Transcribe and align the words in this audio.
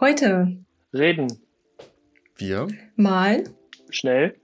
Heute 0.00 0.56
Reden. 0.94 1.26
Wir 2.36 2.66
mal 2.96 3.44
Schnell. 3.90 4.34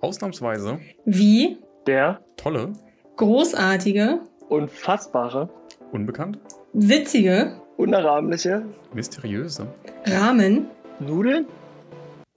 ausnahmsweise 0.00 0.78
wie 1.06 1.56
Der 1.86 2.20
tolle, 2.36 2.74
großartige, 3.16 4.20
unfassbare, 4.50 5.48
unbekannt, 5.90 6.38
witzige 6.74 7.58
unerahmliche 7.78 8.66
mysteriöse, 8.92 9.66
Rahmen 10.04 10.66
Nudeln. 11.00 11.46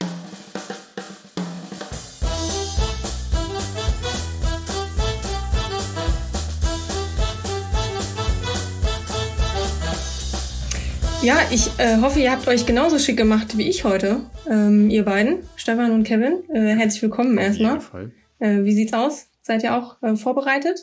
Ja, 11.22 11.39
ich 11.53 11.68
äh, 11.79 11.99
hoffe, 12.00 12.18
ihr 12.18 12.32
habt 12.32 12.49
euch 12.49 12.67
genauso 12.67 12.99
schick 12.99 13.17
gemacht 13.17 13.57
wie 13.57 13.68
ich 13.68 13.85
heute. 13.85 14.22
Ähm, 14.50 14.90
ihr 14.90 15.04
beiden, 15.04 15.44
Stefan 15.54 15.93
und 15.93 16.03
Kevin. 16.03 16.43
Äh, 16.53 16.75
herzlich 16.75 17.00
willkommen 17.00 17.39
auf 17.39 17.44
erstmal. 17.44 17.75
jeden 17.75 17.80
Fall. 17.80 18.13
Äh, 18.40 18.64
wie 18.64 18.75
sieht's 18.75 18.93
aus? 18.93 19.29
Seid 19.40 19.63
ihr 19.63 19.77
auch 19.77 20.03
äh, 20.03 20.16
vorbereitet? 20.16 20.80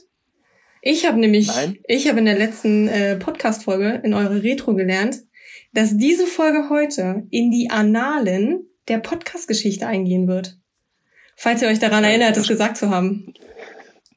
Ich 0.81 1.05
habe 1.05 1.19
nämlich, 1.19 1.47
Nein. 1.47 1.79
ich 1.89 2.07
habe 2.07 2.19
in 2.19 2.25
der 2.25 2.37
letzten 2.37 2.87
äh, 2.87 3.17
Podcast-Folge 3.17 3.99
in 4.05 4.13
eure 4.13 4.41
Retro 4.41 4.75
gelernt, 4.75 5.23
dass 5.73 5.97
diese 5.97 6.25
Folge 6.25 6.69
heute 6.69 7.27
in 7.31 7.51
die 7.51 7.69
Annalen 7.69 8.61
der 8.87 8.99
Podcast-Geschichte 8.99 9.87
eingehen 9.87 10.29
wird. 10.29 10.57
Falls 11.35 11.61
ihr 11.61 11.67
euch 11.67 11.79
daran 11.79 12.05
erinnert, 12.05 12.37
es 12.37 12.47
gesagt 12.47 12.77
zu 12.77 12.89
haben. 12.89 13.33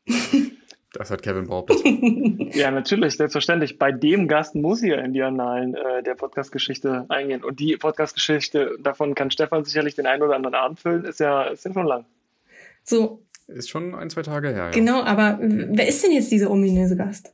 Das 0.93 1.11
hat 1.11 1.23
Kevin 1.23 1.47
behauptet. 1.47 1.79
Ja, 2.55 2.71
natürlich, 2.71 3.17
selbstverständlich. 3.17 3.79
Bei 3.79 3.93
dem 3.93 4.29
Gast 4.29 4.55
muss 4.55 4.83
ihr 4.83 4.99
in 4.99 5.15
die 5.15 5.23
Annalen 5.23 5.75
äh, 5.75 6.03
der 6.03 6.15
Podcast-Geschichte 6.15 7.07
eingehen. 7.09 7.43
Und 7.43 7.61
die 7.61 7.79
Podcast-Geschichte, 7.79 8.77
davon 8.79 9.15
kann 9.15 9.31
Stefan 9.31 9.65
sicherlich 9.65 9.95
den 9.95 10.07
einen 10.07 10.23
oder 10.23 10.37
anderen 10.37 10.55
Abend 10.55 10.81
füllen, 10.81 11.07
ist 11.07 11.19
ja, 11.19 11.45
ist 11.45 11.65
ja 11.65 11.73
schon 11.73 11.87
lang. 11.87 12.05
So, 12.85 13.23
Ist 13.47 13.71
schon 13.71 13.95
ein, 13.95 14.11
zwei 14.11 14.21
Tage 14.21 14.49
her. 14.49 14.65
Ja. 14.65 14.71
genau, 14.71 15.03
aber 15.03 15.39
wer 15.41 15.89
ist 15.89 16.05
denn 16.05 16.13
jetzt 16.13 16.31
dieser 16.31 16.51
ominöse 16.51 16.95
Gast? 16.95 17.33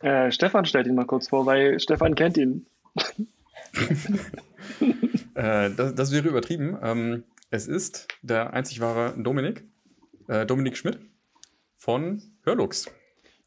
Äh, 0.00 0.32
Stefan 0.32 0.64
stellt 0.64 0.88
ihn 0.88 0.96
mal 0.96 1.06
kurz 1.06 1.28
vor, 1.28 1.46
weil 1.46 1.78
Stefan 1.78 2.14
kennt 2.14 2.36
ihn. 2.36 2.66
Äh, 5.34 5.70
das, 5.70 5.94
das 5.94 6.12
wäre 6.12 6.26
übertrieben. 6.26 6.76
Ähm, 6.82 7.22
es 7.50 7.68
ist 7.68 8.08
der 8.22 8.54
einzig 8.54 8.80
wahre 8.80 9.14
Dominik, 9.16 9.62
äh, 10.26 10.44
Dominik 10.46 10.76
Schmidt 10.76 10.98
von 11.88 12.20
Hörlux. 12.44 12.84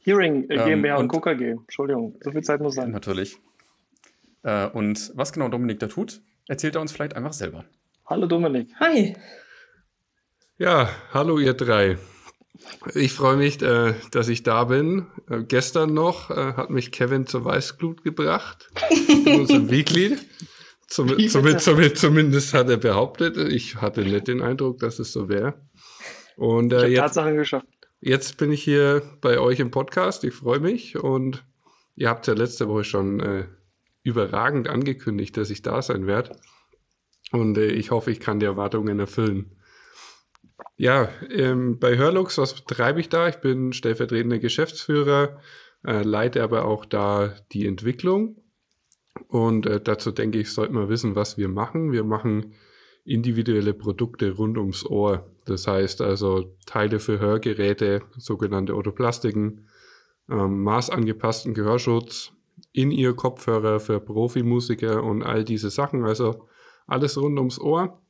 Hearing 0.04 0.50
äh, 0.50 0.56
Ähm, 0.56 0.66
GmbH 0.82 0.96
und 0.96 1.02
und- 1.04 1.08
Co. 1.10 1.20
KG. 1.22 1.52
Entschuldigung, 1.52 2.18
so 2.24 2.32
viel 2.32 2.42
Zeit 2.42 2.60
muss 2.60 2.74
sein. 2.74 2.90
Natürlich. 2.90 3.38
Äh, 4.42 4.66
und 4.70 5.12
was 5.14 5.32
genau 5.32 5.48
Dominik 5.48 5.78
da 5.80 5.86
tut, 5.86 6.24
erzählt 6.48 6.74
er 6.74 6.82
uns 6.82 6.92
vielleicht 6.92 7.16
einfach 7.16 7.34
selber. 7.34 7.66
Hallo 8.08 8.26
Dominik. 8.26 8.70
Hi. 8.80 9.16
Ja, 10.58 10.90
hallo 11.14 11.38
ihr 11.38 11.54
drei. 11.54 12.00
Ich 12.96 13.14
freue 13.14 13.38
mich, 13.38 13.62
äh, 13.62 13.94
dass 14.10 14.28
ich 14.28 14.42
da 14.42 14.64
bin. 14.64 15.06
Äh, 15.30 15.44
gestern 15.44 15.94
noch 15.94 16.32
äh, 16.32 16.54
hat 16.54 16.72
mich 16.72 16.92
Kevin 16.92 17.28
zur 17.28 17.46
Weißglut 17.46 18.04
gebracht, 18.04 18.72
in 19.08 19.42
unserem 19.42 19.70
Weekly. 19.70 20.18
Zum, 20.88 21.10
zum, 21.30 21.60
zum, 21.60 21.96
zumindest 21.96 22.56
hat 22.56 22.70
er 22.72 22.78
behauptet. 22.78 23.38
Ich 23.38 23.76
hatte 23.76 24.02
nicht 24.02 24.28
den 24.28 24.42
Eindruck, 24.42 24.80
dass 24.80 24.98
es 24.98 25.14
so 25.14 25.30
wäre. 25.30 25.54
Und 26.38 26.74
Ich 26.74 26.80
äh, 26.80 26.82
habe 26.82 26.88
jetzt, 26.90 27.00
Tatsachen 27.02 27.36
geschafft. 27.36 27.68
Jetzt 28.02 28.38
bin 28.38 28.52
ich 28.52 28.64
hier 28.64 29.04
bei 29.22 29.40
euch 29.40 29.60
im 29.60 29.72
Podcast. 29.72 30.24
Ich 30.24 30.34
freue 30.34 30.60
mich. 30.60 30.98
Und 30.98 31.46
ihr 31.96 32.10
habt 32.10 32.28
ja 32.28 32.34
letzte 32.34 32.68
Woche 32.68 32.84
schon 32.84 33.20
äh, 33.20 33.46
überragend 34.04 34.68
angekündigt, 34.68 35.38
dass 35.38 35.50
ich 35.50 35.62
da 35.62 35.82
sein 35.82 36.08
werde. 36.08 36.36
Und 37.32 37.58
äh, 37.58 37.68
ich 37.68 37.92
hoffe, 37.92 38.12
ich 38.12 38.20
kann 38.20 38.40
die 38.40 38.46
Erwartungen 38.46 39.00
erfüllen. 39.00 39.56
Ja, 40.78 41.10
ähm, 41.30 41.80
bei 41.80 41.98
Hörlux, 41.98 42.38
was 42.38 42.56
betreibe 42.56 43.00
ich 43.00 43.10
da? 43.10 43.28
Ich 43.30 43.38
bin 43.38 43.72
stellvertretender 43.72 44.40
Geschäftsführer, 44.40 45.40
äh, 45.86 46.02
leite 46.02 46.44
aber 46.44 46.66
auch 46.66 46.86
da 46.86 47.36
die 47.52 47.68
Entwicklung. 47.68 48.38
Und 49.28 49.66
äh, 49.66 49.80
dazu 49.80 50.12
denke 50.12 50.40
ich, 50.40 50.52
sollte 50.52 50.74
man 50.74 50.90
wissen, 50.90 51.16
was 51.16 51.38
wir 51.38 51.50
machen. 51.50 51.92
Wir 51.92 52.04
machen 52.04 52.54
individuelle 53.04 53.74
Produkte 53.74 54.32
rund 54.32 54.58
ums 54.58 54.86
Ohr. 54.86 55.30
Das 55.46 55.68
heißt 55.68 56.02
also 56.02 56.56
Teile 56.66 57.00
für 57.00 57.20
Hörgeräte, 57.20 58.04
sogenannte 58.18 58.76
Otoplastiken, 58.76 59.68
ähm, 60.30 60.64
maßangepassten 60.64 61.54
Gehörschutz, 61.54 62.32
In-Ear-Kopfhörer 62.74 63.80
für 63.80 64.00
Profimusiker 64.00 65.04
und 65.04 65.24
all 65.24 65.44
diese 65.44 65.70
Sachen. 65.70 66.06
Also 66.06 66.48
alles 66.86 67.18
rund 67.18 67.38
ums 67.38 67.60
Ohr 67.60 68.02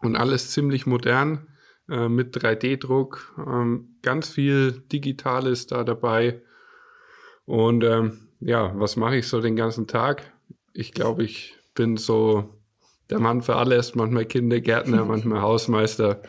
und 0.00 0.16
alles 0.16 0.50
ziemlich 0.50 0.86
modern 0.86 1.48
äh, 1.88 2.08
mit 2.08 2.36
3D-Druck. 2.36 3.34
Ähm, 3.38 3.96
ganz 4.02 4.28
viel 4.28 4.82
Digitales 4.92 5.66
da 5.66 5.84
dabei. 5.84 6.42
Und 7.44 7.84
ähm, 7.84 8.28
ja, 8.40 8.72
was 8.78 8.96
mache 8.96 9.16
ich 9.16 9.28
so 9.28 9.40
den 9.40 9.56
ganzen 9.56 9.86
Tag? 9.86 10.32
Ich 10.72 10.92
glaube, 10.92 11.24
ich 11.24 11.56
bin 11.74 11.96
so 11.96 12.55
der 13.10 13.18
Mann 13.18 13.42
für 13.42 13.56
alles, 13.56 13.94
manchmal 13.94 14.26
Kindergärtner, 14.26 15.04
manchmal 15.06 15.42
Hausmeister 15.42 16.22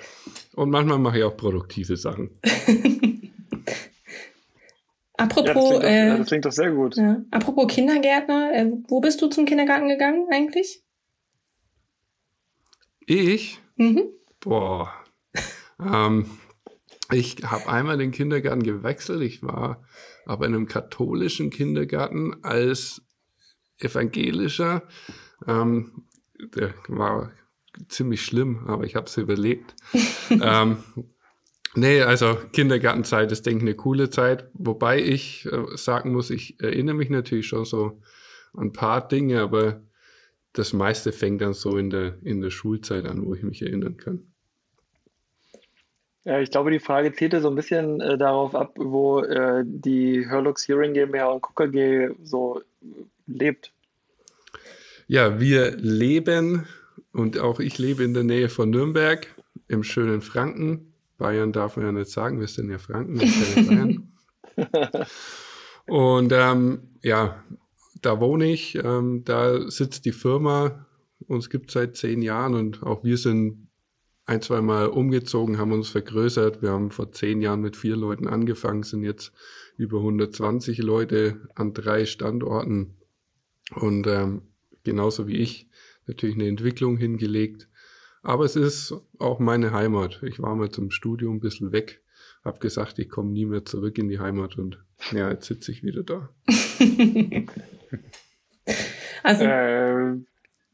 und 0.56 0.70
manchmal 0.70 1.00
mache 1.00 1.20
ich 1.20 1.24
auch 1.24 1.38
produktive 1.38 1.98
Sachen. 1.98 2.32
Ja, 5.20 5.26
das, 5.26 5.38
Apropos, 5.40 5.70
klingt 5.70 5.84
doch, 5.84 5.90
äh, 5.90 6.18
das 6.20 6.28
klingt 6.28 6.46
doch 6.46 6.52
sehr 6.52 6.72
gut. 6.72 6.96
ja, 6.96 7.24
apropos 7.32 7.66
Kindergärtner, 7.74 8.52
äh, 8.54 8.72
wo 8.88 9.02
bist 9.02 9.20
du 9.20 9.28
zum 9.28 9.46
Kindergarten 9.46 9.88
gegangen 9.88 10.28
eigentlich? 10.32 10.84
Ich 13.08 13.60
Mhm. 13.78 14.10
Boah. 14.40 14.92
ähm, 15.80 16.26
ich 17.12 17.38
habe 17.44 17.70
einmal 17.70 17.98
den 17.98 18.12
Kindergarten 18.12 18.64
gewechselt. 18.64 19.22
Ich 19.22 19.42
war 19.42 19.84
aber 20.26 20.46
in 20.46 20.56
einem 20.56 20.68
katholischen 20.68 21.50
Kindergarten 21.50 22.44
als 22.44 23.02
evangelischer. 23.80 24.84
Ähm, 25.48 26.07
der 26.56 26.74
war 26.88 27.32
ziemlich 27.88 28.24
schlimm, 28.24 28.66
aber 28.68 28.84
ich 28.86 28.96
habe 28.96 29.08
es 29.08 29.18
überlebt. 29.18 29.76
ähm, 30.30 30.78
nee, 31.76 32.02
also 32.02 32.38
Kindergartenzeit 32.54 33.32
ist, 33.32 33.46
denke 33.46 33.60
ich, 33.60 33.70
eine 33.70 33.76
coole 33.76 34.10
Zeit. 34.10 34.50
Wobei 34.54 35.02
ich 35.02 35.46
äh, 35.46 35.78
sagen 35.78 36.14
muss, 36.14 36.30
ich 36.30 36.60
erinnere 36.60 36.96
mich 36.96 37.10
natürlich 37.10 37.48
schon 37.48 37.66
so 37.66 38.02
an 38.54 38.68
ein 38.68 38.74
paar 38.74 39.08
Dinge, 39.08 39.42
aber 39.42 39.82
das 40.54 40.74
meiste 40.74 41.12
fängt 41.12 41.42
dann 41.42 41.54
so 41.54 41.78
in 41.78 41.90
der, 41.90 42.16
in 42.24 42.42
der 42.42 42.50
Schulzeit 42.50 43.06
an, 43.06 43.26
wo 43.26 43.36
ich 43.36 43.44
mich 43.44 43.62
erinnern 43.62 43.98
kann. 43.98 44.32
Ja, 46.28 46.42
ich 46.42 46.52
glaube, 46.52 46.72
die 46.72 46.80
Frage 46.80 47.14
zielte 47.14 47.40
so 47.40 47.48
ein 47.48 47.56
bisschen 47.56 48.02
äh, 48.02 48.18
darauf 48.18 48.54
ab, 48.54 48.74
wo 48.76 49.22
äh, 49.22 49.64
die 49.66 50.28
Hörlux 50.28 50.68
Hearing 50.68 50.94
GmbH 50.94 51.28
und 51.28 51.42
Co. 51.42 51.54
KG 51.54 52.10
so 52.22 52.62
lebt. 53.28 53.72
Ja, 55.08 55.40
wir 55.40 55.72
leben 55.78 56.66
und 57.14 57.40
auch 57.40 57.62
ich 57.62 57.78
lebe 57.78 58.04
in 58.04 58.14
der 58.14 58.24
Nähe 58.24 58.50
von 58.50 58.70
Nürnberg 58.70 59.28
im 59.70 59.84
schönen 59.84 60.22
Franken. 60.22 60.94
Bayern 61.18 61.54
darf 61.54 61.78
man 61.78 61.86
ja 61.86 61.92
nicht 61.94 62.12
sagen, 62.12 62.40
wir 62.42 62.48
sind 62.48 62.70
ja 62.70 62.78
Franken, 62.78 63.20
wir 63.20 63.28
sind 63.28 63.56
ja 63.56 63.76
Bayern. 63.76 65.08
Und 65.88 66.34
ähm, 66.34 66.82
ja, 67.02 67.42
da 68.02 68.20
wohne 68.20 68.52
ich, 68.52 68.76
ähm, 68.84 69.24
da 69.24 69.70
sitzt 69.72 70.04
die 70.04 70.12
Firma, 70.12 70.86
uns 71.28 71.50
gibt 71.50 71.72
seit 71.72 71.96
zehn 71.96 72.22
Jahren 72.22 72.54
und 72.54 72.84
auch 72.84 73.04
wir 73.06 73.18
sind 73.18 73.70
ein, 74.26 74.42
zwei 74.42 74.62
Mal 74.62 74.88
umgezogen, 74.88 75.58
haben 75.58 75.72
uns 75.72 75.88
vergrößert. 75.88 76.62
Wir 76.62 76.72
haben 76.72 76.92
vor 76.92 77.14
zehn 77.14 77.42
Jahren 77.42 77.62
mit 77.62 77.78
vier 77.78 77.96
Leuten 77.96 78.28
angefangen, 78.28 78.84
sind 78.84 79.04
jetzt 79.04 79.32
über 79.78 80.00
120 80.00 80.80
Leute 80.80 81.48
an 81.56 81.74
drei 81.74 82.06
Standorten 82.06 82.98
und 83.74 84.06
ähm, 84.08 84.42
genauso 84.88 85.28
wie 85.28 85.36
ich 85.36 85.68
natürlich 86.08 86.36
eine 86.36 86.48
Entwicklung 86.48 86.98
hingelegt. 86.98 87.68
Aber 88.24 88.46
es 88.46 88.56
ist 88.56 88.94
auch 89.20 89.40
meine 89.40 89.74
Heimat. 89.74 90.24
Ich 90.24 90.40
war 90.40 90.56
mal 90.56 90.72
zum 90.72 90.92
Studium 90.92 91.36
ein 91.36 91.40
bisschen 91.40 91.74
weg, 91.74 92.02
habe 92.44 92.60
gesagt, 92.60 92.98
ich 93.00 93.10
komme 93.10 93.32
nie 93.32 93.46
mehr 93.46 93.66
zurück 93.66 93.98
in 93.98 94.08
die 94.08 94.20
Heimat 94.20 94.58
und 94.58 94.84
ja, 95.12 95.30
jetzt 95.30 95.48
sitze 95.48 95.72
ich 95.72 95.84
wieder 95.84 96.04
da. 96.04 96.30
Also, 99.24 99.44
Äh, 99.44 100.18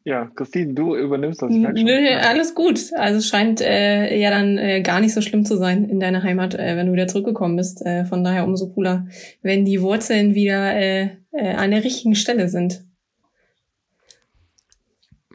ja, 0.06 0.30
Christine, 0.36 0.74
du 0.74 0.96
übernimmst 0.96 1.42
das. 1.42 1.50
Nö, 1.50 2.18
alles 2.22 2.54
gut. 2.56 2.92
Also 2.96 3.20
es 3.20 3.28
scheint 3.28 3.62
äh, 3.62 4.20
ja 4.20 4.30
dann 4.32 4.58
äh, 4.58 4.82
gar 4.82 5.00
nicht 5.00 5.14
so 5.14 5.22
schlimm 5.22 5.46
zu 5.46 5.56
sein 5.58 5.86
in 5.86 6.00
deiner 6.00 6.24
Heimat, 6.24 6.56
äh, 6.56 6.76
wenn 6.76 6.88
du 6.88 6.94
wieder 6.94 7.08
zurückgekommen 7.08 7.56
bist. 7.56 7.86
Äh, 7.86 8.04
von 8.06 8.24
daher 8.24 8.46
umso 8.46 8.70
cooler, 8.74 9.08
wenn 9.42 9.64
die 9.64 9.82
Wurzeln 9.82 10.36
wieder 10.36 10.76
äh, 10.76 11.10
äh, 11.32 11.54
an 11.54 11.72
der 11.72 11.84
richtigen 11.84 12.16
Stelle 12.16 12.50
sind. 12.50 12.84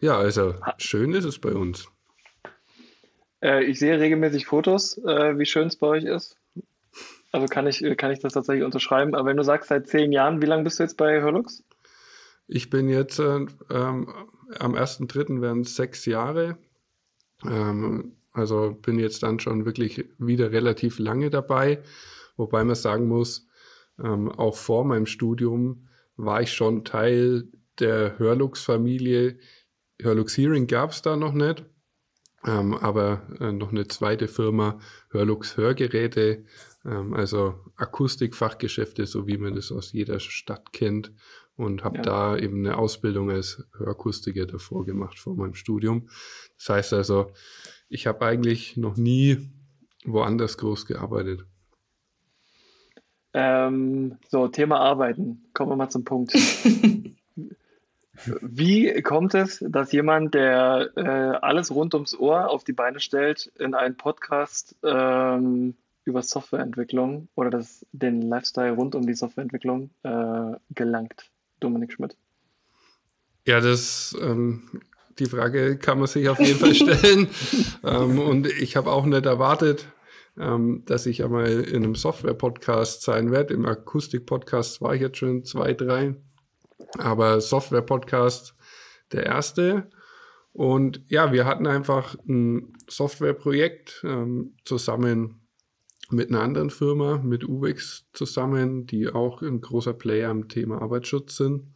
Ja, 0.00 0.16
also 0.16 0.54
schön 0.78 1.12
ist 1.12 1.24
es 1.24 1.38
bei 1.38 1.52
uns. 1.52 1.88
Äh, 3.42 3.64
ich 3.64 3.78
sehe 3.78 3.98
regelmäßig 3.98 4.46
Fotos, 4.46 4.98
äh, 4.98 5.38
wie 5.38 5.46
schön 5.46 5.68
es 5.68 5.76
bei 5.76 5.88
euch 5.88 6.04
ist. 6.04 6.36
Also 7.32 7.46
kann 7.46 7.66
ich, 7.66 7.84
kann 7.96 8.10
ich 8.10 8.20
das 8.20 8.32
tatsächlich 8.32 8.64
unterschreiben. 8.64 9.14
Aber 9.14 9.28
wenn 9.28 9.36
du 9.36 9.42
sagst, 9.42 9.68
seit 9.68 9.86
zehn 9.86 10.12
Jahren, 10.12 10.40
wie 10.40 10.46
lange 10.46 10.64
bist 10.64 10.78
du 10.78 10.84
jetzt 10.84 10.96
bei 10.96 11.20
Hörlux? 11.20 11.62
Ich 12.46 12.70
bin 12.70 12.88
jetzt 12.88 13.18
äh, 13.18 13.46
ähm, 13.70 14.08
am 14.58 14.74
1.3. 14.74 15.40
werden 15.40 15.62
es 15.62 15.76
sechs 15.76 16.06
Jahre. 16.06 16.56
Ähm, 17.44 18.16
also 18.32 18.76
bin 18.80 18.98
jetzt 18.98 19.22
dann 19.22 19.40
schon 19.40 19.66
wirklich 19.66 20.08
wieder 20.18 20.52
relativ 20.52 20.98
lange 20.98 21.28
dabei. 21.28 21.82
Wobei 22.36 22.64
man 22.64 22.76
sagen 22.76 23.06
muss, 23.06 23.48
ähm, 24.02 24.30
auch 24.30 24.56
vor 24.56 24.84
meinem 24.84 25.06
Studium 25.06 25.88
war 26.16 26.40
ich 26.40 26.52
schon 26.52 26.84
Teil 26.84 27.48
der 27.78 28.18
Hörlux-Familie. 28.18 29.38
Hörlux 30.00 30.36
Hearing 30.36 30.66
gab 30.66 30.90
es 30.90 31.02
da 31.02 31.16
noch 31.16 31.32
nicht, 31.32 31.64
ähm, 32.46 32.74
aber 32.74 33.22
äh, 33.40 33.52
noch 33.52 33.70
eine 33.70 33.88
zweite 33.88 34.28
Firma, 34.28 34.78
Hörlux 35.10 35.56
Hörgeräte, 35.56 36.44
ähm, 36.84 37.14
also 37.14 37.54
Akustikfachgeschäfte, 37.76 39.06
so 39.06 39.26
wie 39.26 39.38
man 39.38 39.54
das 39.54 39.72
aus 39.72 39.92
jeder 39.92 40.20
Stadt 40.20 40.72
kennt. 40.72 41.12
Und 41.56 41.82
habe 41.82 41.96
ja. 41.96 42.02
da 42.02 42.36
eben 42.36 42.64
eine 42.64 42.78
Ausbildung 42.78 43.32
als 43.32 43.66
Hörakustiker 43.76 44.46
davor 44.46 44.86
gemacht 44.86 45.18
vor 45.18 45.34
meinem 45.34 45.54
Studium. 45.54 46.08
Das 46.56 46.68
heißt 46.68 46.92
also, 46.92 47.32
ich 47.88 48.06
habe 48.06 48.24
eigentlich 48.24 48.76
noch 48.76 48.96
nie 48.96 49.50
woanders 50.04 50.56
groß 50.56 50.86
gearbeitet. 50.86 51.44
Ähm, 53.34 54.18
so, 54.28 54.46
Thema 54.46 54.78
Arbeiten. 54.78 55.50
Kommen 55.52 55.72
wir 55.72 55.76
mal 55.76 55.88
zum 55.88 56.04
Punkt. 56.04 56.32
Wie 58.40 59.02
kommt 59.02 59.34
es, 59.34 59.64
dass 59.66 59.92
jemand, 59.92 60.34
der 60.34 60.90
äh, 60.96 61.00
alles 61.00 61.70
rund 61.70 61.94
ums 61.94 62.14
Ohr 62.14 62.50
auf 62.50 62.64
die 62.64 62.72
Beine 62.72 63.00
stellt, 63.00 63.50
in 63.58 63.74
einen 63.74 63.96
Podcast 63.96 64.76
ähm, 64.82 65.74
über 66.04 66.22
Softwareentwicklung 66.22 67.28
oder 67.34 67.50
das, 67.50 67.86
den 67.92 68.22
Lifestyle 68.22 68.72
rund 68.72 68.94
um 68.94 69.06
die 69.06 69.14
Softwareentwicklung 69.14 69.90
äh, 70.02 70.56
gelangt? 70.74 71.30
Dominik 71.60 71.92
Schmidt. 71.92 72.16
Ja, 73.46 73.60
das 73.60 74.16
ähm, 74.20 74.82
die 75.18 75.26
Frage 75.26 75.78
kann 75.78 75.98
man 75.98 76.06
sich 76.06 76.28
auf 76.28 76.38
jeden 76.38 76.58
Fall 76.58 76.74
stellen. 76.74 77.28
ähm, 77.84 78.18
und 78.18 78.46
ich 78.46 78.76
habe 78.76 78.90
auch 78.90 79.04
nicht 79.06 79.26
erwartet, 79.26 79.86
ähm, 80.38 80.82
dass 80.86 81.06
ich 81.06 81.24
einmal 81.24 81.48
in 81.48 81.84
einem 81.84 81.94
Software-Podcast 81.94 83.02
sein 83.02 83.30
werde. 83.30 83.54
Im 83.54 83.66
Akustik-Podcast 83.66 84.80
war 84.80 84.94
ich 84.94 85.00
jetzt 85.00 85.18
schon 85.18 85.44
zwei, 85.44 85.72
drei. 85.74 86.14
Aber 86.96 87.40
Software-Podcast 87.40 88.54
der 89.12 89.26
erste. 89.26 89.90
Und 90.52 91.02
ja, 91.08 91.32
wir 91.32 91.44
hatten 91.44 91.66
einfach 91.66 92.16
ein 92.28 92.72
Softwareprojekt 92.88 94.02
ähm, 94.04 94.54
zusammen 94.64 95.40
mit 96.10 96.30
einer 96.30 96.40
anderen 96.40 96.70
Firma, 96.70 97.18
mit 97.18 97.44
UX 97.44 98.06
zusammen, 98.12 98.86
die 98.86 99.08
auch 99.08 99.42
ein 99.42 99.60
großer 99.60 99.92
Player 99.92 100.30
am 100.30 100.48
Thema 100.48 100.80
Arbeitsschutz 100.80 101.36
sind. 101.36 101.74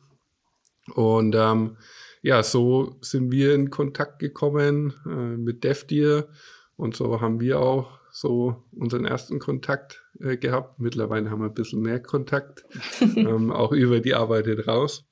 Und 0.94 1.34
ähm, 1.36 1.76
ja, 2.22 2.42
so 2.42 2.96
sind 3.02 3.30
wir 3.30 3.54
in 3.54 3.70
Kontakt 3.70 4.18
gekommen 4.18 4.94
äh, 5.06 5.36
mit 5.36 5.64
DevDeer 5.64 6.28
und 6.76 6.96
so 6.96 7.20
haben 7.20 7.40
wir 7.40 7.60
auch 7.60 8.00
so 8.12 8.62
unseren 8.72 9.06
ersten 9.06 9.38
Kontakt 9.38 10.04
äh, 10.20 10.36
gehabt. 10.36 10.78
Mittlerweile 10.78 11.30
haben 11.30 11.40
wir 11.40 11.46
ein 11.46 11.54
bisschen 11.54 11.80
mehr 11.80 11.98
Kontakt, 11.98 12.64
ähm, 13.00 13.50
auch 13.50 13.72
über 13.72 14.00
die 14.00 14.14
Arbeit 14.14 14.46
raus. 14.68 15.04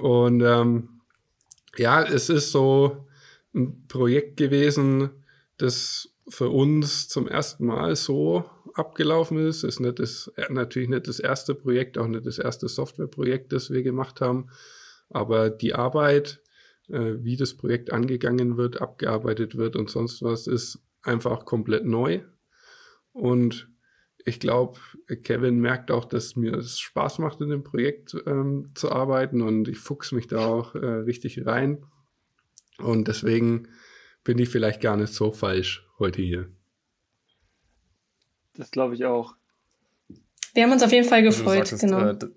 Und 0.00 0.42
ähm, 0.42 1.00
ja, 1.76 2.02
es 2.02 2.30
ist 2.30 2.50
so 2.50 3.06
ein 3.54 3.86
Projekt 3.86 4.38
gewesen, 4.38 5.10
das 5.58 6.08
für 6.28 6.48
uns 6.48 7.08
zum 7.08 7.28
ersten 7.28 7.66
Mal 7.66 7.94
so 7.96 8.44
abgelaufen 8.74 9.38
ist. 9.46 9.58
Es 9.58 9.74
ist 9.74 9.80
nicht 9.80 9.98
das, 9.98 10.32
äh, 10.36 10.50
natürlich 10.50 10.88
nicht 10.88 11.08
das 11.08 11.20
erste 11.20 11.54
Projekt, 11.54 11.98
auch 11.98 12.08
nicht 12.08 12.26
das 12.26 12.38
erste 12.38 12.68
Softwareprojekt, 12.68 13.52
das 13.52 13.70
wir 13.70 13.82
gemacht 13.82 14.22
haben. 14.22 14.48
Aber 15.10 15.50
die 15.50 15.74
Arbeit, 15.74 16.40
äh, 16.88 17.14
wie 17.18 17.36
das 17.36 17.54
Projekt 17.54 17.92
angegangen 17.92 18.56
wird, 18.56 18.80
abgearbeitet 18.80 19.56
wird 19.56 19.76
und 19.76 19.90
sonst 19.90 20.22
was, 20.22 20.46
ist 20.46 20.80
einfach 21.06 21.44
komplett 21.44 21.84
neu. 21.84 22.20
Und 23.12 23.70
ich 24.24 24.40
glaube, 24.40 24.78
Kevin 25.22 25.60
merkt 25.60 25.90
auch, 25.90 26.04
dass 26.04 26.36
mir 26.36 26.54
es 26.54 26.80
Spaß 26.80 27.20
macht, 27.20 27.40
in 27.40 27.48
dem 27.48 27.62
Projekt 27.62 28.16
ähm, 28.26 28.72
zu 28.74 28.90
arbeiten 28.90 29.40
und 29.40 29.68
ich 29.68 29.78
fuchs 29.78 30.12
mich 30.12 30.26
da 30.26 30.46
auch 30.46 30.74
äh, 30.74 30.78
richtig 30.78 31.46
rein. 31.46 31.84
Und 32.78 33.08
deswegen 33.08 33.68
bin 34.24 34.38
ich 34.38 34.48
vielleicht 34.48 34.80
gar 34.80 34.96
nicht 34.96 35.12
so 35.12 35.30
falsch 35.30 35.86
heute 35.98 36.22
hier. 36.22 36.50
Das 38.54 38.70
glaube 38.70 38.94
ich 38.94 39.04
auch. 39.04 39.36
Wir 40.54 40.64
haben 40.64 40.72
uns 40.72 40.82
auf 40.82 40.92
jeden 40.92 41.06
Fall 41.06 41.24
also 41.24 41.38
gefreut, 41.38 41.60
also 41.60 41.76
sagtest, 41.76 42.20
genau. 42.20 42.28
Äh, 42.28 42.32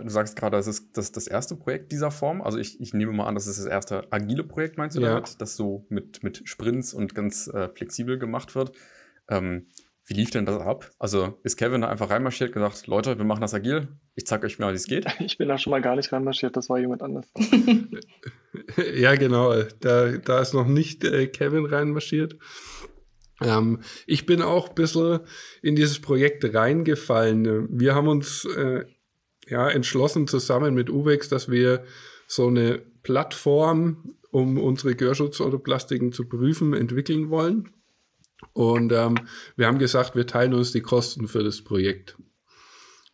du 0.00 0.08
sagst 0.08 0.36
gerade, 0.36 0.56
das 0.56 0.66
ist 0.66 0.96
das, 0.96 1.12
das 1.12 1.26
erste 1.26 1.56
Projekt 1.56 1.92
dieser 1.92 2.10
Form. 2.10 2.40
Also 2.40 2.58
ich, 2.58 2.80
ich 2.80 2.94
nehme 2.94 3.12
mal 3.12 3.26
an, 3.26 3.34
das 3.34 3.46
ist 3.46 3.58
das 3.58 3.66
erste 3.66 4.10
agile 4.10 4.44
Projekt, 4.44 4.78
meinst 4.78 4.96
du 4.96 5.02
ja. 5.02 5.14
damit, 5.14 5.40
das 5.40 5.56
so 5.56 5.86
mit, 5.88 6.22
mit 6.22 6.42
Sprints 6.48 6.94
und 6.94 7.14
ganz 7.14 7.48
äh, 7.48 7.68
flexibel 7.68 8.18
gemacht 8.18 8.54
wird. 8.54 8.72
Ähm, 9.28 9.66
wie 10.06 10.14
lief 10.14 10.30
denn 10.30 10.46
das 10.46 10.60
ab? 10.60 10.90
Also 10.98 11.38
ist 11.44 11.56
Kevin 11.56 11.82
da 11.82 11.88
einfach 11.88 12.10
reinmarschiert, 12.10 12.52
gesagt, 12.52 12.86
Leute, 12.86 13.18
wir 13.18 13.24
machen 13.24 13.40
das 13.40 13.54
agil, 13.54 13.88
ich 14.14 14.26
zeige 14.26 14.46
euch 14.46 14.58
mal, 14.58 14.72
wie 14.72 14.76
es 14.76 14.86
geht? 14.86 15.06
Ich 15.20 15.38
bin 15.38 15.48
da 15.48 15.58
schon 15.58 15.70
mal 15.70 15.80
gar 15.80 15.94
nicht 15.96 16.12
reinmarschiert, 16.12 16.56
das 16.56 16.68
war 16.68 16.78
jemand 16.78 17.02
anders. 17.02 17.26
ja, 18.94 19.14
genau, 19.14 19.54
da, 19.80 20.12
da 20.18 20.40
ist 20.40 20.54
noch 20.54 20.66
nicht 20.66 21.04
äh, 21.04 21.28
Kevin 21.28 21.66
reinmarschiert. 21.66 22.36
Ähm, 23.40 23.80
ich 24.06 24.26
bin 24.26 24.42
auch 24.42 24.70
ein 24.70 24.74
bisschen 24.74 25.20
in 25.62 25.76
dieses 25.76 26.00
Projekt 26.00 26.52
reingefallen. 26.52 27.68
Wir 27.70 27.94
haben 27.94 28.08
uns 28.08 28.44
äh, 28.44 28.84
ja, 29.52 29.68
entschlossen 29.68 30.26
zusammen 30.26 30.74
mit 30.74 30.88
UVEX, 30.88 31.28
dass 31.28 31.50
wir 31.50 31.84
so 32.26 32.46
eine 32.46 32.78
Plattform, 33.02 34.14
um 34.30 34.56
unsere 34.56 34.94
Gehörschutzautoplastiken 34.94 36.10
zu 36.10 36.26
prüfen, 36.26 36.72
entwickeln 36.72 37.28
wollen. 37.28 37.68
Und 38.54 38.92
ähm, 38.92 39.16
wir 39.56 39.66
haben 39.66 39.78
gesagt, 39.78 40.16
wir 40.16 40.26
teilen 40.26 40.54
uns 40.54 40.72
die 40.72 40.80
Kosten 40.80 41.28
für 41.28 41.44
das 41.44 41.62
Projekt. 41.62 42.16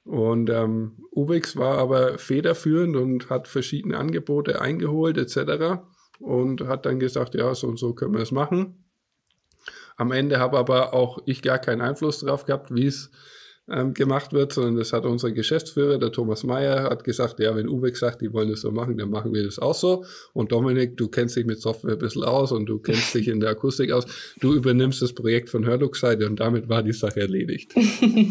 Und 0.05 0.49
ähm, 0.49 1.05
UVEX 1.11 1.57
war 1.57 1.77
aber 1.79 2.19
federführend 2.19 2.97
und 2.97 3.29
hat 3.29 3.49
verschiedene 3.49 3.99
Angebote 3.99 4.61
eingeholt 4.61 5.19
etc. 5.19 5.83
Und 6.21 6.69
hat 6.69 6.87
dann 6.87 7.01
gesagt, 7.01 7.35
ja, 7.35 7.53
so 7.55 7.67
und 7.67 7.81
so 7.81 7.95
können 7.95 8.15
wir 8.15 8.23
es 8.23 8.31
machen. 8.31 8.85
Am 9.97 10.13
Ende 10.13 10.39
habe 10.39 10.57
aber 10.57 10.95
auch 10.95 11.19
ich 11.27 11.43
gar 11.43 11.59
keinen 11.59 11.81
Einfluss 11.81 12.21
darauf 12.21 12.45
gehabt, 12.45 12.73
wie 12.73 12.87
es 12.87 13.11
ähm, 13.71 13.93
gemacht 13.93 14.33
wird, 14.33 14.53
sondern 14.53 14.77
das 14.77 14.93
hat 14.93 15.05
unser 15.05 15.31
Geschäftsführer, 15.31 15.99
der 15.99 16.11
Thomas 16.11 16.43
Mayer, 16.45 16.85
hat 16.85 17.05
gesagt, 17.05 17.39
ja, 17.39 17.55
wenn 17.55 17.69
Uwex 17.69 18.01
sagt, 18.01 18.23
die 18.23 18.33
wollen 18.33 18.49
das 18.49 18.63
so 18.63 18.71
machen, 18.71 18.97
dann 18.97 19.11
machen 19.11 19.35
wir 19.35 19.45
das 19.45 19.59
auch 19.59 19.75
so. 19.75 20.05
Und 20.33 20.53
Dominik, 20.53 20.97
du 20.97 21.09
kennst 21.09 21.37
dich 21.37 21.45
mit 21.45 21.61
Software 21.61 21.93
ein 21.93 21.99
bisschen 21.99 22.25
aus 22.25 22.53
und 22.53 22.67
du 22.67 22.79
kennst 22.79 23.15
dich 23.15 23.29
in 23.29 23.41
der 23.41 23.51
Akustik 23.51 23.93
aus. 23.93 24.07
Du 24.41 24.55
übernimmst 24.55 25.03
das 25.03 25.13
Projekt 25.13 25.51
von 25.51 25.67
Hörlux-Seite 25.67 26.27
und 26.27 26.41
damit 26.41 26.69
war 26.69 26.83
die 26.83 26.93
Sache 26.93 27.21
erledigt. 27.21 27.75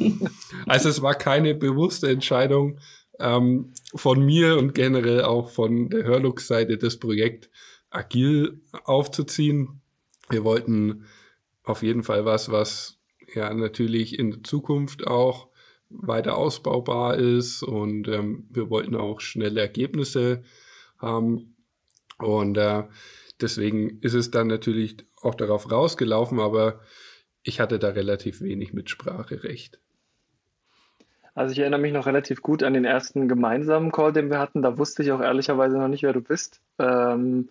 also 0.66 0.90
es 0.90 1.02
war 1.02 1.14
keine 1.14 1.54
bewusste 1.54 2.10
Entscheidung 2.10 2.80
ähm, 3.20 3.74
von 3.96 4.26
mir 4.26 4.58
und 4.58 4.74
generell 4.74 5.22
auch 5.22 5.50
von 5.50 5.90
der 5.90 6.04
Hörlux-Seite, 6.04 6.78
das 6.78 6.98
Projekt 6.98 7.50
agil 7.90 8.62
aufzuziehen. 8.84 9.82
Wir 10.30 10.44
wollten 10.44 11.06
auf 11.64 11.84
jeden 11.84 12.04
Fall 12.04 12.26
was, 12.26 12.52
was 12.52 12.97
ja 13.38 13.54
natürlich 13.54 14.18
in 14.18 14.44
Zukunft 14.44 15.08
auch 15.08 15.48
weiter 15.90 16.38
ausbaubar 16.38 17.16
ist 17.16 17.64
und 17.64 18.08
ähm, 18.08 18.48
wir 18.50 18.70
wollten 18.70 18.96
auch 18.96 19.22
schnelle 19.22 19.62
Ergebnisse 19.62 20.44
haben 20.98 21.56
und 22.18 22.58
äh, 22.58 22.84
deswegen 23.40 24.00
ist 24.02 24.14
es 24.14 24.32
dann 24.32 24.48
natürlich 24.48 24.98
auch 25.22 25.36
darauf 25.36 25.72
rausgelaufen, 25.72 26.40
aber 26.40 26.82
ich 27.44 27.60
hatte 27.60 27.80
da 27.80 27.90
relativ 27.90 28.42
wenig 28.42 28.74
Mitspracherecht. 28.74 29.80
Also 31.34 31.52
ich 31.52 31.60
erinnere 31.60 31.80
mich 31.80 31.94
noch 31.94 32.08
relativ 32.08 32.42
gut 32.42 32.64
an 32.64 32.74
den 32.74 32.84
ersten 32.84 33.28
gemeinsamen 33.28 33.92
Call, 33.92 34.12
den 34.12 34.32
wir 34.32 34.40
hatten. 34.40 34.64
Da 34.64 34.80
wusste 34.80 35.04
ich 35.04 35.12
auch 35.12 35.22
ehrlicherweise 35.22 35.78
noch 35.78 35.88
nicht, 35.88 36.02
wer 36.02 36.14
du 36.14 36.22
bist. 36.22 36.62
Ähm, 36.80 37.50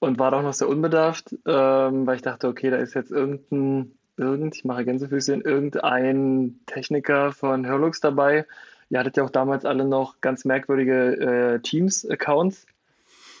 und 0.00 0.18
war 0.18 0.32
doch 0.32 0.42
noch 0.42 0.52
sehr 0.52 0.68
unbedarft, 0.68 1.34
ähm, 1.46 2.06
weil 2.06 2.16
ich 2.16 2.22
dachte, 2.22 2.48
okay, 2.48 2.70
da 2.70 2.76
ist 2.76 2.94
jetzt 2.94 3.12
irgendein 3.12 3.92
irgend, 4.16 4.56
ich 4.56 4.64
mache 4.64 4.84
Gänsefüßchen, 4.84 5.42
irgendein 5.42 6.60
Techniker 6.66 7.32
von 7.32 7.66
Hörlux 7.66 8.00
dabei. 8.00 8.46
Ihr 8.88 8.98
hattet 8.98 9.16
ja 9.16 9.24
auch 9.24 9.30
damals 9.30 9.64
alle 9.64 9.84
noch 9.84 10.20
ganz 10.20 10.44
merkwürdige 10.44 11.54
äh, 11.54 11.60
Teams-Accounts. 11.60 12.66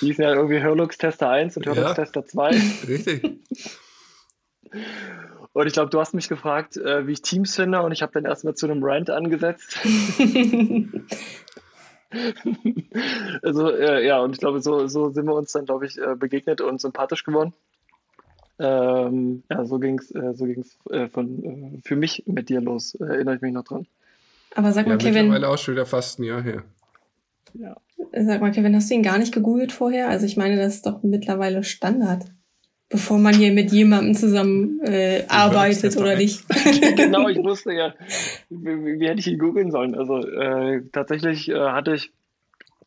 Die 0.00 0.06
hießen 0.06 0.22
ja 0.22 0.34
irgendwie 0.34 0.60
Hörlux-Tester 0.60 1.28
1 1.28 1.56
und 1.56 1.66
Hörlux-Tester 1.66 2.20
ja, 2.20 2.26
2. 2.26 2.48
Richtig. 2.88 3.40
Und 5.52 5.66
ich 5.66 5.72
glaube, 5.72 5.90
du 5.90 6.00
hast 6.00 6.14
mich 6.14 6.28
gefragt, 6.28 6.76
äh, 6.76 7.06
wie 7.06 7.12
ich 7.12 7.22
Teams 7.22 7.56
finde, 7.56 7.82
und 7.82 7.92
ich 7.92 8.02
habe 8.02 8.12
dann 8.12 8.24
erstmal 8.24 8.54
zu 8.54 8.66
einem 8.66 8.82
Rant 8.82 9.10
angesetzt. 9.10 9.80
also, 13.42 13.70
äh, 13.70 14.06
ja, 14.06 14.20
und 14.20 14.32
ich 14.32 14.38
glaube, 14.38 14.60
so, 14.60 14.86
so 14.86 15.10
sind 15.10 15.26
wir 15.26 15.34
uns 15.34 15.52
dann, 15.52 15.64
glaube 15.64 15.86
ich, 15.86 15.98
äh, 15.98 16.14
begegnet 16.16 16.60
und 16.60 16.80
sympathisch 16.80 17.24
geworden. 17.24 17.54
Ähm, 18.58 19.42
ja, 19.50 19.64
so 19.64 19.78
ging 19.78 19.98
es 19.98 20.14
äh, 20.14 20.34
so 20.34 20.44
ging's, 20.44 20.78
äh, 20.90 21.08
von, 21.08 21.44
äh, 21.44 21.80
für 21.84 21.96
mich 21.96 22.24
mit 22.26 22.48
dir 22.48 22.60
los, 22.60 22.94
erinnere 22.94 23.36
ich 23.36 23.40
mich 23.40 23.52
noch 23.52 23.64
dran. 23.64 23.86
Aber 24.54 24.72
sag 24.72 24.86
mal, 24.86 24.92
ja, 24.92 24.98
Kevin. 24.98 25.28
Mittlerweile 25.28 25.48
auch 25.48 25.58
schon 25.58 25.74
wieder 25.74 25.86
fast 25.86 26.18
ein 26.18 26.24
Jahr 26.24 26.42
her. 26.42 26.62
Ja. 27.54 27.76
Sag 28.14 28.40
mal, 28.40 28.52
Kevin, 28.52 28.76
hast 28.76 28.90
du 28.90 28.94
ihn 28.94 29.02
gar 29.02 29.18
nicht 29.18 29.32
gegoogelt 29.32 29.72
vorher? 29.72 30.08
Also 30.08 30.26
ich 30.26 30.36
meine, 30.36 30.56
das 30.56 30.74
ist 30.74 30.86
doch 30.86 31.02
mittlerweile 31.02 31.64
Standard. 31.64 32.24
Bevor 32.88 33.16
man 33.16 33.34
hier 33.34 33.52
mit 33.52 33.72
jemandem 33.72 34.14
zusammen 34.14 34.80
äh, 34.84 35.24
arbeitet, 35.28 35.96
oder 35.96 36.14
nicht? 36.14 36.44
genau, 36.96 37.26
ich 37.28 37.38
wusste 37.38 37.72
ja, 37.72 37.94
wie, 38.50 39.00
wie 39.00 39.08
hätte 39.08 39.20
ich 39.20 39.28
ihn 39.28 39.38
googeln 39.38 39.70
sollen. 39.70 39.94
Also 39.94 40.18
äh, 40.18 40.82
tatsächlich 40.92 41.48
äh, 41.48 41.54
hatte 41.54 41.94
ich 41.94 42.12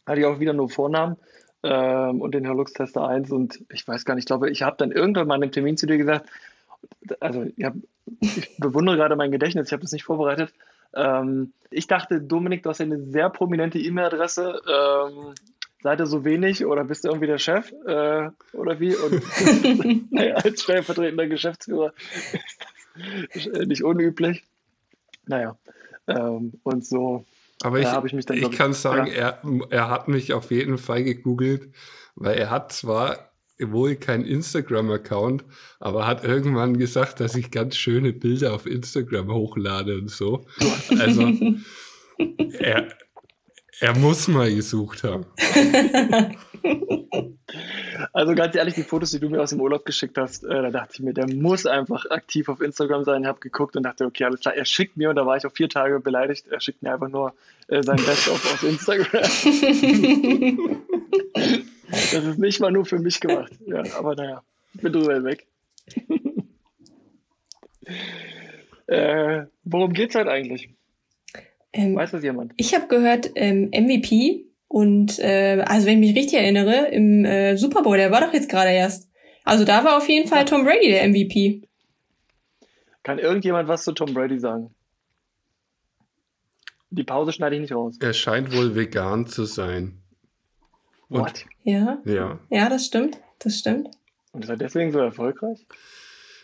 hatte 0.06 0.20
ich 0.20 0.26
auch 0.28 0.40
wieder 0.40 0.54
nur 0.54 0.70
Vornamen 0.70 1.18
ähm, 1.66 2.22
und 2.22 2.36
den 2.36 2.46
Herlux-Tester 2.46 3.08
1 3.08 3.32
und 3.32 3.60
ich 3.72 3.88
weiß 3.88 4.06
gar 4.06 4.14
nicht, 4.14 4.24
ich 4.24 4.28
glaube, 4.28 4.52
ich 4.52 4.62
habe 4.62 4.78
dann 4.78 4.92
irgendwann 4.92 5.28
mal 5.28 5.36
in 5.36 5.44
einem 5.44 5.52
Termin 5.52 5.78
zu 5.78 5.88
dir 5.88 5.98
gesagt, 5.98 6.30
also 7.20 7.44
ich, 7.56 7.66
hab, 7.66 7.74
ich 8.20 8.56
bewundere 8.58 8.98
gerade 8.98 9.16
mein 9.16 9.32
Gedächtnis, 9.32 9.68
ich 9.68 9.74
habe 9.74 9.82
das 9.82 9.92
nicht 9.92 10.04
vorbereitet. 10.04 10.54
Ähm, 10.94 11.54
ich 11.72 11.88
dachte, 11.88 12.22
Dominik, 12.22 12.62
du 12.62 12.70
hast 12.70 12.78
ja 12.78 12.86
eine 12.86 13.00
sehr 13.00 13.32
prominente 13.32 13.80
E-Mail-Adresse. 13.80 14.62
Ähm, 14.70 15.34
seid 15.82 16.00
ihr 16.00 16.06
so 16.06 16.24
wenig 16.24 16.66
oder 16.66 16.84
bist 16.84 17.04
du 17.04 17.10
irgendwie 17.10 17.28
der 17.28 17.40
Chef 17.40 17.72
äh, 17.72 18.30
oder 18.54 18.80
wie? 18.80 18.96
Und 18.96 20.14
als 20.46 20.62
stellvertretender 20.62 21.28
Geschäftsführer 21.28 21.94
ist 23.34 23.50
das 23.52 23.68
nicht 23.68 23.84
unüblich. 23.84 24.44
Naja, 25.26 25.58
ähm, 26.08 26.54
und 26.62 26.86
so 26.86 27.26
aber 27.62 27.80
ich, 27.80 28.14
ich, 28.14 28.30
ich 28.30 28.52
kann 28.52 28.74
sagen, 28.74 29.08
ja. 29.08 29.14
er, 29.14 29.42
er 29.70 29.90
hat 29.90 30.08
mich 30.08 30.34
auf 30.34 30.52
jeden 30.52 30.78
Fall 30.78 31.04
gegoogelt, 31.04 31.70
weil 32.16 32.38
er 32.38 32.50
hat 32.50 32.72
zwar 32.72 33.32
wohl 33.60 33.96
kein 33.96 34.26
Instagram-Account, 34.26 35.46
aber 35.80 36.06
hat 36.06 36.24
irgendwann 36.24 36.78
gesagt, 36.78 37.20
dass 37.20 37.36
ich 37.36 37.52
ganz 37.52 37.78
schöne 37.78 38.12
Bilder 38.12 38.54
auf 38.54 38.66
Instagram 38.66 39.32
hochlade 39.32 39.98
und 39.98 40.12
so. 40.12 40.46
Also 40.90 41.32
er, 42.60 42.90
er 43.80 43.98
muss 43.98 44.28
mal 44.28 44.54
gesucht 44.54 45.04
haben. 45.04 45.26
Also 48.14 48.34
ganz 48.36 48.56
ehrlich, 48.56 48.76
die 48.76 48.84
Fotos, 48.84 49.12
die 49.12 49.20
du 49.20 49.30
mir 49.30 49.42
aus 49.42 49.52
dem 49.52 49.62
Urlaub 49.62 49.86
geschickt 49.86 50.18
hast, 50.18 50.44
äh, 50.44 50.48
da 50.50 50.70
dachte 50.70 50.94
ich 50.96 51.00
mir, 51.02 51.14
der 51.14 51.28
muss 51.34 51.66
einfach 51.66 52.06
aktiv 52.10 52.50
auf 52.50 52.62
Instagram 52.62 53.04
sein. 53.04 53.22
Ich 53.22 53.28
habe 53.28 53.40
geguckt 53.40 53.76
und 53.76 53.84
dachte, 53.84 54.06
okay, 54.06 54.26
alles 54.26 54.40
klar, 54.42 54.56
er 54.56 54.66
schickt 54.66 54.98
mir, 54.98 55.10
und 55.10 55.16
da 55.16 55.26
war 55.26 55.38
ich 55.38 55.46
auch 55.46 55.52
vier 55.52 55.70
Tage 55.70 56.00
beleidigt, 56.00 56.48
er 56.50 56.60
schickt 56.60 56.82
mir 56.82 56.94
einfach 56.94 57.10
nur 57.10 57.34
äh, 57.68 57.84
sein 57.84 57.98
Best-of 57.98 58.54
auf 58.54 58.64
Instagram. 58.64 59.08
das 61.92 62.14
ist 62.14 62.40
nicht 62.40 62.60
mal 62.60 62.72
nur 62.72 62.86
für 62.86 63.00
mich 63.00 63.20
gemacht. 63.20 63.52
Ja, 63.66 63.84
aber 63.98 64.16
naja, 64.16 64.44
ich 64.74 64.82
bin 64.82 64.94
drüber 64.94 65.24
weg. 65.24 65.46
äh, 68.88 69.44
worum 69.64 69.94
geht's 69.94 70.16
halt 70.16 70.28
eigentlich? 70.28 70.70
Ähm, 71.74 71.96
Weiß 71.96 72.12
das 72.12 72.24
jemand? 72.24 72.54
Ich 72.58 72.74
habe 72.74 72.88
gehört, 72.88 73.32
ähm, 73.36 73.70
MVP 73.72 74.46
und 74.68 75.20
äh, 75.20 75.64
also 75.66 75.88
wenn 75.88 76.02
ich 76.02 76.10
mich 76.10 76.18
richtig 76.18 76.40
erinnere, 76.40 76.88
im 76.92 77.26
äh, 77.26 77.56
Super 77.58 77.84
Bowl, 77.84 77.98
der 77.98 78.12
war 78.12 78.22
doch 78.22 78.34
jetzt 78.34 78.50
gerade 78.50 78.72
erst. 78.72 79.10
Also 79.44 79.64
da 79.64 79.84
war 79.84 79.98
auf 79.98 80.10
jeden 80.10 80.28
Fall 80.28 80.46
Tom 80.46 80.64
Brady 80.64 80.90
der 80.90 81.08
MVP. 81.08 81.68
Kann 83.04 83.20
irgendjemand 83.20 83.68
was 83.68 83.84
zu 83.84 83.92
Tom 83.92 84.14
Brady 84.14 84.40
sagen? 84.40 84.74
Die 86.90 87.04
Pause 87.04 87.32
schneide 87.32 87.56
ich 87.56 87.62
nicht 87.62 87.74
raus. 87.74 87.98
Er 88.00 88.14
scheint 88.14 88.56
wohl 88.56 88.76
vegan 88.76 89.28
zu 89.28 89.46
sein. 89.46 90.02
Und, 91.10 91.22
What? 91.22 91.46
Ja. 91.64 92.02
Ja. 92.06 92.40
Ja, 92.50 92.70
das 92.70 92.86
stimmt. 92.86 93.20
Das 93.40 93.60
stimmt. 93.60 93.90
Und 94.32 94.44
ist 94.44 94.50
er 94.50 94.58
deswegen 94.58 94.92
so 94.92 95.00
erfolgreich? 95.00 95.66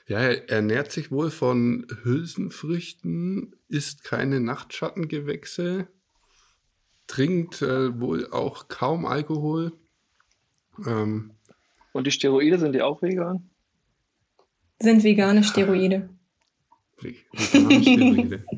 Ja, 0.08 0.20
er 0.20 0.50
ernährt 0.50 0.92
sich 0.92 1.12
wohl 1.12 1.32
von 1.32 1.88
Hülsenfrüchten, 2.04 3.56
isst 3.70 4.04
keine 4.04 4.40
Nachtschattengewächse, 4.40 5.88
trinkt 7.12 7.62
äh, 7.62 8.00
wohl 8.00 8.32
auch 8.32 8.70
kaum 8.70 9.06
Alkohol. 9.06 9.74
Ähm, 10.88 11.32
Und 11.92 12.08
die 12.08 12.12
Steroide 12.12 12.58
sind 12.58 12.74
die 12.74 12.82
auch 12.82 13.02
vegan? 13.02 13.50
Sind 14.80 15.04
vegane 15.04 15.44
Steroide. 15.44 16.10
Vegane 17.00 17.84
Steroide. 17.84 18.46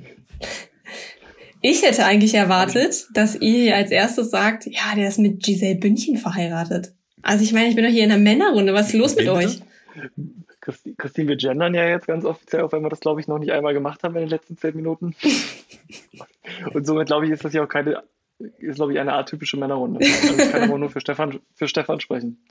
Ich 1.65 1.81
hätte 1.81 2.03
eigentlich 2.03 2.33
erwartet, 2.33 3.07
dass 3.13 3.39
ihr 3.39 3.73
als 3.77 3.89
erstes 3.89 4.31
sagt, 4.31 4.65
ja, 4.65 4.95
der 4.97 5.07
ist 5.07 5.17
mit 5.17 5.41
Giselle 5.41 5.75
Bündchen 5.75 6.17
verheiratet. 6.17 6.93
Also 7.21 7.45
ich 7.45 7.53
meine, 7.53 7.69
ich 7.69 7.75
bin 7.75 7.85
doch 7.85 7.89
hier 7.89 8.03
in 8.03 8.11
einer 8.11 8.21
Männerrunde. 8.21 8.73
Was 8.73 8.87
ist 8.87 8.95
los 8.95 9.15
mit 9.15 9.29
euch? 9.29 9.61
Christine, 10.97 11.29
wir 11.29 11.37
gendern 11.37 11.73
ja 11.73 11.87
jetzt 11.87 12.05
ganz 12.05 12.25
offiziell, 12.25 12.63
auch 12.63 12.73
wenn 12.73 12.83
wir 12.83 12.89
das, 12.89 12.99
glaube 12.99 13.21
ich, 13.21 13.29
noch 13.29 13.39
nicht 13.39 13.53
einmal 13.53 13.73
gemacht 13.73 14.03
haben 14.03 14.13
in 14.15 14.23
den 14.23 14.29
letzten 14.29 14.57
zehn 14.57 14.75
Minuten. 14.75 15.15
Und 16.73 16.85
somit, 16.85 17.07
glaube 17.07 17.27
ich, 17.27 17.31
ist 17.31 17.45
das 17.45 17.53
ja 17.53 17.63
auch 17.63 17.69
keine, 17.69 18.03
ist, 18.39 18.75
glaube 18.75 18.93
ich, 18.93 18.99
eine 18.99 19.13
atypische 19.13 19.57
Männerrunde. 19.57 19.99
Also 20.05 20.37
ich 20.37 20.51
kann 20.51 20.63
aber 20.69 20.77
nur 20.77 20.89
für 20.89 20.99
Stefan, 20.99 21.39
für 21.53 21.67
Stefan 21.67 21.99
sprechen. 21.99 22.43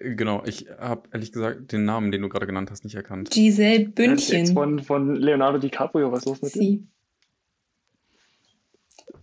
Genau, 0.00 0.44
ich 0.44 0.66
habe 0.78 1.08
ehrlich 1.12 1.32
gesagt 1.32 1.72
den 1.72 1.84
Namen, 1.84 2.12
den 2.12 2.22
du 2.22 2.28
gerade 2.28 2.46
genannt 2.46 2.70
hast, 2.70 2.84
nicht 2.84 2.94
erkannt. 2.94 3.30
Giselle 3.30 3.88
Bündchen. 3.88 4.46
Von, 4.54 4.78
von 4.80 5.16
Leonardo 5.16 5.58
DiCaprio, 5.58 6.12
was 6.12 6.20
ist 6.20 6.26
los 6.26 6.42
mit 6.42 6.52
Sie. 6.52 6.76
dir? 6.78 6.86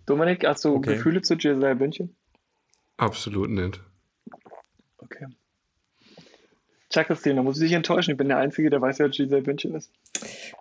Dominik, 0.06 0.46
hast 0.46 0.66
du 0.66 0.76
okay. 0.76 0.96
Gefühle 0.96 1.22
zu 1.22 1.38
Giselle 1.38 1.76
Bündchen? 1.76 2.16
Absolut 2.98 3.50
nicht. 3.50 3.80
Okay. 4.98 5.28
Tja, 6.90 7.04
Christine, 7.04 7.36
da 7.36 7.44
muss 7.44 7.58
ich 7.58 7.64
dich 7.64 7.74
enttäuschen. 7.74 8.12
Ich 8.12 8.18
bin 8.18 8.28
der 8.28 8.38
Einzige, 8.38 8.70
der 8.70 8.82
weiß, 8.82 9.00
wer 9.00 9.10
Giselle 9.10 9.42
Bündchen 9.42 9.76
ist. 9.76 9.92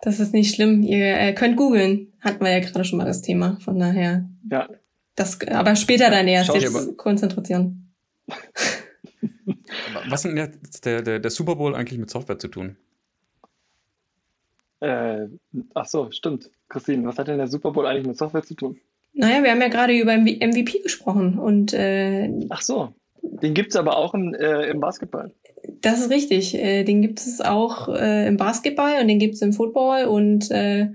Das 0.01 0.19
ist 0.19 0.33
nicht 0.33 0.55
schlimm. 0.55 0.81
Ihr 0.81 1.17
äh, 1.17 1.33
könnt 1.33 1.57
googeln. 1.57 2.13
Hatten 2.21 2.43
wir 2.43 2.51
ja 2.51 2.59
gerade 2.59 2.85
schon 2.85 2.99
mal 2.99 3.05
das 3.05 3.21
Thema. 3.21 3.57
Von 3.61 3.79
daher. 3.79 4.29
Ja. 4.49 4.69
Das, 5.15 5.39
aber 5.47 5.75
später 5.75 6.09
dann 6.09 6.27
erst. 6.27 6.47
Schau 6.47 6.55
jetzt 6.55 6.97
Konzentration. 6.97 7.91
Was 10.09 10.25
hat 10.25 10.33
jetzt 10.33 10.85
der, 10.85 11.01
der, 11.01 11.19
der 11.19 11.31
Super 11.31 11.55
Bowl 11.55 11.75
eigentlich 11.75 11.99
mit 11.99 12.09
Software 12.09 12.37
zu 12.37 12.47
tun? 12.47 12.77
Äh, 14.81 15.27
ach 15.73 15.85
so, 15.85 16.11
stimmt. 16.11 16.49
Christine, 16.67 17.07
was 17.07 17.17
hat 17.17 17.27
denn 17.27 17.37
der 17.37 17.47
Super 17.47 17.71
Bowl 17.71 17.85
eigentlich 17.85 18.07
mit 18.07 18.17
Software 18.17 18.43
zu 18.43 18.55
tun? 18.55 18.79
Naja, 19.13 19.43
wir 19.43 19.51
haben 19.51 19.61
ja 19.61 19.69
gerade 19.69 19.97
über 19.97 20.17
MVP 20.17 20.79
gesprochen 20.83 21.39
und 21.39 21.73
äh, 21.73 22.29
Ach 22.49 22.61
so, 22.61 22.93
den 23.21 23.53
gibt's 23.53 23.75
aber 23.75 23.97
auch 23.97 24.13
im, 24.13 24.33
äh, 24.33 24.69
im 24.69 24.79
Basketball. 24.79 25.31
Das 25.81 25.99
ist 25.99 26.11
richtig. 26.11 26.55
Äh, 26.55 26.83
den 26.83 27.01
gibt 27.01 27.19
es 27.19 27.41
auch 27.41 27.87
äh, 27.89 28.27
im 28.27 28.37
Basketball 28.37 29.01
und 29.01 29.07
den 29.07 29.19
gibt 29.19 29.35
es 29.35 29.41
im 29.41 29.53
Football. 29.53 30.05
Und 30.05 30.51
äh, 30.51 30.89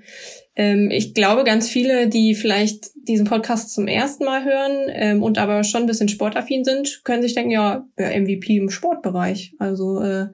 ich 0.90 1.14
glaube, 1.14 1.45
ganz 1.45 1.69
viele, 1.69 2.09
die 2.09 2.35
vielleicht 2.35 2.90
diesen 3.09 3.26
Podcast 3.26 3.73
zum 3.73 3.87
ersten 3.87 4.25
Mal 4.25 4.45
hören 4.45 4.87
ähm, 4.88 5.23
und 5.23 5.38
aber 5.38 5.64
schon 5.64 5.83
ein 5.83 5.87
bisschen 5.87 6.09
sportaffin 6.09 6.64
sind, 6.64 7.02
können 7.05 7.23
sich 7.23 7.35
denken, 7.35 7.50
ja, 7.50 7.87
MVP 7.97 8.57
im 8.57 8.71
Sportbereich. 8.71 9.55
Also 9.59 10.02
äh, 10.02 10.29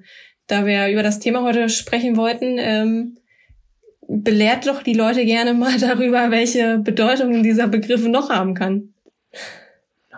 da 0.46 0.66
wir 0.66 0.88
über 0.88 1.02
das 1.02 1.18
Thema 1.18 1.42
heute 1.42 1.68
sprechen 1.68 2.16
wollten, 2.16 2.56
ähm, 2.58 3.18
belehrt 4.08 4.66
doch 4.66 4.82
die 4.82 4.94
Leute 4.94 5.24
gerne 5.24 5.54
mal 5.54 5.78
darüber, 5.80 6.30
welche 6.30 6.78
Bedeutung 6.78 7.42
dieser 7.42 7.68
Begriff 7.68 8.06
noch 8.06 8.30
haben 8.30 8.54
kann. 8.54 8.94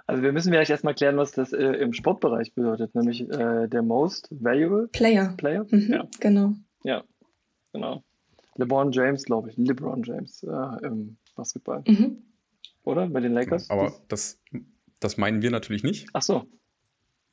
Also 0.06 0.22
wir 0.22 0.32
müssen 0.32 0.50
vielleicht 0.50 0.70
erstmal 0.70 0.94
klären, 0.94 1.18
was 1.18 1.32
das 1.32 1.52
äh, 1.52 1.64
im 1.64 1.92
Sportbereich 1.92 2.54
bedeutet, 2.54 2.94
nämlich 2.94 3.28
äh, 3.28 3.68
der 3.68 3.82
Most 3.82 4.28
Valuable 4.30 4.88
Player. 4.88 5.34
Player? 5.36 5.66
Mhm, 5.70 5.92
ja. 5.92 6.08
Genau. 6.20 6.54
Ja, 6.82 7.04
genau. 7.74 8.02
LeBron 8.58 8.92
James, 8.92 9.24
glaube 9.24 9.50
ich. 9.50 9.56
LeBron 9.56 10.02
James 10.02 10.42
äh, 10.42 10.86
im 10.86 11.16
Basketball. 11.34 11.82
Mhm. 11.86 12.22
Oder? 12.82 13.06
Bei 13.06 13.20
den 13.20 13.32
Lakers? 13.32 13.70
Aber 13.70 13.92
das, 14.08 14.40
das 15.00 15.16
meinen 15.16 15.42
wir 15.42 15.50
natürlich 15.50 15.84
nicht. 15.84 16.08
Ach 16.12 16.22
so. 16.22 16.44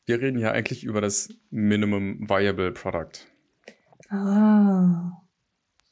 Wir 0.06 0.22
reden 0.22 0.38
ja 0.38 0.52
eigentlich 0.52 0.84
über 0.84 1.02
das 1.02 1.30
Minimum 1.50 2.30
Viable 2.30 2.72
Product. 2.72 3.26
Ah. 4.10 5.12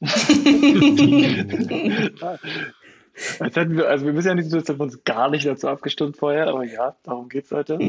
Als 3.38 3.56
hätten 3.56 3.76
wir, 3.76 3.88
also 3.88 4.06
wir 4.06 4.12
müssen 4.12 4.28
ja 4.28 4.34
nicht 4.34 4.50
so, 4.50 4.58
hätten 4.58 4.78
wir 4.78 4.84
uns 4.84 5.02
gar 5.04 5.30
nicht 5.30 5.46
dazu 5.46 5.68
abgestimmt 5.68 6.16
vorher, 6.16 6.48
aber 6.48 6.64
ja, 6.64 6.96
darum 7.02 7.28
geht 7.28 7.44
es 7.46 7.52
heute. 7.52 7.78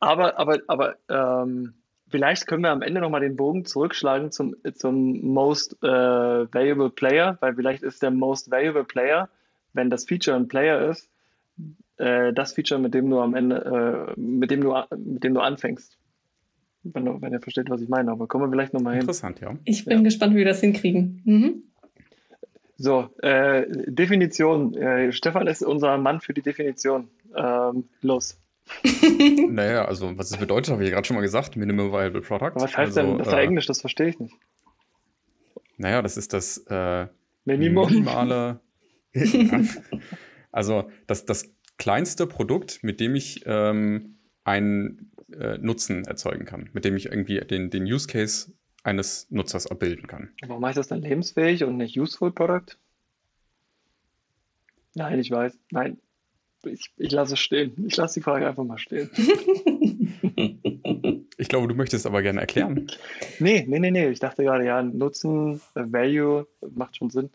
aber, 0.00 0.38
aber, 0.38 0.58
aber 0.68 0.96
ähm, 1.08 1.74
vielleicht 2.08 2.46
können 2.46 2.62
wir 2.62 2.70
am 2.70 2.82
Ende 2.82 3.00
nochmal 3.00 3.20
den 3.20 3.36
Bogen 3.36 3.64
zurückschlagen 3.64 4.30
zum, 4.30 4.56
zum 4.74 5.24
Most 5.26 5.76
äh, 5.82 5.86
Valuable 5.86 6.90
Player, 6.90 7.36
weil 7.40 7.54
vielleicht 7.54 7.82
ist 7.82 8.02
der 8.02 8.10
Most 8.10 8.50
Valuable 8.50 8.84
Player, 8.84 9.28
wenn 9.72 9.90
das 9.90 10.04
Feature 10.04 10.36
ein 10.36 10.48
Player 10.48 10.90
ist, 10.90 11.08
äh, 11.98 12.32
das 12.32 12.52
Feature, 12.52 12.80
mit 12.80 12.94
dem 12.94 13.10
du 13.10 13.20
am 13.20 13.34
Ende, 13.34 14.14
äh, 14.16 14.20
mit 14.20 14.50
dem 14.50 14.60
du, 14.60 14.74
mit 14.96 15.24
dem 15.24 15.34
du 15.34 15.40
anfängst. 15.40 15.98
Wenn, 16.82 17.20
wenn 17.20 17.32
ihr 17.32 17.40
versteht, 17.40 17.68
was 17.68 17.80
ich 17.80 17.88
meine, 17.88 18.12
aber 18.12 18.28
kommen 18.28 18.44
wir 18.44 18.50
vielleicht 18.50 18.72
nochmal 18.72 18.94
hin. 18.94 19.00
Interessant, 19.00 19.40
ja. 19.40 19.56
Ich 19.64 19.84
bin 19.84 19.98
ja. 19.98 20.04
gespannt, 20.04 20.34
wie 20.34 20.38
wir 20.38 20.44
das 20.44 20.60
hinkriegen. 20.60 21.20
Mhm. 21.24 21.62
So, 22.78 23.08
äh, 23.22 23.66
Definition. 23.86 24.74
Äh, 24.74 25.10
Stefan 25.10 25.46
ist 25.46 25.62
unser 25.62 25.96
Mann 25.98 26.20
für 26.20 26.34
die 26.34 26.42
Definition. 26.42 27.08
Ähm, 27.34 27.88
los. 28.02 28.38
naja, 29.48 29.84
also 29.84 30.16
was 30.18 30.30
es 30.30 30.36
bedeutet, 30.36 30.72
habe 30.72 30.82
ich 30.82 30.88
ja 30.88 30.94
gerade 30.94 31.06
schon 31.06 31.16
mal 31.16 31.22
gesagt, 31.22 31.56
Minimum 31.56 31.92
Viable 31.92 32.20
Product. 32.20 32.46
Aber 32.46 32.62
was 32.62 32.76
heißt 32.76 32.98
also, 32.98 33.16
denn, 33.16 33.18
das 33.18 33.32
äh, 33.32 33.42
Englisch, 33.42 33.66
das 33.66 33.80
verstehe 33.80 34.08
ich 34.08 34.18
nicht. 34.18 34.34
Naja, 35.76 36.02
das 36.02 36.16
ist 36.16 36.32
das 36.32 36.58
äh, 36.68 37.06
Minimum. 37.44 37.90
minimale. 37.90 38.60
also 40.52 40.90
das, 41.06 41.24
das 41.24 41.50
kleinste 41.78 42.26
Produkt, 42.26 42.82
mit 42.82 43.00
dem 43.00 43.14
ich 43.14 43.42
ähm, 43.46 44.16
einen 44.44 45.12
äh, 45.32 45.58
Nutzen 45.58 46.04
erzeugen 46.04 46.44
kann, 46.44 46.70
mit 46.72 46.84
dem 46.84 46.96
ich 46.96 47.06
irgendwie 47.06 47.38
den, 47.40 47.70
den 47.70 47.84
Use 47.84 48.06
Case 48.06 48.52
eines 48.82 49.30
Nutzers 49.30 49.66
abbilden 49.66 50.06
kann. 50.06 50.30
Warum 50.46 50.64
heißt 50.64 50.78
das 50.78 50.88
dann 50.88 51.02
lebensfähig 51.02 51.64
und 51.64 51.76
nicht 51.76 51.98
useful 51.98 52.32
product? 52.32 52.78
Nein, 54.94 55.18
ich 55.18 55.30
weiß. 55.30 55.58
Nein. 55.70 55.98
Ich, 56.66 56.90
ich 56.96 57.12
lasse 57.12 57.34
es 57.34 57.40
stehen. 57.40 57.72
Ich 57.86 57.96
lasse 57.96 58.20
die 58.20 58.24
Frage 58.24 58.46
einfach 58.46 58.64
mal 58.64 58.78
stehen. 58.78 59.10
Ich 61.38 61.48
glaube, 61.48 61.68
du 61.68 61.74
möchtest 61.74 62.06
aber 62.06 62.22
gerne 62.22 62.40
erklären. 62.40 62.86
Nee, 63.40 63.64
nee, 63.68 63.78
nee, 63.78 63.90
nee. 63.90 64.08
Ich 64.08 64.20
dachte 64.20 64.42
gerade, 64.42 64.64
ja, 64.64 64.82
Nutzen, 64.82 65.60
äh, 65.74 65.82
Value 65.84 66.46
macht 66.74 66.96
schon 66.96 67.10
Sinn. 67.10 67.30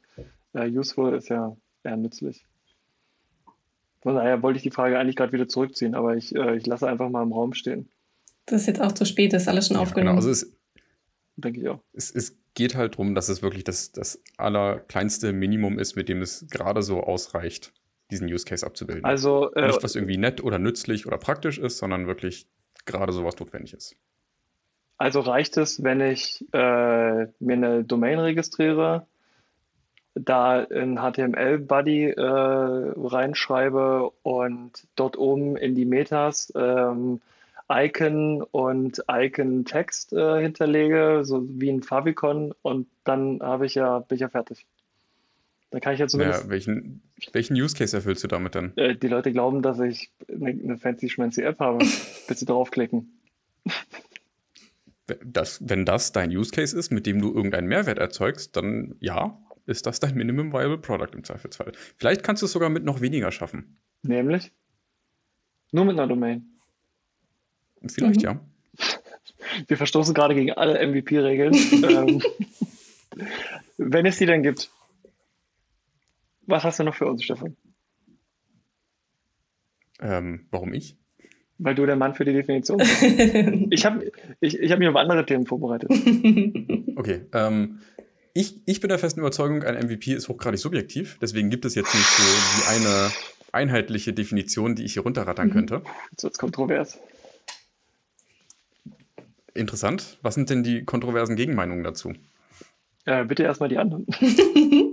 Äh, 0.54 0.70
useful 0.70 1.14
ist 1.16 1.30
ja 1.30 1.56
eher 1.84 1.98
nützlich. 1.98 2.44
Von 4.02 4.16
daher 4.16 4.42
wollte 4.42 4.58
ich 4.58 4.64
die 4.64 4.72
Frage 4.72 4.98
eigentlich 4.98 5.16
gerade 5.16 5.32
wieder 5.32 5.48
zurückziehen, 5.48 5.94
aber 5.94 6.16
ich, 6.16 6.36
äh, 6.36 6.56
ich 6.58 6.66
lasse 6.66 6.88
einfach 6.88 7.10
mal 7.10 7.22
im 7.22 7.32
Raum 7.32 7.54
stehen. 7.54 7.90
Das 8.48 8.62
ist 8.62 8.68
jetzt 8.68 8.82
auch 8.82 8.92
zu 8.94 9.06
spät, 9.06 9.34
das 9.34 9.44
ist 9.44 9.48
alles 9.48 9.68
schon 9.68 9.76
Ja, 9.76 9.82
genau. 9.84 9.90
aufgenommen. 9.90 10.18
Also 10.18 10.32
es, 10.32 10.52
Denke 11.38 11.62
ich 11.62 11.70
auch. 11.70 11.80
es, 11.94 12.10
es 12.10 12.36
geht 12.56 12.76
halt 12.76 12.94
darum, 12.96 13.14
dass 13.14 13.30
es 13.30 13.44
wirklich 13.44 13.64
das, 13.64 13.92
das 13.92 14.20
allerkleinste 14.38 15.32
Minimum 15.32 15.78
ist, 15.78 15.96
mit 15.96 16.10
dem 16.10 16.24
es 16.24 16.48
gerade 16.50 16.82
so 16.82 17.02
ausreicht, 17.02 17.72
diesen 18.12 18.32
Use 18.32 18.46
Case 18.46 18.66
abzubilden. 18.66 19.06
Also, 19.06 19.52
äh, 19.54 19.68
Nicht, 19.68 19.84
was 19.84 19.96
irgendwie 19.96 20.18
nett 20.18 20.44
oder 20.44 20.60
nützlich 20.60 21.08
oder 21.08 21.18
praktisch 21.18 21.58
ist, 21.58 21.78
sondern 21.78 22.08
wirklich 22.08 22.48
gerade 22.86 23.14
sowas 23.14 23.40
notwendig 23.40 23.74
ist. 23.74 23.96
Also 24.98 25.22
reicht 25.22 25.58
es, 25.58 25.84
wenn 25.84 26.00
ich 26.00 26.46
äh, 26.54 27.26
mir 27.40 27.54
eine 27.54 27.84
Domain 27.84 28.20
registriere, 28.20 29.08
da 30.14 30.60
ein 30.60 30.98
HTML-Buddy 30.98 32.10
äh, 32.10 32.22
reinschreibe 32.22 34.12
und 34.22 34.88
dort 34.96 35.18
oben 35.18 35.56
in 35.56 35.74
die 35.74 35.86
Metas 35.86 36.52
ähm, 36.56 37.22
Icon 37.72 38.44
und 38.44 39.02
Icon-Text 39.10 40.14
äh, 40.14 40.42
hinterlege, 40.42 41.22
so 41.24 41.48
wie 41.48 41.72
ein 41.72 41.84
Favicon, 41.84 42.54
und 42.62 42.88
dann 43.04 43.40
habe 43.42 43.66
ich 43.66 43.76
ja, 43.76 44.00
bin 44.00 44.16
ich 44.18 44.22
ja 44.22 44.30
fertig. 44.30 44.68
Dann 45.72 45.80
kann 45.82 45.94
ich 45.94 46.00
ja 46.00 46.08
zumindest, 46.08 46.42
Naja, 46.42 46.50
welchen, 46.52 47.02
welchen 47.32 47.54
Use 47.56 47.76
Case 47.76 47.96
erfüllst 47.96 48.24
du 48.24 48.28
damit 48.28 48.56
denn? 48.56 48.76
äh, 48.78 48.96
die 48.96 49.08
Leute 49.08 49.32
glauben, 49.32 49.62
dass 49.62 49.80
ich 49.80 50.12
eine, 50.30 50.50
eine 50.50 50.78
fancy 50.78 51.10
schmancy 51.10 51.42
App 51.42 51.60
habe, 51.60 51.80
bis 52.28 52.40
sie 52.40 52.46
draufklicken. 52.46 53.18
Das, 55.26 55.60
wenn 55.68 55.86
das 55.86 56.12
dein 56.12 56.30
Use 56.30 56.52
Case 56.52 56.78
ist, 56.78 56.92
mit 56.92 57.06
dem 57.06 57.22
du 57.22 57.34
irgendeinen 57.34 57.68
Mehrwert 57.68 58.00
erzeugst, 58.00 58.56
dann 58.56 58.96
ja, 59.00 59.38
ist 59.66 59.86
das 59.86 60.00
dein 60.00 60.16
Minimum 60.16 60.54
Viable 60.54 60.78
Product 60.78 61.14
im 61.14 61.24
Zweifelsfall. 61.24 61.72
Vielleicht 61.98 62.24
kannst 62.24 62.42
du 62.42 62.46
es 62.46 62.52
sogar 62.52 62.70
mit 62.70 62.84
noch 62.84 63.02
weniger 63.02 63.32
schaffen. 63.32 63.78
Nämlich 64.04 64.52
nur 65.72 65.86
mit 65.86 65.98
einer 65.98 66.08
Domain. 66.08 66.46
Vielleicht 67.88 68.22
Mhm. 68.22 68.24
ja. 68.24 68.40
Wir 69.68 69.78
verstoßen 69.78 70.14
gerade 70.14 70.36
gegen 70.36 70.52
alle 70.54 70.86
MVP-Regeln. 70.86 71.54
ähm, 71.84 72.22
wenn 73.78 74.06
es 74.06 74.18
die 74.18 74.26
denn 74.26 74.44
gibt. 74.44 74.70
Was 76.52 76.64
hast 76.66 76.80
du 76.80 76.84
noch 76.84 76.96
für 76.96 77.06
uns, 77.08 77.24
Stefan? 77.24 77.56
Ähm, 80.02 80.48
warum 80.52 80.74
ich? 80.74 80.98
Weil 81.58 81.76
du 81.76 81.86
der 81.86 81.96
Mann 81.96 82.16
für 82.16 82.26
die 82.26 82.34
Definition 82.34 82.78
bist. 82.80 83.02
Ich 83.72 83.86
habe 83.86 84.12
ich, 84.40 84.60
ich 84.60 84.72
hab 84.72 84.80
mich 84.80 84.88
auf 84.88 84.96
andere 84.96 85.26
Themen 85.26 85.46
vorbereitet. 85.46 85.90
Okay. 86.98 87.22
Ähm, 87.34 87.80
ich, 88.34 88.62
ich 88.68 88.80
bin 88.80 88.90
der 88.90 89.00
festen 89.00 89.22
Überzeugung, 89.22 89.64
ein 89.64 89.76
MVP 89.88 90.14
ist 90.14 90.28
hochgradig 90.30 90.60
subjektiv. 90.60 91.18
Deswegen 91.22 91.50
gibt 91.50 91.66
es 91.66 91.74
jetzt 91.74 91.94
nicht 91.96 92.06
so 92.06 92.22
die 92.24 92.68
eine 92.68 93.12
einheitliche 93.54 94.14
Definition, 94.14 94.76
die 94.76 94.84
ich 94.84 94.94
hier 94.94 95.02
runterrattern 95.04 95.48
Mhm. 95.48 95.52
könnte. 95.54 95.82
Jetzt 96.12 96.24
wird's 96.24 96.38
kontrovers. 96.38 97.00
Interessant. 99.54 100.20
Was 100.22 100.36
sind 100.36 100.50
denn 100.50 100.64
die 100.64 100.84
kontroversen 100.86 101.36
Gegenmeinungen 101.36 101.84
dazu? 101.84 102.14
Äh, 103.06 103.26
bitte 103.26 103.44
erstmal 103.44 103.70
die 103.70 103.78
anderen. 103.78 104.06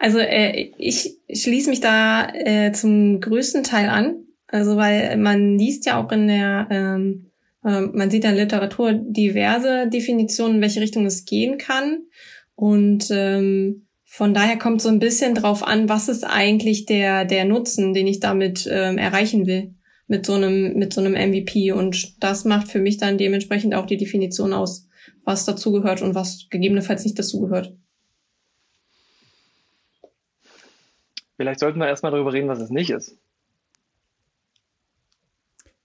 Also 0.00 0.18
äh, 0.18 0.72
ich 0.78 1.18
schließe 1.30 1.68
mich 1.68 1.80
da 1.80 2.32
äh, 2.32 2.72
zum 2.72 3.20
größten 3.20 3.62
Teil 3.62 3.90
an. 3.90 4.24
Also 4.46 4.76
weil 4.76 5.16
man 5.18 5.58
liest 5.58 5.86
ja 5.86 6.02
auch 6.02 6.10
in 6.10 6.26
der, 6.26 6.66
ähm, 6.70 7.26
ähm, 7.64 7.92
man 7.94 8.10
sieht 8.10 8.24
in 8.24 8.34
der 8.34 8.44
Literatur 8.44 8.92
diverse 8.94 9.88
Definitionen, 9.88 10.56
in 10.56 10.62
welche 10.62 10.80
Richtung 10.80 11.04
es 11.04 11.26
gehen 11.26 11.58
kann. 11.58 11.98
Und 12.56 13.08
ähm, 13.10 13.86
von 14.04 14.32
daher 14.32 14.56
kommt 14.58 14.80
so 14.80 14.88
ein 14.88 14.98
bisschen 14.98 15.34
drauf 15.34 15.62
an, 15.62 15.88
was 15.90 16.08
ist 16.08 16.24
eigentlich 16.24 16.86
der, 16.86 17.26
der 17.26 17.44
Nutzen, 17.44 17.92
den 17.92 18.06
ich 18.06 18.20
damit 18.20 18.68
ähm, 18.72 18.96
erreichen 18.96 19.46
will 19.46 19.74
mit 20.08 20.26
so 20.26 20.32
einem, 20.32 20.74
mit 20.74 20.94
so 20.94 21.02
einem 21.02 21.12
MVP. 21.12 21.72
Und 21.72 22.22
das 22.22 22.46
macht 22.46 22.68
für 22.68 22.80
mich 22.80 22.96
dann 22.96 23.18
dementsprechend 23.18 23.74
auch 23.74 23.86
die 23.86 23.98
Definition 23.98 24.54
aus, 24.54 24.88
was 25.30 25.44
dazugehört 25.44 26.02
und 26.02 26.16
was 26.16 26.48
gegebenenfalls 26.50 27.04
nicht 27.04 27.16
dazugehört. 27.16 27.72
Vielleicht 31.36 31.60
sollten 31.60 31.78
wir 31.78 31.86
erstmal 31.86 32.10
darüber 32.10 32.32
reden, 32.32 32.48
was 32.48 32.60
es 32.60 32.70
nicht 32.70 32.90
ist. 32.90 33.16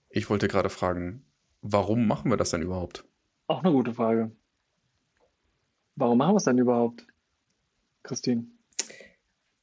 Ich 0.10 0.30
wollte 0.30 0.48
gerade 0.48 0.70
fragen, 0.70 1.24
warum 1.62 2.08
machen 2.08 2.32
wir 2.32 2.38
das 2.38 2.50
denn 2.50 2.64
überhaupt? 2.64 3.06
Auch 3.46 3.64
eine 3.64 3.72
gute 3.72 3.94
Frage. 3.94 4.32
Warum 5.96 6.18
machen 6.18 6.34
wir 6.34 6.38
es 6.38 6.44
denn 6.46 6.58
überhaupt, 6.58 7.06
Christine? 8.02 8.48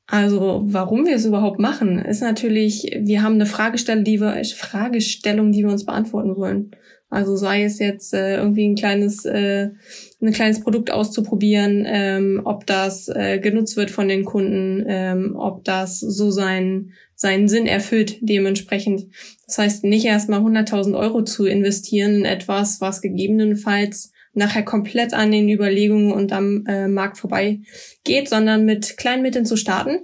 Also, 0.07 0.63
warum 0.65 1.07
wir 1.07 1.17
es 1.17 1.25
überhaupt 1.25 1.59
machen, 1.59 1.99
ist 1.99 2.21
natürlich, 2.21 2.99
wir 3.01 3.23
haben 3.23 3.35
eine 3.35 3.47
Fragestellung, 3.47 4.05
die 4.05 4.21
wir, 4.21 4.45
Fragestellung, 4.45 5.53
die 5.53 5.65
wir 5.65 5.73
uns 5.73 5.85
beantworten 5.85 6.37
wollen. 6.37 6.71
Also 7.13 7.37
sei 7.37 7.65
es 7.65 7.79
jetzt 7.79 8.15
äh, 8.15 8.37
irgendwie 8.37 8.67
ein 8.67 8.75
kleines, 8.75 9.27
äh, 9.27 9.69
ein 10.23 10.33
kleines 10.33 10.61
Produkt 10.61 10.91
auszuprobieren, 10.91 11.85
ähm, 11.87 12.41
ob 12.45 12.65
das 12.67 13.09
äh, 13.09 13.39
genutzt 13.39 13.77
wird 13.77 13.91
von 13.91 14.09
den 14.09 14.25
Kunden, 14.25 14.83
ähm, 14.89 15.37
ob 15.37 15.63
das 15.63 16.01
so 16.01 16.31
seinen 16.31 16.95
seinen 17.15 17.49
Sinn 17.49 17.67
erfüllt 17.67 18.17
dementsprechend. 18.23 19.09
Das 19.47 19.59
heißt, 19.59 19.85
nicht 19.85 20.07
erstmal 20.07 20.41
100.000 20.41 20.99
Euro 20.99 21.23
zu 21.23 21.45
investieren 21.45 22.15
in 22.15 22.25
etwas, 22.25 22.81
was 22.81 23.03
gegebenenfalls 23.03 24.13
nachher 24.33 24.63
komplett 24.65 25.13
an 25.13 25.31
den 25.31 25.51
Überlegungen 25.51 26.13
und 26.13 26.33
am 26.33 26.65
äh, 26.67 26.89
Markt 26.89 27.19
vorbei 27.19 27.61
geht, 28.05 28.31
sondern 28.31 28.65
mit 28.65 28.97
kleinen 28.97 29.23
Mitteln 29.23 29.45
zu 29.45 29.57
starten, 29.57 30.01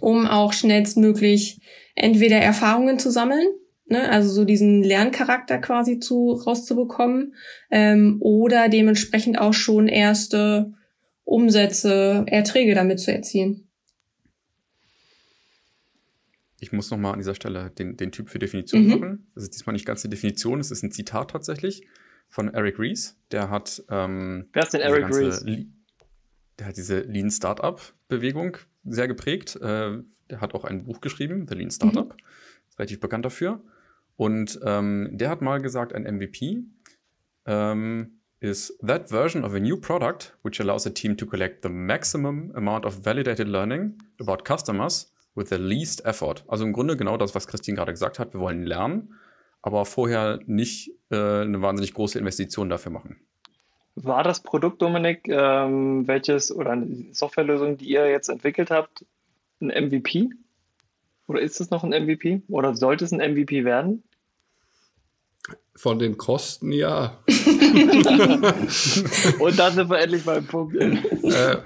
um 0.00 0.26
auch 0.26 0.52
schnellstmöglich 0.52 1.58
entweder 1.96 2.36
Erfahrungen 2.36 3.00
zu 3.00 3.10
sammeln, 3.10 3.48
ne, 3.90 4.08
also 4.10 4.30
so 4.30 4.44
diesen 4.44 4.82
Lerncharakter 4.82 5.58
quasi 5.58 5.98
zu 6.00 6.32
rauszubekommen, 6.32 7.34
ähm, 7.70 8.16
oder 8.20 8.68
dementsprechend 8.68 9.38
auch 9.38 9.52
schon 9.54 9.88
erste 9.88 10.72
Umsätze, 11.24 12.24
Erträge 12.26 12.74
damit 12.74 13.00
zu 13.00 13.12
erzielen. 13.12 13.66
Ich 16.62 16.72
muss 16.72 16.90
nochmal 16.90 17.12
an 17.14 17.18
dieser 17.18 17.34
Stelle 17.34 17.70
den, 17.70 17.96
den 17.96 18.12
Typ 18.12 18.28
für 18.28 18.38
Definition 18.38 18.84
Mhm. 18.84 18.90
machen. 18.90 19.26
Das 19.34 19.44
ist 19.44 19.54
diesmal 19.54 19.72
nicht 19.72 19.86
ganz 19.86 20.02
die 20.02 20.10
Definition, 20.10 20.60
es 20.60 20.70
ist 20.70 20.82
ein 20.82 20.92
Zitat 20.92 21.30
tatsächlich 21.30 21.86
von 22.28 22.52
Eric 22.52 22.78
Ries. 22.78 23.16
Der 23.30 23.48
hat 23.50 23.82
ähm, 23.88 24.48
Wer 24.52 24.62
ist 24.64 24.74
denn 24.74 24.82
diese 24.82 25.00
Eric? 25.00 25.44
Le- 25.44 25.66
Der 26.58 26.66
hat 26.66 26.76
diese 26.76 27.00
Lean 27.00 27.30
Startup 27.30 27.80
Bewegung 28.08 28.58
sehr 28.84 29.08
geprägt. 29.08 29.56
Äh, 29.56 29.98
der 30.28 30.40
hat 30.40 30.54
auch 30.54 30.64
ein 30.64 30.84
Buch 30.84 31.00
geschrieben, 31.00 31.46
The 31.48 31.54
Lean 31.54 31.70
Startup. 31.70 32.14
Ist 32.68 32.78
relativ 32.78 33.00
bekannt 33.00 33.24
dafür. 33.24 33.62
Und 34.20 34.60
ähm, 34.66 35.08
der 35.12 35.30
hat 35.30 35.40
mal 35.40 35.62
gesagt, 35.62 35.94
ein 35.94 36.02
MVP 36.02 36.58
ähm, 37.46 38.20
is 38.40 38.76
that 38.86 39.08
version 39.08 39.44
of 39.44 39.54
a 39.54 39.58
new 39.58 39.80
product 39.80 40.36
which 40.42 40.60
allows 40.60 40.86
a 40.86 40.90
team 40.90 41.16
to 41.16 41.24
collect 41.24 41.62
the 41.62 41.70
maximum 41.70 42.52
amount 42.54 42.84
of 42.84 43.02
validated 43.02 43.48
learning 43.48 43.94
about 44.20 44.44
customers 44.44 45.10
with 45.34 45.48
the 45.48 45.56
least 45.56 46.04
effort. 46.04 46.44
Also 46.48 46.66
im 46.66 46.74
Grunde 46.74 46.98
genau 46.98 47.16
das, 47.16 47.34
was 47.34 47.46
Christine 47.46 47.76
gerade 47.76 47.92
gesagt 47.92 48.18
hat. 48.18 48.34
Wir 48.34 48.40
wollen 48.40 48.66
lernen, 48.66 49.14
aber 49.62 49.86
vorher 49.86 50.38
nicht 50.44 50.90
äh, 51.10 51.16
eine 51.16 51.62
wahnsinnig 51.62 51.94
große 51.94 52.18
Investition 52.18 52.68
dafür 52.68 52.92
machen. 52.92 53.16
War 53.94 54.22
das 54.22 54.42
Produkt, 54.42 54.82
Dominik, 54.82 55.28
ähm, 55.28 56.06
welches 56.06 56.54
oder 56.54 56.72
eine 56.72 57.06
Softwarelösung, 57.12 57.78
die 57.78 57.88
ihr 57.88 58.10
jetzt 58.10 58.28
entwickelt 58.28 58.70
habt, 58.70 59.02
ein 59.62 59.68
MVP? 59.68 60.28
Oder 61.26 61.40
ist 61.40 61.58
es 61.58 61.70
noch 61.70 61.84
ein 61.84 62.04
MVP? 62.04 62.42
Oder 62.48 62.74
sollte 62.74 63.06
es 63.06 63.12
ein 63.12 63.32
MVP 63.32 63.64
werden? 63.64 64.02
Von 65.80 65.98
den 65.98 66.18
Kosten 66.18 66.72
ja. 66.72 67.18
Und 69.38 69.58
da 69.58 69.70
sind 69.70 69.88
wir 69.88 69.98
endlich 69.98 70.24
beim 70.24 70.46
Punkt. 70.46 70.76
äh, 70.76 71.56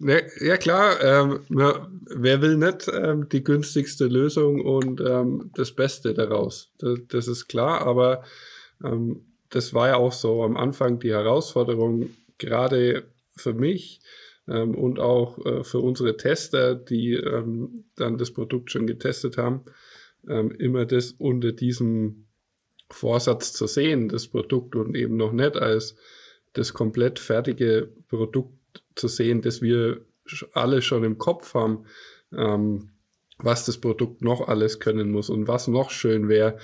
ne, 0.00 0.24
ja 0.40 0.56
klar, 0.56 1.00
ähm, 1.00 1.38
wer 1.48 2.42
will 2.42 2.56
nicht 2.56 2.90
ähm, 2.92 3.28
die 3.28 3.44
günstigste 3.44 4.06
Lösung 4.06 4.62
und 4.62 5.00
ähm, 5.00 5.52
das 5.54 5.70
Beste 5.70 6.12
daraus? 6.12 6.72
Das, 6.78 6.98
das 7.06 7.28
ist 7.28 7.46
klar, 7.46 7.82
aber 7.82 8.24
ähm, 8.84 9.26
das 9.50 9.72
war 9.72 9.86
ja 9.86 9.96
auch 9.96 10.12
so 10.12 10.42
am 10.42 10.56
Anfang 10.56 10.98
die 10.98 11.12
Herausforderung, 11.12 12.10
gerade 12.38 13.04
für 13.36 13.54
mich 13.54 14.00
ähm, 14.48 14.74
und 14.74 14.98
auch 14.98 15.38
äh, 15.46 15.62
für 15.62 15.78
unsere 15.78 16.16
Tester, 16.16 16.74
die 16.74 17.12
ähm, 17.12 17.84
dann 17.94 18.18
das 18.18 18.32
Produkt 18.32 18.72
schon 18.72 18.88
getestet 18.88 19.36
haben, 19.36 19.62
immer 20.24 20.86
das 20.86 21.10
unter 21.18 21.50
diesem 21.50 22.26
Vorsatz 22.94 23.52
zu 23.52 23.66
sehen, 23.66 24.08
das 24.08 24.28
Produkt 24.28 24.76
und 24.76 24.96
eben 24.96 25.16
noch 25.16 25.32
nicht 25.32 25.56
als 25.56 25.96
das 26.52 26.72
komplett 26.74 27.18
fertige 27.18 27.88
Produkt 28.08 28.82
zu 28.94 29.08
sehen, 29.08 29.42
das 29.42 29.62
wir 29.62 30.04
alle 30.52 30.82
schon 30.82 31.04
im 31.04 31.18
Kopf 31.18 31.54
haben, 31.54 31.84
ähm, 32.36 32.90
was 33.38 33.64
das 33.64 33.78
Produkt 33.78 34.22
noch 34.22 34.48
alles 34.48 34.78
können 34.80 35.10
muss 35.10 35.30
und 35.30 35.48
was 35.48 35.68
noch 35.68 35.90
schön 35.90 36.28
wäre. 36.28 36.58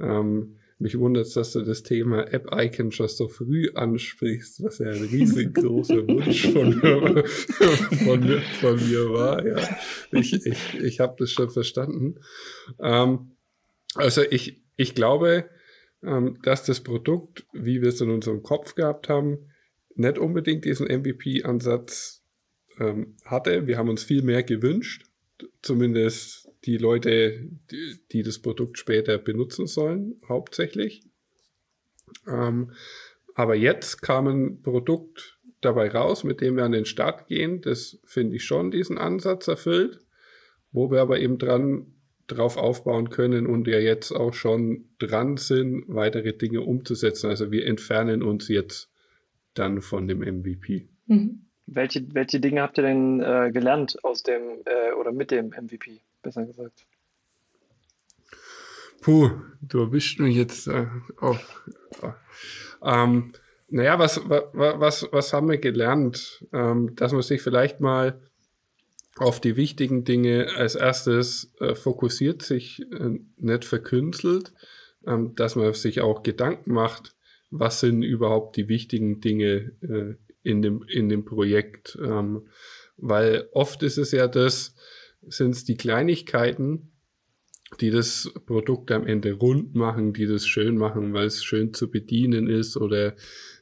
Ähm, 0.00 0.56
mich 0.78 0.98
wundert 0.98 1.26
es, 1.26 1.34
dass 1.34 1.52
du 1.52 1.62
das 1.62 1.82
Thema 1.84 2.30
App-Icon 2.32 2.90
schon 2.90 3.08
so 3.08 3.28
früh 3.28 3.70
ansprichst, 3.74 4.62
was 4.62 4.78
ja 4.78 4.88
ein 4.88 5.04
riesengroßer 5.04 5.96
Wunsch 6.08 6.48
von 6.52 6.78
mir, 6.80 7.24
von, 8.04 8.42
von 8.60 8.88
mir 8.88 9.12
war. 9.12 9.46
Ja. 9.46 9.56
Ich, 10.10 10.32
ich, 10.32 10.74
ich 10.82 11.00
habe 11.00 11.14
das 11.18 11.30
schon 11.30 11.50
verstanden. 11.50 12.16
Ähm, 12.80 13.36
also 13.94 14.22
ich, 14.28 14.62
ich 14.76 14.96
glaube, 14.96 15.48
dass 16.42 16.64
das 16.64 16.82
Produkt, 16.82 17.46
wie 17.52 17.80
wir 17.80 17.88
es 17.88 18.00
in 18.00 18.10
unserem 18.10 18.42
Kopf 18.42 18.74
gehabt 18.74 19.08
haben, 19.08 19.50
nicht 19.94 20.18
unbedingt 20.18 20.64
diesen 20.64 20.86
MVP-Ansatz 20.86 22.22
ähm, 22.78 23.16
hatte. 23.24 23.66
Wir 23.66 23.78
haben 23.78 23.88
uns 23.88 24.02
viel 24.02 24.22
mehr 24.22 24.42
gewünscht, 24.42 25.06
zumindest 25.62 26.48
die 26.64 26.78
Leute, 26.78 27.48
die, 27.70 28.00
die 28.12 28.22
das 28.22 28.38
Produkt 28.38 28.78
später 28.78 29.18
benutzen 29.18 29.66
sollen, 29.66 30.20
hauptsächlich. 30.28 31.02
Ähm, 32.26 32.72
aber 33.34 33.54
jetzt 33.54 34.02
kam 34.02 34.26
ein 34.26 34.62
Produkt 34.62 35.38
dabei 35.60 35.90
raus, 35.90 36.24
mit 36.24 36.40
dem 36.40 36.56
wir 36.56 36.64
an 36.64 36.72
den 36.72 36.86
Start 36.86 37.26
gehen. 37.26 37.60
Das 37.60 37.98
finde 38.04 38.36
ich 38.36 38.44
schon 38.44 38.70
diesen 38.70 38.98
Ansatz 38.98 39.48
erfüllt, 39.48 40.00
wo 40.72 40.90
wir 40.90 41.00
aber 41.00 41.20
eben 41.20 41.38
dran 41.38 41.94
drauf 42.26 42.56
aufbauen 42.56 43.10
können 43.10 43.46
und 43.46 43.66
ja 43.66 43.78
jetzt 43.78 44.12
auch 44.12 44.32
schon 44.32 44.86
dran 44.98 45.36
sind, 45.36 45.84
weitere 45.88 46.32
Dinge 46.32 46.62
umzusetzen. 46.62 47.28
Also 47.28 47.50
wir 47.50 47.66
entfernen 47.66 48.22
uns 48.22 48.48
jetzt 48.48 48.90
dann 49.54 49.82
von 49.82 50.08
dem 50.08 50.20
MVP. 50.20 50.88
Mhm. 51.06 51.40
Welche, 51.66 52.06
welche 52.14 52.40
Dinge 52.40 52.62
habt 52.62 52.78
ihr 52.78 52.82
denn 52.84 53.20
äh, 53.20 53.50
gelernt 53.52 53.96
aus 54.04 54.22
dem 54.22 54.42
äh, 54.66 54.92
oder 54.92 55.12
mit 55.12 55.30
dem 55.30 55.48
MVP, 55.48 56.00
besser 56.22 56.44
gesagt? 56.44 56.86
Puh, 59.00 59.30
du 59.62 59.80
erwischt 59.80 60.20
mich 60.20 60.36
jetzt 60.36 60.66
äh, 60.66 60.86
auf. 61.18 61.62
Äh, 62.02 62.10
ähm, 62.82 63.32
naja, 63.70 63.98
was, 63.98 64.20
was, 64.28 64.44
was, 64.52 65.08
was 65.10 65.32
haben 65.32 65.48
wir 65.48 65.58
gelernt? 65.58 66.44
Ähm, 66.52 66.94
dass 66.96 67.12
man 67.12 67.22
sich 67.22 67.42
vielleicht 67.42 67.80
mal 67.80 68.20
auf 69.16 69.40
die 69.40 69.56
wichtigen 69.56 70.04
Dinge 70.04 70.48
als 70.56 70.74
erstes 70.74 71.52
äh, 71.60 71.74
fokussiert, 71.74 72.42
sich 72.42 72.82
äh, 72.92 73.18
nicht 73.36 73.64
verkünstelt, 73.64 74.52
ähm, 75.06 75.34
dass 75.36 75.56
man 75.56 75.72
sich 75.74 76.00
auch 76.00 76.22
Gedanken 76.22 76.72
macht, 76.72 77.14
was 77.50 77.80
sind 77.80 78.02
überhaupt 78.02 78.56
die 78.56 78.68
wichtigen 78.68 79.20
Dinge 79.20 79.72
äh, 79.82 80.14
in, 80.42 80.62
dem, 80.62 80.84
in 80.88 81.08
dem 81.08 81.24
Projekt. 81.24 81.96
Ähm, 82.02 82.48
weil 82.96 83.48
oft 83.52 83.82
ist 83.82 83.98
es 83.98 84.12
ja 84.12 84.28
das, 84.28 84.74
sind 85.26 85.50
es 85.50 85.64
die 85.64 85.76
Kleinigkeiten, 85.76 86.90
die 87.80 87.90
das 87.90 88.32
Produkt 88.46 88.90
am 88.92 89.06
Ende 89.06 89.32
rund 89.32 89.74
machen, 89.74 90.12
die 90.12 90.26
das 90.26 90.46
schön 90.46 90.76
machen, 90.76 91.12
weil 91.12 91.26
es 91.26 91.42
schön 91.42 91.74
zu 91.74 91.90
bedienen 91.90 92.48
ist 92.48 92.76
oder 92.76 93.14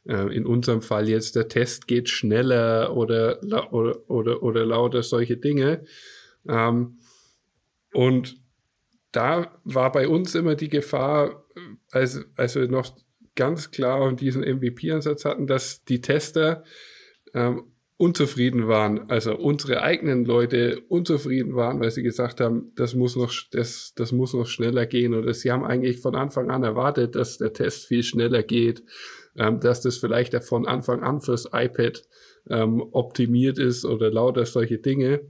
in 0.05 0.47
unserem 0.47 0.83
Fall 0.83 1.09
jetzt 1.09 1.37
der 1.37 1.49
Test 1.49 1.87
geht 1.87 2.09
schneller 2.09 2.97
oder, 2.97 3.41
oder, 3.73 4.11
oder, 4.11 4.43
oder 4.43 4.67
lauter 4.67 5.03
solche 5.03 5.37
Dinge. 5.37 5.85
Ähm, 6.49 6.99
und 7.93 8.37
da 9.13 9.59
war 9.65 9.93
bei 9.93 10.09
uns 10.09 10.35
immer 10.35 10.55
die 10.55 10.69
Gefahr, 10.71 11.45
als, 11.91 12.25
als 12.37 12.57
wir 12.57 12.67
noch 12.69 12.97
ganz 13.37 13.71
klar 13.71 14.13
diesen 14.13 14.43
MVP-Ansatz 14.43 15.25
hatten, 15.25 15.47
dass 15.47 15.85
die 15.85 16.01
Tester 16.01 16.65
ähm, 17.35 17.65
unzufrieden 17.97 18.67
waren, 18.67 19.09
also 19.11 19.37
unsere 19.37 19.83
eigenen 19.83 20.25
Leute 20.25 20.81
unzufrieden 20.89 21.55
waren, 21.55 21.79
weil 21.79 21.93
sie 21.93 22.03
gesagt 22.03 22.41
haben, 22.41 22.73
das 22.75 22.95
muss 22.95 23.15
noch, 23.15 23.33
das, 23.53 23.93
das 23.95 24.11
muss 24.11 24.35
noch 24.35 24.47
schneller 24.47 24.87
gehen. 24.87 25.15
Oder 25.15 25.33
sie 25.35 25.53
haben 25.53 25.65
eigentlich 25.65 26.01
von 26.01 26.17
Anfang 26.17 26.51
an 26.51 26.65
erwartet, 26.65 27.15
dass 27.15 27.39
der 27.39 27.53
Test 27.53 27.87
viel 27.87 28.03
schneller 28.03 28.43
geht 28.43 28.83
ähm, 29.37 29.61
dass 29.61 29.81
das 29.81 29.97
vielleicht 29.99 30.35
von 30.45 30.67
Anfang 30.67 31.03
an 31.03 31.21
fürs 31.21 31.49
iPad 31.53 32.03
ähm, 32.49 32.83
optimiert 32.93 33.59
ist 33.59 33.85
oder 33.85 34.11
lauter 34.11 34.47
solche 34.47 34.79
Dinge. 34.79 35.21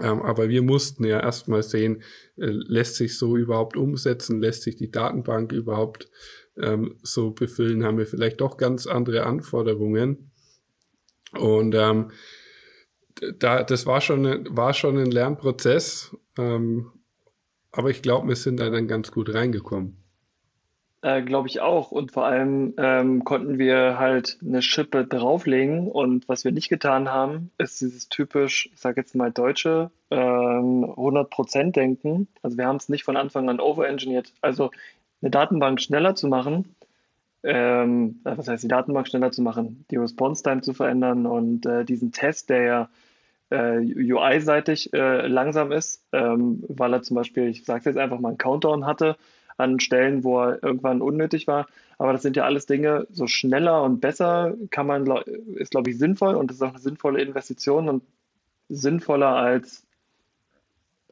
Ähm, 0.00 0.22
aber 0.22 0.48
wir 0.48 0.62
mussten 0.62 1.04
ja 1.04 1.20
erstmal 1.20 1.62
sehen, 1.62 2.02
äh, 2.36 2.46
lässt 2.46 2.96
sich 2.96 3.16
so 3.16 3.36
überhaupt 3.36 3.76
umsetzen, 3.76 4.40
lässt 4.40 4.62
sich 4.62 4.76
die 4.76 4.90
Datenbank 4.90 5.52
überhaupt 5.52 6.10
ähm, 6.56 6.96
so 7.02 7.30
befüllen, 7.30 7.84
haben 7.84 7.98
wir 7.98 8.06
vielleicht 8.06 8.40
doch 8.40 8.56
ganz 8.56 8.86
andere 8.86 9.24
Anforderungen. 9.24 10.32
Und 11.32 11.74
ähm, 11.74 12.10
da, 13.38 13.62
das 13.62 13.86
war 13.86 14.00
schon, 14.00 14.56
war 14.56 14.74
schon 14.74 14.98
ein 14.98 15.10
Lernprozess, 15.10 16.16
ähm, 16.36 16.90
aber 17.70 17.90
ich 17.90 18.02
glaube, 18.02 18.28
wir 18.28 18.36
sind 18.36 18.58
da 18.58 18.70
dann 18.70 18.88
ganz 18.88 19.10
gut 19.12 19.32
reingekommen. 19.32 20.03
Äh, 21.04 21.20
Glaube 21.20 21.48
ich 21.48 21.60
auch. 21.60 21.90
Und 21.92 22.12
vor 22.12 22.24
allem 22.24 22.72
ähm, 22.78 23.24
konnten 23.24 23.58
wir 23.58 23.98
halt 23.98 24.38
eine 24.42 24.62
Schippe 24.62 25.04
drauflegen. 25.06 25.86
Und 25.90 26.26
was 26.30 26.44
wir 26.44 26.52
nicht 26.52 26.70
getan 26.70 27.10
haben, 27.10 27.50
ist 27.58 27.82
dieses 27.82 28.08
typisch, 28.08 28.70
ich 28.72 28.80
sage 28.80 29.02
jetzt 29.02 29.14
mal 29.14 29.30
deutsche, 29.30 29.90
ähm, 30.10 30.86
100%-Denken. 30.96 32.28
Also 32.40 32.56
wir 32.56 32.66
haben 32.66 32.76
es 32.76 32.88
nicht 32.88 33.04
von 33.04 33.18
Anfang 33.18 33.50
an 33.50 33.60
overengineert. 33.60 34.32
Also 34.40 34.70
eine 35.20 35.30
Datenbank 35.30 35.82
schneller 35.82 36.14
zu 36.14 36.26
machen, 36.26 36.74
ähm, 37.42 38.20
äh, 38.24 38.38
was 38.38 38.48
heißt 38.48 38.64
die 38.64 38.68
Datenbank 38.68 39.06
schneller 39.06 39.30
zu 39.30 39.42
machen, 39.42 39.84
die 39.90 39.96
Response-Time 39.96 40.62
zu 40.62 40.72
verändern 40.72 41.26
und 41.26 41.66
äh, 41.66 41.84
diesen 41.84 42.12
Test, 42.12 42.48
der 42.48 42.62
ja 42.62 42.88
äh, 43.50 43.78
UI-seitig 43.78 44.94
äh, 44.94 45.26
langsam 45.26 45.70
ist, 45.70 46.02
ähm, 46.12 46.64
weil 46.68 46.94
er 46.94 47.02
zum 47.02 47.16
Beispiel, 47.16 47.48
ich 47.48 47.66
sage 47.66 47.90
jetzt 47.90 47.98
einfach 47.98 48.20
mal, 48.20 48.28
einen 48.28 48.38
Countdown 48.38 48.86
hatte, 48.86 49.16
an 49.56 49.80
Stellen, 49.80 50.24
wo 50.24 50.40
er 50.40 50.62
irgendwann 50.62 51.00
unnötig 51.00 51.46
war. 51.46 51.66
Aber 51.98 52.12
das 52.12 52.22
sind 52.22 52.36
ja 52.36 52.44
alles 52.44 52.66
Dinge, 52.66 53.06
so 53.10 53.26
schneller 53.26 53.82
und 53.82 54.00
besser 54.00 54.54
kann 54.70 54.86
man, 54.86 55.06
ist 55.54 55.70
glaube 55.70 55.90
ich 55.90 55.98
sinnvoll 55.98 56.34
und 56.34 56.50
ist 56.50 56.62
auch 56.62 56.70
eine 56.70 56.78
sinnvolle 56.78 57.22
Investition 57.22 57.88
und 57.88 58.02
sinnvoller 58.68 59.36
als, 59.36 59.86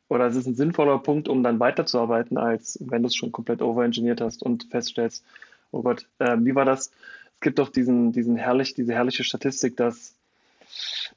oder 0.09 0.27
es 0.27 0.37
ist 0.37 0.47
ein 0.47 0.55
sinnvoller 0.55 0.99
Punkt, 0.99 1.29
um 1.29 1.43
dann 1.43 1.61
weiterzuarbeiten, 1.61 2.37
als 2.37 2.79
wenn 2.81 3.03
du 3.03 3.07
es 3.07 3.15
schon 3.15 3.33
komplett 3.33 3.63
overengineert 3.63 4.21
hast 4.21 4.43
und 4.43 4.65
feststellst, 4.65 5.25
oh 5.71 5.83
Gott, 5.83 6.09
äh, 6.19 6.37
wie 6.41 6.55
war 6.55 6.65
das? 6.65 6.91
Es 7.35 7.41
gibt 7.41 7.59
doch 7.59 7.71
diesen, 7.71 8.13
diesen 8.13 8.37
herrlich, 8.37 8.75
diese 8.75 8.93
herrliche 8.93 9.25
Statistik, 9.25 9.77
dass 9.77 10.17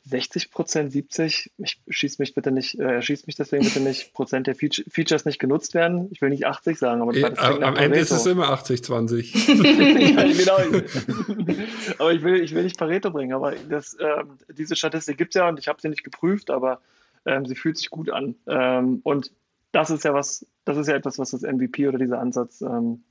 60 0.05 0.51
Prozent, 0.51 0.91
70, 0.91 1.51
ich 1.57 1.79
schieß 1.87 2.19
mich 2.19 2.33
bitte 2.33 2.51
nicht, 2.51 2.79
äh, 2.79 3.01
schieß 3.01 3.25
mich 3.27 3.35
deswegen 3.35 3.63
bitte 3.63 3.79
nicht, 3.79 4.13
Prozent 4.13 4.47
der 4.47 4.55
Feature, 4.55 4.87
Features 4.89 5.25
nicht 5.25 5.39
genutzt 5.39 5.73
werden. 5.73 6.09
Ich 6.11 6.21
will 6.21 6.29
nicht 6.29 6.45
80 6.45 6.77
sagen, 6.77 7.01
aber 7.01 7.13
das, 7.13 7.21
ja, 7.21 7.29
das 7.29 7.61
am 7.61 7.75
Ende 7.75 7.99
ist 7.99 8.11
es 8.11 8.25
immer 8.25 8.49
80, 8.49 8.83
20. 8.83 9.33
ja, 9.47 9.53
genau. 9.53 10.57
aber 11.97 12.13
ich 12.13 12.23
will, 12.23 12.43
ich 12.43 12.53
will 12.53 12.63
nicht 12.63 12.77
Pareto 12.77 13.11
bringen, 13.11 13.33
aber 13.33 13.53
das, 13.69 13.97
ähm, 13.99 14.37
diese 14.49 14.75
Statistik 14.75 15.17
gibt 15.17 15.35
es 15.35 15.39
ja 15.39 15.49
und 15.49 15.59
ich 15.59 15.67
habe 15.67 15.81
sie 15.81 15.89
nicht 15.89 16.03
geprüft, 16.03 16.49
aber 16.49 16.81
ähm, 17.25 17.45
sie 17.45 17.55
fühlt 17.55 17.77
sich 17.77 17.89
gut 17.89 18.11
an. 18.11 18.35
Ähm, 18.47 18.99
und 19.03 19.31
das 19.71 19.89
ist 19.89 20.03
ja 20.03 20.13
was, 20.13 20.45
das 20.63 20.77
ist 20.77 20.87
ja 20.87 20.95
etwas, 20.95 21.17
was 21.19 21.31
das 21.31 21.41
MVP 21.41 21.87
oder 21.87 21.97
dieser 21.97 22.19
Ansatz 22.19 22.61
ähm, 22.61 23.03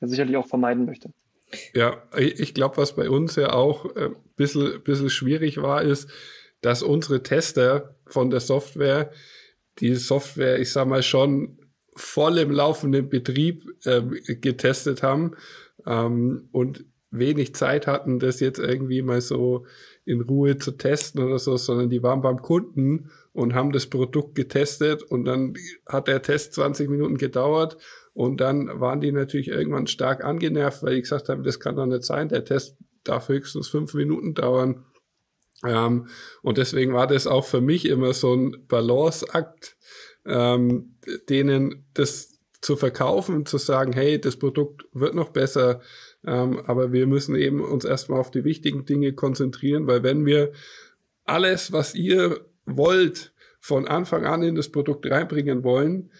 sicherlich 0.00 0.36
auch 0.36 0.46
vermeiden 0.46 0.84
möchte. 0.86 1.10
Ja, 1.74 2.02
ich 2.16 2.54
glaube, 2.54 2.76
was 2.76 2.94
bei 2.94 3.08
uns 3.08 3.36
ja 3.36 3.52
auch 3.52 3.84
ein 3.96 4.12
äh, 4.12 4.14
bisschen, 4.36 4.82
bisschen 4.82 5.10
schwierig 5.10 5.60
war, 5.60 5.82
ist, 5.82 6.08
dass 6.60 6.82
unsere 6.82 7.22
Tester 7.22 7.96
von 8.06 8.30
der 8.30 8.40
Software 8.40 9.10
die 9.80 9.94
Software, 9.94 10.60
ich 10.60 10.70
sag 10.70 10.86
mal, 10.86 11.02
schon 11.02 11.58
voll 11.96 12.38
im 12.38 12.50
laufenden 12.50 13.08
Betrieb 13.08 13.64
ähm, 13.84 14.18
getestet 14.24 15.02
haben. 15.02 15.36
Ähm, 15.86 16.48
und 16.52 16.84
wenig 17.18 17.54
Zeit 17.54 17.86
hatten, 17.86 18.18
das 18.18 18.40
jetzt 18.40 18.58
irgendwie 18.58 19.02
mal 19.02 19.20
so 19.20 19.66
in 20.04 20.20
Ruhe 20.20 20.58
zu 20.58 20.72
testen 20.72 21.22
oder 21.22 21.38
so, 21.38 21.56
sondern 21.56 21.90
die 21.90 22.02
waren 22.02 22.20
beim 22.20 22.42
Kunden 22.42 23.10
und 23.32 23.54
haben 23.54 23.72
das 23.72 23.86
Produkt 23.86 24.34
getestet 24.34 25.02
und 25.02 25.24
dann 25.24 25.54
hat 25.86 26.08
der 26.08 26.22
Test 26.22 26.54
20 26.54 26.90
Minuten 26.90 27.16
gedauert 27.16 27.78
und 28.12 28.40
dann 28.40 28.80
waren 28.80 29.00
die 29.00 29.12
natürlich 29.12 29.48
irgendwann 29.48 29.86
stark 29.86 30.24
angenervt, 30.24 30.82
weil 30.82 30.96
die 30.96 31.02
gesagt 31.02 31.28
haben, 31.28 31.42
das 31.42 31.60
kann 31.60 31.76
doch 31.76 31.86
nicht 31.86 32.04
sein, 32.04 32.28
der 32.28 32.44
Test 32.44 32.76
darf 33.02 33.28
höchstens 33.28 33.68
fünf 33.68 33.94
Minuten 33.94 34.34
dauern. 34.34 34.84
Ähm, 35.64 36.08
und 36.42 36.58
deswegen 36.58 36.92
war 36.92 37.06
das 37.06 37.26
auch 37.26 37.44
für 37.44 37.60
mich 37.60 37.86
immer 37.86 38.12
so 38.12 38.34
ein 38.34 38.66
Balanceakt, 38.66 39.76
ähm, 40.26 40.96
denen 41.28 41.86
das 41.94 42.34
zu 42.60 42.76
verkaufen, 42.76 43.44
zu 43.44 43.58
sagen, 43.58 43.92
hey, 43.92 44.18
das 44.18 44.36
Produkt 44.36 44.86
wird 44.92 45.14
noch 45.14 45.30
besser, 45.30 45.80
ähm, 46.26 46.60
aber 46.66 46.92
wir 46.92 47.06
müssen 47.06 47.36
eben 47.36 47.60
uns 47.60 47.84
erstmal 47.84 48.20
auf 48.20 48.30
die 48.30 48.44
wichtigen 48.44 48.84
Dinge 48.84 49.12
konzentrieren, 49.12 49.86
weil 49.86 50.02
wenn 50.02 50.26
wir 50.26 50.52
alles, 51.24 51.72
was 51.72 51.94
ihr 51.94 52.40
wollt, 52.66 53.32
von 53.60 53.88
Anfang 53.88 54.26
an 54.26 54.42
in 54.42 54.54
das 54.54 54.68
Produkt 54.68 55.10
reinbringen 55.10 55.64
wollen, 55.64 56.10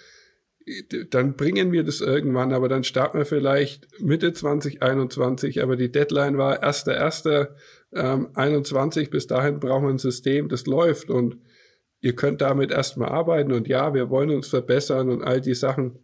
dann 1.11 1.37
bringen 1.37 1.73
wir 1.73 1.85
das 1.85 2.01
irgendwann, 2.01 2.55
aber 2.55 2.71
dann 2.71 2.85
starten 2.85 3.19
wir 3.19 3.27
vielleicht 3.27 4.01
Mitte 4.01 4.33
2021, 4.33 5.63
aber 5.63 5.77
die 5.77 5.93
Deadline 5.93 6.39
war 6.39 6.63
1.1.21, 6.63 9.01
ähm, 9.01 9.11
bis 9.11 9.27
dahin 9.27 9.61
brauchen 9.61 9.85
wir 9.85 9.91
ein 9.91 9.99
System, 9.99 10.49
das 10.49 10.65
läuft 10.65 11.11
und 11.11 11.37
ihr 12.01 12.15
könnt 12.15 12.41
damit 12.41 12.71
erstmal 12.71 13.11
arbeiten 13.11 13.53
und 13.53 13.69
ja, 13.69 13.93
wir 13.93 14.09
wollen 14.09 14.31
uns 14.31 14.49
verbessern 14.49 15.11
und 15.11 15.23
all 15.23 15.43
die 15.43 15.55
Sachen. 15.55 15.99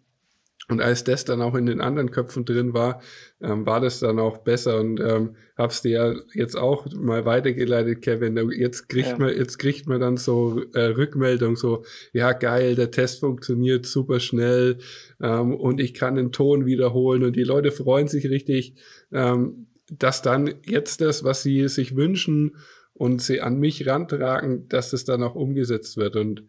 Und 0.71 0.81
als 0.81 1.05
das 1.05 1.25
dann 1.25 1.43
auch 1.43 1.55
in 1.55 1.67
den 1.67 1.81
anderen 1.81 2.11
Köpfen 2.11 2.45
drin 2.45 2.75
war, 2.75 3.03
ähm, 3.41 3.67
war 3.67 3.81
das 3.81 4.01
dann 4.01 4.19
auch 4.19 4.39
besser 4.39 4.79
und 4.79 5.01
ähm, 5.01 5.37
hab's 5.57 5.83
dir 5.83 5.91
ja 5.91 6.15
jetzt 6.33 6.57
auch 6.57 6.87
mal 6.93 7.25
weitergeleitet, 7.25 8.03
Kevin. 8.03 8.37
Jetzt 8.53 8.89
kriegt 8.89 9.09
ja. 9.09 9.19
man, 9.19 9.37
jetzt 9.37 9.59
kriegt 9.59 9.89
man 9.89 10.01
dann 10.01 10.17
so 10.17 10.63
äh, 10.75 10.87
Rückmeldung, 10.87 11.57
so, 11.57 11.85
ja 12.13 12.33
geil, 12.33 12.77
der 12.77 12.91
Test 12.91 13.21
funktioniert 13.21 13.85
super 13.85 14.21
schnell 14.21 14.79
ähm, 15.21 15.55
und 15.55 15.81
ich 15.81 15.93
kann 15.95 16.15
den 16.15 16.33
Ton 16.33 16.67
wiederholen 16.67 17.25
und 17.25 17.35
die 17.35 17.45
Leute 17.45 17.73
freuen 17.73 18.09
sich 18.09 18.31
richtig, 18.31 18.75
ähm, 19.13 19.67
dass 19.91 20.23
dann 20.23 20.55
jetzt 20.67 21.01
das, 21.01 21.25
was 21.25 21.43
sie 21.43 21.67
sich 21.69 21.97
wünschen 21.97 22.57
und 22.95 23.23
sie 23.23 23.41
an 23.41 23.59
mich 23.59 23.87
rantragen, 23.87 24.69
dass 24.69 24.93
es 24.93 25.05
dann 25.05 25.23
auch 25.23 25.35
umgesetzt 25.35 25.97
wird 25.97 26.17
und 26.17 26.45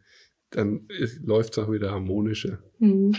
dann 0.52 0.88
läuft 1.24 1.58
es 1.58 1.64
auch 1.64 1.72
wieder 1.72 1.92
harmonischer. 1.92 2.60
Mhm. 2.80 3.16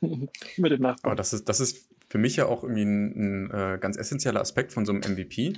Mit 0.56 0.72
dem 0.72 0.82
Nachbarn. 0.82 0.98
Aber 1.02 1.14
das 1.14 1.32
ist, 1.32 1.48
das 1.48 1.60
ist 1.60 1.88
für 2.08 2.18
mich 2.18 2.36
ja 2.36 2.46
auch 2.46 2.62
irgendwie 2.62 2.84
ein, 2.84 3.46
ein 3.46 3.50
äh, 3.50 3.78
ganz 3.78 3.96
essentieller 3.96 4.40
Aspekt 4.40 4.72
von 4.72 4.84
so 4.84 4.92
einem 4.92 5.02
MVP, 5.02 5.54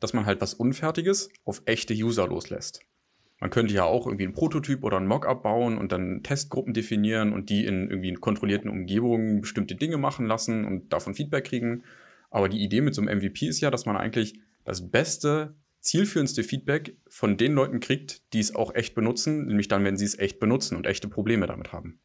dass 0.00 0.12
man 0.12 0.26
halt 0.26 0.40
was 0.40 0.54
Unfertiges 0.54 1.30
auf 1.44 1.62
echte 1.66 1.94
User 1.94 2.26
loslässt. 2.26 2.80
Man 3.40 3.50
könnte 3.50 3.74
ja 3.74 3.84
auch 3.84 4.06
irgendwie 4.06 4.24
einen 4.24 4.32
Prototyp 4.32 4.84
oder 4.84 4.98
ein 4.98 5.06
Mockup 5.06 5.42
bauen 5.42 5.76
und 5.76 5.92
dann 5.92 6.22
Testgruppen 6.22 6.72
definieren 6.72 7.32
und 7.32 7.50
die 7.50 7.66
in 7.66 7.90
irgendwie 7.90 8.08
in 8.08 8.20
kontrollierten 8.20 8.70
Umgebungen 8.70 9.42
bestimmte 9.42 9.74
Dinge 9.74 9.98
machen 9.98 10.26
lassen 10.26 10.64
und 10.64 10.92
davon 10.92 11.14
Feedback 11.14 11.44
kriegen. 11.44 11.84
Aber 12.30 12.48
die 12.48 12.62
Idee 12.62 12.80
mit 12.80 12.94
so 12.94 13.02
einem 13.02 13.18
MVP 13.18 13.46
ist 13.46 13.60
ja, 13.60 13.70
dass 13.70 13.86
man 13.86 13.96
eigentlich 13.96 14.40
das 14.64 14.90
beste 14.90 15.54
zielführendste 15.84 16.42
Feedback 16.42 16.96
von 17.08 17.36
den 17.36 17.52
Leuten 17.52 17.78
kriegt, 17.78 18.32
die 18.32 18.40
es 18.40 18.54
auch 18.54 18.74
echt 18.74 18.94
benutzen, 18.94 19.46
nämlich 19.46 19.68
dann, 19.68 19.84
wenn 19.84 19.96
sie 19.96 20.06
es 20.06 20.18
echt 20.18 20.40
benutzen 20.40 20.76
und 20.76 20.86
echte 20.86 21.08
Probleme 21.08 21.46
damit 21.46 21.72
haben. 21.72 22.00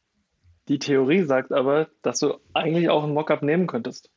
Die 0.68 0.80
Theorie 0.80 1.24
sagt 1.24 1.52
aber, 1.52 1.88
dass 2.02 2.20
du 2.20 2.36
eigentlich 2.54 2.90
auch 2.90 3.04
ein 3.04 3.14
Mockup 3.14 3.42
nehmen 3.42 3.68
könntest. 3.68 4.12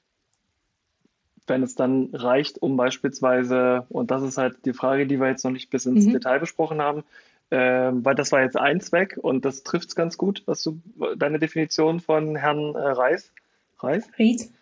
Wenn 1.47 1.63
es 1.63 1.75
dann 1.75 2.11
reicht, 2.13 2.61
um 2.61 2.77
beispielsweise, 2.77 3.87
und 3.89 4.11
das 4.11 4.23
ist 4.23 4.37
halt 4.37 4.65
die 4.65 4.73
Frage, 4.73 5.07
die 5.07 5.19
wir 5.19 5.29
jetzt 5.29 5.45
noch 5.45 5.53
nicht 5.53 5.71
bis 5.71 5.87
ins 5.87 6.07
mhm. 6.07 6.13
Detail 6.13 6.41
besprochen 6.41 6.83
haben, 6.83 7.05
äh, 7.51 7.91
weil 7.93 8.15
das 8.15 8.33
war 8.33 8.43
jetzt 8.43 8.57
ein 8.57 8.81
Zweck 8.81 9.17
und 9.21 9.45
das 9.45 9.63
trifft 9.63 9.89
es 9.89 9.95
ganz 9.95 10.19
gut, 10.19 10.43
was 10.47 10.63
du, 10.63 10.81
deine 11.17 11.39
Definition 11.39 12.01
von 12.01 12.37
Herrn 12.37 12.75
äh, 12.75 12.79
Reis. 12.79 13.33
Reis? 13.79 14.09
Rees. 14.19 14.53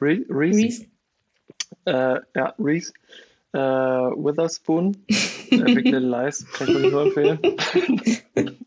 Rees. 0.00 0.26
Rees. 0.30 0.80
Äh, 1.84 2.20
ja, 2.34 2.54
Rees 2.58 2.92
äh, 3.52 3.58
Witherspoon. 3.58 4.96
Big 5.06 5.50
Little 5.50 6.00
Lies, 6.00 6.46
kann 6.52 6.68
ich 6.68 6.74
wirklich 6.74 6.92
nur 6.92 7.02
empfehlen. 7.02 7.38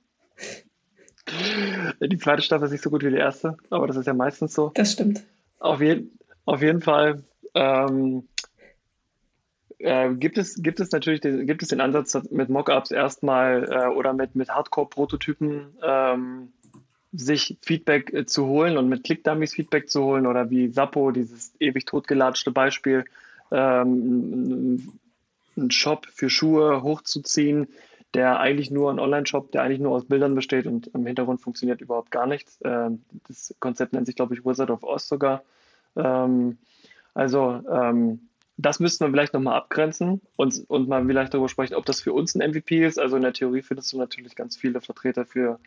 die 2.01 2.17
zweite 2.17 2.41
Staffel 2.41 2.65
ist 2.65 2.71
nicht 2.71 2.83
so 2.83 2.89
gut 2.89 3.03
wie 3.03 3.11
die 3.11 3.17
erste, 3.17 3.57
aber 3.69 3.87
das 3.87 3.97
ist 3.97 4.07
ja 4.07 4.13
meistens 4.13 4.53
so. 4.53 4.71
Das 4.73 4.93
stimmt. 4.93 5.23
Auf, 5.59 5.81
je 5.81 6.03
auf 6.45 6.61
jeden 6.61 6.81
Fall 6.81 7.23
ähm, 7.53 8.27
äh, 9.77 10.13
gibt, 10.13 10.37
es, 10.37 10.61
gibt 10.61 10.79
es 10.79 10.91
natürlich 10.91 11.21
den, 11.21 11.45
gibt 11.45 11.63
es 11.63 11.69
den 11.69 11.81
Ansatz 11.81 12.17
mit 12.31 12.49
Mockups 12.49 12.91
erstmal 12.91 13.67
äh, 13.69 13.87
oder 13.87 14.13
mit, 14.13 14.35
mit 14.35 14.49
Hardcore-Prototypen 14.49 15.77
ähm, 15.83 16.53
sich 17.11 17.57
Feedback 17.61 18.13
äh, 18.13 18.25
zu 18.25 18.45
holen 18.45 18.77
und 18.77 18.89
mit 18.89 19.03
Click-Dummies 19.03 19.53
Feedback 19.53 19.89
zu 19.89 20.03
holen 20.03 20.27
oder 20.27 20.49
wie 20.49 20.69
Sappo, 20.69 21.11
dieses 21.11 21.53
ewig 21.59 21.85
totgelatschte 21.85 22.51
Beispiel, 22.51 23.05
ähm, 23.51 24.89
einen 25.55 25.71
Shop 25.71 26.07
für 26.07 26.29
Schuhe 26.29 26.81
hochzuziehen, 26.81 27.67
der 28.13 28.39
eigentlich 28.39 28.71
nur 28.71 28.91
ein 28.91 28.99
Online-Shop, 28.99 29.51
der 29.51 29.63
eigentlich 29.63 29.79
nur 29.79 29.91
aus 29.91 30.05
Bildern 30.05 30.35
besteht 30.35 30.67
und 30.67 30.87
im 30.87 31.05
Hintergrund 31.05 31.41
funktioniert 31.41 31.81
überhaupt 31.81 32.11
gar 32.11 32.27
nichts. 32.27 32.59
Ähm, 32.63 33.03
das 33.27 33.55
Konzept 33.59 33.93
nennt 33.93 34.05
sich, 34.05 34.15
glaube 34.15 34.33
ich, 34.33 34.45
Wizard 34.45 34.69
of 34.69 34.83
Oz 34.83 35.07
sogar. 35.07 35.43
Ähm, 35.95 36.57
also 37.13 37.61
ähm, 37.69 38.29
das 38.57 38.79
müssten 38.79 39.05
wir 39.05 39.11
vielleicht 39.11 39.33
nochmal 39.33 39.57
abgrenzen 39.57 40.21
und, 40.35 40.63
und 40.67 40.87
mal 40.87 41.05
vielleicht 41.05 41.33
darüber 41.33 41.49
sprechen, 41.49 41.75
ob 41.75 41.85
das 41.85 42.01
für 42.01 42.13
uns 42.13 42.35
ein 42.35 42.51
MVP 42.51 42.85
ist. 42.85 42.99
Also 42.99 43.15
in 43.15 43.21
der 43.21 43.33
Theorie 43.33 43.61
findest 43.61 43.91
du 43.93 43.97
natürlich 43.97 44.35
ganz 44.35 44.55
viele 44.55 44.81
Vertreter 44.81 45.25
für, 45.25 45.59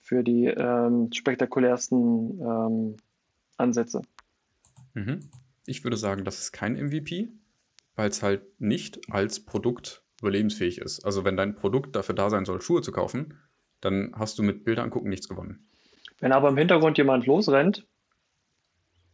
für 0.00 0.22
die 0.22 0.46
ähm, 0.46 1.10
spektakulärsten 1.12 2.40
ähm, 2.40 2.96
Ansätze. 3.56 4.02
Mhm. 4.94 5.28
Ich 5.68 5.84
würde 5.84 5.96
sagen, 5.96 6.24
das 6.24 6.40
ist 6.40 6.52
kein 6.52 6.74
MVP, 6.74 7.28
weil 7.94 8.08
es 8.08 8.22
halt 8.22 8.60
nicht 8.60 9.00
als 9.10 9.44
Produkt 9.44 10.02
überlebensfähig 10.20 10.78
ist. 10.78 11.04
Also 11.04 11.24
wenn 11.24 11.36
dein 11.36 11.54
Produkt 11.54 11.94
dafür 11.94 12.14
da 12.14 12.30
sein 12.30 12.44
soll, 12.44 12.60
Schuhe 12.60 12.82
zu 12.82 12.92
kaufen, 12.92 13.38
dann 13.80 14.12
hast 14.16 14.38
du 14.38 14.42
mit 14.42 14.64
Bilder 14.64 14.82
angucken 14.82 15.08
nichts 15.08 15.28
gewonnen. 15.28 15.68
Wenn 16.20 16.32
aber 16.32 16.48
im 16.48 16.56
Hintergrund 16.56 16.98
jemand 16.98 17.26
losrennt, 17.26 17.86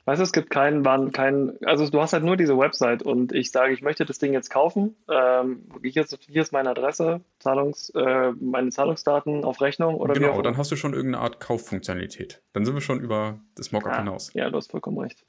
weißt 0.06 0.20
du, 0.20 0.22
es 0.22 0.32
gibt 0.32 0.50
keinen, 0.50 0.82
keinen, 1.12 1.58
also 1.64 1.88
du 1.88 2.00
hast 2.00 2.12
halt 2.12 2.24
nur 2.24 2.36
diese 2.36 2.56
Website 2.56 3.02
und 3.02 3.32
ich 3.32 3.50
sage, 3.50 3.72
ich 3.74 3.82
möchte 3.82 4.04
das 4.04 4.18
Ding 4.18 4.32
jetzt 4.32 4.50
kaufen. 4.50 4.96
Ähm, 5.10 5.68
hier, 5.82 6.02
ist, 6.02 6.18
hier 6.26 6.42
ist 6.42 6.52
meine 6.52 6.70
Adresse, 6.70 7.20
Zahlungs, 7.40 7.90
äh, 7.90 8.32
meine 8.40 8.70
Zahlungsdaten 8.70 9.44
auf 9.44 9.60
Rechnung 9.60 9.96
oder 9.96 10.14
Genau, 10.14 10.40
dann 10.40 10.56
hast 10.56 10.70
du 10.70 10.76
schon 10.76 10.94
irgendeine 10.94 11.22
Art 11.22 11.40
Kauffunktionalität. 11.40 12.42
Dann 12.52 12.64
sind 12.64 12.74
wir 12.74 12.80
schon 12.80 13.00
über 13.00 13.40
das 13.56 13.72
Mockup 13.72 13.92
ja, 13.92 13.98
hinaus. 13.98 14.32
Ja, 14.34 14.48
du 14.50 14.56
hast 14.56 14.70
vollkommen 14.70 14.98
recht. 14.98 15.24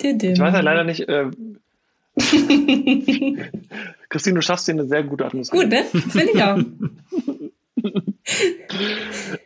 Ich 0.00 0.40
weiß 0.40 0.54
ja 0.54 0.60
leider 0.60 0.84
nicht. 0.84 1.08
Äh, 1.08 1.30
Christine, 4.08 4.34
du 4.34 4.42
schaffst 4.42 4.66
hier 4.66 4.74
eine 4.74 4.86
sehr 4.86 5.02
gute 5.02 5.24
Atmosphäre. 5.24 5.62
Gut, 5.62 5.72
ne? 5.72 5.82
Finde 5.84 6.30
ich 6.34 6.42
auch. 6.42 6.58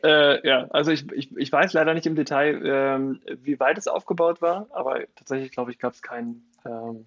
äh, 0.02 0.46
ja, 0.46 0.66
also 0.70 0.90
ich, 0.90 1.10
ich, 1.12 1.34
ich 1.36 1.52
weiß 1.52 1.72
leider 1.72 1.94
nicht 1.94 2.06
im 2.06 2.16
Detail, 2.16 2.60
ähm, 2.64 3.20
wie 3.42 3.60
weit 3.60 3.78
es 3.78 3.86
aufgebaut 3.86 4.42
war, 4.42 4.66
aber 4.72 5.04
tatsächlich, 5.14 5.52
glaube 5.52 5.70
ich, 5.70 5.78
gab 5.78 5.94
es 5.94 6.02
keinen, 6.02 6.42
ähm, 6.64 7.06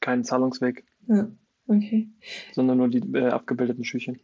keinen 0.00 0.22
Zahlungsweg. 0.24 0.84
Ja, 1.08 1.26
okay. 1.66 2.08
Sondern 2.52 2.78
nur 2.78 2.88
die 2.88 3.02
äh, 3.14 3.28
abgebildeten 3.28 3.84
Schüchen. 3.84 4.20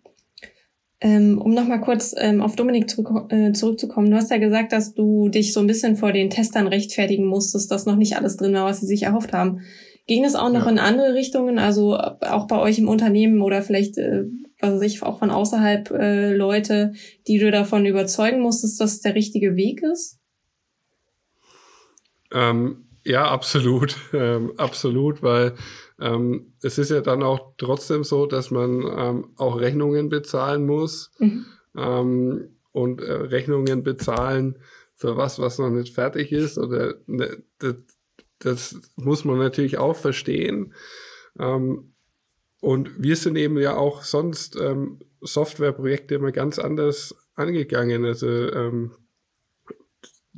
Ähm, 1.01 1.39
um 1.39 1.53
nochmal 1.53 1.81
kurz 1.81 2.15
ähm, 2.17 2.41
auf 2.41 2.57
Dominik 2.57 2.89
zurück, 2.89 3.31
äh, 3.31 3.53
zurückzukommen. 3.53 4.11
Du 4.11 4.17
hast 4.17 4.31
ja 4.31 4.39
gesagt, 4.39 4.73
dass 4.73 4.95
du 4.95 5.29
dich 5.29 5.53
so 5.53 5.61
ein 5.61 5.67
bisschen 5.67 5.97
vor 5.97 6.13
den 6.13 6.31
Testern 6.31 6.67
rechtfertigen 6.67 7.27
musstest, 7.27 7.71
dass 7.71 7.85
noch 7.85 7.97
nicht 7.97 8.17
alles 8.17 8.39
drin 8.39 8.55
war, 8.55 8.65
was 8.65 8.81
sie 8.81 8.87
sich 8.87 9.03
erhofft 9.03 9.35
haben. 9.35 9.61
Ging 10.07 10.25
es 10.25 10.35
auch 10.35 10.51
noch 10.51 10.65
ja. 10.65 10.71
in 10.71 10.79
andere 10.79 11.13
Richtungen, 11.13 11.59
also 11.59 11.97
auch 11.97 12.47
bei 12.47 12.59
euch 12.59 12.79
im 12.79 12.89
Unternehmen 12.89 13.43
oder 13.43 13.61
vielleicht, 13.61 13.99
äh, 13.99 14.25
was 14.61 14.77
weiß 14.77 14.83
ich, 14.83 15.03
auch 15.03 15.19
von 15.19 15.31
außerhalb 15.31 15.91
äh, 15.91 16.35
Leute, 16.35 16.95
die 17.27 17.39
du 17.39 17.51
davon 17.51 17.85
überzeugen 17.85 18.41
musstest, 18.41 18.81
dass 18.81 18.95
es 18.95 19.01
der 19.01 19.15
richtige 19.15 19.55
Weg 19.55 19.83
ist? 19.83 20.19
Ähm, 22.33 22.86
ja, 23.07 23.25
absolut, 23.31 23.97
ähm, 24.13 24.53
absolut, 24.57 25.23
weil 25.23 25.55
ähm, 26.01 26.53
es 26.61 26.77
ist 26.77 26.91
ja 26.91 27.01
dann 27.01 27.23
auch 27.23 27.55
trotzdem 27.57 28.03
so, 28.03 28.27
dass 28.27 28.51
man 28.51 28.83
ähm, 28.83 29.29
auch 29.37 29.61
Rechnungen 29.61 30.09
bezahlen 30.09 30.67
muss 30.67 31.13
mhm. 31.19 31.47
ähm, 31.77 32.57
und 32.73 33.01
äh, 33.01 33.13
Rechnungen 33.13 33.85
bezahlen 33.85 34.59
für 34.97 35.17
was, 35.17 35.39
was 35.39 35.59
noch 35.59 35.71
nicht 35.71 35.95
fertig 35.95 36.33
ist. 36.33 36.59
Oder 36.59 36.95
ne, 37.07 37.43
das, 37.59 37.77
das, 38.41 38.81
muss 38.97 39.25
man 39.25 39.39
natürlich 39.39 39.79
auch 39.79 39.97
verstehen. 39.97 40.75
Ähm, 41.39 41.93
und 42.61 42.91
wir 43.01 43.15
sind 43.15 43.37
eben 43.37 43.57
ja 43.59 43.77
auch 43.77 44.03
sonst 44.03 44.57
ähm, 44.57 44.99
Softwareprojekte 45.21 46.17
immer 46.17 46.33
ganz 46.33 46.59
anders 46.59 47.15
angegangen. 47.37 48.05
Also 48.05 48.27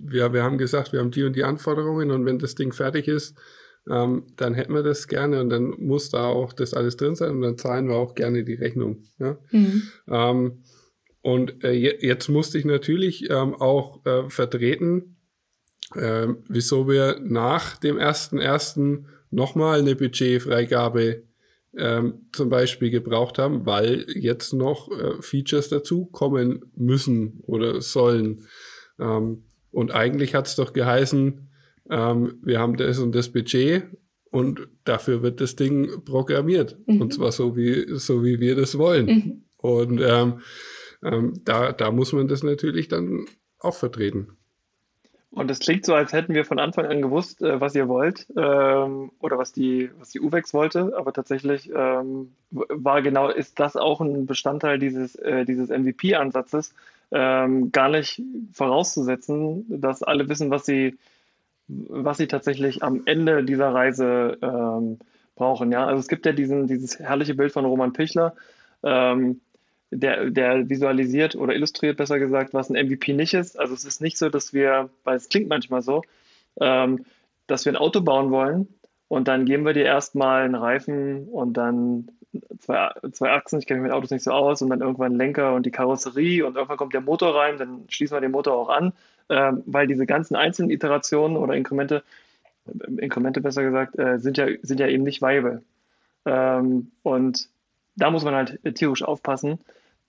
wir, 0.00 0.32
wir 0.32 0.42
haben 0.42 0.58
gesagt, 0.58 0.92
wir 0.92 1.00
haben 1.00 1.10
die 1.10 1.24
und 1.24 1.36
die 1.36 1.44
Anforderungen 1.44 2.10
und 2.10 2.24
wenn 2.24 2.38
das 2.38 2.54
Ding 2.54 2.72
fertig 2.72 3.08
ist, 3.08 3.36
ähm, 3.90 4.24
dann 4.36 4.54
hätten 4.54 4.74
wir 4.74 4.82
das 4.82 5.08
gerne 5.08 5.40
und 5.40 5.50
dann 5.50 5.70
muss 5.78 6.10
da 6.10 6.26
auch 6.26 6.52
das 6.52 6.74
alles 6.74 6.96
drin 6.96 7.14
sein 7.14 7.30
und 7.30 7.42
dann 7.42 7.58
zahlen 7.58 7.88
wir 7.88 7.96
auch 7.96 8.14
gerne 8.14 8.44
die 8.44 8.54
Rechnung. 8.54 9.04
Ja? 9.18 9.38
Mhm. 9.50 9.82
Ähm, 10.08 10.62
und 11.22 11.64
äh, 11.64 11.72
jetzt 11.72 12.28
musste 12.28 12.58
ich 12.58 12.64
natürlich 12.64 13.28
ähm, 13.30 13.54
auch 13.54 14.04
äh, 14.06 14.28
vertreten, 14.30 15.16
äh, 15.94 16.28
wieso 16.48 16.88
wir 16.88 17.18
nach 17.22 17.76
dem 17.76 17.98
ersten 17.98 18.38
ersten 18.38 19.06
nochmal 19.30 19.80
eine 19.80 19.96
Budgetfreigabe 19.96 21.22
ähm, 21.76 22.26
zum 22.32 22.48
Beispiel 22.48 22.90
gebraucht 22.90 23.38
haben, 23.38 23.66
weil 23.66 24.06
jetzt 24.14 24.52
noch 24.52 24.90
äh, 24.90 25.20
Features 25.20 25.68
dazu 25.68 26.06
kommen 26.06 26.64
müssen 26.74 27.40
oder 27.42 27.80
sollen. 27.80 28.46
Ähm, 28.98 29.44
und 29.70 29.92
eigentlich 29.92 30.34
hat 30.34 30.46
es 30.46 30.56
doch 30.56 30.72
geheißen, 30.72 31.48
ähm, 31.90 32.38
wir 32.42 32.58
haben 32.58 32.76
das 32.76 32.98
und 32.98 33.14
das 33.14 33.30
Budget 33.30 33.84
und 34.30 34.68
dafür 34.84 35.22
wird 35.22 35.40
das 35.40 35.56
Ding 35.56 36.04
programmiert. 36.04 36.76
Mhm. 36.86 37.00
Und 37.00 37.14
zwar 37.14 37.32
so 37.32 37.56
wie, 37.56 37.86
so 37.96 38.24
wie 38.24 38.40
wir 38.40 38.56
das 38.56 38.76
wollen. 38.78 39.06
Mhm. 39.06 39.42
Und 39.56 40.00
ähm, 40.00 40.40
ähm, 41.02 41.34
da, 41.44 41.72
da 41.72 41.90
muss 41.90 42.12
man 42.12 42.28
das 42.28 42.42
natürlich 42.42 42.88
dann 42.88 43.26
auch 43.58 43.74
vertreten. 43.74 44.38
Und 45.30 45.50
es 45.50 45.58
klingt 45.58 45.84
so, 45.84 45.94
als 45.94 46.12
hätten 46.12 46.34
wir 46.34 46.44
von 46.44 46.58
Anfang 46.58 46.86
an 46.86 47.02
gewusst, 47.02 47.42
äh, 47.42 47.60
was 47.60 47.74
ihr 47.74 47.86
wollt 47.88 48.26
ähm, 48.36 49.12
oder 49.20 49.36
was 49.36 49.52
die, 49.52 49.90
was 49.98 50.10
die 50.10 50.20
UVEX 50.20 50.54
wollte. 50.54 50.94
Aber 50.96 51.12
tatsächlich 51.12 51.70
ähm, 51.74 52.32
war 52.50 53.02
genau, 53.02 53.28
ist 53.28 53.60
das 53.60 53.76
auch 53.76 54.00
ein 54.00 54.26
Bestandteil 54.26 54.78
dieses, 54.78 55.16
äh, 55.16 55.44
dieses 55.44 55.68
MVP-Ansatzes, 55.68 56.74
ähm, 57.10 57.72
gar 57.72 57.88
nicht 57.88 58.22
vorauszusetzen, 58.52 59.64
dass 59.68 60.02
alle 60.02 60.28
wissen, 60.28 60.50
was 60.50 60.66
sie, 60.66 60.98
was 61.68 62.18
sie 62.18 62.26
tatsächlich 62.26 62.82
am 62.82 63.02
Ende 63.06 63.44
dieser 63.44 63.72
Reise 63.72 64.38
ähm, 64.42 64.98
brauchen. 65.34 65.72
Ja, 65.72 65.86
also 65.86 66.00
es 66.00 66.08
gibt 66.08 66.26
ja 66.26 66.32
diesen, 66.32 66.66
dieses 66.66 66.98
herrliche 66.98 67.34
Bild 67.34 67.52
von 67.52 67.64
Roman 67.64 67.92
Pichler, 67.92 68.34
ähm, 68.82 69.40
der, 69.90 70.30
der 70.30 70.68
visualisiert 70.68 71.34
oder 71.34 71.54
illustriert, 71.54 71.96
besser 71.96 72.18
gesagt, 72.18 72.52
was 72.52 72.70
ein 72.70 72.86
MVP 72.86 73.14
nicht 73.14 73.32
ist. 73.32 73.58
Also 73.58 73.72
es 73.72 73.84
ist 73.84 74.02
nicht 74.02 74.18
so, 74.18 74.28
dass 74.28 74.52
wir, 74.52 74.90
weil 75.04 75.16
es 75.16 75.30
klingt 75.30 75.48
manchmal 75.48 75.80
so, 75.80 76.02
ähm, 76.60 77.06
dass 77.46 77.64
wir 77.64 77.72
ein 77.72 77.76
Auto 77.76 78.02
bauen 78.02 78.30
wollen 78.30 78.68
und 79.08 79.28
dann 79.28 79.46
geben 79.46 79.64
wir 79.64 79.72
dir 79.72 79.86
erstmal 79.86 80.42
einen 80.42 80.54
Reifen 80.54 81.28
und 81.28 81.54
dann 81.54 82.10
zwei, 82.58 82.90
zwei 83.12 83.30
Achsen, 83.30 83.58
ich 83.58 83.66
kenne 83.66 83.80
mich 83.80 83.88
mit 83.88 83.96
Autos 83.96 84.10
nicht 84.10 84.22
so 84.22 84.32
aus, 84.32 84.62
und 84.62 84.70
dann 84.70 84.80
irgendwann 84.80 85.14
Lenker 85.14 85.54
und 85.54 85.64
die 85.64 85.70
Karosserie 85.70 86.46
und 86.46 86.56
irgendwann 86.56 86.76
kommt 86.76 86.94
der 86.94 87.00
Motor 87.00 87.34
rein, 87.34 87.58
dann 87.58 87.84
schließen 87.88 88.16
wir 88.16 88.20
den 88.20 88.32
Motor 88.32 88.54
auch 88.54 88.68
an, 88.68 88.92
ähm, 89.28 89.62
weil 89.66 89.86
diese 89.86 90.06
ganzen 90.06 90.36
einzelnen 90.36 90.70
Iterationen 90.70 91.36
oder 91.36 91.54
Inkremente, 91.54 92.02
äh, 92.66 93.02
Inkremente 93.02 93.40
besser 93.40 93.62
gesagt, 93.62 93.98
äh, 93.98 94.18
sind, 94.18 94.36
ja, 94.36 94.46
sind 94.62 94.80
ja 94.80 94.88
eben 94.88 95.04
nicht 95.04 95.22
viable. 95.22 95.62
Ähm, 96.26 96.90
und 97.02 97.48
da 97.96 98.10
muss 98.10 98.24
man 98.24 98.34
halt 98.34 98.60
tierisch 98.76 99.02
aufpassen, 99.02 99.58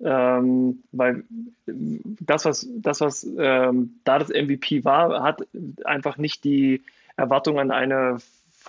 ähm, 0.01 0.83
weil 0.91 1.23
das, 1.65 2.45
was, 2.45 2.67
das, 2.77 3.01
was 3.01 3.27
ähm, 3.37 3.99
da 4.03 4.19
das 4.19 4.29
MVP 4.29 4.85
war, 4.85 5.23
hat 5.23 5.47
einfach 5.85 6.17
nicht 6.17 6.43
die 6.43 6.83
Erwartung 7.17 7.59
an 7.59 7.71
eine 7.71 8.17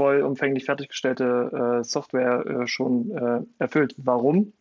vollumfänglich 0.01 0.65
fertiggestellte 0.65 1.81
äh, 1.81 1.85
Software 1.85 2.47
äh, 2.47 2.67
schon 2.67 3.11
äh, 3.11 3.41
erfüllt. 3.59 3.95
Warum? 3.99 4.55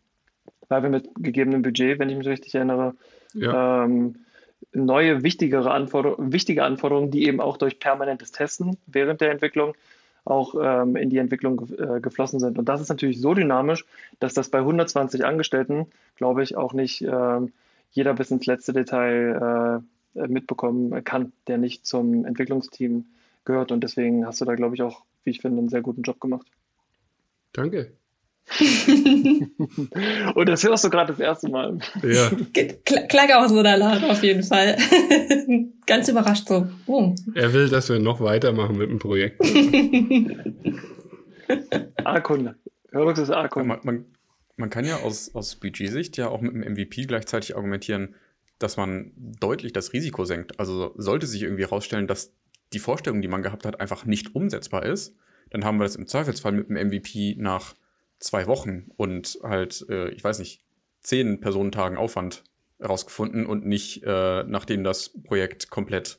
Weil 0.67 0.83
wir 0.83 0.89
mit 0.89 1.07
gegebenem 1.15 1.61
Budget, 1.61 1.97
wenn 1.97 2.09
ich 2.09 2.17
mich 2.17 2.27
richtig 2.27 2.55
erinnere, 2.55 2.93
ja. 3.33 3.85
ähm, 3.85 4.15
neue, 4.73 5.23
wichtigere 5.23 5.71
Anforderungen, 5.71 6.33
wichtige 6.33 6.65
Anforderungen, 6.65 7.09
die 7.09 7.25
eben 7.25 7.39
auch 7.39 7.55
durch 7.55 7.79
permanentes 7.79 8.33
Testen 8.33 8.75
während 8.85 9.21
der 9.21 9.31
Entwicklung 9.31 9.75
auch 10.25 10.55
ähm, 10.61 10.97
in 10.97 11.09
die 11.09 11.19
Entwicklung 11.19 11.69
äh, 11.77 12.01
geflossen 12.01 12.41
sind. 12.41 12.59
Und 12.59 12.67
das 12.67 12.81
ist 12.81 12.89
natürlich 12.89 13.21
so 13.21 13.33
dynamisch, 13.33 13.85
dass 14.19 14.33
das 14.33 14.49
bei 14.49 14.59
120 14.59 15.25
Angestellten, 15.25 15.87
glaube 16.17 16.43
ich, 16.43 16.57
auch 16.57 16.73
nicht 16.73 17.01
äh, 17.01 17.39
jeder 17.91 18.13
bis 18.13 18.29
ins 18.29 18.45
letzte 18.45 18.73
Detail 18.73 19.81
äh, 20.15 20.27
mitbekommen 20.27 21.01
kann, 21.05 21.31
der 21.47 21.57
nicht 21.57 21.85
zum 21.85 22.25
Entwicklungsteam 22.25 23.05
gehört. 23.45 23.71
Und 23.71 23.85
deswegen 23.85 24.25
hast 24.25 24.41
du 24.41 24.45
da, 24.45 24.55
glaube 24.55 24.75
ich, 24.75 24.81
auch, 24.81 25.03
wie 25.23 25.31
ich 25.31 25.41
finde, 25.41 25.59
einen 25.59 25.69
sehr 25.69 25.81
guten 25.81 26.01
Job 26.01 26.19
gemacht. 26.19 26.47
Danke. 27.51 27.93
Und 30.35 30.49
das 30.49 30.63
hörst 30.63 30.83
du 30.83 30.89
gerade 30.89 31.13
das 31.13 31.19
erste 31.19 31.49
Mal. 31.49 31.77
Ja. 32.01 32.31
Klang 33.07 33.31
auch 33.31 33.47
so 33.47 33.61
danach, 33.61 34.01
auf 34.03 34.23
jeden 34.23 34.43
Fall. 34.43 34.75
Ganz 35.85 36.07
überrascht 36.07 36.47
so. 36.47 36.67
Oh. 36.87 37.13
Er 37.35 37.53
will, 37.53 37.69
dass 37.69 37.89
wir 37.89 37.99
noch 37.99 38.21
weitermachen 38.21 38.77
mit 38.77 38.89
dem 38.89 38.97
Projekt. 38.99 39.39
A-Kunde. 42.03 42.55
Hörlux 42.91 43.19
ist 43.19 43.29
A-Kunde. 43.29 43.67
Man, 43.67 43.79
man, 43.83 44.05
man, 44.57 44.69
kann 44.69 44.85
ja 44.85 44.97
aus, 44.97 45.33
aus 45.35 45.55
Budgetsicht 45.55 46.17
ja 46.17 46.29
auch 46.29 46.41
mit 46.41 46.53
dem 46.53 46.61
MVP 46.61 47.05
gleichzeitig 47.05 47.55
argumentieren, 47.55 48.15
dass 48.57 48.77
man 48.77 49.11
deutlich 49.15 49.73
das 49.73 49.93
Risiko 49.93 50.25
senkt. 50.25 50.59
Also 50.59 50.93
sollte 50.97 51.27
sich 51.27 51.43
irgendwie 51.43 51.63
herausstellen, 51.63 52.07
dass 52.07 52.33
die 52.73 52.79
Vorstellung, 52.79 53.21
die 53.21 53.27
man 53.27 53.41
gehabt 53.41 53.65
hat, 53.65 53.79
einfach 53.79 54.05
nicht 54.05 54.35
umsetzbar 54.35 54.85
ist, 54.85 55.15
dann 55.49 55.65
haben 55.65 55.77
wir 55.77 55.83
das 55.83 55.95
im 55.95 56.07
Zweifelsfall 56.07 56.51
mit 56.51 56.69
dem 56.69 56.75
MVP 56.75 57.35
nach 57.37 57.75
zwei 58.19 58.47
Wochen 58.47 58.91
und 58.97 59.39
halt, 59.43 59.85
äh, 59.89 60.09
ich 60.09 60.23
weiß 60.23 60.39
nicht, 60.39 60.63
zehn 61.01 61.39
Personentagen 61.39 61.97
Aufwand 61.97 62.43
herausgefunden 62.79 63.45
und 63.45 63.65
nicht, 63.65 64.03
äh, 64.03 64.43
nachdem 64.43 64.83
das 64.83 65.09
Projekt 65.23 65.69
komplett 65.69 66.17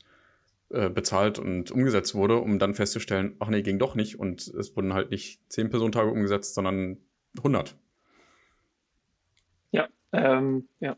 äh, 0.69 0.89
bezahlt 0.89 1.39
und 1.39 1.71
umgesetzt 1.71 2.15
wurde, 2.15 2.37
um 2.37 2.59
dann 2.59 2.75
festzustellen, 2.75 3.35
ach 3.39 3.49
nee, 3.49 3.61
ging 3.61 3.79
doch 3.79 3.95
nicht 3.95 4.19
und 4.19 4.47
es 4.47 4.75
wurden 4.75 4.93
halt 4.93 5.11
nicht 5.11 5.41
zehn 5.51 5.69
Personentage 5.69 6.11
umgesetzt, 6.11 6.53
sondern 6.53 6.97
100. 7.37 7.75
Ja, 9.71 9.87
ähm, 10.13 10.67
ja. 10.79 10.97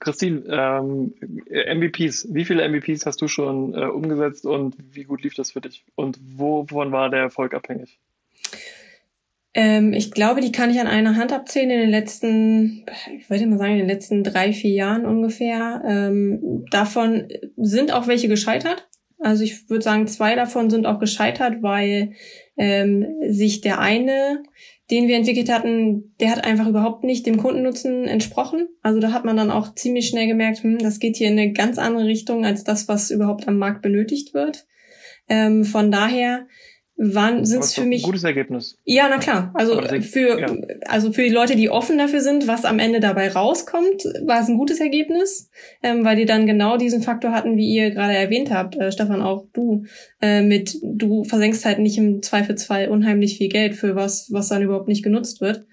Christine, 0.00 0.42
ähm, 0.48 1.14
MVPs, 1.50 2.28
wie 2.34 2.44
viele 2.44 2.66
MVPs 2.68 3.06
hast 3.06 3.20
du 3.20 3.28
schon 3.28 3.74
äh, 3.74 3.84
umgesetzt 3.84 4.46
und 4.46 4.74
wie 4.92 5.04
gut 5.04 5.22
lief 5.22 5.34
das 5.34 5.52
für 5.52 5.60
dich? 5.60 5.84
Und 5.94 6.18
wovon 6.36 6.90
war 6.90 7.10
der 7.10 7.20
Erfolg 7.20 7.54
abhängig? 7.54 7.98
Ähm, 9.52 9.92
ich 9.92 10.10
glaube, 10.12 10.40
die 10.40 10.52
kann 10.52 10.70
ich 10.70 10.80
an 10.80 10.86
einer 10.86 11.16
Hand 11.16 11.32
abzählen 11.32 11.70
in 11.70 11.80
den 11.80 11.90
letzten, 11.90 12.86
ich 13.16 13.28
würde 13.28 13.46
mal 13.46 13.58
sagen, 13.58 13.72
in 13.72 13.78
den 13.78 13.88
letzten 13.88 14.24
drei, 14.24 14.52
vier 14.52 14.70
Jahren 14.70 15.04
ungefähr. 15.04 15.82
Ähm, 15.86 16.64
davon 16.70 17.28
sind 17.56 17.92
auch 17.92 18.06
welche 18.06 18.28
gescheitert. 18.28 18.88
Also 19.18 19.44
ich 19.44 19.68
würde 19.68 19.84
sagen, 19.84 20.06
zwei 20.06 20.34
davon 20.34 20.70
sind 20.70 20.86
auch 20.86 20.98
gescheitert, 20.98 21.62
weil 21.62 22.12
ähm, 22.56 23.06
sich 23.28 23.60
der 23.60 23.80
eine, 23.80 24.42
den 24.90 25.08
wir 25.08 25.16
entwickelt 25.16 25.50
hatten, 25.50 26.14
der 26.20 26.30
hat 26.30 26.44
einfach 26.44 26.66
überhaupt 26.66 27.04
nicht 27.04 27.26
dem 27.26 27.36
Kundennutzen 27.36 28.06
entsprochen. 28.06 28.68
Also 28.82 29.00
da 29.00 29.12
hat 29.12 29.24
man 29.24 29.36
dann 29.36 29.50
auch 29.50 29.74
ziemlich 29.74 30.08
schnell 30.08 30.26
gemerkt, 30.26 30.62
hm, 30.62 30.78
das 30.78 30.98
geht 30.98 31.16
hier 31.16 31.28
in 31.28 31.38
eine 31.38 31.52
ganz 31.52 31.78
andere 31.78 32.06
Richtung 32.06 32.44
als 32.44 32.64
das, 32.64 32.88
was 32.88 33.10
überhaupt 33.10 33.46
am 33.46 33.58
Markt 33.58 33.82
benötigt 33.82 34.34
wird. 34.34 34.66
Ähm, 35.28 35.64
von 35.64 35.92
daher 35.92 36.46
waren 37.02 37.46
sind 37.46 37.60
es 37.64 37.74
für 37.74 37.86
mich 37.86 38.02
gutes 38.02 38.24
Ergebnis. 38.24 38.76
Ja, 38.84 39.08
na 39.08 39.16
klar. 39.16 39.52
Also 39.54 39.80
für 40.02 40.38
ja. 40.38 40.54
also 40.86 41.12
für 41.12 41.22
die 41.22 41.30
Leute, 41.30 41.56
die 41.56 41.70
offen 41.70 41.96
dafür 41.96 42.20
sind, 42.20 42.46
was 42.46 42.66
am 42.66 42.78
Ende 42.78 43.00
dabei 43.00 43.30
rauskommt, 43.30 44.04
war 44.26 44.42
es 44.42 44.48
ein 44.48 44.58
gutes 44.58 44.80
Ergebnis, 44.80 45.48
ähm, 45.82 46.04
weil 46.04 46.16
die 46.16 46.26
dann 46.26 46.44
genau 46.44 46.76
diesen 46.76 47.00
Faktor 47.00 47.32
hatten, 47.32 47.56
wie 47.56 47.74
ihr 47.74 47.90
gerade 47.90 48.14
erwähnt 48.14 48.50
habt, 48.50 48.76
äh, 48.76 48.92
Stefan 48.92 49.22
auch 49.22 49.46
du 49.54 49.84
äh, 50.20 50.42
mit 50.42 50.76
du 50.82 51.24
versenkst 51.24 51.64
halt 51.64 51.78
nicht 51.78 51.96
im 51.96 52.20
Zweifelsfall 52.20 52.88
unheimlich 52.88 53.38
viel 53.38 53.48
Geld 53.48 53.74
für 53.74 53.96
was 53.96 54.28
was 54.30 54.48
dann 54.48 54.62
überhaupt 54.62 54.88
nicht 54.88 55.02
genutzt 55.02 55.40
wird. 55.40 55.64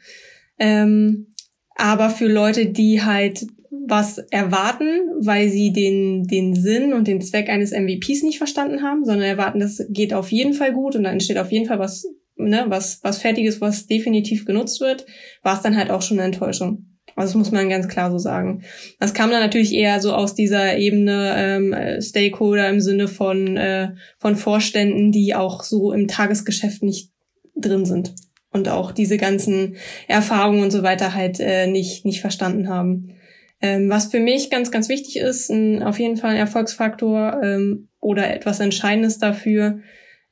Ähm, 0.60 1.28
aber 1.76 2.10
für 2.10 2.28
Leute, 2.28 2.68
die 2.68 3.04
halt 3.04 3.46
was 3.70 4.18
erwarten, 4.18 4.86
weil 5.20 5.50
sie 5.50 5.72
den, 5.74 6.24
den 6.24 6.56
Sinn 6.56 6.94
und 6.94 7.08
den 7.08 7.22
Zweck 7.22 7.50
eines 7.50 7.72
MVPs 7.72 8.24
nicht 8.24 8.38
verstanden 8.38 8.82
haben, 8.82 9.06
sondern 9.06 9.28
erwarten, 9.28 9.60
das 9.60 9.86
geht 9.90 10.14
auf 10.14 10.32
jeden 10.32 10.54
Fall 10.54 10.74
gut 10.74 10.96
und 10.96 11.04
dann 11.04 11.14
entsteht 11.14 11.38
auf 11.38 11.52
jeden 11.52 11.66
Fall 11.66 11.80
was, 11.80 12.06
ne, 12.36 12.66
was, 12.68 13.00
was 13.04 13.20
Fertiges, 13.20 13.62
was 13.62 13.88
definitiv 13.88 14.46
genutzt 14.46 14.82
wird, 14.82 15.06
war 15.44 15.56
es 15.56 15.62
dann 15.62 15.78
halt 15.78 15.92
auch 15.92 16.02
schon 16.02 16.18
eine 16.18 16.28
Enttäuschung. 16.28 16.86
Also 17.16 17.32
das 17.32 17.38
muss 17.38 17.52
man 17.52 17.70
ganz 17.70 17.88
klar 17.88 18.12
so 18.12 18.20
sagen. 18.20 18.64
Das 19.00 19.14
kam 19.14 19.32
dann 19.32 19.40
natürlich 19.42 19.74
eher 19.74 20.00
so 20.02 20.14
aus 20.14 20.36
dieser 20.36 20.78
Ebene 20.78 21.34
ähm, 21.36 22.02
Stakeholder 22.02 22.70
im 22.70 22.80
Sinne 22.80 23.08
von, 23.08 23.58
äh, 23.58 23.94
von 24.20 24.36
Vorständen, 24.36 25.12
die 25.12 25.34
auch 25.34 25.64
so 25.64 25.92
im 25.92 26.08
Tagesgeschäft 26.08 26.84
nicht 26.84 27.12
drin 27.56 27.86
sind 27.86 28.14
und 28.52 28.70
auch 28.70 28.92
diese 28.92 29.18
ganzen 29.18 29.78
Erfahrungen 30.08 30.64
und 30.64 30.72
so 30.72 30.84
weiter 30.84 31.14
halt 31.14 31.40
äh, 31.40 31.68
nicht, 31.68 32.06
nicht 32.06 32.22
verstanden 32.22 32.70
haben. 32.70 33.14
Ähm, 33.60 33.90
was 33.90 34.08
für 34.08 34.20
mich 34.20 34.50
ganz, 34.50 34.72
ganz 34.72 34.88
wichtig 34.88 35.18
ist, 35.18 35.50
ein, 35.50 35.82
auf 35.82 36.00
jeden 36.00 36.18
Fall 36.18 36.32
ein 36.32 36.38
Erfolgsfaktor 36.38 37.42
ähm, 37.44 37.88
oder 38.00 38.34
etwas 38.34 38.60
Entscheidendes 38.60 39.18
dafür, 39.18 39.80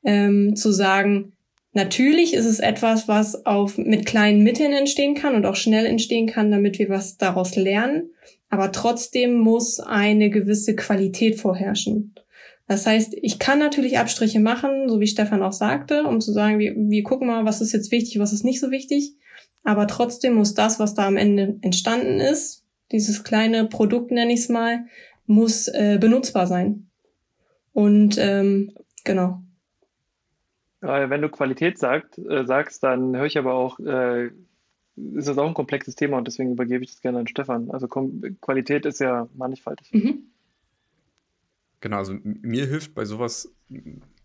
ähm, 0.04 0.54
zu 0.54 0.70
sagen, 0.70 1.32
natürlich 1.72 2.34
ist 2.34 2.46
es 2.46 2.60
etwas, 2.60 3.08
was 3.08 3.44
auf, 3.44 3.78
mit 3.78 4.06
kleinen 4.06 4.44
Mitteln 4.44 4.72
entstehen 4.72 5.14
kann 5.14 5.34
und 5.34 5.44
auch 5.44 5.56
schnell 5.56 5.86
entstehen 5.86 6.28
kann, 6.28 6.52
damit 6.52 6.78
wir 6.78 6.88
was 6.88 7.16
daraus 7.16 7.56
lernen. 7.56 8.10
Aber 8.48 8.70
trotzdem 8.70 9.34
muss 9.34 9.80
eine 9.80 10.30
gewisse 10.30 10.76
Qualität 10.76 11.40
vorherrschen. 11.40 12.14
Das 12.68 12.86
heißt, 12.86 13.16
ich 13.20 13.38
kann 13.38 13.58
natürlich 13.58 13.98
Abstriche 13.98 14.40
machen, 14.40 14.88
so 14.88 15.00
wie 15.00 15.06
Stefan 15.06 15.42
auch 15.42 15.52
sagte, 15.52 16.04
um 16.04 16.20
zu 16.20 16.32
sagen, 16.32 16.58
wir, 16.58 16.74
wir 16.76 17.02
gucken 17.02 17.28
mal, 17.28 17.44
was 17.44 17.60
ist 17.60 17.72
jetzt 17.72 17.92
wichtig, 17.92 18.18
was 18.18 18.32
ist 18.32 18.44
nicht 18.44 18.60
so 18.60 18.70
wichtig. 18.70 19.14
Aber 19.62 19.86
trotzdem 19.86 20.34
muss 20.34 20.54
das, 20.54 20.78
was 20.78 20.94
da 20.94 21.06
am 21.06 21.16
Ende 21.16 21.58
entstanden 21.62 22.20
ist, 22.20 22.65
dieses 22.92 23.24
kleine 23.24 23.66
Produkt 23.66 24.10
nenne 24.10 24.32
ich 24.32 24.40
es 24.40 24.48
mal, 24.48 24.86
muss 25.26 25.68
äh, 25.68 25.98
benutzbar 26.00 26.46
sein. 26.46 26.88
Und 27.72 28.16
ähm, 28.18 28.72
genau. 29.04 29.42
Wenn 30.80 31.22
du 31.22 31.28
Qualität 31.28 31.78
sagt, 31.78 32.18
äh, 32.18 32.46
sagst, 32.46 32.82
dann 32.82 33.16
höre 33.16 33.26
ich 33.26 33.38
aber 33.38 33.54
auch, 33.54 33.80
äh, 33.80 34.26
ist 35.14 35.28
das 35.28 35.36
auch 35.38 35.48
ein 35.48 35.54
komplexes 35.54 35.94
Thema 35.94 36.16
und 36.16 36.26
deswegen 36.26 36.52
übergebe 36.52 36.84
ich 36.84 36.90
das 36.90 37.00
gerne 37.00 37.18
an 37.18 37.26
Stefan. 37.26 37.70
Also 37.70 37.88
Qualität 37.88 38.86
ist 38.86 39.00
ja 39.00 39.28
mannigfaltig. 39.34 39.92
Mhm. 39.92 40.30
Genau, 41.80 41.98
also 41.98 42.16
mir 42.22 42.66
hilft 42.66 42.94
bei 42.94 43.04
sowas, 43.04 43.52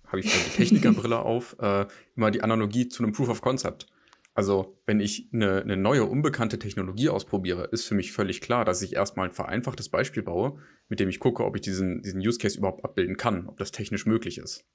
habe 0.08 0.20
ich 0.20 0.26
die 0.28 0.58
Technikerbrille 0.58 1.20
auf, 1.26 1.58
äh, 1.60 1.86
immer 2.16 2.32
die 2.32 2.42
Analogie 2.42 2.88
zu 2.88 3.04
einem 3.04 3.12
Proof 3.12 3.30
of 3.30 3.42
Concept. 3.42 3.88
Also, 4.34 4.82
wenn 4.86 5.02
ich 5.02 5.30
eine, 5.34 5.62
eine, 5.62 5.76
neue, 5.76 6.06
unbekannte 6.06 6.58
Technologie 6.58 7.10
ausprobiere, 7.10 7.66
ist 7.66 7.86
für 7.86 7.96
mich 7.96 8.14
völlig 8.14 8.40
klar, 8.40 8.64
dass 8.64 8.82
ich 8.82 8.94
erstmal 8.94 9.28
ein 9.28 9.34
vereinfachtes 9.34 9.90
Beispiel 9.90 10.24
baue, 10.24 10.58
mit 10.88 11.02
dem 11.02 11.10
ich 11.10 11.20
gucke, 11.20 11.44
ob 11.44 11.56
ich 11.56 11.62
diesen, 11.62 12.02
diesen 12.02 12.22
Use 12.22 12.40
Case 12.40 12.58
überhaupt 12.58 12.86
abbilden 12.86 13.18
kann, 13.18 13.48
ob 13.48 13.58
das 13.58 13.72
technisch 13.72 14.06
möglich 14.06 14.38
ist. 14.38 14.66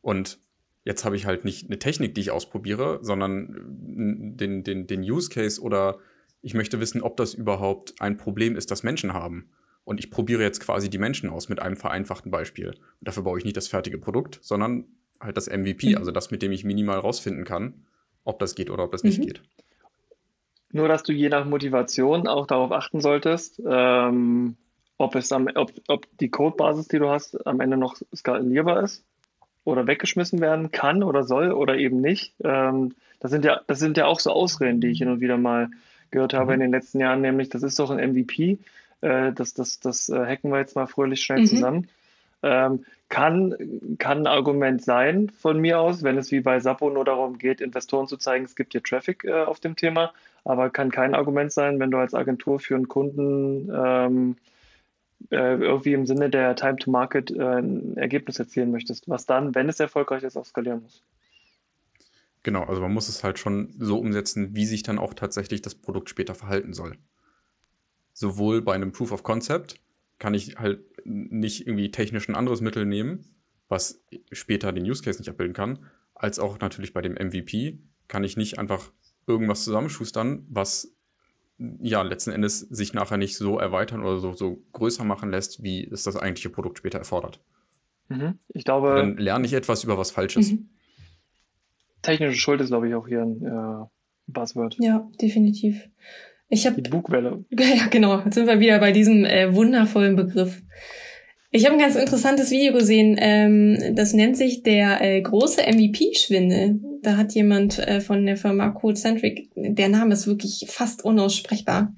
Und 0.00 0.40
jetzt 0.84 1.04
habe 1.04 1.16
ich 1.16 1.26
halt 1.26 1.44
nicht 1.44 1.66
eine 1.66 1.78
Technik, 1.80 2.14
die 2.14 2.20
ich 2.20 2.30
ausprobiere, 2.30 3.00
sondern 3.02 4.36
den, 4.36 4.62
den, 4.62 4.86
den 4.86 5.00
Use 5.02 5.28
Case 5.28 5.60
oder 5.60 5.98
ich 6.40 6.54
möchte 6.54 6.80
wissen, 6.80 7.02
ob 7.02 7.16
das 7.16 7.34
überhaupt 7.34 7.94
ein 8.00 8.16
Problem 8.16 8.56
ist, 8.56 8.70
das 8.70 8.82
Menschen 8.82 9.12
haben. 9.12 9.50
Und 9.84 9.98
ich 9.98 10.10
probiere 10.10 10.42
jetzt 10.42 10.60
quasi 10.60 10.88
die 10.88 10.98
Menschen 10.98 11.30
aus 11.30 11.48
mit 11.48 11.60
einem 11.60 11.76
vereinfachten 11.76 12.30
Beispiel. 12.30 12.68
Und 12.68 12.76
dafür 13.00 13.24
baue 13.24 13.38
ich 13.38 13.44
nicht 13.44 13.56
das 13.56 13.68
fertige 13.68 13.98
Produkt, 13.98 14.38
sondern 14.42 14.84
halt 15.20 15.36
das 15.36 15.48
MVP, 15.48 15.90
mhm. 15.90 15.96
also 15.96 16.12
das, 16.12 16.30
mit 16.30 16.42
dem 16.42 16.52
ich 16.52 16.64
minimal 16.64 16.98
rausfinden 16.98 17.44
kann, 17.44 17.86
ob 18.24 18.38
das 18.38 18.54
geht 18.54 18.70
oder 18.70 18.84
ob 18.84 18.92
das 18.92 19.02
mhm. 19.02 19.08
nicht 19.10 19.22
geht. 19.22 19.42
Nur, 20.72 20.88
dass 20.88 21.02
du 21.02 21.12
je 21.12 21.28
nach 21.28 21.44
Motivation 21.44 22.26
auch 22.26 22.46
darauf 22.46 22.72
achten 22.72 23.00
solltest, 23.00 23.60
ähm, 23.68 24.56
ob, 24.96 25.14
es 25.14 25.30
am, 25.32 25.48
ob, 25.54 25.70
ob 25.88 26.06
die 26.18 26.30
Codebasis, 26.30 26.88
die 26.88 26.98
du 26.98 27.10
hast, 27.10 27.46
am 27.46 27.60
Ende 27.60 27.76
noch 27.76 27.96
skalierbar 28.14 28.82
ist 28.82 29.04
oder 29.64 29.86
weggeschmissen 29.86 30.40
werden 30.40 30.70
kann 30.70 31.02
oder 31.02 31.24
soll 31.24 31.52
oder 31.52 31.76
eben 31.76 32.00
nicht. 32.00 32.34
Ähm, 32.42 32.94
das, 33.20 33.30
sind 33.30 33.44
ja, 33.44 33.60
das 33.66 33.78
sind 33.78 33.96
ja 33.96 34.06
auch 34.06 34.18
so 34.18 34.30
Ausreden, 34.30 34.80
die 34.80 34.88
ich 34.88 34.98
hin 34.98 35.08
und 35.08 35.20
wieder 35.20 35.36
mal 35.36 35.70
gehört 36.10 36.34
habe 36.34 36.46
mhm. 36.46 36.54
in 36.54 36.60
den 36.60 36.70
letzten 36.72 37.00
Jahren, 37.00 37.20
nämlich 37.20 37.48
das 37.50 37.62
ist 37.62 37.78
doch 37.78 37.90
ein 37.90 38.12
MVP, 38.12 38.58
äh, 39.02 39.32
das, 39.32 39.54
das, 39.54 39.80
das 39.80 40.08
äh, 40.08 40.26
hacken 40.26 40.50
wir 40.50 40.58
jetzt 40.58 40.76
mal 40.76 40.86
fröhlich 40.86 41.22
schnell 41.22 41.40
mhm. 41.40 41.46
zusammen. 41.46 41.88
Ähm, 42.42 42.84
kann, 43.08 43.54
kann 43.98 44.20
ein 44.20 44.26
Argument 44.26 44.82
sein 44.82 45.30
von 45.30 45.58
mir 45.58 45.78
aus, 45.78 46.02
wenn 46.02 46.16
es 46.16 46.32
wie 46.32 46.40
bei 46.40 46.60
Sappo 46.60 46.88
nur 46.90 47.04
darum 47.04 47.38
geht, 47.38 47.60
Investoren 47.60 48.08
zu 48.08 48.16
zeigen, 48.16 48.44
es 48.44 48.56
gibt 48.56 48.72
hier 48.72 48.82
Traffic 48.82 49.24
äh, 49.24 49.42
auf 49.42 49.60
dem 49.60 49.76
Thema, 49.76 50.12
aber 50.44 50.70
kann 50.70 50.90
kein 50.90 51.14
Argument 51.14 51.52
sein, 51.52 51.78
wenn 51.78 51.90
du 51.90 51.98
als 51.98 52.14
Agentur 52.14 52.58
für 52.58 52.74
einen 52.74 52.88
Kunden 52.88 53.70
ähm, 53.72 54.36
äh, 55.30 55.56
irgendwie 55.56 55.92
im 55.92 56.06
Sinne 56.06 56.30
der 56.30 56.56
Time 56.56 56.76
to 56.76 56.90
Market 56.90 57.30
äh, 57.30 57.58
ein 57.58 57.96
Ergebnis 57.96 58.38
erzielen 58.38 58.70
möchtest, 58.70 59.08
was 59.08 59.26
dann, 59.26 59.54
wenn 59.54 59.68
es 59.68 59.78
erfolgreich 59.78 60.22
ist, 60.22 60.36
auch 60.36 60.46
skalieren 60.46 60.82
muss. 60.82 61.02
Genau, 62.42 62.64
also 62.64 62.80
man 62.80 62.92
muss 62.92 63.08
es 63.08 63.22
halt 63.22 63.38
schon 63.38 63.74
so 63.78 63.98
umsetzen, 63.98 64.56
wie 64.56 64.64
sich 64.64 64.82
dann 64.82 64.98
auch 64.98 65.14
tatsächlich 65.14 65.62
das 65.62 65.74
Produkt 65.74 66.10
später 66.10 66.34
verhalten 66.34 66.72
soll. 66.72 66.96
Sowohl 68.14 68.62
bei 68.62 68.74
einem 68.74 68.92
Proof 68.92 69.12
of 69.12 69.22
Concept 69.22 69.76
kann 70.18 70.34
ich 70.34 70.56
halt 70.58 70.80
nicht 71.04 71.66
irgendwie 71.66 71.90
technisch 71.90 72.28
ein 72.28 72.34
anderes 72.34 72.60
Mittel 72.60 72.86
nehmen, 72.86 73.24
was 73.68 74.04
später 74.30 74.72
den 74.72 74.84
Use 74.84 75.02
Case 75.02 75.18
nicht 75.18 75.28
abbilden 75.28 75.54
kann, 75.54 75.86
als 76.14 76.38
auch 76.38 76.58
natürlich 76.60 76.92
bei 76.92 77.00
dem 77.00 77.14
MVP 77.14 77.78
kann 78.08 78.24
ich 78.24 78.36
nicht 78.36 78.58
einfach 78.58 78.92
irgendwas 79.26 79.64
zusammenschustern, 79.64 80.46
was 80.48 80.94
ja, 81.80 82.02
letzten 82.02 82.30
Endes 82.30 82.60
sich 82.60 82.92
nachher 82.92 83.18
nicht 83.18 83.36
so 83.36 83.58
erweitern 83.58 84.02
oder 84.02 84.18
so, 84.18 84.32
so 84.32 84.62
größer 84.72 85.04
machen 85.04 85.30
lässt, 85.30 85.62
wie 85.62 85.84
es 85.84 86.02
das 86.02 86.16
eigentliche 86.16 86.50
Produkt 86.50 86.78
später 86.78 86.98
erfordert. 86.98 87.40
Mhm. 88.08 88.38
Ich 88.48 88.64
glaube. 88.64 88.96
Dann 88.96 89.16
lerne 89.16 89.46
ich 89.46 89.52
etwas 89.52 89.84
über 89.84 89.96
was 89.96 90.10
Falsches. 90.10 90.52
Mhm. 90.52 90.68
Technische 92.02 92.36
Schuld 92.36 92.60
ist, 92.60 92.68
glaube 92.68 92.88
ich, 92.88 92.94
auch 92.94 93.06
hier 93.06 93.22
ein 93.22 93.44
äh, 93.44 93.86
Buzzword. 94.26 94.76
Ja, 94.80 95.08
definitiv. 95.20 95.88
Ich 96.52 96.66
habe 96.66 96.82
die 96.82 96.90
Bugwelle. 96.90 97.44
Ja, 97.58 97.86
genau. 97.90 98.20
Jetzt 98.22 98.34
sind 98.34 98.46
wir 98.46 98.60
wieder 98.60 98.78
bei 98.78 98.92
diesem 98.92 99.24
äh, 99.24 99.54
wundervollen 99.54 100.16
Begriff. 100.16 100.62
Ich 101.50 101.64
habe 101.64 101.76
ein 101.76 101.80
ganz 101.80 101.96
interessantes 101.96 102.50
Video 102.50 102.74
gesehen. 102.74 103.16
Ähm, 103.18 103.94
das 103.94 104.12
nennt 104.12 104.36
sich 104.36 104.62
der 104.62 105.00
äh, 105.00 105.22
große 105.22 105.62
MVP-Schwindel. 105.62 106.78
Da 107.00 107.16
hat 107.16 107.32
jemand 107.32 107.78
äh, 107.78 108.02
von 108.02 108.26
der 108.26 108.36
Firma 108.36 108.68
Codecentric, 108.68 109.48
der 109.56 109.88
Name 109.88 110.12
ist 110.12 110.26
wirklich 110.26 110.66
fast 110.68 111.02
unaussprechbar. 111.06 111.94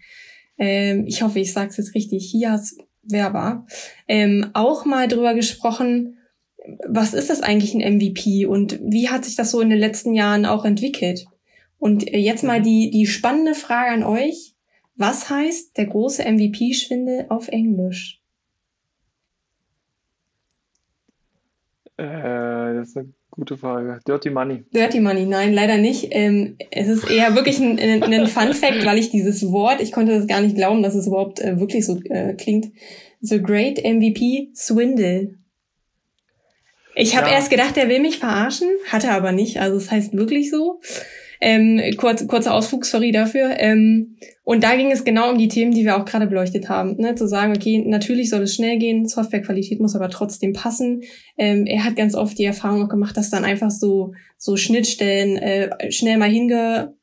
Ähm, 0.57 1.05
ich 1.09 1.23
hoffe, 1.23 1.41
ich 1.41 1.53
sage 1.53 1.71
es 1.71 1.77
jetzt 1.77 1.97
richtig. 1.97 2.31
Hias 2.31 2.77
Werber. 3.03 3.67
Ähm, 4.07 4.51
auch 4.55 4.85
mal 4.85 5.09
drüber 5.09 5.35
gesprochen, 5.35 6.19
was 6.87 7.13
ist 7.13 7.29
das 7.29 7.43
eigentlich 7.43 7.75
ein 7.75 7.97
MVP 7.97 8.47
und 8.47 8.79
wie 8.85 9.09
hat 9.09 9.25
sich 9.25 9.35
das 9.35 9.51
so 9.51 9.61
in 9.61 9.71
den 9.71 9.81
letzten 9.81 10.15
Jahren 10.15 10.47
auch 10.47 10.65
entwickelt? 10.65 11.27
Und 11.85 12.11
äh, 12.11 12.17
jetzt 12.17 12.43
mal 12.43 12.63
die, 12.63 12.91
die 12.91 13.05
spannende 13.05 13.53
Frage 13.53 13.91
an 13.91 14.05
euch. 14.05 14.55
Was 14.97 15.29
heißt 15.29 15.77
der 15.77 15.85
große 15.85 16.23
MVP-Schwindel 16.23 17.27
auf 17.29 17.49
Englisch? 17.49 18.23
Äh, 21.99 22.07
das 22.07 22.89
ist 22.89 22.97
eine 22.97 23.13
Gute 23.31 23.59
Frage. 23.59 24.01
Dirty 24.07 24.31
Money. 24.31 24.65
Dirty 24.73 25.01
Money, 25.01 25.27
nein, 25.27 25.53
leider 25.53 25.77
nicht. 25.77 26.07
Ähm, 26.13 26.57
es 26.71 26.89
ist 26.89 27.11
eher 27.11 27.35
wirklich 27.35 27.59
ein, 27.59 27.79
ein, 27.79 28.03
ein 28.03 28.29
Fun 28.29 28.55
Fact, 28.55 28.87
weil 28.87 28.97
ich 28.97 29.11
dieses 29.11 29.51
Wort, 29.53 29.83
ich 29.83 29.93
konnte 29.93 30.17
das 30.17 30.27
gar 30.27 30.41
nicht 30.41 30.57
glauben, 30.57 30.83
dass 30.83 30.95
es 30.95 31.07
überhaupt 31.07 31.41
äh, 31.41 31.61
wirklich 31.61 31.85
so 31.85 32.01
äh, 32.05 32.33
klingt. 32.33 32.73
The 33.21 33.43
Great 33.43 33.85
MVP 33.85 34.53
Swindle. 34.55 35.35
Ich 36.95 37.15
habe 37.15 37.27
ja. 37.27 37.35
erst 37.35 37.51
gedacht, 37.51 37.77
er 37.77 37.91
will 37.91 38.01
mich 38.01 38.21
verarschen, 38.21 38.69
hatte 38.91 39.11
aber 39.11 39.33
nicht. 39.33 39.61
Also 39.61 39.77
es 39.77 39.91
heißt 39.91 40.17
wirklich 40.17 40.51
so. 40.51 40.81
Ähm, 41.45 41.79
kurz, 41.99 42.27
kurzer 42.27 42.55
Ausflug, 42.55 42.87
sorry 42.87 43.13
dafür. 43.13 43.51
Ähm, 43.59 44.17
und 44.45 44.65
da 44.65 44.77
ging 44.77 44.91
es 44.91 45.05
genau 45.05 45.31
um 45.31 45.37
die 45.37 45.49
Themen, 45.49 45.73
die 45.73 45.85
wir 45.85 45.99
auch 45.99 46.07
gerade 46.07 46.27
beleuchtet 46.27 46.71
haben. 46.71 46.97
Ne? 46.97 47.15
Zu 47.17 47.29
sagen, 47.29 47.53
okay, 47.55 47.85
natürlich 47.87 48.31
soll 48.31 48.43
es 48.43 48.55
schnell 48.55 48.79
gehen, 48.79 49.07
Softwarequalität 49.07 49.79
muss 49.79 49.95
aber 49.95 50.09
trotzdem 50.09 50.55
passen. 50.55 51.03
Ähm, 51.37 51.67
er 51.67 51.85
hat 51.85 51.97
ganz 51.97 52.15
oft 52.15 52.39
die 52.39 52.45
Erfahrung 52.45 52.85
auch 52.85 52.89
gemacht, 52.89 53.15
dass 53.19 53.29
dann 53.29 53.45
einfach 53.45 53.71
so, 53.71 54.15
so 54.39 54.57
Schnittstellen 54.57 55.37
äh, 55.37 55.93
schnell 55.93 56.17
mal 56.17 56.31
hinge 56.31 56.95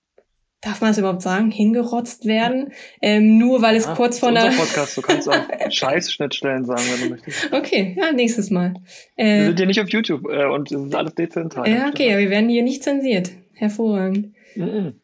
darf 0.63 0.79
man 0.79 0.91
das 0.91 0.99
überhaupt 0.99 1.23
sagen, 1.23 1.49
hingerotzt 1.49 2.25
werden, 2.25 2.71
ähm, 3.01 3.39
nur 3.39 3.63
weil 3.63 3.75
es 3.75 3.85
ja, 3.85 3.95
kurz 3.95 4.19
vor 4.19 4.29
einer... 4.29 4.51
Podcast, 4.51 4.95
du 4.95 5.01
kannst 5.01 5.27
auch 5.27 5.35
Scheiß-Schnittstellen 5.71 6.65
sagen, 6.65 6.83
wenn 6.93 7.01
du 7.01 7.15
möchtest. 7.15 7.51
Okay, 7.51 7.95
ja, 7.99 8.11
nächstes 8.11 8.51
Mal. 8.51 8.75
Äh, 9.15 9.39
wir 9.39 9.45
sind 9.47 9.57
hier 9.57 9.65
nicht 9.65 9.81
auf 9.81 9.89
YouTube 9.89 10.29
äh, 10.29 10.45
und 10.45 10.71
es 10.71 10.79
ist 10.79 10.93
alles 10.93 11.15
dezentral. 11.15 11.67
Ja, 11.67 11.87
okay, 11.87 12.11
aber 12.11 12.19
wir 12.19 12.29
werden 12.29 12.47
hier 12.47 12.61
nicht 12.61 12.83
zensiert. 12.83 13.31
Hervorragend. 13.61 14.33
Mhm. 14.55 14.95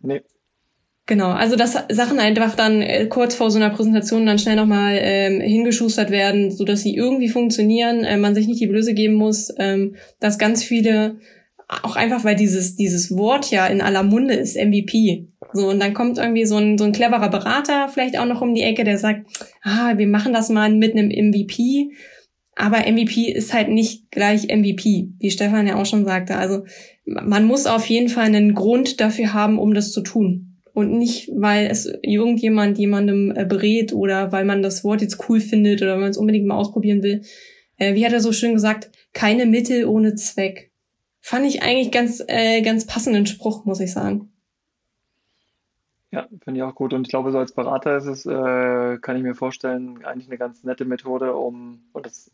Nee. 0.00 0.22
Genau, 1.06 1.30
also 1.30 1.54
dass 1.54 1.78
Sachen 1.88 2.18
einfach 2.18 2.56
dann 2.56 2.82
äh, 2.82 3.06
kurz 3.06 3.36
vor 3.36 3.50
so 3.52 3.58
einer 3.58 3.70
Präsentation 3.70 4.26
dann 4.26 4.40
schnell 4.40 4.56
nochmal 4.56 4.98
ähm, 5.00 5.40
hingeschustert 5.40 6.10
werden, 6.10 6.50
so 6.50 6.64
dass 6.64 6.82
sie 6.82 6.96
irgendwie 6.96 7.28
funktionieren, 7.28 8.02
äh, 8.02 8.16
man 8.16 8.34
sich 8.34 8.48
nicht 8.48 8.60
die 8.60 8.66
Blöße 8.66 8.92
geben 8.92 9.14
muss, 9.14 9.54
ähm, 9.58 9.94
dass 10.18 10.38
ganz 10.38 10.64
viele, 10.64 11.20
auch 11.68 11.94
einfach 11.94 12.24
weil 12.24 12.34
dieses, 12.34 12.74
dieses 12.74 13.16
Wort 13.16 13.52
ja 13.52 13.68
in 13.68 13.80
aller 13.80 14.02
Munde 14.02 14.34
ist, 14.34 14.56
MVP. 14.56 15.28
So, 15.52 15.68
und 15.68 15.78
dann 15.78 15.94
kommt 15.94 16.18
irgendwie 16.18 16.46
so 16.46 16.56
ein, 16.56 16.76
so 16.76 16.84
ein 16.84 16.92
cleverer 16.92 17.28
Berater 17.28 17.88
vielleicht 17.88 18.18
auch 18.18 18.26
noch 18.26 18.42
um 18.42 18.52
die 18.52 18.62
Ecke, 18.62 18.82
der 18.82 18.98
sagt, 18.98 19.26
ah, 19.62 19.96
wir 19.96 20.08
machen 20.08 20.32
das 20.32 20.48
mal 20.48 20.72
mit 20.72 20.96
einem 20.96 21.08
MVP 21.08 21.92
aber 22.56 22.90
MVP 22.90 23.30
ist 23.32 23.52
halt 23.52 23.68
nicht 23.68 24.10
gleich 24.10 24.44
MVP, 24.44 25.08
wie 25.18 25.30
Stefan 25.30 25.66
ja 25.66 25.76
auch 25.76 25.86
schon 25.86 26.04
sagte. 26.04 26.36
Also 26.36 26.64
man 27.04 27.44
muss 27.44 27.66
auf 27.66 27.86
jeden 27.86 28.08
Fall 28.08 28.26
einen 28.26 28.54
Grund 28.54 29.00
dafür 29.00 29.32
haben, 29.32 29.58
um 29.58 29.74
das 29.74 29.92
zu 29.92 30.02
tun. 30.02 30.56
Und 30.72 30.96
nicht, 30.98 31.30
weil 31.34 31.66
es 31.66 31.86
irgendjemand 32.02 32.78
jemandem 32.78 33.32
äh, 33.36 33.44
berät 33.44 33.92
oder 33.92 34.32
weil 34.32 34.44
man 34.44 34.62
das 34.62 34.82
Wort 34.82 35.02
jetzt 35.02 35.28
cool 35.28 35.40
findet 35.40 35.82
oder 35.82 35.92
weil 35.92 36.00
man 36.00 36.10
es 36.10 36.16
unbedingt 36.16 36.46
mal 36.46 36.56
ausprobieren 36.56 37.02
will. 37.02 37.22
Äh, 37.76 37.94
wie 37.94 38.04
hat 38.04 38.12
er 38.12 38.20
so 38.20 38.32
schön 38.32 38.54
gesagt, 38.54 38.90
keine 39.12 39.46
Mittel 39.46 39.84
ohne 39.84 40.14
Zweck. 40.16 40.72
Fand 41.20 41.46
ich 41.46 41.62
eigentlich 41.62 41.92
ganz, 41.92 42.22
äh, 42.26 42.60
ganz 42.62 42.86
passenden 42.86 43.26
Spruch, 43.26 43.64
muss 43.64 43.80
ich 43.80 43.92
sagen. 43.92 44.30
Ja, 46.10 46.28
finde 46.42 46.60
ich 46.60 46.62
auch 46.62 46.74
gut. 46.74 46.92
Und 46.92 47.02
ich 47.02 47.08
glaube, 47.08 47.32
so 47.32 47.38
als 47.38 47.52
Berater 47.52 47.96
ist 47.96 48.06
es, 48.06 48.26
äh, 48.26 48.98
kann 48.98 49.16
ich 49.16 49.22
mir 49.22 49.34
vorstellen, 49.34 50.04
eigentlich 50.04 50.28
eine 50.28 50.38
ganz 50.38 50.62
nette 50.62 50.84
Methode, 50.84 51.34
um, 51.34 51.80
und 51.92 52.06
das 52.06 52.30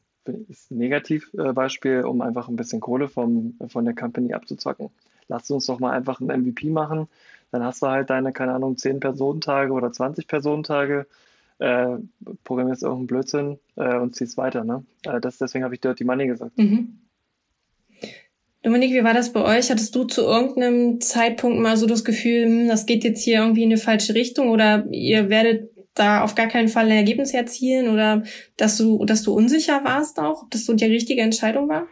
ist 0.49 0.71
ein 0.71 0.79
Negativbeispiel, 0.79 2.05
um 2.05 2.21
einfach 2.21 2.49
ein 2.49 2.57
bisschen 2.57 2.81
Kohle 2.81 3.09
vom, 3.09 3.59
von 3.69 3.85
der 3.85 3.95
Company 3.95 4.35
abzuzwacken. 4.35 4.91
Lass 5.29 5.51
uns 5.51 5.67
doch 5.67 5.79
mal 5.79 5.93
einfach 5.93 6.21
ein 6.21 6.27
MVP 6.27 6.71
machen. 6.71 7.09
Dann 7.51 7.65
hast 7.65 7.83
du 7.83 7.87
halt 7.89 8.11
deine, 8.11 8.33
keine 8.33 8.53
Ahnung, 8.55 8.77
10 8.77 9.01
Personentage 9.01 9.73
oder 9.73 9.93
20 9.93 10.27
Personentage. 10.27 11.07
äh, 11.61 11.99
programmierst 12.45 12.83
irgendeinen 12.83 13.07
Blödsinn 13.07 13.59
äh, 13.77 13.97
und 13.97 14.17
ziehst 14.17 14.39
weiter. 14.39 14.65
Ne? 14.65 14.83
Äh, 15.05 15.21
das, 15.21 15.39
deswegen 15.39 15.63
habe 15.63 15.75
ich 15.75 15.81
Dirty 15.81 16.05
Money 16.05 16.27
gesagt. 16.27 16.57
Mhm. 16.59 16.99
Dominik, 18.63 18.93
wie 18.93 19.05
war 19.05 19.15
das 19.15 19.33
bei 19.33 19.43
euch? 19.43 19.71
Hattest 19.71 19.95
du 19.95 20.05
zu 20.05 20.23
irgendeinem 20.23 21.01
Zeitpunkt 21.01 21.61
mal 21.61 21.79
so 21.79 21.87
das 21.87 22.05
Gefühl, 22.05 22.45
hm, 22.45 22.69
das 22.69 22.85
geht 22.85 23.05
jetzt 23.05 23.23
hier 23.23 23.39
irgendwie 23.39 23.63
in 23.63 23.71
eine 23.71 23.79
falsche 23.79 24.15
Richtung 24.15 24.51
oder 24.51 24.87
ihr 24.91 25.31
werdet 25.31 25.70
da 25.95 26.23
auf 26.23 26.35
gar 26.35 26.47
keinen 26.47 26.69
Fall 26.69 26.87
ein 26.87 26.97
Ergebnis 26.97 27.35
erzielen 27.35 27.89
oder 27.89 28.23
dass 28.57 28.77
du, 28.77 29.05
dass 29.05 29.23
du 29.23 29.33
unsicher 29.33 29.85
warst 29.85 30.19
auch, 30.19 30.45
ob 30.45 30.51
das 30.51 30.65
so 30.65 30.75
die 30.75 30.85
richtige 30.85 31.23
Entscheidung 31.23 31.69
war? 31.69 31.87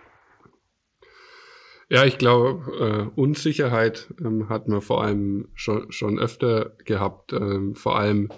Ja, 1.91 2.05
ich 2.05 2.19
glaube, 2.19 3.11
äh, 3.17 3.21
Unsicherheit 3.21 4.13
ähm, 4.23 4.51
hat 4.51 4.69
man 4.69 4.83
vor 4.83 5.03
allem 5.03 5.49
schon, 5.55 5.91
schon 5.91 6.19
öfter 6.19 6.77
gehabt. 6.85 7.33
Ähm, 7.33 7.75
vor 7.75 7.99
allem, 7.99 8.29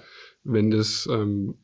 wenn 0.44 0.70
das 0.70 1.08
ähm, 1.10 1.56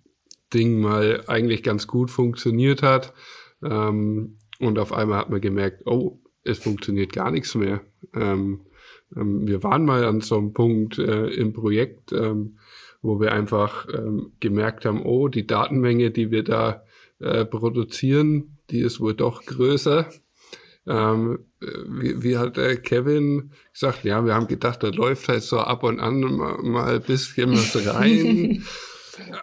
Ding 0.53 0.81
mal 0.81 1.23
eigentlich 1.29 1.63
ganz 1.63 1.87
gut 1.87 2.11
funktioniert 2.11 2.83
hat. 2.83 3.15
Ähm, 3.63 4.39
und 4.59 4.79
auf 4.79 4.93
einmal 4.93 5.19
hat 5.19 5.31
man 5.31 5.41
gemerkt, 5.41 5.83
oh, 5.87 6.21
es 6.43 6.59
funktioniert 6.59 7.13
gar 7.13 7.31
nichts 7.31 7.55
mehr. 7.55 7.83
Ähm, 8.15 8.67
ähm, 9.15 9.47
wir 9.47 9.63
waren 9.63 9.85
mal 9.85 10.05
an 10.05 10.21
so 10.21 10.39
einem 10.39 10.53
Punkt 10.53 10.99
äh, 10.99 11.29
im 11.29 11.53
Projekt, 11.53 12.13
ähm, 12.13 12.59
wo 13.07 13.21
wir 13.21 13.33
einfach 13.33 13.87
ähm, 13.93 14.33
gemerkt 14.41 14.85
haben, 14.85 15.03
oh, 15.05 15.29
die 15.29 15.47
Datenmenge, 15.47 16.11
die 16.11 16.31
wir 16.31 16.45
da 16.45 16.83
äh, 17.19 17.45
produzieren, 17.45 18.59
die 18.71 18.81
ist 18.81 19.01
wohl 19.01 19.15
doch 19.15 19.45
größer. 19.45 20.09
Ähm, 20.87 21.41
wie, 21.61 22.23
wie 22.23 22.39
hat 22.39 22.57
der 22.57 22.77
Kevin 22.77 23.51
gesagt, 23.73 24.05
ja, 24.05 24.25
wir 24.25 24.35
haben 24.35 24.47
gedacht, 24.47 24.83
da 24.83 24.89
läuft 24.89 25.29
halt 25.29 25.43
so 25.43 25.59
ab 25.59 25.83
und 25.83 25.99
an 25.99 26.21
mal, 26.21 26.59
mal 26.63 26.95
ein 26.97 27.03
bisschen 27.03 27.53
was 27.53 27.87
rein. 27.95 28.63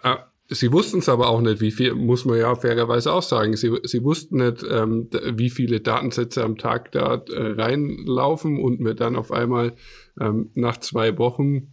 Äh, 0.02 0.16
Sie 0.48 0.72
wussten 0.72 0.98
es 0.98 1.08
aber 1.08 1.28
auch 1.28 1.40
nicht, 1.40 1.62
wie 1.62 1.70
viel, 1.70 1.94
muss 1.94 2.26
man 2.26 2.38
ja 2.38 2.54
fairerweise 2.54 3.12
auch 3.12 3.22
sagen. 3.22 3.56
Sie, 3.56 3.72
sie 3.84 4.04
wussten 4.04 4.38
nicht, 4.38 4.64
ähm, 4.68 5.08
wie 5.10 5.48
viele 5.48 5.80
Datensätze 5.80 6.44
am 6.44 6.58
Tag 6.58 6.92
da 6.92 7.14
äh, 7.14 7.52
reinlaufen 7.52 8.60
und 8.60 8.84
wir 8.84 8.92
dann 8.94 9.16
auf 9.16 9.32
einmal 9.32 9.72
ähm, 10.20 10.50
nach 10.54 10.76
zwei 10.76 11.16
Wochen 11.16 11.72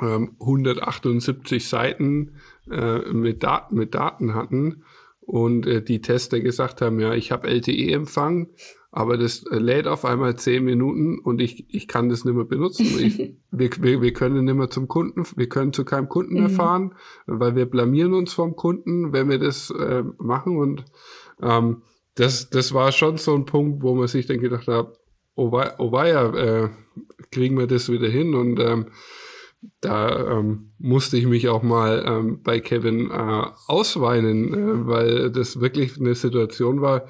ähm, 0.00 0.36
178 0.40 1.68
Seiten 1.68 2.36
äh, 2.70 2.98
mit, 3.12 3.42
Dat 3.42 3.72
mit 3.72 3.94
Daten 3.94 4.34
hatten 4.34 4.84
und 5.20 5.66
äh, 5.66 5.82
die 5.82 6.00
Tester 6.00 6.40
gesagt 6.40 6.80
haben, 6.80 7.00
ja, 7.00 7.14
ich 7.14 7.32
habe 7.32 7.48
LTE-Empfang 7.48 8.48
aber 8.96 9.18
das 9.18 9.44
äh, 9.50 9.58
lädt 9.58 9.88
auf 9.88 10.06
einmal 10.06 10.36
zehn 10.36 10.64
Minuten 10.64 11.18
und 11.18 11.42
ich, 11.42 11.66
ich 11.68 11.86
kann 11.86 12.08
das 12.08 12.24
nicht 12.24 12.34
mehr 12.34 12.46
benutzen. 12.46 12.86
Ich, 12.98 13.18
wir, 13.50 13.70
wir, 13.82 14.00
wir 14.00 14.12
können 14.14 14.42
nicht 14.46 14.54
mehr 14.54 14.70
zum 14.70 14.88
Kunden, 14.88 15.22
wir 15.36 15.50
können 15.50 15.74
zu 15.74 15.84
keinem 15.84 16.08
Kunden 16.08 16.32
mehr 16.32 16.48
mhm. 16.48 16.54
fahren, 16.54 16.94
weil 17.26 17.54
wir 17.56 17.66
blamieren 17.66 18.14
uns 18.14 18.32
vom 18.32 18.56
Kunden, 18.56 19.12
wenn 19.12 19.28
wir 19.28 19.38
das 19.38 19.68
äh, 19.68 20.02
machen. 20.16 20.56
Und 20.56 20.86
ähm, 21.42 21.82
das, 22.14 22.48
das 22.48 22.72
war 22.72 22.90
schon 22.90 23.18
so 23.18 23.34
ein 23.34 23.44
Punkt, 23.44 23.82
wo 23.82 23.94
man 23.94 24.08
sich 24.08 24.24
dann 24.24 24.40
gedacht 24.40 24.66
hat, 24.66 24.98
oh, 25.34 25.52
wei, 25.52 25.74
oh 25.76 25.92
weia, 25.92 26.34
äh, 26.34 26.70
kriegen 27.30 27.58
wir 27.58 27.66
das 27.66 27.92
wieder 27.92 28.08
hin? 28.08 28.34
Und 28.34 28.58
ähm, 28.60 28.86
da 29.80 30.38
ähm, 30.38 30.72
musste 30.78 31.16
ich 31.16 31.26
mich 31.26 31.48
auch 31.48 31.62
mal 31.62 32.04
ähm, 32.06 32.42
bei 32.42 32.60
Kevin 32.60 33.10
äh, 33.10 33.44
ausweinen, 33.66 34.54
äh, 34.54 34.86
weil 34.86 35.30
das 35.30 35.60
wirklich 35.60 35.98
eine 35.98 36.14
Situation 36.14 36.80
war, 36.80 37.06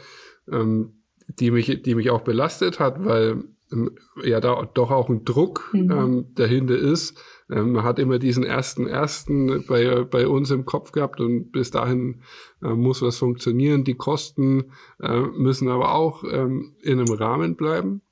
ähm, 0.51 1.03
die 1.29 1.51
mich, 1.51 1.83
die 1.83 1.95
mich 1.95 2.11
auch 2.11 2.23
belastet 2.23 2.79
hat, 2.81 3.05
weil 3.05 3.45
ähm, 3.73 3.91
ja 4.23 4.41
da 4.41 4.69
doch 4.75 4.91
auch 4.91 5.09
ein 5.09 5.25
Druck 5.25 5.71
mhm. 5.73 5.91
ähm, 5.91 6.27
dahinter 6.35 6.77
ist. 6.77 7.19
Ähm, 7.51 7.73
man 7.73 7.85
hat 7.85 7.99
immer 7.99 8.19
diesen 8.19 8.45
ersten 8.45 8.87
ersten 8.87 9.65
bei, 9.67 10.05
bei 10.05 10.29
uns 10.29 10.51
im 10.51 10.65
Kopf 10.65 10.93
gehabt 10.93 11.21
und 11.21 11.53
bis 11.53 11.71
dahin 11.71 12.23
äh, 12.63 12.69
muss 12.69 13.03
was 13.03 13.19
funktionieren. 13.19 13.85
Die 13.85 13.95
Kosten 13.95 14.73
äh, 15.01 15.21
müssen 15.21 15.69
aber 15.69 15.95
auch 15.95 16.25
in 16.25 16.75
einem 16.85 17.13
Rahmen 17.13 17.57
bleiben. 17.57 18.03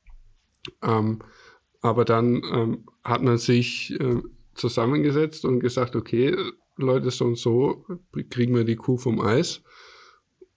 Aber 0.80 2.04
dann 2.06 2.82
hat 3.04 3.22
man 3.22 3.36
sich 3.36 3.94
äh, 4.00 4.22
zusammengesetzt 4.54 5.44
und 5.44 5.60
gesagt, 5.60 5.96
okay, 5.96 6.36
Leute, 6.76 7.10
so 7.10 7.24
und 7.24 7.36
so 7.38 7.84
kriegen 8.30 8.54
wir 8.54 8.64
die 8.64 8.76
Kuh 8.76 8.96
vom 8.96 9.20
Eis. 9.20 9.62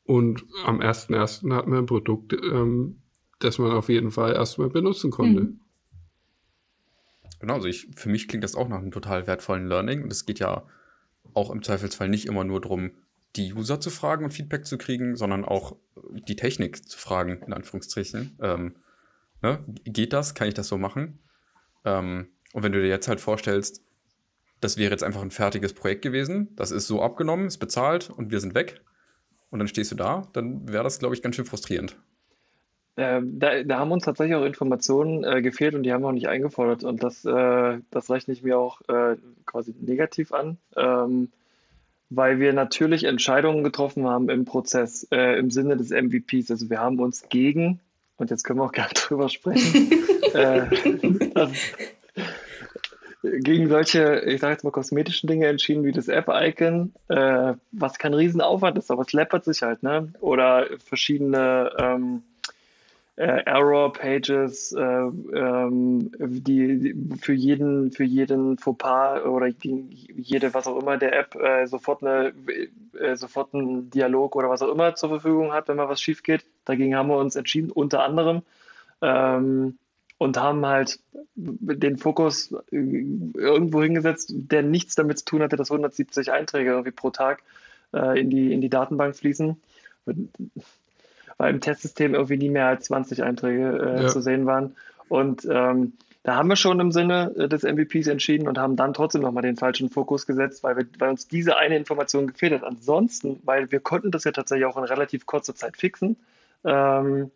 Und 0.03 0.45
am 0.63 0.79
1.1. 0.79 1.53
hatten 1.53 1.71
wir 1.71 1.77
ein 1.77 1.85
Produkt, 1.85 2.33
ähm, 2.33 3.01
das 3.39 3.59
man 3.59 3.71
auf 3.71 3.89
jeden 3.89 4.11
Fall 4.11 4.33
erstmal 4.33 4.69
benutzen 4.69 5.11
konnte. 5.11 5.41
Mhm. 5.41 5.59
Genau, 7.39 7.55
also 7.55 7.67
ich, 7.67 7.89
für 7.95 8.09
mich 8.09 8.27
klingt 8.27 8.43
das 8.43 8.55
auch 8.55 8.67
nach 8.67 8.79
einem 8.79 8.91
total 8.91 9.27
wertvollen 9.27 9.67
Learning. 9.67 10.03
Und 10.03 10.11
es 10.11 10.25
geht 10.25 10.39
ja 10.39 10.65
auch 11.33 11.51
im 11.51 11.61
Zweifelsfall 11.61 12.09
nicht 12.09 12.25
immer 12.25 12.43
nur 12.43 12.61
darum, 12.61 12.91
die 13.35 13.53
User 13.53 13.79
zu 13.79 13.89
fragen 13.89 14.25
und 14.25 14.31
Feedback 14.31 14.65
zu 14.65 14.77
kriegen, 14.77 15.15
sondern 15.15 15.45
auch 15.45 15.75
die 16.27 16.35
Technik 16.35 16.87
zu 16.87 16.97
fragen, 16.97 17.43
in 17.45 17.53
Anführungszeichen. 17.53 18.37
Ähm, 18.41 18.75
ne? 19.41 19.63
Geht 19.83 20.13
das? 20.13 20.33
Kann 20.33 20.47
ich 20.47 20.55
das 20.55 20.67
so 20.67 20.77
machen? 20.77 21.19
Ähm, 21.85 22.29
und 22.53 22.63
wenn 22.63 22.71
du 22.71 22.81
dir 22.81 22.87
jetzt 22.87 23.07
halt 23.07 23.21
vorstellst, 23.21 23.83
das 24.59 24.77
wäre 24.77 24.91
jetzt 24.91 25.03
einfach 25.03 25.21
ein 25.21 25.31
fertiges 25.31 25.73
Projekt 25.73 26.01
gewesen, 26.01 26.55
das 26.55 26.71
ist 26.71 26.87
so 26.87 27.01
abgenommen, 27.01 27.47
ist 27.47 27.57
bezahlt 27.57 28.09
und 28.09 28.31
wir 28.31 28.39
sind 28.39 28.55
weg, 28.55 28.81
und 29.49 29.59
dann 29.59 29.67
stehst 29.67 29.91
du 29.91 29.95
da, 29.95 30.27
dann 30.33 30.67
wäre 30.71 30.83
das, 30.83 30.99
glaube 30.99 31.15
ich, 31.15 31.21
ganz 31.21 31.35
schön 31.35 31.45
frustrierend. 31.45 31.95
Äh, 32.95 33.21
da, 33.23 33.63
da, 33.63 33.79
haben 33.79 33.91
uns 33.91 34.03
tatsächlich 34.03 34.35
auch 34.35 34.45
Informationen 34.45 35.23
äh, 35.23 35.41
gefehlt 35.41 35.75
und 35.75 35.83
die 35.83 35.93
haben 35.93 36.01
wir 36.01 36.07
auch 36.07 36.13
nicht 36.13 36.27
eingefordert. 36.27 36.83
Und 36.83 37.03
das, 37.03 37.23
äh, 37.25 37.79
das 37.91 38.09
rechne 38.09 38.33
ich 38.33 38.43
mir 38.43 38.57
auch 38.57 38.81
äh, 38.89 39.17
quasi 39.45 39.73
negativ 39.79 40.33
an, 40.33 40.57
ähm, 40.75 41.29
weil 42.09 42.39
wir 42.39 42.53
natürlich 42.53 43.03
Entscheidungen 43.03 43.63
getroffen 43.63 44.07
haben 44.07 44.29
im 44.29 44.45
Prozess, 44.45 45.07
äh, 45.11 45.37
im 45.37 45.51
Sinne 45.51 45.77
des 45.77 45.91
MVPs. 45.91 46.49
Also 46.51 46.69
wir 46.69 46.79
haben 46.79 46.99
uns 46.99 47.29
gegen, 47.29 47.79
und 48.17 48.31
jetzt 48.31 48.43
können 48.43 48.59
wir 48.59 48.65
auch 48.65 48.71
gerne 48.73 48.93
drüber 48.95 49.29
sprechen, 49.29 49.91
äh, 50.33 51.29
das, 51.35 51.51
gegen 53.24 53.70
solche, 53.70 54.22
ich 54.26 54.41
sage 54.41 54.53
jetzt 54.53 54.63
mal, 54.63 54.72
kosmetischen 54.72 55.28
Dinge 55.28 55.47
entschieden, 55.47 55.84
wie 55.84 55.91
das 55.91 56.07
App-Icon, 56.07 56.93
äh, 57.07 57.53
was 57.72 57.97
kein 57.97 58.13
Riesenaufwand 58.13 58.78
ist, 58.78 58.91
aber 58.91 59.01
es 59.01 59.13
läppert 59.13 59.45
sich 59.45 59.61
halt, 59.61 59.84
ne? 59.84 60.13
Oder 60.20 60.68
verschiedene 60.80 61.72
ähm, 61.80 62.24
äh, 63.18 63.43
Error-Pages, 63.45 64.74
äh, 64.74 64.82
ähm, 64.82 66.11
die, 66.20 66.80
die, 66.80 67.18
für 67.20 67.34
jeden, 67.34 67.91
für 67.91 68.03
jeden 68.03 68.59
Fauxpas 68.59 69.24
oder 69.26 69.47
jede, 69.47 70.53
was 70.53 70.68
auch 70.68 70.80
immer 70.80 70.97
der 70.97 71.18
App 71.18 71.36
äh, 71.36 71.65
sofort 71.65 72.03
eine, 72.03 72.34
äh, 72.99 73.15
sofort 73.15 73.55
einen 73.55 73.89
Dialog 73.89 74.36
oder 74.36 74.49
was 74.49 74.61
auch 74.61 74.72
immer 74.72 74.93
zur 74.93 75.09
Verfügung 75.09 75.51
hat, 75.51 75.68
wenn 75.68 75.78
mal 75.78 75.89
was 75.89 76.01
schief 76.01 76.22
geht. 76.22 76.45
Dagegen 76.65 76.95
haben 76.95 77.09
wir 77.09 77.18
uns 77.18 77.36
entschieden, 77.36 77.72
unter 77.72 78.03
anderem. 78.03 78.43
Ähm, 79.01 79.80
und 80.18 80.38
haben 80.38 80.65
halt 80.65 80.99
den 81.36 81.97
Fokus 81.97 82.53
irgendwo 82.72 83.84
hingesetzt, 83.84 84.32
der 84.34 84.63
nichts 84.63 84.95
damit 84.95 85.20
zu 85.20 85.26
tun 85.26 85.41
hatte, 85.43 85.57
dass 85.57 85.72
170 85.72 86.32
Einträge 86.32 86.72
irgendwie 86.72 86.91
pro 86.91 87.11
Tag 87.11 87.43
äh, 87.93 88.20
in, 88.20 88.30
die, 88.30 88.51
in 88.51 88.61
die 88.61 88.70
Datenbank 88.70 89.15
fließen. 89.15 89.61
Weil 91.38 91.53
im 91.53 91.61
Testsystem 91.61 92.15
irgendwie 92.15 92.38
nie 92.38 92.49
mehr 92.49 92.68
als 92.68 92.86
20 92.86 93.24
Einträge 93.24 93.78
äh, 93.78 94.03
ja. 94.03 94.07
zu 94.07 94.22
sehen 94.22 94.45
waren. 94.47 94.76
Und 95.07 95.47
ähm, 95.49 95.93
da 96.24 96.36
haben 96.36 96.49
wir 96.49 96.55
schon 96.55 96.80
im 96.80 96.91
Sinne 96.91 97.34
äh, 97.38 97.47
des 97.47 97.63
MVPs 97.63 98.07
entschieden 98.07 98.47
und 98.47 98.57
haben 98.57 98.76
dann 98.76 98.93
trotzdem 98.93 99.22
nochmal 99.22 99.43
den 99.43 99.55
falschen 99.55 99.89
Fokus 99.89 100.26
gesetzt, 100.26 100.63
weil, 100.63 100.78
wir, 100.78 100.86
weil 100.97 101.09
uns 101.09 101.28
diese 101.28 101.57
eine 101.57 101.78
Information 101.78 102.28
gefehlt 102.28 102.53
hat. 102.53 102.63
Ansonsten, 102.63 103.39
weil 103.45 103.72
wir 103.72 103.80
konnten 103.80 104.11
das 104.11 104.24
ja 104.24 104.32
tatsächlich 104.32 104.65
auch 104.65 104.78
in 104.78 104.84
relativ 104.84 105.26
kurzer 105.26 105.55
Zeit 105.55 105.78
fixen, 105.78 106.18
ähm, 106.65 107.32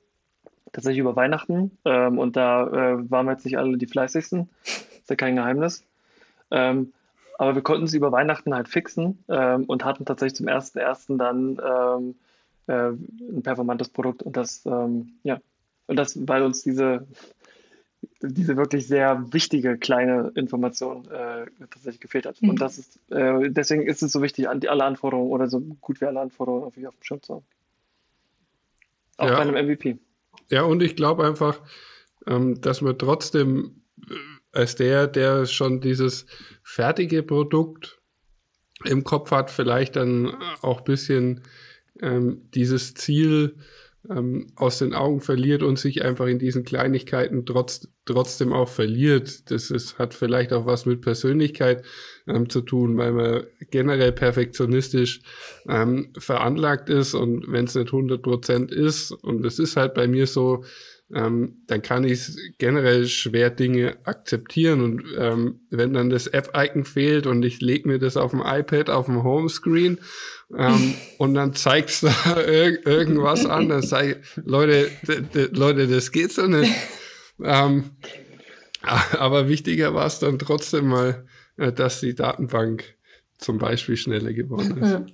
tatsächlich 0.72 1.00
über 1.00 1.16
Weihnachten. 1.16 1.78
Ähm, 1.86 2.18
und 2.18 2.36
da 2.36 2.68
äh, 2.68 3.10
waren 3.10 3.26
wir 3.26 3.34
jetzt 3.34 3.46
nicht 3.46 3.58
alle 3.58 3.78
die 3.78 3.88
fleißigsten. 3.88 4.50
Ist 4.64 5.10
ja 5.10 5.16
kein 5.16 5.36
Geheimnis. 5.36 5.84
Ähm, 6.52 6.94
aber 7.38 7.56
wir 7.56 7.64
konnten 7.64 7.88
sie 7.88 7.98
über 7.98 8.12
Weihnachten 8.12 8.54
halt 8.54 8.68
fixen 8.68 9.24
ähm, 9.28 9.64
und 9.66 9.84
hatten 9.84 10.06
tatsächlich 10.06 10.36
zum 10.36 10.48
ersten 10.48 10.78
ersten 10.78 11.18
dann 11.18 11.60
ähm, 11.64 12.16
äh, 12.68 12.92
ein 12.92 13.42
performantes 13.42 13.90
Produkt. 13.90 14.22
Und 14.22 14.38
das, 14.38 14.66
ähm, 14.66 15.14
ja, 15.24 15.40
und 15.88 15.96
das, 15.96 16.16
weil 16.28 16.44
uns 16.44 16.62
diese, 16.62 17.08
diese 18.22 18.58
wirklich 18.58 18.88
sehr 18.88 19.34
wichtige 19.34 19.78
kleine 19.78 20.32
Information 20.36 21.10
äh, 21.10 21.48
tatsächlich 21.60 22.00
gefehlt 22.00 22.26
hat. 22.26 22.42
Mhm. 22.42 22.52
Und 22.52 22.62
das 22.62 22.78
ist, 22.78 23.00
äh, 23.10 23.50
deswegen 23.50 23.88
ist 23.88 24.04
es 24.04 24.12
so 24.12 24.22
wichtig, 24.22 24.48
alle 24.48 24.84
Anforderungen 24.84 25.32
oder 25.32 25.48
so 25.48 25.60
gut 25.82 26.00
wie 26.00 26.06
alle 26.06 26.20
Anforderungen 26.20 26.66
auf 26.66 26.76
dem 26.76 26.86
Schirm 27.02 27.24
zu 27.24 27.36
haben. 27.36 27.46
Auch 29.18 29.28
ja. 29.28 29.36
bei 29.36 29.42
einem 29.42 29.68
MVP. 29.68 29.98
Ja, 30.52 30.64
und 30.64 30.84
ich 30.84 30.96
glaube 30.96 31.26
einfach, 31.26 31.60
ähm, 32.28 32.60
dass 32.62 32.82
man 32.82 32.98
trotzdem 32.98 33.84
äh, 34.10 34.14
als 34.52 34.76
der, 34.76 35.08
der 35.08 35.46
schon 35.46 35.80
dieses 35.80 36.26
fertige 36.64 37.24
Produkt 37.24 38.00
im 38.84 39.04
Kopf 39.04 39.32
hat, 39.32 39.50
vielleicht 39.50 39.96
dann 39.96 40.36
auch 40.62 40.82
bisschen 40.82 41.44
ähm, 42.02 42.50
dieses 42.54 42.94
Ziel 42.94 43.58
ähm, 44.10 44.48
aus 44.56 44.80
den 44.80 44.94
Augen 44.94 45.22
verliert 45.22 45.64
und 45.64 45.78
sich 45.78 46.04
einfach 46.04 46.26
in 46.26 46.40
diesen 46.40 46.64
Kleinigkeiten 46.64 47.46
trotz, 47.46 47.88
trotzdem 48.06 48.52
auch 48.52 48.68
verliert. 48.68 49.52
Das 49.52 49.70
ist, 49.70 50.00
hat 50.00 50.14
vielleicht 50.14 50.54
auch 50.54 50.66
was 50.66 50.86
mit 50.86 51.02
Persönlichkeit 51.02 51.84
ähm, 52.28 52.50
zu 52.50 52.62
tun, 52.62 52.98
weil 52.98 53.12
man 53.12 53.44
generell 53.70 54.12
perfektionistisch 54.12 55.22
ähm, 55.68 56.12
veranlagt 56.18 56.90
ist 56.90 57.14
und 57.14 57.52
wenn 57.52 57.66
es 57.66 57.76
nicht 57.76 57.94
100 57.94 58.22
Prozent 58.22 58.72
ist, 58.72 59.12
und 59.12 59.46
es 59.46 59.60
ist 59.60 59.78
halt 59.78 59.94
bei 59.94 60.08
mir 60.08 60.26
so, 60.26 60.64
ähm, 61.14 61.64
dann 61.68 61.82
kann 61.82 62.04
ich 62.04 62.30
generell 62.58 63.08
schwer 63.08 63.50
Dinge 63.50 63.98
akzeptieren. 64.04 64.82
Und 64.82 65.04
ähm, 65.18 65.62
wenn 65.70 65.94
dann 65.94 66.10
das 66.10 66.28
App-Icon 66.28 66.86
fehlt 66.86 67.28
und 67.28 67.44
ich 67.44 67.62
lege 67.62 67.88
mir 67.88 68.00
das 68.00 68.18
auf 68.18 68.32
dem 68.32 68.42
iPad 68.46 68.90
auf 68.90 69.06
dem 69.06 69.24
Homescreen 69.24 70.00
ähm, 70.58 70.94
und 71.18 71.34
dann 71.34 71.54
zeigst 71.54 72.04
da 72.04 72.42
ir 72.42 72.86
irgendwas 72.86 73.46
an, 73.46 73.70
dann 73.70 73.82
sage 73.82 74.20
ich, 74.22 74.44
Leute, 74.46 74.90
Leute, 75.52 75.88
das 75.88 76.12
geht 76.12 76.32
so 76.32 76.48
nicht. 76.48 76.74
ähm, 77.44 77.92
aber 79.18 79.48
wichtiger 79.48 79.94
war 79.94 80.08
es 80.08 80.20
dann 80.20 80.40
trotzdem 80.40 80.88
mal, 80.88 81.26
äh, 81.58 81.72
dass 81.72 82.00
die 82.00 82.16
Datenbank 82.16 82.96
zum 83.38 83.58
Beispiel 83.58 83.98
schneller 83.98 84.34
geworden 84.34 84.78
ist. 84.78 85.14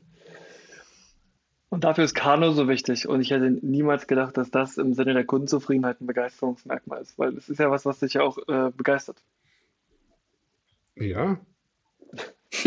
Und 1.70 1.84
dafür 1.84 2.06
ist 2.06 2.14
Kano 2.16 2.52
so 2.52 2.70
wichtig. 2.70 3.08
Und 3.08 3.22
ich 3.22 3.32
hätte 3.32 3.50
niemals 3.50 4.08
gedacht, 4.08 4.38
dass 4.38 4.50
das 4.52 4.78
im 4.78 4.94
Sinne 4.94 5.14
der 5.14 5.26
Kundenzufriedenheit 5.26 6.00
ein 6.00 6.08
Begeisterungsmerkmal 6.08 7.02
ist, 7.02 7.20
weil 7.20 7.36
es 7.36 7.50
ist 7.50 7.60
ja 7.60 7.70
was, 7.70 7.86
was 7.86 8.00
dich 8.00 8.14
ja 8.14 8.22
auch 8.22 8.38
äh, 8.48 8.72
begeistert. 8.72 9.18
Ja. 10.96 11.40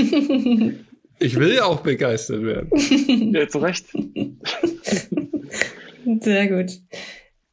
ich 1.19 1.37
will 1.37 1.55
ja 1.55 1.65
auch 1.65 1.81
begeistert 1.81 2.43
werden. 2.43 2.71
Ja, 3.35 3.49
zu 3.49 3.59
Recht. 3.59 3.87
Sehr 6.21 6.49
gut. 6.49 6.73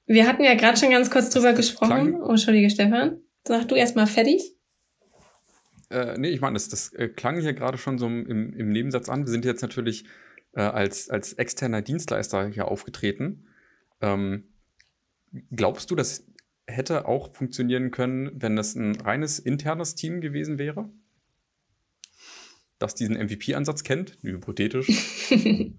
Wir 0.06 0.28
hatten 0.28 0.44
ja 0.44 0.56
gerade 0.56 0.78
schon 0.78 0.90
ganz 0.90 1.10
kurz 1.10 1.30
drüber 1.30 1.54
gesprochen. 1.54 2.22
Oh, 2.22 2.32
Entschuldige, 2.32 2.70
Stefan. 2.70 3.22
Sag 3.46 3.68
du 3.70 3.76
erstmal 3.76 4.08
fertig. 4.08 4.54
Äh, 5.90 6.18
nee, 6.18 6.30
ich 6.30 6.42
meine, 6.42 6.56
das, 6.56 6.68
das 6.68 6.92
äh, 6.94 7.08
klang 7.08 7.40
hier 7.40 7.54
gerade 7.54 7.78
schon 7.78 7.98
so 7.98 8.08
im, 8.08 8.54
im 8.54 8.72
Nebensatz 8.72 9.08
an. 9.08 9.26
Wir 9.26 9.32
sind 9.32 9.46
jetzt 9.46 9.62
natürlich 9.62 10.06
äh, 10.54 10.62
als, 10.62 11.10
als 11.10 11.34
externer 11.34 11.82
Dienstleister 11.82 12.48
hier 12.48 12.68
aufgetreten. 12.68 13.48
Ähm, 14.02 14.44
glaubst 15.52 15.92
du, 15.92 15.96
das 15.96 16.26
hätte 16.66 17.08
auch 17.08 17.34
funktionieren 17.34 17.92
können, 17.92 18.32
wenn 18.36 18.56
das 18.56 18.76
ein 18.76 18.96
reines 18.96 19.40
internes 19.40 19.96
Team 19.96 20.22
gewesen 20.22 20.58
wäre? 20.58 20.90
Das 22.80 22.94
diesen 22.94 23.16
MVP-Ansatz 23.16 23.84
kennt, 23.84 24.18
hypothetisch. 24.22 24.88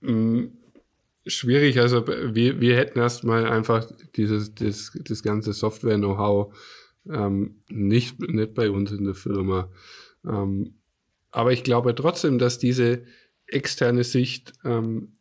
mm, 0.00 0.44
schwierig, 1.26 1.78
also 1.78 2.06
wir, 2.06 2.60
wir 2.60 2.76
hätten 2.76 2.98
erstmal 2.98 3.46
einfach 3.46 3.90
dieses, 4.16 4.54
das, 4.54 4.98
das 5.04 5.22
ganze 5.22 5.52
Software-Know-how 5.52 6.52
ähm, 7.08 7.60
nicht, 7.68 8.18
nicht 8.20 8.54
bei 8.54 8.70
uns 8.70 8.90
in 8.90 9.04
der 9.04 9.14
Firma. 9.14 9.70
Ähm, 10.24 10.74
aber 11.30 11.52
ich 11.52 11.62
glaube 11.64 11.94
trotzdem, 11.94 12.38
dass 12.38 12.58
diese, 12.58 13.04
externe 13.46 14.04
Sicht 14.04 14.52
ähm, 14.64 15.14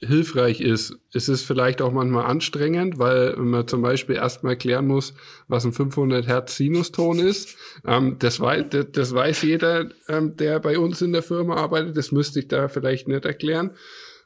hilfreich 0.00 0.60
ist. 0.60 0.96
Es 1.12 1.28
ist 1.28 1.44
vielleicht 1.44 1.82
auch 1.82 1.92
manchmal 1.92 2.26
anstrengend, 2.26 2.98
weil 2.98 3.36
man 3.36 3.66
zum 3.66 3.82
Beispiel 3.82 4.16
erstmal 4.16 4.56
klären 4.56 4.86
muss, 4.86 5.14
was 5.48 5.64
ein 5.64 5.72
500 5.72 6.26
Hertz 6.26 6.56
Sinuston 6.56 7.18
ist. 7.18 7.56
Ähm, 7.84 8.16
das, 8.18 8.38
weiß, 8.38 8.66
das, 8.92 9.14
weiß 9.14 9.42
jeder, 9.42 9.88
ähm, 10.08 10.36
der 10.36 10.60
bei 10.60 10.78
uns 10.78 11.02
in 11.02 11.12
der 11.12 11.22
Firma 11.22 11.56
arbeitet. 11.56 11.96
Das 11.96 12.12
müsste 12.12 12.40
ich 12.40 12.48
da 12.48 12.68
vielleicht 12.68 13.08
nicht 13.08 13.24
erklären. 13.24 13.72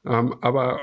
Ähm, 0.04 0.34
aber 0.42 0.80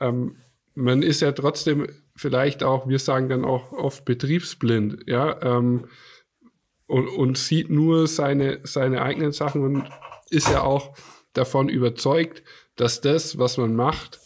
ähm, 0.00 0.36
man 0.74 1.02
ist 1.02 1.20
ja 1.20 1.32
trotzdem 1.32 1.86
vielleicht 2.16 2.62
auch, 2.62 2.88
wir 2.88 2.98
sagen 2.98 3.28
dann 3.28 3.44
auch 3.44 3.72
oft 3.72 4.04
betriebsblind, 4.04 5.04
ja, 5.06 5.40
ähm, 5.42 5.86
und, 6.86 7.08
und 7.08 7.38
sieht 7.38 7.70
nur 7.70 8.06
seine, 8.06 8.60
seine 8.62 9.02
eigenen 9.02 9.32
Sachen 9.32 9.62
und 9.62 9.88
ist 10.30 10.48
ja 10.48 10.62
auch 10.62 10.94
davon 11.34 11.68
überzeugt, 11.68 12.42
dass 12.76 13.00
das, 13.00 13.38
was 13.38 13.58
man 13.58 13.74
macht, 13.74 14.20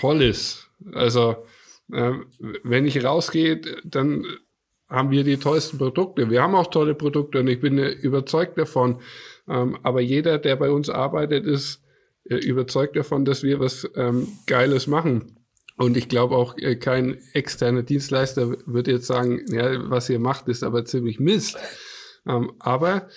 toll 0.00 0.22
ist. 0.22 0.68
Also, 0.92 1.36
äh, 1.92 2.12
wenn 2.62 2.86
ich 2.86 3.04
rausgehe, 3.04 3.60
dann 3.84 4.24
haben 4.88 5.10
wir 5.10 5.24
die 5.24 5.38
tollsten 5.38 5.78
Produkte. 5.78 6.30
Wir 6.30 6.42
haben 6.42 6.54
auch 6.54 6.68
tolle 6.68 6.94
Produkte 6.94 7.40
und 7.40 7.48
ich 7.48 7.60
bin 7.60 7.78
überzeugt 7.78 8.58
davon. 8.58 9.00
Ähm, 9.48 9.78
aber 9.82 10.00
jeder, 10.00 10.38
der 10.38 10.56
bei 10.56 10.70
uns 10.70 10.90
arbeitet, 10.90 11.46
ist 11.46 11.82
äh, 12.24 12.36
überzeugt 12.36 12.96
davon, 12.96 13.24
dass 13.24 13.42
wir 13.42 13.58
was 13.58 13.88
ähm, 13.96 14.28
Geiles 14.46 14.86
machen. 14.86 15.38
Und 15.76 15.96
ich 15.96 16.08
glaube 16.08 16.36
auch, 16.36 16.56
äh, 16.58 16.76
kein 16.76 17.18
externer 17.32 17.82
Dienstleister 17.82 18.54
wird 18.66 18.86
jetzt 18.86 19.06
sagen, 19.06 19.40
ja, 19.48 19.90
was 19.90 20.10
ihr 20.10 20.18
macht, 20.18 20.48
ist 20.48 20.62
aber 20.62 20.84
ziemlich 20.84 21.18
Mist. 21.18 21.56
Ähm, 22.26 22.52
aber 22.58 23.08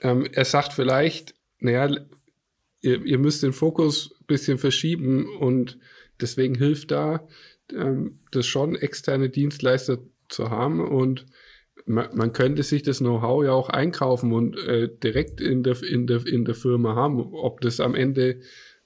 ähm, 0.00 0.26
er 0.30 0.44
sagt 0.44 0.74
vielleicht, 0.74 1.34
naja, 1.58 1.96
ihr, 2.80 3.04
ihr 3.04 3.18
müsst 3.18 3.42
den 3.42 3.52
Fokus 3.52 4.14
ein 4.20 4.26
bisschen 4.26 4.58
verschieben 4.58 5.26
und 5.38 5.78
deswegen 6.20 6.54
hilft 6.54 6.90
da, 6.90 7.26
ähm, 7.72 8.20
das 8.30 8.46
schon 8.46 8.76
externe 8.76 9.30
Dienstleister 9.30 9.98
zu 10.28 10.50
haben 10.50 10.80
und 10.80 11.26
man, 11.86 12.14
man 12.14 12.32
könnte 12.32 12.62
sich 12.62 12.82
das 12.82 12.98
Know-how 12.98 13.44
ja 13.44 13.52
auch 13.52 13.70
einkaufen 13.70 14.32
und 14.32 14.58
äh, 14.58 14.88
direkt 15.02 15.40
in 15.40 15.62
der, 15.62 15.82
in, 15.82 16.06
der, 16.06 16.26
in 16.26 16.44
der 16.44 16.54
Firma 16.54 16.94
haben. 16.94 17.18
Ob 17.32 17.60
das 17.62 17.80
am 17.80 17.94
Ende 17.94 18.40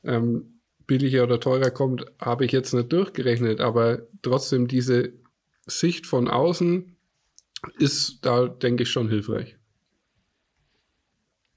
ähm, 0.05 0.61
billiger 0.86 1.24
oder 1.24 1.40
teurer 1.40 1.70
kommt, 1.70 2.07
habe 2.20 2.45
ich 2.45 2.53
jetzt 2.53 2.72
nicht 2.72 2.93
durchgerechnet, 2.93 3.61
aber 3.61 4.07
trotzdem 4.22 4.68
diese 4.68 5.12
Sicht 5.66 6.07
von 6.07 6.28
außen 6.28 6.97
ist 7.78 8.20
da, 8.22 8.47
denke 8.49 8.84
ich, 8.84 8.90
schon 8.90 9.09
hilfreich. 9.09 9.57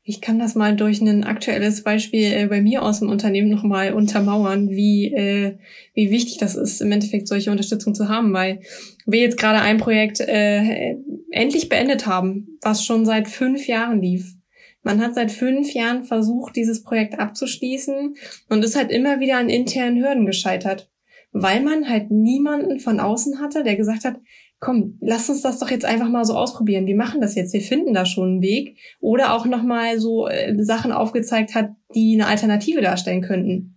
Ich 0.07 0.21
kann 0.21 0.37
das 0.37 0.53
mal 0.53 0.75
durch 0.75 1.01
ein 1.01 1.23
aktuelles 1.23 1.81
Beispiel 1.81 2.31
äh, 2.31 2.45
bei 2.45 2.61
mir 2.61 2.83
aus 2.83 2.99
dem 2.99 3.09
Unternehmen 3.09 3.49
nochmal 3.49 3.91
untermauern, 3.91 4.69
wie, 4.69 5.11
äh, 5.11 5.57
wie 5.95 6.11
wichtig 6.11 6.37
das 6.37 6.55
ist, 6.55 6.79
im 6.79 6.91
Endeffekt 6.91 7.27
solche 7.27 7.49
Unterstützung 7.49 7.95
zu 7.95 8.07
haben, 8.07 8.31
weil 8.31 8.59
wir 9.07 9.19
jetzt 9.19 9.39
gerade 9.39 9.61
ein 9.61 9.79
Projekt 9.79 10.19
äh, 10.19 10.95
endlich 11.31 11.69
beendet 11.69 12.05
haben, 12.05 12.59
was 12.61 12.85
schon 12.85 13.03
seit 13.07 13.27
fünf 13.27 13.65
Jahren 13.65 13.99
lief. 13.99 14.35
Man 14.83 15.01
hat 15.01 15.15
seit 15.15 15.31
fünf 15.31 15.73
Jahren 15.73 16.03
versucht, 16.03 16.55
dieses 16.55 16.83
Projekt 16.83 17.17
abzuschließen 17.17 18.15
und 18.49 18.63
ist 18.63 18.75
halt 18.75 18.91
immer 18.91 19.19
wieder 19.19 19.37
an 19.37 19.49
internen 19.49 20.03
Hürden 20.03 20.27
gescheitert, 20.27 20.87
weil 21.31 21.63
man 21.63 21.89
halt 21.89 22.11
niemanden 22.11 22.79
von 22.79 22.99
außen 22.99 23.39
hatte, 23.39 23.63
der 23.63 23.75
gesagt 23.75 24.05
hat, 24.05 24.17
komm, 24.59 24.97
lass 25.01 25.29
uns 25.29 25.41
das 25.41 25.59
doch 25.59 25.69
jetzt 25.69 25.85
einfach 25.85 26.09
mal 26.09 26.25
so 26.25 26.35
ausprobieren. 26.35 26.87
Wir 26.87 26.95
machen 26.95 27.21
das 27.21 27.35
jetzt, 27.35 27.53
wir 27.53 27.61
finden 27.61 27.93
da 27.93 28.05
schon 28.05 28.29
einen 28.29 28.41
Weg. 28.41 28.77
Oder 28.99 29.33
auch 29.33 29.45
nochmal 29.45 29.99
so 29.99 30.27
äh, 30.27 30.55
Sachen 30.63 30.91
aufgezeigt 30.91 31.53
hat, 31.55 31.71
die 31.93 32.15
eine 32.15 32.27
Alternative 32.27 32.81
darstellen 32.81 33.21
könnten. 33.21 33.75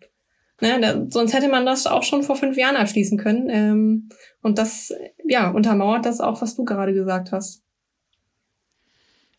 Ne, 0.60 0.80
da, 0.80 1.06
sonst 1.08 1.34
hätte 1.34 1.48
man 1.48 1.66
das 1.66 1.86
auch 1.86 2.02
schon 2.02 2.24
vor 2.24 2.34
fünf 2.34 2.56
Jahren 2.56 2.74
abschließen 2.76 3.16
können. 3.16 3.48
Ähm, 3.48 4.08
und 4.42 4.58
das, 4.58 4.92
ja, 5.24 5.50
untermauert 5.50 6.04
das 6.04 6.20
auch, 6.20 6.42
was 6.42 6.56
du 6.56 6.64
gerade 6.64 6.92
gesagt 6.92 7.30
hast. 7.30 7.62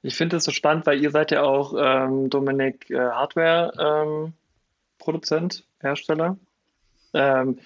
Ich 0.02 0.16
finde 0.16 0.38
es 0.38 0.46
so 0.46 0.52
spannend, 0.52 0.86
weil 0.86 1.02
ihr 1.02 1.12
seid 1.12 1.32
ja 1.32 1.44
auch, 1.44 1.74
ähm, 1.78 2.30
Dominik, 2.30 2.90
äh, 2.90 3.00
Hardware-Produzent, 3.00 5.56
ähm, 5.56 5.64
Hersteller. 5.82 6.38
Ähm, 7.14 7.60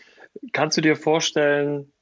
kannst 0.52 0.78
du 0.78 0.82
dir 0.82 0.96
vorstellen, 0.96 1.93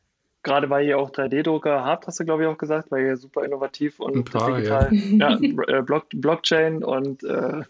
gerade 0.44 0.70
weil 0.70 0.86
ihr 0.86 0.98
auch 0.98 1.12
3D-Drucker 1.12 1.84
habt, 1.86 2.08
hast 2.08 2.20
du, 2.20 2.26
glaube 2.26 2.44
ich, 2.44 2.50
auch 2.50 2.58
gesagt, 2.58 2.92
weil 2.92 3.06
ihr 3.06 3.18
super 3.18 3.44
innovativ 3.44 4.00
und 4.00 4.32
paar, 4.32 4.56
digital, 4.56 4.94
ja. 4.94 5.38
ja 5.40 5.78
äh, 5.80 5.82
Block, 5.82 6.08
Blockchain 6.14 6.84
und 6.84 7.24
äh, 7.24 7.64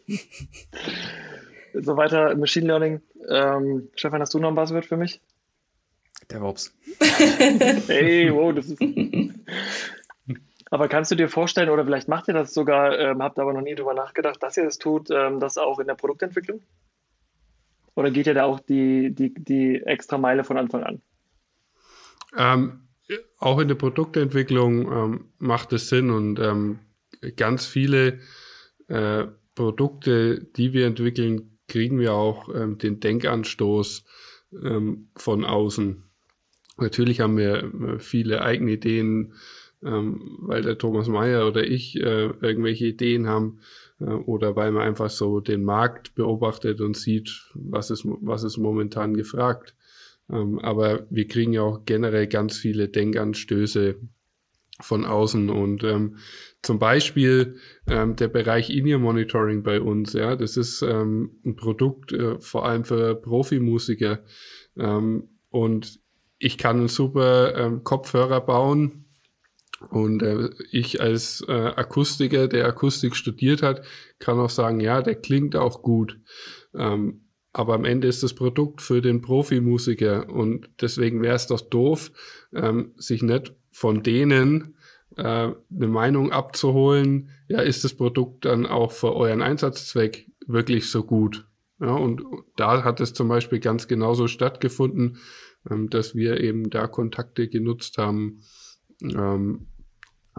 so 1.73 1.97
weiter, 1.97 2.35
Machine 2.35 2.67
Learning. 2.67 3.01
Ähm, 3.29 3.89
Stefan, 3.95 4.21
hast 4.21 4.33
du 4.33 4.39
noch 4.39 4.49
ein 4.49 4.55
Buzzword 4.55 4.85
für 4.85 4.97
mich? 4.97 5.21
DevOps. 6.31 6.73
hey, 7.87 8.33
wow, 8.33 8.53
das 8.53 8.69
ist. 8.69 8.81
Aber 10.69 10.87
kannst 10.87 11.11
du 11.11 11.15
dir 11.15 11.27
vorstellen, 11.27 11.69
oder 11.69 11.83
vielleicht 11.83 12.07
macht 12.07 12.29
ihr 12.29 12.33
das 12.33 12.53
sogar, 12.53 12.97
ähm, 12.97 13.21
habt 13.21 13.37
aber 13.39 13.51
noch 13.51 13.61
nie 13.61 13.75
drüber 13.75 13.93
nachgedacht, 13.93 14.41
dass 14.41 14.55
ihr 14.55 14.63
das 14.63 14.77
tut, 14.77 15.09
ähm, 15.11 15.41
das 15.41 15.57
auch 15.57 15.79
in 15.79 15.87
der 15.87 15.95
Produktentwicklung? 15.95 16.61
Oder 17.95 18.09
geht 18.09 18.27
ihr 18.27 18.33
da 18.33 18.45
auch 18.45 18.61
die, 18.61 19.13
die, 19.13 19.33
die 19.33 19.83
extra 19.83 20.17
Meile 20.17 20.45
von 20.45 20.57
Anfang 20.57 20.83
an? 20.83 21.01
Ähm, 22.37 22.87
auch 23.37 23.59
in 23.59 23.67
der 23.67 23.75
Produktentwicklung 23.75 24.91
ähm, 24.91 25.25
macht 25.37 25.73
es 25.73 25.89
Sinn 25.89 26.09
und 26.11 26.39
ähm, 26.39 26.79
ganz 27.35 27.65
viele 27.65 28.19
äh, 28.87 29.25
Produkte, 29.55 30.43
die 30.55 30.73
wir 30.73 30.87
entwickeln, 30.87 31.57
kriegen 31.67 31.99
wir 31.99 32.13
auch 32.13 32.49
ähm, 32.53 32.77
den 32.77 32.99
Denkanstoß 32.99 34.03
ähm, 34.63 35.09
von 35.15 35.45
außen. 35.45 36.03
Natürlich 36.77 37.19
haben 37.19 37.37
wir 37.37 37.63
äh, 37.63 37.99
viele 37.99 38.41
eigene 38.41 38.71
Ideen, 38.71 39.33
ähm, 39.83 40.37
weil 40.41 40.61
der 40.61 40.77
Thomas 40.77 41.07
Mayer 41.07 41.47
oder 41.47 41.65
ich 41.65 41.95
äh, 41.97 42.27
irgendwelche 42.41 42.87
Ideen 42.87 43.27
haben 43.27 43.59
äh, 43.99 44.05
oder 44.05 44.55
weil 44.55 44.71
man 44.71 44.83
einfach 44.83 45.09
so 45.09 45.39
den 45.39 45.63
Markt 45.63 46.15
beobachtet 46.15 46.81
und 46.81 46.97
sieht, 46.97 47.49
was 47.53 47.91
ist, 47.91 48.03
was 48.05 48.43
ist 48.43 48.57
momentan 48.57 49.13
gefragt. 49.13 49.75
Ähm, 50.31 50.59
aber 50.59 51.07
wir 51.09 51.27
kriegen 51.27 51.53
ja 51.53 51.61
auch 51.61 51.85
generell 51.85 52.27
ganz 52.27 52.57
viele 52.57 52.89
Denkanstöße 52.89 53.99
von 54.79 55.05
außen. 55.05 55.49
Und 55.49 55.83
ähm, 55.83 56.17
zum 56.61 56.79
Beispiel 56.79 57.57
ähm, 57.87 58.15
der 58.15 58.27
Bereich 58.27 58.69
In-Ear 58.69 58.99
Monitoring 58.99 59.63
bei 59.63 59.81
uns, 59.81 60.13
ja, 60.13 60.35
das 60.35 60.57
ist 60.57 60.81
ähm, 60.81 61.39
ein 61.45 61.55
Produkt 61.55 62.13
äh, 62.13 62.39
vor 62.39 62.65
allem 62.65 62.85
für 62.85 63.15
Profimusiker. 63.15 64.23
Ähm, 64.77 65.29
und 65.49 65.99
ich 66.37 66.57
kann 66.57 66.77
einen 66.77 66.87
super 66.87 67.55
ähm, 67.55 67.83
Kopfhörer 67.83 68.41
bauen. 68.41 69.05
Und 69.89 70.21
äh, 70.21 70.49
ich 70.71 71.01
als 71.01 71.43
äh, 71.47 71.51
Akustiker, 71.51 72.47
der 72.47 72.67
Akustik 72.67 73.15
studiert 73.15 73.63
hat, 73.63 73.83
kann 74.19 74.39
auch 74.39 74.49
sagen, 74.49 74.79
ja, 74.79 75.01
der 75.01 75.15
klingt 75.15 75.55
auch 75.55 75.81
gut. 75.81 76.19
Ähm, 76.75 77.30
aber 77.53 77.73
am 77.73 77.85
Ende 77.85 78.07
ist 78.07 78.23
das 78.23 78.33
Produkt 78.33 78.81
für 78.81 79.01
den 79.01 79.21
Profimusiker 79.21 80.29
und 80.29 80.69
deswegen 80.79 81.21
wäre 81.21 81.35
es 81.35 81.47
doch 81.47 81.61
doof, 81.61 82.11
ähm, 82.53 82.93
sich 82.95 83.23
nicht 83.23 83.53
von 83.71 84.03
denen 84.03 84.75
äh, 85.17 85.23
eine 85.23 85.87
Meinung 85.87 86.31
abzuholen, 86.31 87.29
ja, 87.49 87.59
ist 87.59 87.83
das 87.83 87.93
Produkt 87.93 88.45
dann 88.45 88.65
auch 88.65 88.91
für 88.91 89.13
euren 89.15 89.41
Einsatzzweck 89.41 90.29
wirklich 90.47 90.89
so 90.89 91.03
gut? 91.03 91.47
Ja, 91.79 91.93
und 91.93 92.23
da 92.55 92.83
hat 92.83 93.01
es 93.01 93.13
zum 93.13 93.27
Beispiel 93.27 93.59
ganz 93.59 93.87
genauso 93.87 94.27
stattgefunden, 94.27 95.17
ähm, 95.69 95.89
dass 95.89 96.15
wir 96.15 96.39
eben 96.39 96.69
da 96.69 96.87
Kontakte 96.87 97.49
genutzt 97.49 97.97
haben 97.97 98.41
ähm, 99.03 99.67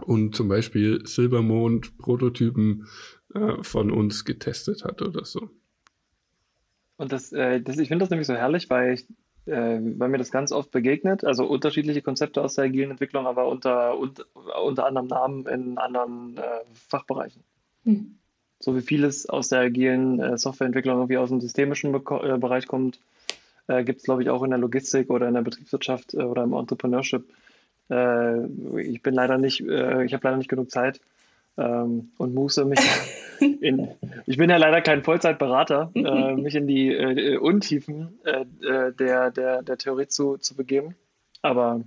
und 0.01 0.35
zum 0.35 0.47
Beispiel 0.47 1.05
Silbermond-Prototypen 1.05 2.87
äh, 3.35 3.61
von 3.61 3.91
uns 3.91 4.25
getestet 4.25 4.83
hat 4.83 5.01
oder 5.01 5.25
so. 5.25 5.49
Und 6.97 7.11
das, 7.11 7.31
äh, 7.31 7.61
das 7.61 7.77
ich 7.77 7.87
finde 7.87 8.03
das 8.03 8.09
nämlich 8.09 8.27
so 8.27 8.35
herrlich, 8.35 8.69
weil 8.69 8.93
ich 8.93 9.07
äh, 9.45 9.79
weil 9.81 10.09
mir 10.09 10.17
das 10.17 10.31
ganz 10.31 10.51
oft 10.51 10.71
begegnet. 10.71 11.25
Also 11.25 11.45
unterschiedliche 11.45 12.01
Konzepte 12.01 12.41
aus 12.41 12.55
der 12.55 12.65
agilen 12.65 12.91
Entwicklung, 12.91 13.27
aber 13.27 13.47
unter, 13.47 13.97
unter, 13.97 14.23
unter 14.63 14.85
anderem 14.85 15.07
Namen 15.07 15.45
in 15.47 15.77
anderen 15.77 16.37
äh, 16.37 16.41
Fachbereichen. 16.87 17.43
Mhm. 17.83 18.15
So 18.59 18.75
wie 18.75 18.81
vieles 18.81 19.27
aus 19.27 19.49
der 19.49 19.59
agilen 19.59 20.19
äh, 20.19 20.37
Softwareentwicklung 20.37 20.95
irgendwie 20.95 21.17
aus 21.17 21.29
dem 21.29 21.41
systemischen 21.41 21.91
Be 21.91 22.01
äh, 22.23 22.37
Bereich 22.37 22.67
kommt, 22.67 22.99
äh, 23.67 23.83
gibt 23.83 23.99
es, 23.99 24.05
glaube 24.05 24.23
ich, 24.23 24.29
auch 24.29 24.43
in 24.43 24.51
der 24.51 24.59
Logistik 24.59 25.09
oder 25.09 25.27
in 25.27 25.33
der 25.33 25.41
Betriebswirtschaft 25.41 26.13
äh, 26.13 26.23
oder 26.23 26.43
im 26.43 26.53
Entrepreneurship. 26.53 27.25
ich 27.89 29.01
bin 29.03 29.13
leider 29.13 29.37
nicht, 29.37 29.59
ich 29.59 29.67
habe 29.67 30.23
leider 30.23 30.37
nicht 30.37 30.49
genug 30.49 30.71
Zeit, 30.71 31.01
ähm, 31.57 32.11
und 32.17 32.33
Muße, 32.33 32.65
mich 32.65 32.79
in, 33.39 33.89
ich 34.25 34.37
bin 34.37 34.49
ja 34.49 34.57
leider 34.57 34.81
kein 34.81 35.03
Vollzeitberater, 35.03 35.91
äh, 35.95 36.35
mich 36.35 36.55
in 36.55 36.67
die 36.67 36.89
äh, 36.89 37.37
Untiefen 37.37 38.19
äh, 38.23 38.45
äh, 38.65 38.93
der, 38.93 39.31
der, 39.31 39.63
der 39.63 39.77
Theorie 39.77 40.07
zu, 40.07 40.37
zu 40.37 40.55
begeben. 40.55 40.95
Aber 41.41 41.81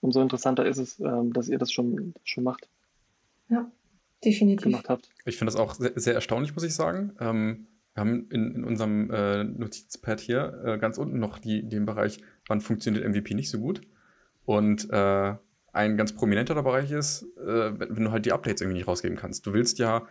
umso 0.00 0.20
interessanter 0.20 0.66
ist 0.66 0.78
es, 0.78 1.00
ähm, 1.00 1.32
dass 1.32 1.48
ihr 1.48 1.58
das 1.58 1.72
schon, 1.72 2.14
schon 2.24 2.44
macht. 2.44 2.68
Ja, 3.48 3.70
definitiv. 4.24 4.64
Gemacht 4.64 4.88
habt. 4.88 5.08
Ich 5.24 5.36
finde 5.36 5.52
das 5.52 5.60
auch 5.60 5.74
sehr, 5.74 5.92
sehr, 5.96 6.14
erstaunlich, 6.14 6.54
muss 6.54 6.64
ich 6.64 6.74
sagen. 6.74 7.12
Ähm, 7.20 7.66
wir 7.94 8.00
haben 8.02 8.28
in, 8.30 8.54
in 8.54 8.64
unserem 8.64 9.10
äh, 9.10 9.44
Notizpad 9.44 10.20
hier 10.20 10.62
äh, 10.64 10.78
ganz 10.78 10.98
unten 10.98 11.18
noch 11.18 11.38
die, 11.38 11.68
den 11.68 11.86
Bereich, 11.86 12.20
wann 12.46 12.60
funktioniert 12.60 13.08
MVP 13.08 13.34
nicht 13.34 13.50
so 13.50 13.58
gut. 13.58 13.80
Und 14.44 14.88
äh, 14.90 15.34
ein 15.72 15.96
ganz 15.96 16.14
prominenter 16.14 16.60
Bereich 16.62 16.90
ist, 16.90 17.22
äh, 17.38 17.78
wenn 17.78 18.04
du 18.04 18.10
halt 18.10 18.26
die 18.26 18.32
Updates 18.32 18.60
irgendwie 18.60 18.78
nicht 18.78 18.88
rausgeben 18.88 19.16
kannst. 19.16 19.46
Du 19.46 19.52
willst 19.52 19.78
ja 19.78 20.06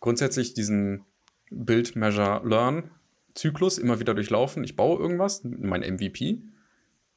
grundsätzlich 0.00 0.54
diesen 0.54 1.04
Build, 1.50 1.96
Measure, 1.96 2.42
Learn 2.44 2.90
Zyklus 3.34 3.78
immer 3.78 4.00
wieder 4.00 4.14
durchlaufen. 4.14 4.64
Ich 4.64 4.76
baue 4.76 4.98
irgendwas, 4.98 5.42
mein 5.44 5.82
MVP, 5.82 6.42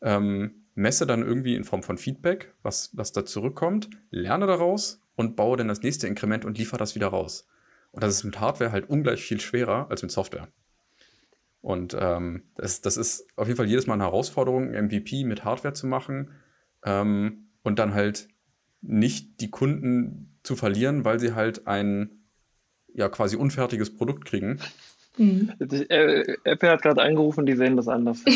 ähm, 0.02 0.64
messe 0.76 1.06
dann 1.06 1.22
irgendwie 1.22 1.56
in 1.56 1.64
Form 1.64 1.84
von 1.84 1.98
Feedback, 1.98 2.54
was, 2.64 2.92
was 2.94 3.12
da 3.12 3.26
zurückkommt, 3.26 3.90
lerne 4.10 4.48
daraus 4.48 5.02
und 5.16 5.36
baue 5.36 5.58
dann 5.58 5.68
das 5.68 5.82
nächste 5.82 6.08
Inkrement 6.08 6.46
und 6.46 6.58
liefere 6.58 6.78
das 6.78 6.96
wieder 6.96 7.08
raus. 7.08 7.48
Und 7.92 8.04
das 8.04 8.14
ist 8.14 8.24
mit 8.24 8.40
Hardware 8.40 8.72
halt 8.72 8.90
ungleich 8.90 9.24
viel 9.24 9.40
schwerer 9.40 9.90
als 9.90 10.02
mit 10.02 10.12
Software. 10.12 10.48
Und 11.62 11.96
ähm, 12.00 12.44
das, 12.56 12.82
das 12.82 12.98
ist 12.98 13.28
auf 13.36 13.48
jeden 13.48 13.58
Fall 13.58 13.68
jedes 13.68 13.88
Mal 13.88 13.96
eine 13.96 14.04
Herausforderung, 14.04 14.72
MVP 14.72 15.24
mit 15.24 15.44
Hardware 15.44 15.74
zu 15.74 15.88
machen. 15.88 16.32
Ähm, 16.84 17.47
und 17.68 17.78
dann 17.80 17.94
halt 17.94 18.28
nicht 18.82 19.42
die 19.42 19.52
Kunden 19.52 20.40
zu 20.44 20.56
verlieren, 20.56 21.06
weil 21.06 21.20
sie 21.20 21.36
halt 21.36 21.68
ein 21.68 22.24
ja 22.94 23.10
quasi 23.10 23.36
unfertiges 23.36 23.94
Produkt 23.96 24.26
kriegen. 24.26 24.60
Mhm. 25.18 25.52
Apple 25.60 26.70
hat 26.70 26.82
gerade 26.82 27.02
angerufen, 27.02 27.46
die 27.46 27.56
sehen 27.56 27.76
das 27.76 27.88
anders. 27.88 28.24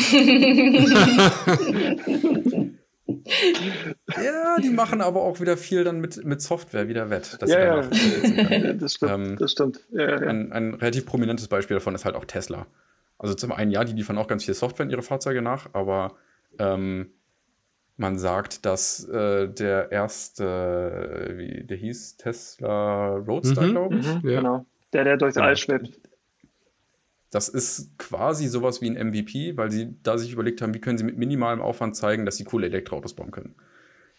ja, 4.16 4.56
die 4.62 4.70
machen 4.70 5.00
aber 5.00 5.22
auch 5.22 5.40
wieder 5.40 5.56
viel 5.56 5.84
dann 5.84 6.00
mit, 6.00 6.24
mit 6.24 6.42
Software 6.42 6.88
wieder 6.88 7.10
wett. 7.10 7.38
ja, 7.46 7.82
ja. 7.82 7.82
das 8.74 8.94
stimmt. 8.94 9.12
Ähm, 9.12 9.36
das 9.38 9.52
stimmt. 9.52 9.80
Ja, 9.92 10.10
ja. 10.10 10.16
Ein, 10.28 10.52
ein 10.52 10.74
relativ 10.74 11.06
prominentes 11.06 11.48
Beispiel 11.48 11.76
davon 11.76 11.94
ist 11.94 12.04
halt 12.04 12.16
auch 12.16 12.24
Tesla. 12.24 12.66
Also 13.18 13.34
zum 13.34 13.52
einen, 13.52 13.70
ja, 13.70 13.84
die 13.84 13.92
liefern 13.92 14.18
auch 14.18 14.26
ganz 14.26 14.44
viel 14.44 14.54
Software 14.54 14.84
in 14.84 14.90
ihre 14.90 15.02
Fahrzeuge 15.02 15.42
nach, 15.42 15.70
aber 15.72 16.16
ähm, 16.58 17.12
man 17.96 18.18
sagt, 18.18 18.64
dass 18.64 19.06
äh, 19.08 19.48
der 19.48 19.92
erste, 19.92 21.34
wie 21.36 21.64
der 21.64 21.76
hieß, 21.76 22.16
Tesla 22.16 23.16
Roadster, 23.16 23.62
mhm, 23.62 23.70
glaube 23.70 23.96
ich. 23.98 24.06
Mhm, 24.06 24.28
ja. 24.28 24.40
Genau. 24.40 24.66
Der, 24.92 25.04
der 25.04 25.16
durchs 25.16 25.34
genau. 25.34 25.46
All 25.46 25.56
schwebt. 25.56 26.00
Das 27.30 27.48
ist 27.48 27.98
quasi 27.98 28.46
sowas 28.48 28.82
wie 28.82 28.90
ein 28.90 29.08
MVP, 29.08 29.56
weil 29.56 29.70
sie 29.70 29.96
da 30.02 30.18
sich 30.18 30.32
überlegt 30.32 30.60
haben, 30.60 30.74
wie 30.74 30.80
können 30.80 30.98
sie 30.98 31.04
mit 31.04 31.16
minimalem 31.16 31.62
Aufwand 31.62 31.96
zeigen, 31.96 32.26
dass 32.26 32.36
sie 32.36 32.44
coole 32.44 32.66
Elektroautos 32.66 33.14
bauen 33.14 33.30
können 33.30 33.54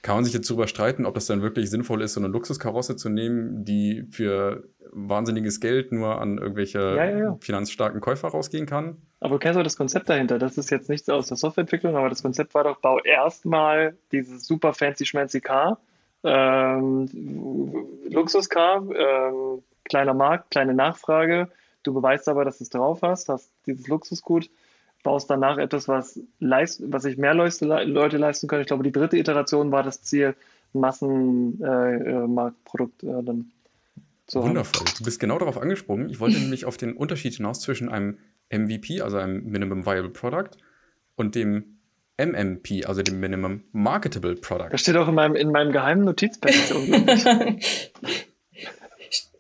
kann 0.04 0.16
man 0.16 0.26
sich 0.26 0.34
jetzt 0.34 0.50
darüber 0.50 0.68
streiten, 0.68 1.06
ob 1.06 1.16
das 1.16 1.28
dann 1.28 1.42
wirklich 1.42 1.70
sinnvoll 1.70 2.02
ist, 2.02 2.14
so 2.14 2.20
eine 2.20 2.28
Luxuskarosse 2.28 2.98
zu 2.98 3.10
nehmen, 3.10 3.64
die 3.64 4.06
für 4.12 4.66
wahnsinniges 4.92 5.62
Geld 5.62 5.94
nur 5.94 6.22
an 6.22 6.38
irgendwelche 6.38 6.80
ja, 6.80 7.06
ja, 7.06 7.18
ja. 7.18 7.38
finanzstarken 7.40 8.02
Käufer 8.02 8.28
rausgehen 8.28 8.66
kann. 8.66 8.98
Aber 9.22 9.36
du 9.36 9.40
kennst 9.40 9.58
auch 9.58 9.64
das 9.64 9.78
Konzept 9.78 10.10
dahinter. 10.10 10.38
Das 10.40 10.58
ist 10.58 10.70
jetzt 10.70 10.90
nichts 10.90 11.10
aus 11.10 11.28
der 11.28 11.38
Softwareentwicklung, 11.38 11.96
aber 11.96 12.10
das 12.10 12.22
Konzept 12.22 12.54
war 12.54 12.66
doch, 12.66 12.78
bau 12.80 13.00
erstmal 13.00 13.96
dieses 14.12 14.46
super 14.46 14.74
fancy 14.74 15.06
schmancy 15.06 15.40
Car, 15.40 15.80
ähm, 16.26 17.10
Luxuscar, 18.10 18.84
ähm, 18.94 19.64
kleiner 19.86 20.14
Markt, 20.14 20.52
kleine 20.52 20.74
Nachfrage. 20.74 21.48
Du 21.84 21.94
beweist 21.94 22.28
aber, 22.28 22.44
dass 22.44 22.58
du 22.58 22.66
es 22.66 22.70
drauf 22.70 23.00
hast, 23.04 23.30
hast 23.30 23.50
dieses 23.66 23.88
Luxusgut 23.88 24.50
baust 25.04 25.30
danach 25.30 25.58
etwas, 25.58 25.88
was, 25.88 26.20
leist, 26.40 26.82
was 26.92 27.04
sich 27.04 27.18
mehr 27.18 27.36
Leute, 27.36 28.18
leisten 28.18 28.48
können. 28.48 28.62
Ich 28.62 28.68
glaube, 28.68 28.84
die 28.84 28.92
dritte 28.92 29.18
Iteration 29.18 29.72
war 29.72 29.84
das 29.84 30.02
Ziel, 30.02 30.36
Massenmarktprodukt 30.74 33.04
äh, 33.04 33.08
äh, 33.08 33.24
dann 33.24 33.52
zu 34.26 34.42
Wundervoll. 34.42 34.88
Du 34.98 35.04
bist 35.04 35.20
genau 35.20 35.38
darauf 35.38 35.60
angesprungen. 35.60 36.10
Ich 36.10 36.20
wollte 36.20 36.40
nämlich 36.40 36.66
auf 36.66 36.78
den 36.78 36.94
Unterschied 36.94 37.36
hinaus 37.36 37.60
zwischen 37.60 37.90
einem 37.90 38.18
MVP, 38.52 39.02
also 39.02 39.18
einem 39.18 39.44
Minimum 39.46 39.86
Viable 39.86 40.10
Product, 40.10 40.58
und 41.16 41.36
dem 41.36 41.78
MMP, 42.18 42.86
also 42.86 43.04
dem 43.04 43.20
Minimum 43.20 43.64
Marketable 43.72 44.36
Product. 44.36 44.70
Das 44.72 44.82
steht 44.82 44.96
auch 44.96 45.08
in 45.08 45.16
meinem, 45.16 45.36
in 45.36 45.52
meinem 45.52 45.72
geheimen 45.72 46.06
Notizpad. 46.06 46.54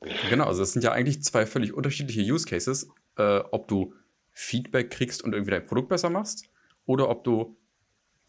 genau, 0.29 0.45
also 0.45 0.61
das 0.61 0.73
sind 0.73 0.83
ja 0.83 0.91
eigentlich 0.91 1.23
zwei 1.23 1.45
völlig 1.45 1.73
unterschiedliche 1.73 2.21
Use 2.21 2.45
Cases, 2.45 2.89
äh, 3.17 3.39
ob 3.51 3.67
du 3.67 3.93
Feedback 4.33 4.89
kriegst 4.89 5.23
und 5.23 5.33
irgendwie 5.33 5.51
dein 5.51 5.65
Produkt 5.65 5.89
besser 5.89 6.09
machst 6.09 6.49
oder 6.85 7.09
ob 7.09 7.23
du 7.23 7.57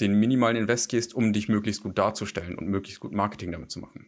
den 0.01 0.19
minimalen 0.19 0.57
Invest 0.57 0.91
gehst, 0.91 1.15
um 1.15 1.33
dich 1.33 1.49
möglichst 1.49 1.83
gut 1.83 1.99
darzustellen 1.99 2.57
und 2.57 2.69
möglichst 2.69 3.01
gut 3.01 3.13
Marketing 3.13 3.53
damit 3.53 3.71
zu 3.71 3.81
machen. 3.81 4.07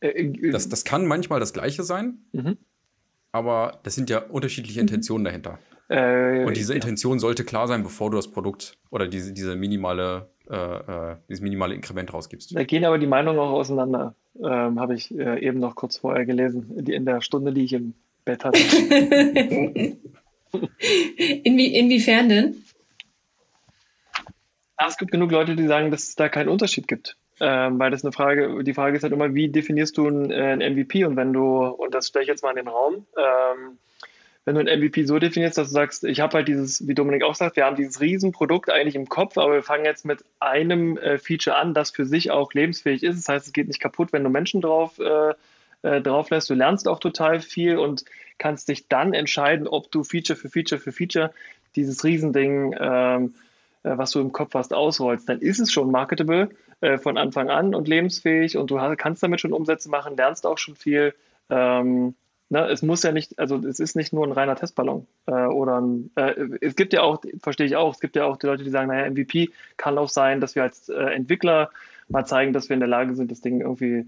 Äh, 0.00 0.08
äh, 0.08 0.50
das, 0.50 0.68
das 0.68 0.84
kann 0.84 1.06
manchmal 1.06 1.40
das 1.40 1.52
Gleiche 1.52 1.82
sein, 1.82 2.18
mhm. 2.32 2.58
aber 3.32 3.80
das 3.82 3.94
sind 3.94 4.10
ja 4.10 4.18
unterschiedliche 4.18 4.80
mhm. 4.80 4.88
Intentionen 4.88 5.24
dahinter. 5.24 5.58
Äh, 5.88 6.44
und 6.44 6.56
diese 6.56 6.74
Intention 6.74 7.18
sollte 7.18 7.44
klar 7.44 7.66
sein, 7.66 7.82
bevor 7.82 8.10
du 8.10 8.16
das 8.16 8.30
Produkt 8.30 8.78
oder 8.90 9.08
diese, 9.08 9.32
diese 9.32 9.56
minimale, 9.56 10.30
äh, 10.48 10.56
äh, 10.56 11.16
dieses 11.28 11.42
minimale 11.42 11.74
Inkrement 11.74 12.12
rausgibst. 12.12 12.54
Da 12.54 12.64
gehen 12.64 12.84
aber 12.84 12.98
die 12.98 13.06
Meinungen 13.06 13.38
auch 13.38 13.52
auseinander. 13.52 14.14
Ähm, 14.42 14.80
Habe 14.80 14.94
ich 14.94 15.14
äh, 15.16 15.44
eben 15.46 15.58
noch 15.58 15.74
kurz 15.74 15.98
vorher 15.98 16.24
gelesen, 16.24 16.84
die, 16.84 16.94
in 16.94 17.04
der 17.04 17.20
Stunde, 17.20 17.52
die 17.52 17.64
ich 17.64 17.72
im 17.74 17.94
Bett 18.24 18.44
hatte. 18.44 18.58
Inwie 21.44 21.74
inwiefern 21.74 22.28
denn? 22.28 22.64
Es 24.86 24.96
gibt 24.96 25.12
genug 25.12 25.30
Leute, 25.30 25.54
die 25.54 25.66
sagen, 25.66 25.90
dass 25.90 26.08
es 26.08 26.16
da 26.16 26.28
keinen 26.28 26.48
Unterschied 26.48 26.88
gibt. 26.88 27.16
Ähm, 27.40 27.78
weil 27.78 27.90
das 27.90 28.04
eine 28.04 28.12
Frage, 28.12 28.62
die 28.62 28.74
Frage 28.74 28.96
ist 28.96 29.02
halt 29.02 29.12
immer, 29.12 29.34
wie 29.34 29.48
definierst 29.48 29.96
du 29.96 30.06
ein, 30.06 30.30
äh, 30.30 30.52
ein 30.52 30.58
MVP? 30.60 31.04
Und 31.04 31.16
wenn 31.16 31.32
du, 31.32 31.66
und 31.66 31.94
das 31.94 32.08
stelle 32.08 32.24
ich 32.24 32.28
jetzt 32.28 32.42
mal 32.42 32.50
in 32.50 32.56
den 32.56 32.68
Raum, 32.68 33.06
ähm, 33.16 33.78
wenn 34.44 34.54
du 34.54 34.60
ein 34.60 34.80
MVP 34.80 35.04
so 35.04 35.18
definierst, 35.18 35.56
dass 35.56 35.68
du 35.68 35.74
sagst, 35.74 36.04
ich 36.04 36.20
habe 36.20 36.36
halt 36.36 36.48
dieses, 36.48 36.86
wie 36.86 36.94
Dominik 36.94 37.22
auch 37.22 37.34
sagt, 37.34 37.56
wir 37.56 37.64
haben 37.64 37.76
dieses 37.76 38.00
Riesenprodukt 38.00 38.70
eigentlich 38.70 38.96
im 38.96 39.08
Kopf, 39.08 39.38
aber 39.38 39.54
wir 39.54 39.62
fangen 39.62 39.84
jetzt 39.84 40.04
mit 40.04 40.24
einem 40.40 40.96
äh, 40.98 41.18
Feature 41.18 41.56
an, 41.56 41.74
das 41.74 41.90
für 41.90 42.06
sich 42.06 42.30
auch 42.30 42.52
lebensfähig 42.52 43.02
ist. 43.02 43.16
Das 43.18 43.28
heißt, 43.28 43.46
es 43.46 43.52
geht 43.52 43.68
nicht 43.68 43.80
kaputt, 43.80 44.12
wenn 44.12 44.24
du 44.24 44.30
Menschen 44.30 44.60
drauf, 44.60 44.98
äh, 44.98 45.34
äh, 45.82 46.00
drauf 46.00 46.30
lässt. 46.30 46.50
Du 46.50 46.54
lernst 46.54 46.88
auch 46.88 46.98
total 46.98 47.40
viel 47.40 47.78
und 47.78 48.04
kannst 48.38 48.68
dich 48.68 48.88
dann 48.88 49.14
entscheiden, 49.14 49.66
ob 49.66 49.90
du 49.90 50.04
Feature 50.04 50.38
für 50.38 50.48
Feature 50.48 50.80
für 50.80 50.92
Feature 50.92 51.32
dieses 51.74 52.04
Riesending 52.04 52.74
ähm, 52.78 53.34
äh, 53.82 53.98
was 53.98 54.12
du 54.12 54.20
im 54.20 54.32
Kopf 54.32 54.54
hast, 54.54 54.72
ausrollst, 54.74 55.28
dann 55.28 55.40
ist 55.40 55.58
es 55.58 55.72
schon 55.72 55.90
marketable 55.90 56.50
äh, 56.80 56.98
von 56.98 57.18
Anfang 57.18 57.50
an 57.50 57.74
und 57.74 57.88
lebensfähig 57.88 58.56
und 58.56 58.70
du 58.70 58.76
kannst 58.96 59.22
damit 59.22 59.40
schon 59.40 59.52
Umsätze 59.52 59.88
machen, 59.88 60.16
lernst 60.16 60.46
auch 60.46 60.58
schon 60.58 60.76
viel. 60.76 61.14
Ähm, 61.50 62.14
ne, 62.48 62.68
es 62.68 62.82
muss 62.82 63.02
ja 63.02 63.12
nicht, 63.12 63.38
also 63.38 63.56
es 63.56 63.80
ist 63.80 63.96
nicht 63.96 64.12
nur 64.12 64.26
ein 64.26 64.32
reiner 64.32 64.56
Testballon 64.56 65.06
äh, 65.26 65.32
oder 65.32 65.80
ein, 65.80 66.10
äh, 66.14 66.34
es 66.60 66.76
gibt 66.76 66.92
ja 66.92 67.02
auch, 67.02 67.22
verstehe 67.42 67.66
ich 67.66 67.76
auch, 67.76 67.94
es 67.94 68.00
gibt 68.00 68.16
ja 68.16 68.24
auch 68.24 68.36
die 68.36 68.46
Leute, 68.46 68.64
die 68.64 68.70
sagen, 68.70 68.88
naja, 68.88 69.10
MVP 69.10 69.50
kann 69.76 69.98
auch 69.98 70.08
sein, 70.08 70.40
dass 70.40 70.54
wir 70.54 70.62
als 70.62 70.88
äh, 70.88 70.94
Entwickler 70.94 71.70
mal 72.08 72.24
zeigen, 72.24 72.52
dass 72.52 72.68
wir 72.68 72.74
in 72.74 72.80
der 72.80 72.88
Lage 72.88 73.14
sind, 73.14 73.30
das 73.30 73.40
Ding 73.40 73.60
irgendwie, 73.60 74.06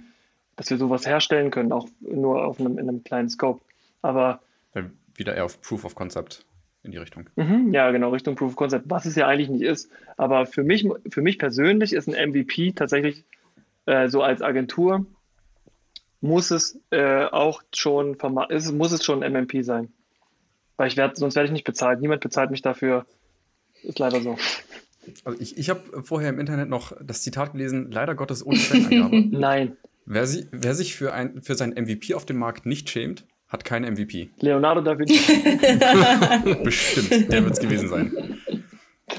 dass 0.56 0.70
wir 0.70 0.76
sowas 0.76 1.06
herstellen 1.06 1.50
können, 1.50 1.72
auch 1.72 1.88
nur 2.00 2.44
auf 2.44 2.60
einem, 2.60 2.78
in 2.78 2.88
einem 2.88 3.02
kleinen 3.02 3.28
Scope. 3.28 3.60
Aber 4.04 4.40
wieder 5.16 5.34
eher 5.34 5.46
auf 5.46 5.60
Proof 5.62 5.84
of 5.84 5.94
Concept 5.94 6.44
in 6.82 6.90
die 6.90 6.98
Richtung. 6.98 7.30
Mhm, 7.36 7.72
ja, 7.72 7.90
genau, 7.90 8.10
Richtung 8.10 8.34
Proof 8.34 8.50
of 8.50 8.56
Concept, 8.56 8.84
was 8.90 9.06
es 9.06 9.16
ja 9.16 9.26
eigentlich 9.26 9.48
nicht 9.48 9.62
ist. 9.62 9.90
Aber 10.18 10.44
für 10.44 10.62
mich, 10.62 10.86
für 11.08 11.22
mich 11.22 11.38
persönlich 11.38 11.94
ist 11.94 12.06
ein 12.06 12.30
MVP 12.30 12.72
tatsächlich 12.72 13.24
äh, 13.86 14.08
so 14.08 14.22
als 14.22 14.42
Agentur, 14.42 15.06
muss 16.20 16.50
es 16.50 16.78
äh, 16.90 17.24
auch 17.24 17.62
schon 17.74 18.18
ist, 18.50 18.72
muss 18.72 18.92
es 18.92 19.04
schon 19.04 19.22
ein 19.22 19.32
MMP 19.32 19.64
sein. 19.64 19.90
Weil 20.76 20.88
ich 20.88 20.96
werde, 20.98 21.16
sonst 21.16 21.34
werde 21.34 21.46
ich 21.46 21.52
nicht 21.52 21.64
bezahlt. 21.64 22.02
Niemand 22.02 22.20
bezahlt 22.20 22.50
mich 22.50 22.60
dafür. 22.60 23.06
Ist 23.82 23.98
leider 23.98 24.20
so. 24.20 24.36
Also 25.24 25.40
ich, 25.40 25.56
ich 25.56 25.70
habe 25.70 26.02
vorher 26.02 26.28
im 26.28 26.38
Internet 26.38 26.68
noch 26.68 26.92
das 27.02 27.22
Zitat 27.22 27.52
gelesen, 27.52 27.90
leider 27.90 28.14
Gottes 28.14 28.44
ohne 28.44 28.58
Quellenangabe. 28.58 29.28
Nein. 29.30 29.76
Wer, 30.04 30.26
sie, 30.26 30.46
wer 30.50 30.74
sich 30.74 30.94
für, 30.94 31.14
ein, 31.14 31.40
für 31.40 31.54
sein 31.54 31.70
MVP 31.70 32.12
auf 32.14 32.26
dem 32.26 32.36
Markt 32.36 32.66
nicht 32.66 32.90
schämt, 32.90 33.24
hat 33.48 33.64
keinen 33.64 33.92
MVP. 33.94 34.30
Leonardo 34.40 34.80
da 34.80 34.98
Vinci. 34.98 35.14
Bestimmt, 36.64 37.32
der 37.32 37.44
wird 37.44 37.52
es 37.52 37.60
gewesen 37.60 37.88
sein. 37.88 38.38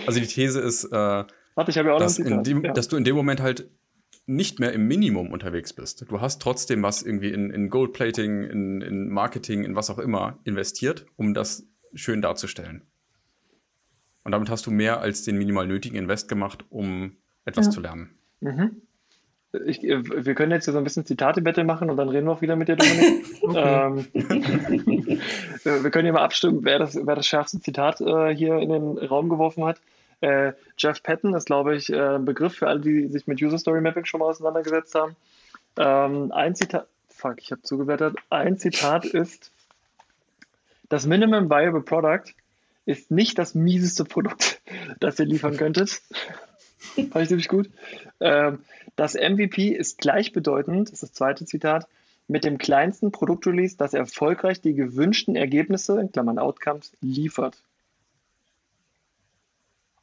Also 0.05 0.19
die 0.19 0.27
These 0.27 0.59
ist, 0.59 0.85
äh, 0.85 0.91
Warte, 0.91 1.69
ich 1.69 1.75
ja 1.75 1.93
auch 1.93 1.99
dass, 1.99 2.17
dem, 2.17 2.63
ja. 2.63 2.73
dass 2.73 2.87
du 2.87 2.97
in 2.97 3.03
dem 3.03 3.15
Moment 3.15 3.41
halt 3.41 3.69
nicht 4.25 4.59
mehr 4.59 4.73
im 4.73 4.87
Minimum 4.87 5.31
unterwegs 5.31 5.73
bist. 5.73 6.05
Du 6.09 6.19
hast 6.19 6.41
trotzdem 6.41 6.81
was 6.81 7.03
irgendwie 7.03 7.29
in, 7.29 7.51
in 7.51 7.69
Goldplating, 7.69 8.43
in, 8.43 8.81
in 8.81 9.09
Marketing, 9.09 9.63
in 9.63 9.75
was 9.75 9.89
auch 9.89 9.99
immer 9.99 10.39
investiert, 10.43 11.05
um 11.15 11.33
das 11.33 11.67
schön 11.93 12.21
darzustellen. 12.21 12.81
Und 14.23 14.31
damit 14.31 14.49
hast 14.49 14.65
du 14.65 14.71
mehr 14.71 15.01
als 15.01 15.23
den 15.23 15.37
minimal 15.37 15.67
nötigen 15.67 15.95
Invest 15.95 16.27
gemacht, 16.27 16.65
um 16.69 17.17
etwas 17.45 17.67
ja. 17.67 17.71
zu 17.71 17.81
lernen. 17.81 18.17
Mhm 18.41 18.81
ich, 19.65 19.83
äh, 19.83 20.25
wir 20.25 20.35
können 20.35 20.51
jetzt 20.51 20.65
hier 20.65 20.73
so 20.73 20.77
ein 20.77 20.83
bisschen 20.83 21.05
Zitate-Battle 21.05 21.63
machen 21.63 21.89
und 21.89 21.97
dann 21.97 22.09
reden 22.09 22.27
wir 22.27 22.33
auch 22.33 22.41
wieder 22.41 22.55
mit 22.55 22.67
dir, 22.67 22.75
Dominik. 22.75 23.25
ähm, 23.55 24.07
wir 25.63 25.91
können 25.91 26.05
hier 26.05 26.13
mal 26.13 26.23
abstimmen, 26.23 26.59
wer 26.63 26.79
das, 26.79 26.95
wer 26.95 27.15
das 27.15 27.27
schärfste 27.27 27.59
Zitat 27.59 28.01
äh, 28.01 28.35
hier 28.35 28.57
in 28.57 28.69
den 28.69 28.97
Raum 28.97 29.29
geworfen 29.29 29.65
hat. 29.65 29.79
Äh, 30.21 30.53
Jeff 30.77 31.03
Patton 31.03 31.33
ist, 31.33 31.45
glaube 31.45 31.75
ich, 31.75 31.91
äh, 31.91 32.15
ein 32.15 32.25
Begriff 32.25 32.55
für 32.55 32.67
alle, 32.67 32.79
die 32.79 33.07
sich 33.07 33.27
mit 33.27 33.41
User 33.41 33.57
Story 33.57 33.81
Mapping 33.81 34.05
schon 34.05 34.19
mal 34.19 34.27
auseinandergesetzt 34.27 34.95
haben. 34.95 35.15
Ähm, 35.77 36.31
ein 36.31 36.55
Zitat, 36.55 36.87
fuck, 37.09 37.35
ich 37.39 37.51
habe 37.51 37.61
zugewertet. 37.61 38.15
Ein 38.29 38.57
Zitat 38.57 39.05
ist: 39.05 39.51
Das 40.89 41.05
Minimum 41.05 41.49
Viable 41.49 41.81
Product 41.81 42.33
ist 42.85 43.11
nicht 43.11 43.37
das 43.37 43.55
mieseste 43.55 44.05
Produkt, 44.05 44.61
das 44.99 45.19
ihr 45.19 45.25
liefern 45.25 45.57
könntet. 45.57 46.01
Fand 47.11 47.23
ich 47.23 47.27
ziemlich 47.27 47.47
gut. 47.47 47.69
Ähm, 48.19 48.59
das 48.95 49.15
MVP 49.15 49.69
ist 49.69 49.97
gleichbedeutend, 49.97 50.89
das 50.89 50.93
ist 50.93 51.03
das 51.03 51.13
zweite 51.13 51.45
Zitat, 51.45 51.87
mit 52.27 52.43
dem 52.43 52.57
kleinsten 52.57 53.11
Produktrelease, 53.11 53.77
das 53.77 53.93
erfolgreich 53.93 54.61
die 54.61 54.73
gewünschten 54.73 55.35
Ergebnisse, 55.35 55.99
in 55.99 56.11
Klammern 56.11 56.39
Outcomes, 56.39 56.93
liefert. 57.01 57.57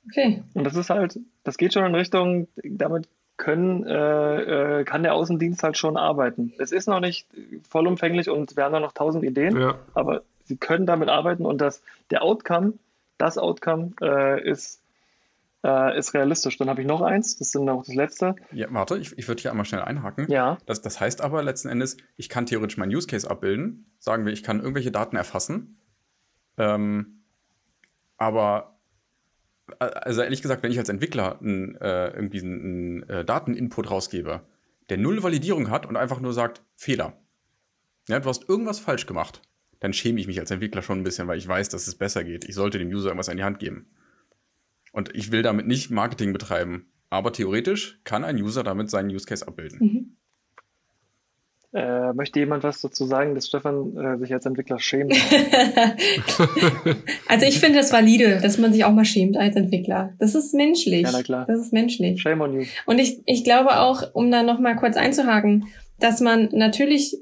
Okay. 0.07 0.43
Und 0.55 0.65
das 0.65 0.77
ist 0.77 0.91
halt, 0.91 1.19
das 1.45 1.57
geht 1.57 1.73
schon 1.73 1.85
in 1.85 1.95
Richtung, 1.95 2.49
damit 2.63 3.09
können, 3.37 3.85
äh, 3.87 4.81
äh, 4.81 4.85
kann 4.85 5.03
der 5.03 5.15
Außendienst 5.15 5.63
halt 5.63 5.77
schon 5.77 5.97
arbeiten. 5.97 6.53
Es 6.59 6.71
ist 6.71 6.87
noch 6.87 7.01
nicht 7.01 7.27
vollumfänglich 7.69 8.29
und 8.29 8.57
wir 8.57 8.65
haben 8.65 8.73
da 8.73 8.81
noch 8.81 8.93
tausend 8.93 9.25
Ideen, 9.25 9.59
ja. 9.59 9.79
aber 9.95 10.23
sie 10.45 10.57
können 10.57 10.87
damit 10.87 11.09
arbeiten 11.09 11.47
und 11.47 11.61
das, 11.61 11.83
der 12.11 12.23
Outcome, 12.23 12.75
das 13.19 13.39
Outcome 13.39 13.93
äh, 14.01 14.49
ist 14.49 14.82
äh, 15.65 15.99
ist 15.99 16.15
realistisch. 16.15 16.57
Dann 16.59 16.69
habe 16.69 16.81
ich 16.81 16.87
noch 16.87 17.03
eins, 17.03 17.37
das 17.37 17.49
ist 17.49 17.55
dann 17.55 17.65
noch 17.65 17.85
das 17.85 17.95
letzte. 17.95 18.37
Ja, 18.53 18.67
warte, 18.71 18.99
ich, 18.99 19.17
ich 19.17 19.29
würde 19.29 19.43
hier 19.43 19.51
einmal 19.51 19.67
schnell 19.67 19.83
einhaken. 19.83 20.31
Ja. 20.31 20.59
Das, 20.67 20.83
das 20.83 21.01
heißt 21.01 21.21
aber 21.21 21.43
letzten 21.43 21.69
Endes, 21.69 21.97
ich 22.17 22.29
kann 22.29 22.47
theoretisch 22.47 22.77
meinen 22.77 22.95
Use 22.95 23.07
Case 23.07 23.29
abbilden. 23.31 23.93
Sagen 23.99 24.25
wir, 24.25 24.33
ich 24.33 24.43
kann 24.43 24.61
irgendwelche 24.61 24.91
Daten 24.91 25.17
erfassen. 25.17 25.79
Ähm, 26.59 27.23
aber 28.17 28.79
äh, 29.79 29.85
also 29.85 30.23
ehrlich 30.23 30.43
gesagt, 30.43 30.63
wenn 30.63 30.73
ich 30.73 30.79
als 30.79 30.89
Entwickler 30.89 31.39
ein, 31.41 31.77
äh, 31.77 32.09
irgendwie 32.09 32.41
einen, 32.41 32.61
einen 32.61 33.03
äh, 33.09 33.25
Dateninput 33.25 33.91
rausgebe, 33.91 34.43
der 34.89 34.99
null 34.99 35.23
Validierung 35.23 35.71
hat 35.71 35.87
und 35.87 35.97
einfach 35.97 36.21
nur 36.21 36.33
sagt, 36.33 36.63
Fehler. 36.77 37.15
Ja, 38.09 38.19
du 38.19 38.29
hast 38.29 38.49
irgendwas 38.49 38.81
falsch 38.81 39.07
gemacht. 39.07 39.43
Dann 39.81 39.93
schäme 39.93 40.21
ich 40.21 40.27
mich 40.27 40.39
als 40.39 40.51
Entwickler 40.51 40.83
schon 40.83 41.01
ein 41.01 41.05
bisschen, 41.05 41.29
weil 41.29 41.39
ich 41.39 41.47
weiß, 41.47 41.69
dass 41.69 41.87
es 41.87 41.95
besser 41.95 42.25
geht. 42.25 42.45
Ich 42.45 42.55
sollte 42.55 42.79
dem 42.79 42.89
User 42.89 43.09
irgendwas 43.09 43.29
in 43.29 43.37
die 43.37 43.45
Hand 43.45 43.59
geben. 43.59 43.91
Und 44.93 45.15
ich 45.15 45.33
will 45.33 45.43
damit 45.43 45.67
nicht 45.67 45.91
Marketing 45.91 46.33
betreiben. 46.33 46.93
Aber 47.11 47.33
theoretisch 47.33 48.01
kann 48.05 48.25
ein 48.25 48.37
User 48.37 48.63
damit 48.63 48.89
seinen 48.91 49.11
Use 49.11 49.27
Case 49.27 49.47
abbilden. 49.47 49.79
Mhm. 49.81 50.17
Äh, 51.75 52.13
möchte 52.13 52.39
jemand 52.39 52.65
was 52.65 52.83
dazu 52.83 53.07
sagen, 53.07 53.35
dass 53.35 53.47
Stefan 53.47 53.97
äh, 53.97 54.19
sich 54.19 54.31
als 54.35 54.45
Entwickler 54.45 54.79
schämt? 54.79 55.15
also 57.29 57.47
ich 57.47 57.61
finde 57.61 57.79
das 57.79 57.91
valide, 57.91 58.41
dass 58.43 58.59
man 58.59 58.75
sich 58.75 58.85
auch 58.85 58.93
mal 58.93 59.07
schämt 59.07 59.39
als 59.39 59.57
Entwickler. 59.57 60.13
Das 60.19 60.35
ist 60.35 60.53
menschlich. 60.53 61.05
Ja, 61.05 61.13
na 61.13 61.23
klar. 61.23 61.47
Das 61.47 61.59
ist 61.59 61.73
menschlich. 61.73 62.21
Shame 62.21 62.43
on 62.43 62.53
you. 62.53 62.67
Und 62.85 62.99
ich, 62.99 63.23
ich 63.25 63.43
glaube 63.43 63.81
auch, 63.81 64.03
um 64.13 64.31
da 64.31 64.43
noch 64.43 64.61
mal 64.61 64.77
kurz 64.77 64.99
einzuhaken, 64.99 65.65
dass 65.99 66.21
man 66.21 66.51
natürlich 66.53 67.17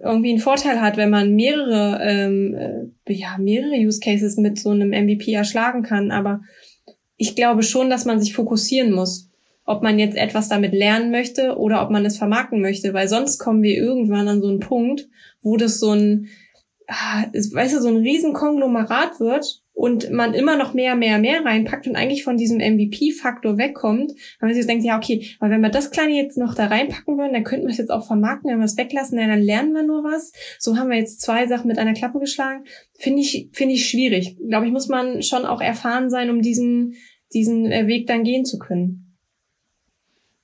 irgendwie 0.00 0.30
einen 0.30 0.38
Vorteil 0.38 0.80
hat, 0.80 0.96
wenn 0.96 1.10
man 1.10 1.34
mehrere, 1.34 1.98
ähm, 2.00 2.54
äh, 2.54 3.12
ja, 3.12 3.36
mehrere 3.38 3.74
Use 3.74 3.98
Cases 3.98 4.36
mit 4.36 4.60
so 4.60 4.70
einem 4.70 4.90
MVP 4.90 5.32
erschlagen 5.32 5.82
kann. 5.82 6.12
Aber 6.12 6.42
ich 7.18 7.36
glaube 7.36 7.62
schon, 7.62 7.90
dass 7.90 8.06
man 8.06 8.20
sich 8.20 8.32
fokussieren 8.32 8.92
muss, 8.92 9.28
ob 9.64 9.82
man 9.82 9.98
jetzt 9.98 10.16
etwas 10.16 10.48
damit 10.48 10.72
lernen 10.72 11.10
möchte 11.10 11.58
oder 11.58 11.82
ob 11.82 11.90
man 11.90 12.06
es 12.06 12.16
vermarkten 12.16 12.62
möchte, 12.62 12.94
weil 12.94 13.08
sonst 13.08 13.38
kommen 13.38 13.62
wir 13.62 13.76
irgendwann 13.76 14.26
an 14.26 14.40
so 14.40 14.48
einen 14.48 14.60
Punkt, 14.60 15.08
wo 15.42 15.58
das 15.58 15.78
so 15.78 15.90
ein, 15.90 16.28
ah, 16.86 17.24
weißt 17.34 17.74
du, 17.74 17.82
so 17.82 17.88
ein 17.88 17.98
Riesenkonglomerat 17.98 19.20
wird 19.20 19.62
und 19.78 20.10
man 20.10 20.34
immer 20.34 20.56
noch 20.56 20.74
mehr, 20.74 20.96
mehr, 20.96 21.18
mehr 21.18 21.44
reinpackt 21.44 21.86
und 21.86 21.94
eigentlich 21.94 22.24
von 22.24 22.36
diesem 22.36 22.58
MVP-Faktor 22.58 23.58
wegkommt, 23.58 24.12
weil 24.40 24.48
man 24.48 24.54
sich 24.54 24.66
denkt, 24.66 24.84
ja, 24.84 24.96
okay, 24.96 25.28
aber 25.38 25.50
wenn 25.50 25.60
wir 25.60 25.68
das 25.68 25.92
Kleine 25.92 26.14
jetzt 26.14 26.36
noch 26.36 26.54
da 26.54 26.66
reinpacken 26.66 27.16
würden, 27.16 27.32
dann 27.32 27.44
könnten 27.44 27.66
wir 27.66 27.70
es 27.70 27.78
jetzt 27.78 27.92
auch 27.92 28.04
vermarkten, 28.04 28.50
wenn 28.50 28.58
wir 28.58 28.64
es 28.64 28.76
weglassen, 28.76 29.20
ja, 29.20 29.28
dann 29.28 29.40
lernen 29.40 29.74
wir 29.74 29.84
nur 29.84 30.02
was. 30.02 30.32
So 30.58 30.76
haben 30.76 30.90
wir 30.90 30.96
jetzt 30.96 31.20
zwei 31.20 31.46
Sachen 31.46 31.68
mit 31.68 31.78
einer 31.78 31.94
Klappe 31.94 32.18
geschlagen. 32.18 32.64
Finde 32.94 33.20
ich, 33.20 33.50
finde 33.52 33.74
ich 33.74 33.88
schwierig. 33.88 34.36
Glaube 34.48 34.66
ich, 34.66 34.72
muss 34.72 34.88
man 34.88 35.22
schon 35.22 35.44
auch 35.44 35.60
erfahren 35.60 36.10
sein, 36.10 36.30
um 36.30 36.42
diesen 36.42 36.96
diesen 37.32 37.70
äh, 37.70 37.86
Weg 37.86 38.06
dann 38.06 38.24
gehen 38.24 38.44
zu 38.44 38.58
können. 38.58 39.16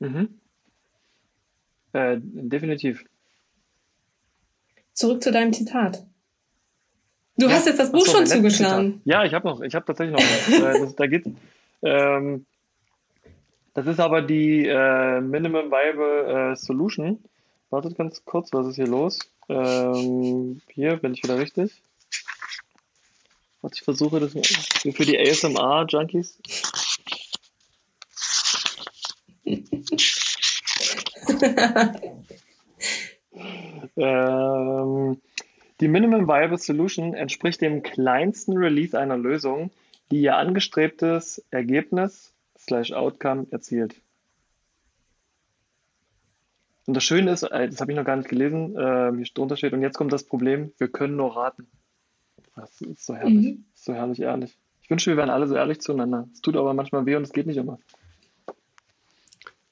Mhm. 0.01 0.29
Äh, 1.93 2.19
definitiv. 2.21 3.05
Zurück 4.93 5.23
zu 5.23 5.33
deinem 5.33 5.53
Zitat. 5.53 6.05
Du 7.37 7.47
ja. 7.47 7.53
hast 7.53 7.67
jetzt 7.67 7.79
das 7.79 7.91
Buch 7.91 8.05
so, 8.05 8.17
schon 8.17 8.27
zugeschlagen. 8.27 8.93
Zitat. 8.93 9.07
Ja, 9.07 9.25
ich 9.25 9.35
habe 9.35 9.49
noch, 9.49 9.61
ich 9.61 9.75
habe 9.75 9.85
tatsächlich 9.85 10.15
noch. 10.15 10.61
äh, 10.69 10.81
das, 10.81 10.95
da 10.95 11.07
geht, 11.07 11.27
ähm, 11.83 12.47
das 13.75 13.87
ist 13.87 13.99
aber 13.99 14.23
die 14.23 14.67
äh, 14.67 15.21
Minimum 15.21 15.71
Viable 15.71 16.53
äh, 16.53 16.57
Solution. 16.57 17.19
Wartet 17.71 17.97
ganz 17.97 18.25
kurz, 18.25 18.53
was 18.53 18.69
ist 18.69 18.77
hier 18.77 18.87
los? 18.87 19.19
Ähm, 19.49 20.61
hier 20.69 20.97
bin 20.97 21.13
ich 21.15 21.23
wieder 21.25 21.39
richtig. 21.39 21.83
Was 23.65 23.79
ich 23.79 23.83
versuche, 23.83 24.21
das 24.21 24.33
für 24.33 25.07
die 25.07 25.19
ASMR-Junkies. 25.19 26.39
ähm, 33.97 35.19
die 35.81 35.89
Minimum 35.89 36.29
Viable 36.29 36.59
Solution 36.59 37.15
entspricht 37.15 37.63
dem 37.63 37.83
kleinsten 37.83 38.59
Release 38.59 39.01
einer 39.01 39.17
Lösung, 39.17 39.71
die 40.11 40.21
ihr 40.21 40.37
angestrebtes 40.37 41.43
Ergebnis 41.51 42.35
slash 42.59 42.93
Outcome 42.93 43.47
erzielt. 43.51 43.95
Und 46.85 46.93
das 46.93 47.05
Schöne 47.05 47.31
ist, 47.31 47.45
äh, 47.45 47.71
das 47.71 47.81
habe 47.81 47.93
ich 47.93 47.97
noch 47.97 48.05
gar 48.05 48.17
nicht 48.17 48.29
gelesen, 48.29 48.77
äh, 48.77 49.11
hier 49.17 49.25
drunter 49.33 49.57
steht, 49.57 49.73
und 49.73 49.81
jetzt 49.81 49.97
kommt 49.97 50.13
das 50.13 50.25
Problem, 50.25 50.75
wir 50.77 50.89
können 50.89 51.17
nur 51.17 51.35
raten. 51.35 51.67
Das 52.55 52.81
ist 52.81 53.05
so 53.05 53.15
herrlich. 53.15 53.57
Mhm. 53.57 53.65
So 53.75 53.95
herrlich 53.95 54.21
ehrlich. 54.21 54.59
Ich 54.83 54.91
wünsche, 54.91 55.11
wir 55.11 55.17
wären 55.17 55.31
alle 55.31 55.47
so 55.47 55.55
ehrlich 55.55 55.81
zueinander. 55.81 56.29
Es 56.33 56.41
tut 56.41 56.57
aber 56.57 56.75
manchmal 56.75 57.07
weh 57.07 57.17
und 57.17 57.23
es 57.23 57.33
geht 57.33 57.47
nicht 57.47 57.57
immer. 57.57 57.79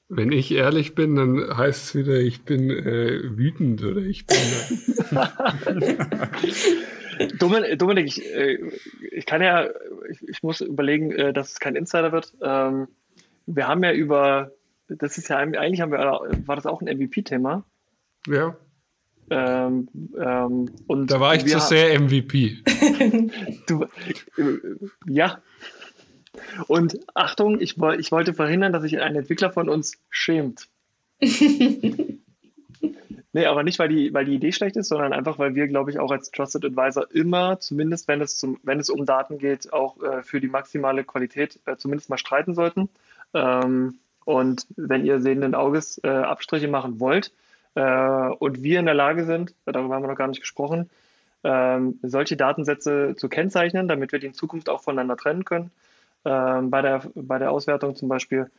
Wenn 0.09 0.31
ich 0.31 0.51
ehrlich 0.51 0.95
bin, 0.95 1.15
dann 1.15 1.57
heißt 1.57 1.85
es 1.85 1.95
wieder, 1.95 2.19
ich 2.19 2.43
bin 2.43 2.69
äh, 2.69 3.37
wütend 3.37 3.83
oder 3.83 4.01
ich 4.01 4.27
bin. 4.27 4.37
Dominik, 7.77 8.05
ich, 8.05 8.25
äh, 8.25 8.59
ich 9.11 9.25
kann 9.25 9.41
ja, 9.41 9.69
ich, 10.09 10.27
ich 10.27 10.43
muss 10.43 10.61
überlegen, 10.61 11.11
äh, 11.11 11.33
dass 11.33 11.53
es 11.53 11.59
kein 11.59 11.75
Insider 11.75 12.11
wird. 12.11 12.33
Ähm, 12.41 12.87
wir 13.45 13.67
haben 13.67 13.83
ja 13.83 13.93
über, 13.93 14.51
das 14.87 15.17
ist 15.17 15.29
ja 15.29 15.37
eigentlich 15.37 15.81
haben 15.81 15.91
wir, 15.91 15.99
war 15.99 16.55
das 16.55 16.65
auch 16.65 16.81
ein 16.81 16.97
MVP-Thema. 16.97 17.65
Ja. 18.27 18.57
Ähm, 19.29 19.87
ähm, 20.19 20.69
und 20.87 21.11
da 21.11 21.19
war 21.19 21.35
ich 21.35 21.45
zu 21.45 21.59
sehr 21.59 21.99
MVP. 21.99 22.63
du, 23.67 23.83
äh, 24.37 24.59
ja. 25.07 25.39
Und 26.67 26.99
Achtung, 27.13 27.59
ich, 27.59 27.77
ich 27.77 28.11
wollte 28.11 28.33
verhindern, 28.33 28.73
dass 28.73 28.83
sich 28.83 28.99
ein 28.99 29.15
Entwickler 29.15 29.51
von 29.51 29.69
uns 29.69 29.93
schämt. 30.09 30.67
Nee, 33.35 33.47
aber 33.47 33.63
nicht, 33.63 33.79
weil 33.79 33.89
die, 33.89 34.13
weil 34.13 34.25
die 34.25 34.35
Idee 34.35 34.51
schlecht 34.51 34.77
ist, 34.77 34.89
sondern 34.89 35.11
einfach, 35.11 35.39
weil 35.39 35.55
wir, 35.55 35.67
glaube 35.67 35.89
ich, 35.89 35.97
auch 35.97 36.11
als 36.11 36.29
Trusted 36.29 36.63
Advisor 36.65 37.07
immer, 37.11 37.59
zumindest 37.59 38.07
wenn 38.07 38.21
es, 38.21 38.37
zum, 38.37 38.59
wenn 38.61 38.79
es 38.79 38.91
um 38.91 39.07
Daten 39.07 39.39
geht, 39.39 39.73
auch 39.73 40.01
äh, 40.03 40.21
für 40.21 40.39
die 40.39 40.47
maximale 40.47 41.03
Qualität 41.03 41.59
äh, 41.65 41.75
zumindest 41.75 42.11
mal 42.11 42.19
streiten 42.19 42.53
sollten. 42.53 42.89
Ähm, 43.33 43.95
und 44.23 44.67
wenn 44.75 45.03
ihr 45.03 45.19
sehenden 45.19 45.55
Auges 45.55 45.99
äh, 46.03 46.09
Abstriche 46.09 46.67
machen 46.67 46.99
wollt 46.99 47.31
äh, 47.75 48.29
und 48.39 48.63
wir 48.63 48.79
in 48.79 48.85
der 48.85 48.95
Lage 48.95 49.25
sind, 49.25 49.55
darüber 49.65 49.95
haben 49.95 50.03
wir 50.03 50.09
noch 50.09 50.17
gar 50.17 50.27
nicht 50.27 50.41
gesprochen, 50.41 50.89
ähm, 51.43 51.99
solche 52.01 52.37
Datensätze 52.37 53.15
zu 53.17 53.29
kennzeichnen, 53.29 53.87
damit 53.87 54.11
wir 54.11 54.19
die 54.19 54.27
in 54.27 54.33
Zukunft 54.33 54.69
auch 54.69 54.81
voneinander 54.81 55.17
trennen 55.17 55.45
können, 55.45 55.71
ähm, 56.25 56.69
bei, 56.69 56.81
der, 56.81 57.03
bei 57.15 57.37
der 57.37 57.51
Auswertung 57.51 57.95
zum 57.95 58.07
Beispiel, 58.07 58.49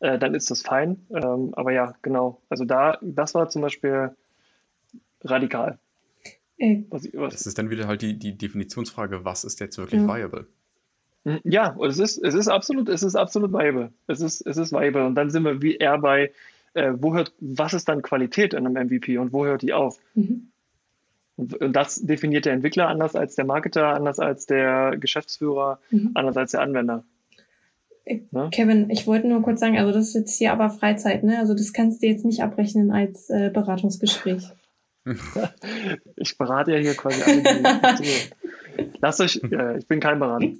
äh, 0.00 0.18
dann 0.18 0.34
ist 0.34 0.50
das 0.50 0.62
fein. 0.62 1.06
Ähm, 1.10 1.54
aber 1.54 1.72
ja, 1.72 1.94
genau. 2.02 2.42
Also 2.48 2.64
da, 2.64 2.98
das 3.00 3.34
war 3.34 3.48
zum 3.48 3.62
Beispiel 3.62 4.14
radikal. 5.22 5.78
Äh, 6.58 6.82
was, 6.90 7.08
was 7.14 7.32
das 7.32 7.46
ist 7.46 7.58
dann 7.58 7.70
wieder 7.70 7.86
halt 7.86 8.02
die, 8.02 8.18
die 8.18 8.36
Definitionsfrage, 8.36 9.24
was 9.24 9.44
ist 9.44 9.60
jetzt 9.60 9.78
wirklich 9.78 10.02
ja. 10.02 10.06
viable? 10.06 10.46
Hm, 11.24 11.40
ja, 11.44 11.74
es 11.82 11.98
ist, 11.98 12.18
es 12.18 12.34
ist 12.34 12.48
absolut, 12.48 12.88
es 12.88 13.02
ist 13.02 13.16
absolut 13.16 13.52
viable. 13.52 13.92
Es 14.06 14.20
ist, 14.20 14.46
es 14.46 14.56
ist 14.56 14.72
viable. 14.72 15.06
Und 15.06 15.14
dann 15.14 15.30
sind 15.30 15.44
wir 15.44 15.62
wie 15.62 15.76
eher 15.76 15.98
bei, 15.98 16.32
äh, 16.78 17.02
wo 17.02 17.14
hört, 17.14 17.32
was 17.40 17.74
ist 17.74 17.88
dann 17.88 18.02
Qualität 18.02 18.54
in 18.54 18.66
einem 18.66 18.86
MVP 18.86 19.18
und 19.18 19.32
wo 19.32 19.44
hört 19.44 19.62
die 19.62 19.72
auf? 19.72 19.98
Mhm. 20.14 20.48
Und, 21.36 21.54
und, 21.54 21.72
das 21.72 21.96
definiert 21.96 22.46
der 22.46 22.52
Entwickler 22.52 22.88
anders 22.88 23.14
als 23.14 23.34
der 23.34 23.44
Marketer, 23.44 23.94
anders 23.94 24.18
als 24.18 24.46
der 24.46 24.96
Geschäftsführer, 24.98 25.80
mhm. 25.90 26.12
anders 26.14 26.36
als 26.36 26.52
der 26.52 26.62
Anwender. 26.62 27.04
Ne? 28.30 28.48
Kevin, 28.52 28.88
ich 28.90 29.06
wollte 29.06 29.28
nur 29.28 29.42
kurz 29.42 29.60
sagen, 29.60 29.78
also 29.78 29.92
das 29.92 30.08
ist 30.08 30.14
jetzt 30.14 30.38
hier 30.38 30.52
aber 30.52 30.70
Freizeit, 30.70 31.24
ne? 31.24 31.38
Also 31.38 31.52
das 31.54 31.74
kannst 31.74 32.02
du 32.02 32.06
jetzt 32.06 32.24
nicht 32.24 32.42
abrechnen 32.42 32.90
als 32.90 33.28
äh, 33.28 33.50
Beratungsgespräch. 33.52 34.44
ich 36.16 36.38
berate 36.38 36.72
ja 36.72 36.78
hier 36.78 36.94
quasi 36.94 37.22
alle. 37.22 37.42
Lasst 39.00 39.20
euch, 39.20 39.40
äh, 39.50 39.78
ich 39.78 39.86
bin 39.86 40.00
kein 40.00 40.18
Berater. 40.18 40.46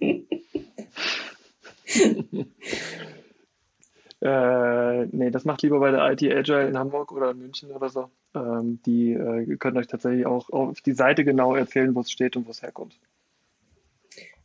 äh, 4.20 5.06
nee, 5.06 5.30
das 5.30 5.44
macht 5.44 5.62
lieber 5.62 5.78
bei 5.78 5.90
der 5.90 6.10
IT 6.10 6.22
Agile 6.22 6.68
in 6.68 6.78
Hamburg 6.78 7.12
oder 7.12 7.30
in 7.30 7.38
München 7.38 7.70
oder 7.70 7.88
so. 7.88 8.10
Ähm, 8.34 8.80
die 8.84 9.12
äh, 9.12 9.56
können 9.56 9.76
euch 9.76 9.86
tatsächlich 9.86 10.26
auch 10.26 10.50
auf 10.50 10.80
die 10.80 10.92
Seite 10.92 11.24
genau 11.24 11.54
erzählen, 11.54 11.94
wo 11.94 12.00
es 12.00 12.10
steht 12.10 12.36
und 12.36 12.46
wo 12.46 12.50
es 12.50 12.62
herkommt. 12.62 12.98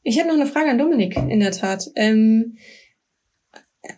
Ich 0.04 0.20
habe 0.20 0.28
noch 0.28 0.36
eine 0.36 0.46
Frage 0.46 0.70
an 0.70 0.78
Dominik, 0.78 1.16
in 1.16 1.40
der 1.40 1.52
Tat. 1.52 1.90
Ähm, 1.96 2.58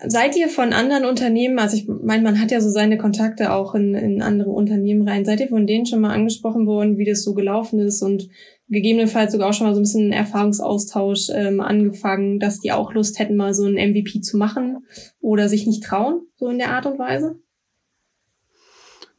Seid 0.03 0.35
ihr 0.35 0.49
von 0.49 0.73
anderen 0.73 1.05
Unternehmen, 1.05 1.59
also 1.59 1.77
ich 1.77 1.87
meine, 1.87 2.23
man 2.23 2.41
hat 2.41 2.49
ja 2.49 2.59
so 2.59 2.69
seine 2.69 2.97
Kontakte 2.97 3.53
auch 3.53 3.75
in, 3.75 3.93
in 3.93 4.23
andere 4.23 4.49
Unternehmen 4.49 5.07
rein, 5.07 5.25
seid 5.25 5.41
ihr 5.41 5.47
von 5.47 5.67
denen 5.67 5.85
schon 5.85 6.01
mal 6.01 6.11
angesprochen 6.11 6.65
worden, 6.65 6.97
wie 6.97 7.05
das 7.05 7.21
so 7.21 7.35
gelaufen 7.35 7.79
ist 7.79 8.01
und 8.01 8.27
gegebenenfalls 8.67 9.31
sogar 9.31 9.49
auch 9.49 9.53
schon 9.53 9.67
mal 9.67 9.73
so 9.73 9.79
ein 9.79 9.83
bisschen 9.83 10.11
Erfahrungsaustausch 10.11 11.29
ähm, 11.33 11.61
angefangen, 11.61 12.39
dass 12.39 12.59
die 12.59 12.71
auch 12.71 12.93
Lust 12.93 13.19
hätten, 13.19 13.35
mal 13.35 13.53
so 13.53 13.65
ein 13.65 13.73
MVP 13.73 14.21
zu 14.21 14.37
machen 14.37 14.85
oder 15.19 15.49
sich 15.49 15.67
nicht 15.67 15.83
trauen, 15.83 16.27
so 16.35 16.47
in 16.49 16.57
der 16.57 16.71
Art 16.71 16.85
und 16.85 16.97
Weise? 16.97 17.39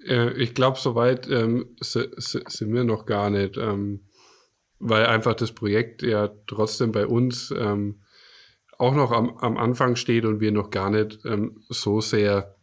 Äh, 0.04 0.32
ich 0.34 0.54
glaube, 0.54 0.78
soweit 0.78 1.28
ähm, 1.30 1.76
sind 1.80 2.72
wir 2.72 2.84
noch 2.84 3.06
gar 3.06 3.30
nicht, 3.30 3.56
ähm, 3.56 4.08
weil 4.78 5.06
einfach 5.06 5.34
das 5.34 5.52
Projekt 5.52 6.02
ja 6.02 6.28
trotzdem 6.46 6.92
bei 6.92 7.06
uns 7.06 7.54
ähm, 7.56 8.02
auch 8.78 8.94
noch 8.94 9.10
am, 9.12 9.36
am 9.38 9.56
Anfang 9.56 9.96
steht 9.96 10.24
und 10.24 10.40
wir 10.40 10.52
noch 10.52 10.70
gar 10.70 10.90
nicht 10.90 11.20
ähm, 11.24 11.62
so 11.68 12.00
sehr 12.00 12.56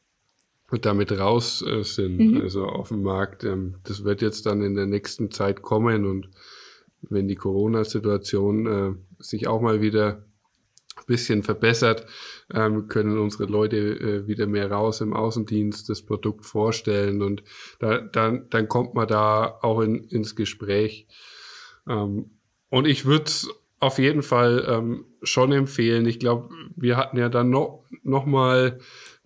damit 0.82 1.12
raus 1.12 1.64
äh, 1.68 1.84
sind, 1.84 2.18
mhm. 2.18 2.42
also 2.42 2.66
auf 2.66 2.88
dem 2.88 3.04
Markt. 3.04 3.44
Ähm, 3.44 3.76
das 3.84 4.04
wird 4.04 4.22
jetzt 4.22 4.46
dann 4.46 4.62
in 4.62 4.76
der 4.76 4.88
nächsten 4.88 5.30
Zeit 5.30 5.62
kommen 5.62 6.06
und 6.06 6.30
wenn 7.10 7.28
die 7.28 7.36
Corona-Situation 7.36 8.66
äh, 8.66 9.24
sich 9.24 9.48
auch 9.48 9.62
mal 9.62 9.82
wieder 9.82 10.26
ein 10.96 11.06
bisschen 11.08 11.44
verbessert, 11.44 12.06
ähm, 12.54 12.88
können 12.88 13.18
unsere 13.18 13.46
Leute 13.46 13.78
äh, 13.78 14.28
wieder 14.28 14.48
mehr 14.48 14.72
raus 14.72 15.02
im 15.02 15.14
Außendienst 15.14 15.90
das 15.90 16.04
Produkt 16.04 16.46
vorstellen 16.46 17.22
und 17.22 17.44
da, 17.80 18.00
dann, 18.00 18.48
dann 18.50 18.68
kommt 18.68 18.94
man 18.94 19.08
da 19.08 19.60
auch 19.62 19.82
in, 19.82 20.04
ins 20.04 20.36
Gespräch. 20.36 21.08
Ähm, 21.88 22.38
und 22.70 22.88
ich 22.88 23.06
würde 23.06 23.32
auf 23.80 23.98
jeden 23.98 24.22
Fall 24.22 24.66
ähm, 24.68 25.06
schon 25.24 25.52
empfehlen. 25.52 26.06
Ich 26.06 26.20
glaube, 26.20 26.50
wir 26.76 26.96
hatten 26.96 27.18
ja 27.18 27.30
dann 27.30 27.50
noch, 27.50 27.84
noch 28.04 28.26
mal 28.26 28.80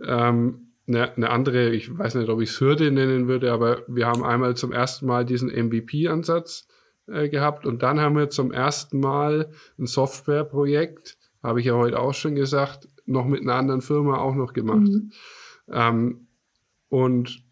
ähm, 0.04 0.74
eine, 0.88 1.16
eine 1.16 1.30
andere, 1.30 1.70
ich 1.70 1.96
weiß 1.96 2.16
nicht, 2.16 2.30
ob 2.30 2.42
ich 2.42 2.50
es 2.50 2.60
Hürde 2.60 2.92
nennen 2.92 3.28
würde, 3.28 3.52
aber 3.52 3.84
wir 3.88 4.08
haben 4.08 4.24
einmal 4.24 4.56
zum 4.56 4.72
ersten 4.72 5.06
Mal 5.06 5.26
diesen 5.26 5.50
MVP-Ansatz 5.50 6.68
äh, 7.08 7.30
gehabt 7.30 7.66
und 7.66 7.84
dann 7.84 8.00
haben 8.00 8.16
wir 8.16 8.30
zum 8.30 8.52
ersten 8.52 9.00
Mal 9.00 9.52
ein 9.78 9.86
Softwareprojekt, 9.86 11.18
habe 11.44 11.60
ich 11.60 11.68
ja 11.68 11.74
heute 11.74 12.00
auch 12.00 12.14
schon 12.14 12.36
gesagt, 12.36 12.88
noch 13.06 13.26
mit 13.26 13.42
einer 13.42 13.56
anderen 13.56 13.82
Firma 13.82 14.18
auch 14.18 14.36
noch 14.36 14.54
gemacht. 14.54 14.88
Mhm. 14.88 15.12
Ähm, 15.72 16.28
und 16.90 17.44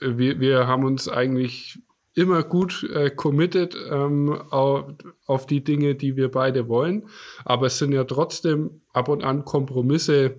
wir, 0.00 0.40
wir 0.40 0.66
haben 0.66 0.84
uns 0.84 1.08
eigentlich 1.08 1.78
immer 2.14 2.42
gut 2.42 2.88
äh, 2.92 3.10
committed 3.10 3.76
ähm, 3.90 4.32
auf, 4.50 4.94
auf 5.26 5.46
die 5.46 5.64
Dinge, 5.64 5.94
die 5.94 6.16
wir 6.16 6.30
beide 6.30 6.68
wollen. 6.68 7.08
Aber 7.44 7.66
es 7.66 7.78
sind 7.78 7.92
ja 7.92 8.04
trotzdem 8.04 8.80
ab 8.92 9.08
und 9.08 9.24
an 9.24 9.44
Kompromisse 9.44 10.36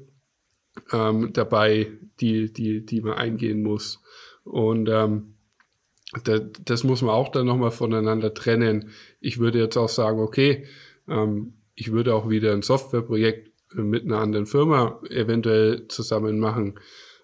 ähm, 0.92 1.34
dabei, 1.34 1.92
die, 2.20 2.52
die, 2.52 2.86
die 2.86 3.02
man 3.02 3.14
eingehen 3.14 3.64
muss. 3.64 4.02
Und 4.44 4.90
ähm, 4.90 5.33
da, 6.24 6.40
das 6.40 6.84
muss 6.84 7.02
man 7.02 7.14
auch 7.14 7.30
dann 7.30 7.46
nochmal 7.46 7.72
voneinander 7.72 8.34
trennen. 8.34 8.90
Ich 9.20 9.40
würde 9.40 9.60
jetzt 9.60 9.78
auch 9.78 9.90
sagen, 9.90 10.20
okay, 10.20 10.66
ähm, 11.08 11.54
ich 11.76 11.92
würde 11.92 12.14
auch 12.16 12.30
wieder 12.30 12.54
ein 12.54 12.62
Softwareprojekt 12.62 13.52
mit 13.76 14.06
einer 14.06 14.20
anderen 14.20 14.46
Firma 14.46 15.02
eventuell 15.10 15.88
zusammen 15.88 16.40
machen. 16.40 16.80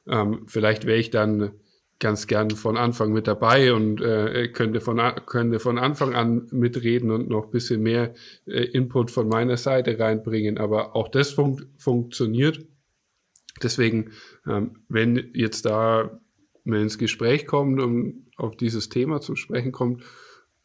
Ähm, 0.07 0.45
vielleicht 0.47 0.85
wäre 0.85 0.97
ich 0.97 1.11
dann 1.11 1.51
ganz 1.99 2.27
gern 2.27 2.51
von 2.51 2.77
Anfang 2.77 3.11
mit 3.11 3.27
dabei 3.27 3.73
und 3.73 4.01
äh, 4.01 4.47
könnte, 4.47 4.79
von, 4.79 4.97
könnte 5.25 5.59
von 5.59 5.77
Anfang 5.77 6.15
an 6.15 6.47
mitreden 6.51 7.11
und 7.11 7.29
noch 7.29 7.47
bisschen 7.47 7.83
mehr 7.83 8.13
äh, 8.45 8.63
Input 8.63 9.11
von 9.11 9.27
meiner 9.27 9.57
Seite 9.57 9.99
reinbringen. 9.99 10.57
Aber 10.57 10.95
auch 10.95 11.09
das 11.09 11.31
fun 11.31 11.65
funktioniert. 11.77 12.65
Deswegen, 13.61 14.11
ähm, 14.47 14.83
wenn 14.87 15.31
jetzt 15.33 15.65
da 15.65 16.21
man 16.63 16.81
ins 16.81 16.97
Gespräch 16.97 17.45
kommt 17.45 17.81
und 17.81 18.28
auf 18.39 18.55
dieses 18.55 18.89
Thema 18.89 19.21
zu 19.21 19.35
sprechen 19.35 19.71
kommt, 19.71 20.03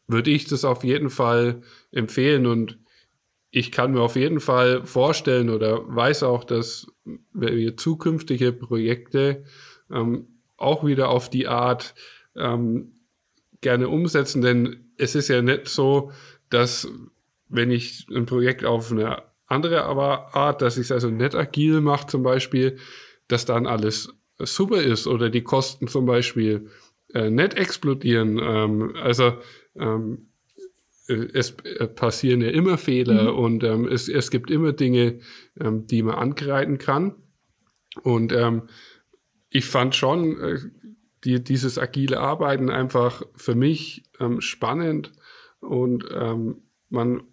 würde 0.07 0.31
ich 0.31 0.45
das 0.45 0.65
auf 0.65 0.83
jeden 0.83 1.09
Fall 1.09 1.61
empfehlen. 1.91 2.45
Und 2.45 2.77
ich 3.51 3.71
kann 3.71 3.93
mir 3.93 4.01
auf 4.01 4.15
jeden 4.15 4.39
Fall 4.39 4.83
vorstellen 4.83 5.49
oder 5.49 5.83
weiß 5.87 6.23
auch, 6.23 6.43
dass 6.43 6.87
wir 7.33 7.77
zukünftige 7.77 8.51
Projekte 8.51 9.43
ähm, 9.91 10.27
auch 10.57 10.85
wieder 10.85 11.09
auf 11.09 11.29
die 11.29 11.47
Art 11.47 11.95
ähm, 12.35 12.91
gerne 13.61 13.89
umsetzen, 13.89 14.41
denn 14.41 14.91
es 14.97 15.15
ist 15.15 15.27
ja 15.27 15.41
nicht 15.41 15.67
so, 15.67 16.11
dass 16.49 16.87
wenn 17.49 17.71
ich 17.71 18.07
ein 18.13 18.25
Projekt 18.25 18.65
auf 18.65 18.91
eine 18.91 19.23
andere 19.47 19.83
Art, 19.83 20.61
dass 20.61 20.77
ich 20.77 20.85
es 20.85 20.91
also 20.91 21.09
nicht 21.09 21.35
agil 21.35 21.81
mache 21.81 22.07
zum 22.07 22.23
Beispiel, 22.23 22.77
dass 23.27 23.45
dann 23.45 23.67
alles 23.67 24.13
super 24.39 24.81
ist 24.81 25.07
oder 25.07 25.29
die 25.29 25.43
Kosten 25.43 25.87
zum 25.87 26.05
Beispiel 26.05 26.69
äh, 27.15 27.29
nicht 27.29 27.53
explodieren. 27.55 28.39
Ähm, 28.39 28.95
also 29.01 29.33
ähm, 29.75 30.27
es 31.07 31.55
passieren 31.95 32.41
ja 32.41 32.49
immer 32.49 32.77
Fehler 32.77 33.31
mhm. 33.31 33.39
und 33.39 33.63
ähm, 33.63 33.87
es, 33.87 34.09
es 34.09 34.31
gibt 34.31 34.51
immer 34.51 34.73
Dinge, 34.73 35.19
ähm, 35.59 35.87
die 35.87 36.03
man 36.03 36.15
angreifen 36.15 36.77
kann. 36.77 37.15
Und 38.03 38.33
ähm, 38.33 38.63
ich 39.49 39.65
fand 39.65 39.95
schon 39.95 40.39
äh, 40.41 40.59
die, 41.23 41.43
dieses 41.43 41.77
agile 41.79 42.19
Arbeiten 42.19 42.69
einfach 42.69 43.23
für 43.35 43.55
mich 43.55 44.03
ähm, 44.19 44.41
spannend 44.41 45.13
und 45.59 46.05
ähm, 46.13 46.63
man, 46.89 47.23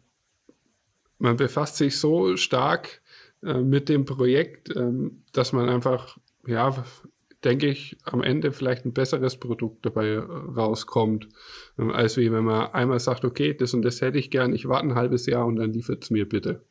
man 1.19 1.37
befasst 1.37 1.77
sich 1.77 1.99
so 1.99 2.37
stark 2.37 3.03
äh, 3.43 3.59
mit 3.59 3.89
dem 3.89 4.05
Projekt, 4.05 4.75
ähm, 4.77 5.25
dass 5.33 5.53
man 5.53 5.69
einfach 5.69 6.19
ja 6.47 6.85
denke 7.45 7.67
ich, 7.67 7.97
am 8.05 8.23
Ende 8.23 8.53
vielleicht 8.53 8.85
ein 8.85 8.93
besseres 8.93 9.37
Produkt 9.37 9.85
dabei 9.85 10.19
rauskommt, 10.19 11.29
ähm, 11.79 11.91
als 11.91 12.17
wie 12.17 12.33
wenn 12.33 12.45
man 12.45 12.73
einmal 12.73 13.01
sagt, 13.01 13.25
okay, 13.25 13.55
das 13.55 13.75
und 13.75 13.83
das 13.83 14.01
hätte 14.01 14.19
ich 14.19 14.31
gern, 14.31 14.55
ich 14.55 14.69
warte 14.69 14.87
ein 14.87 14.95
halbes 14.95 15.27
Jahr 15.27 15.47
und 15.47 15.57
dann 15.57 15.73
liefert 15.73 16.05
es 16.05 16.11
mir 16.11 16.29
bitte. 16.29 16.65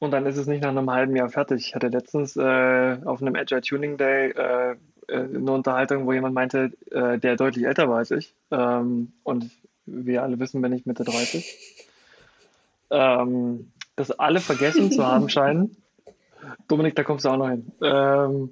Und 0.00 0.10
dann 0.10 0.26
ist 0.26 0.36
es 0.36 0.46
nicht 0.46 0.62
nach 0.62 0.70
einem 0.70 0.90
halben 0.90 1.16
Jahr 1.16 1.28
fertig. 1.28 1.68
Ich 1.68 1.74
hatte 1.74 1.88
letztens 1.88 2.36
äh, 2.36 2.98
auf 3.04 3.22
einem 3.22 3.36
Agile 3.36 3.62
Tuning 3.62 3.96
Day 3.96 4.32
äh, 4.32 4.72
äh 4.72 4.76
eine 5.08 5.52
Unterhaltung, 5.52 6.06
wo 6.06 6.12
jemand 6.12 6.34
meinte, 6.34 6.72
äh, 6.90 7.18
der 7.18 7.36
deutlich 7.36 7.64
älter 7.64 7.88
war 7.88 7.98
als 7.98 8.10
ich. 8.10 8.34
Ähm, 8.50 9.12
und 9.22 9.50
wir 9.86 10.22
alle 10.22 10.38
wissen, 10.38 10.60
bin 10.60 10.72
ich 10.72 10.84
Mitte 10.84 11.04
30. 11.04 11.86
Ähm, 12.90 13.72
dass 13.96 14.10
alle 14.10 14.40
vergessen 14.40 14.90
zu 14.90 15.06
haben 15.06 15.28
scheinen. 15.30 15.76
Dominik, 16.68 16.94
da 16.96 17.04
kommst 17.04 17.24
du 17.24 17.28
auch 17.28 17.36
noch 17.36 17.48
hin. 17.48 17.72
Ähm, 17.82 18.50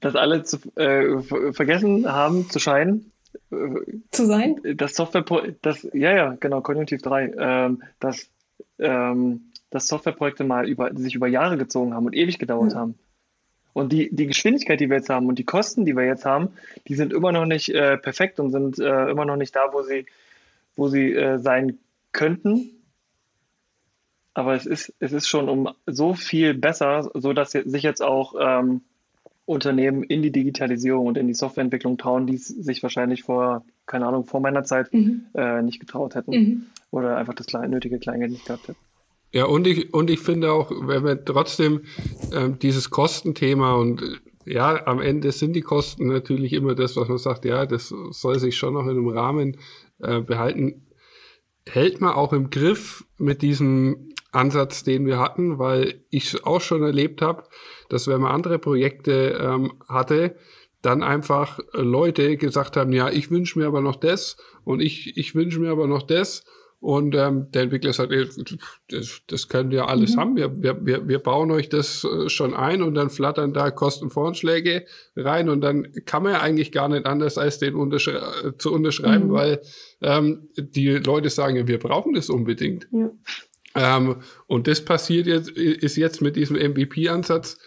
dass 0.00 0.16
alle 0.16 0.42
zu, 0.42 0.58
äh, 0.76 1.52
vergessen 1.52 2.10
haben 2.10 2.50
zu 2.50 2.58
scheinen. 2.58 3.12
Äh, 3.50 3.98
zu 4.10 4.26
sein? 4.26 4.56
Das 4.76 4.94
Software, 4.94 5.24
das, 5.62 5.86
ja, 5.92 6.14
ja, 6.14 6.36
genau, 6.38 6.60
Konjunktiv 6.60 7.02
3, 7.02 7.32
ähm, 7.38 7.82
dass, 8.00 8.28
ähm, 8.78 9.52
dass 9.70 9.86
Softwareprojekte 9.88 10.44
mal 10.44 10.68
über, 10.68 10.94
sich 10.94 11.14
über 11.14 11.28
Jahre 11.28 11.56
gezogen 11.56 11.94
haben 11.94 12.06
und 12.06 12.14
ewig 12.14 12.38
gedauert 12.38 12.72
ja. 12.72 12.78
haben. 12.78 12.98
Und 13.72 13.92
die, 13.92 14.14
die 14.14 14.26
Geschwindigkeit, 14.26 14.80
die 14.80 14.90
wir 14.90 14.98
jetzt 14.98 15.08
haben 15.08 15.28
und 15.28 15.38
die 15.38 15.44
Kosten, 15.44 15.84
die 15.86 15.96
wir 15.96 16.04
jetzt 16.04 16.26
haben, 16.26 16.50
die 16.88 16.94
sind 16.94 17.12
immer 17.12 17.32
noch 17.32 17.46
nicht 17.46 17.70
äh, 17.70 17.96
perfekt 17.96 18.38
und 18.38 18.50
sind 18.50 18.78
äh, 18.78 19.10
immer 19.10 19.24
noch 19.24 19.36
nicht 19.36 19.56
da, 19.56 19.72
wo 19.72 19.82
sie, 19.82 20.06
wo 20.76 20.88
sie 20.88 21.12
äh, 21.14 21.38
sein 21.38 21.78
könnten. 22.12 22.81
Aber 24.34 24.54
es 24.54 24.66
ist, 24.66 24.94
es 24.98 25.12
ist 25.12 25.28
schon 25.28 25.48
um 25.48 25.68
so 25.86 26.14
viel 26.14 26.54
besser, 26.54 27.10
so 27.14 27.32
dass 27.32 27.52
sich 27.52 27.82
jetzt 27.82 28.02
auch 28.02 28.34
ähm, 28.40 28.82
Unternehmen 29.44 30.02
in 30.02 30.22
die 30.22 30.30
Digitalisierung 30.30 31.06
und 31.06 31.18
in 31.18 31.26
die 31.26 31.34
Softwareentwicklung 31.34 31.98
trauen, 31.98 32.26
die 32.26 32.36
sich 32.38 32.82
wahrscheinlich 32.82 33.22
vor, 33.24 33.64
keine 33.86 34.06
Ahnung, 34.06 34.24
vor 34.24 34.40
meiner 34.40 34.64
Zeit 34.64 34.92
mhm. 34.94 35.26
äh, 35.34 35.62
nicht 35.62 35.80
getraut 35.80 36.14
hätten 36.14 36.30
mhm. 36.30 36.66
oder 36.90 37.16
einfach 37.16 37.34
das 37.34 37.46
klein, 37.46 37.70
nötige 37.70 37.98
Kleingeld 37.98 38.30
nicht 38.32 38.46
gehabt 38.46 38.68
hätten. 38.68 38.78
Ja, 39.32 39.46
und 39.46 39.66
ich, 39.66 39.92
und 39.94 40.10
ich 40.10 40.20
finde 40.20 40.52
auch, 40.52 40.70
wenn 40.70 41.04
wir 41.04 41.24
trotzdem 41.24 41.82
ähm, 42.34 42.58
dieses 42.58 42.90
Kostenthema 42.90 43.74
und 43.74 44.20
ja, 44.44 44.86
am 44.86 45.00
Ende 45.00 45.32
sind 45.32 45.54
die 45.54 45.60
Kosten 45.60 46.08
natürlich 46.08 46.52
immer 46.52 46.74
das, 46.74 46.96
was 46.96 47.08
man 47.08 47.18
sagt, 47.18 47.44
ja, 47.44 47.64
das 47.64 47.94
soll 48.10 48.38
sich 48.38 48.56
schon 48.56 48.74
noch 48.74 48.84
in 48.84 48.90
einem 48.90 49.08
Rahmen 49.08 49.56
äh, 50.00 50.20
behalten. 50.20 50.86
Hält 51.66 52.00
man 52.00 52.12
auch 52.12 52.32
im 52.32 52.50
Griff 52.50 53.04
mit 53.18 53.40
diesem 53.40 54.11
Ansatz, 54.32 54.82
den 54.82 55.06
wir 55.06 55.18
hatten, 55.18 55.58
weil 55.58 56.02
ich 56.10 56.44
auch 56.44 56.60
schon 56.60 56.82
erlebt 56.82 57.22
habe, 57.22 57.44
dass 57.88 58.08
wenn 58.08 58.22
man 58.22 58.32
andere 58.32 58.58
Projekte 58.58 59.38
ähm, 59.40 59.74
hatte, 59.88 60.36
dann 60.80 61.02
einfach 61.02 61.60
Leute 61.72 62.36
gesagt 62.36 62.76
haben, 62.76 62.92
ja, 62.92 63.08
ich 63.08 63.30
wünsche 63.30 63.58
mir 63.58 63.66
aber 63.66 63.80
noch 63.80 63.96
das 63.96 64.36
und 64.64 64.80
ich, 64.80 65.16
ich 65.16 65.34
wünsche 65.34 65.60
mir 65.60 65.70
aber 65.70 65.86
noch 65.86 66.02
das. 66.02 66.44
Und 66.80 67.14
ähm, 67.14 67.46
der 67.52 67.62
Entwickler 67.62 67.92
sagt, 67.92 68.12
das, 68.88 69.22
das 69.28 69.48
können 69.48 69.70
wir 69.70 69.86
alles 69.86 70.16
mhm. 70.16 70.20
haben. 70.20 70.36
Wir, 70.36 70.64
wir, 70.84 71.06
wir 71.06 71.18
bauen 71.20 71.52
euch 71.52 71.68
das 71.68 72.02
äh, 72.02 72.28
schon 72.28 72.54
ein 72.54 72.82
und 72.82 72.94
dann 72.94 73.08
flattern 73.08 73.52
da 73.52 73.70
Kostenvorschläge 73.70 74.84
rein 75.14 75.48
und 75.48 75.60
dann 75.60 75.92
kann 76.06 76.24
man 76.24 76.32
ja 76.32 76.40
eigentlich 76.40 76.72
gar 76.72 76.88
nicht 76.88 77.06
anders 77.06 77.38
als 77.38 77.60
den 77.60 77.76
unterschre 77.76 78.56
zu 78.58 78.72
unterschreiben, 78.72 79.28
mhm. 79.28 79.32
weil 79.32 79.62
ähm, 80.00 80.48
die 80.56 80.88
Leute 80.88 81.30
sagen, 81.30 81.68
wir 81.68 81.78
brauchen 81.78 82.14
das 82.14 82.28
unbedingt. 82.28 82.88
Ja. 82.90 83.12
Ähm, 83.74 84.16
und 84.46 84.66
das 84.66 84.84
passiert 84.84 85.26
jetzt, 85.26 85.50
ist 85.50 85.96
jetzt 85.96 86.20
mit 86.20 86.36
diesem 86.36 86.56
MVP-Ansatz 86.56 87.58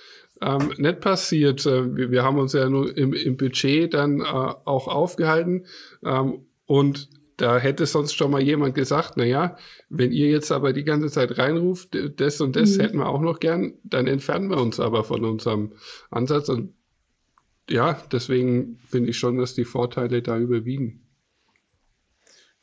ähm, 0.42 0.74
nicht 0.78 1.00
passiert. 1.00 1.66
Äh, 1.66 1.96
wir, 1.96 2.12
wir, 2.12 2.24
haben 2.24 2.38
uns 2.38 2.54
ja 2.54 2.70
nur 2.70 2.96
im, 2.96 3.14
im 3.14 3.38
Budget 3.38 3.94
dann 3.94 4.22
äh, 4.22 4.24
auch 4.24 4.88
aufgehalten. 4.88 5.66
Ähm, 6.04 6.46
und 6.66 7.10
da 7.38 7.58
hätte 7.58 7.86
sonst 7.86 8.14
schon 8.14 8.32
mal 8.32 8.42
jemand 8.42 8.76
gesagt, 8.76 9.14
na 9.18 9.26
ja, 9.26 9.58
wenn 9.90 10.12
ihr 10.12 10.30
jetzt 10.30 10.52
aber 10.52 10.72
die 10.74 10.84
ganze 10.84 11.10
Zeit 11.10 11.38
reinruft, 11.38 11.98
das 12.18 12.40
und 12.40 12.56
das 12.56 12.78
mhm. 12.78 12.82
hätten 12.82 12.98
wir 12.98 13.10
auch 13.10 13.22
noch 13.22 13.40
gern, 13.40 13.74
dann 13.84 14.08
entfernen 14.08 14.50
wir 14.50 14.58
uns 14.58 14.80
aber 14.80 15.04
von 15.04 15.26
unserem 15.26 15.74
Ansatz. 16.10 16.50
Und 16.50 16.74
ja, 17.70 18.02
deswegen 18.12 18.80
finde 18.88 19.10
ich 19.10 19.18
schon, 19.18 19.38
dass 19.38 19.54
die 19.54 19.66
Vorteile 19.66 20.22
da 20.22 20.38
überwiegen. 20.38 21.05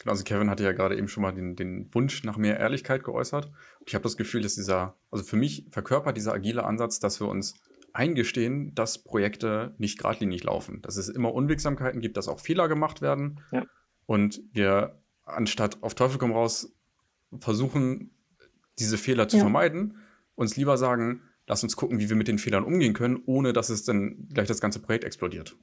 Genau, 0.02 0.12
also 0.12 0.24
Kevin 0.24 0.50
hatte 0.50 0.64
ja 0.64 0.72
gerade 0.72 0.96
eben 0.96 1.08
schon 1.08 1.22
mal 1.22 1.32
den, 1.32 1.54
den 1.54 1.92
Wunsch 1.94 2.24
nach 2.24 2.36
mehr 2.36 2.58
Ehrlichkeit 2.58 3.04
geäußert. 3.04 3.50
Ich 3.86 3.94
habe 3.94 4.02
das 4.02 4.16
Gefühl, 4.16 4.42
dass 4.42 4.56
dieser, 4.56 4.96
also 5.10 5.24
für 5.24 5.36
mich 5.36 5.66
verkörpert 5.70 6.16
dieser 6.16 6.32
agile 6.32 6.64
Ansatz, 6.64 6.98
dass 6.98 7.20
wir 7.20 7.28
uns 7.28 7.54
eingestehen, 7.92 8.74
dass 8.74 8.98
Projekte 8.98 9.74
nicht 9.78 9.98
geradlinig 9.98 10.42
laufen, 10.42 10.82
dass 10.82 10.96
es 10.96 11.08
immer 11.08 11.32
Unwegsamkeiten 11.32 12.00
gibt, 12.00 12.16
dass 12.16 12.26
auch 12.26 12.40
Fehler 12.40 12.68
gemacht 12.68 13.00
werden. 13.00 13.40
Ja. 13.52 13.64
Und 14.06 14.42
wir 14.52 15.00
anstatt 15.24 15.82
auf 15.82 15.94
Teufel 15.94 16.18
komm 16.18 16.32
raus 16.32 16.74
versuchen, 17.38 18.10
diese 18.78 18.98
Fehler 18.98 19.28
zu 19.28 19.36
ja. 19.36 19.42
vermeiden, 19.42 19.98
uns 20.34 20.56
lieber 20.56 20.78
sagen, 20.78 21.22
lass 21.46 21.62
uns 21.62 21.76
gucken, 21.76 22.00
wie 22.00 22.08
wir 22.08 22.16
mit 22.16 22.28
den 22.28 22.38
Fehlern 22.38 22.64
umgehen 22.64 22.94
können, 22.94 23.22
ohne 23.26 23.52
dass 23.52 23.68
es 23.68 23.84
dann 23.84 24.28
gleich 24.32 24.48
das 24.48 24.60
ganze 24.60 24.80
Projekt 24.80 25.04
explodiert. 25.04 25.56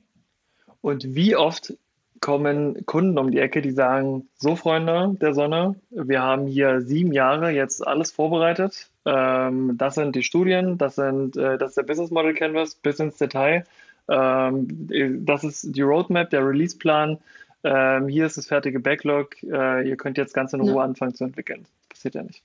Und 0.82 1.16
wie 1.16 1.36
oft 1.36 1.74
kommen 2.22 2.86
Kunden 2.86 3.18
um 3.18 3.32
die 3.32 3.40
Ecke, 3.40 3.62
die 3.62 3.72
sagen, 3.72 4.28
so 4.36 4.56
Freunde 4.56 5.16
der 5.22 5.34
Sonne, 5.34 5.76
wir 5.90 6.22
haben 6.22 6.48
hier 6.48 6.82
sieben 6.82 7.12
Jahre 7.12 7.52
jetzt 7.52 7.86
alles 7.86 8.12
vorbereitet. 8.12 8.90
Ähm, 9.06 9.78
das 9.78 9.96
sind 9.96 10.16
die 10.16 10.24
Studien, 10.24 10.78
das, 10.78 10.96
sind, 10.96 11.38
äh, 11.38 11.58
das 11.58 11.70
ist 11.70 11.78
der 11.78 11.84
Business 11.84 12.12
Model 12.12 12.34
Canvas 12.34 12.76
bis 12.76 13.00
ins 13.00 13.18
Detail. 13.18 13.64
Ähm, 14.08 15.26
das 15.26 15.44
ist 15.44 15.76
die 15.76 15.82
Roadmap, 15.82 16.30
der 16.30 16.46
Releaseplan. 16.46 17.18
Ähm, 17.64 18.08
hier 18.08 18.26
ist 18.26 18.38
das 18.38 18.48
fertige 18.48 18.80
Backlog. 18.80 19.42
Äh, 19.44 19.88
ihr 19.88 19.98
könnt 19.98 20.18
jetzt 20.18 20.34
ganz 20.34 20.54
in 20.54 20.62
Ruhe 20.62 20.78
ja. 20.78 20.84
anfangen 20.84 21.14
zu 21.14 21.26
entwickeln. 21.26 21.66
Das 21.90 21.90
passiert 21.90 22.16
ja 22.16 22.24
nicht. 22.24 22.44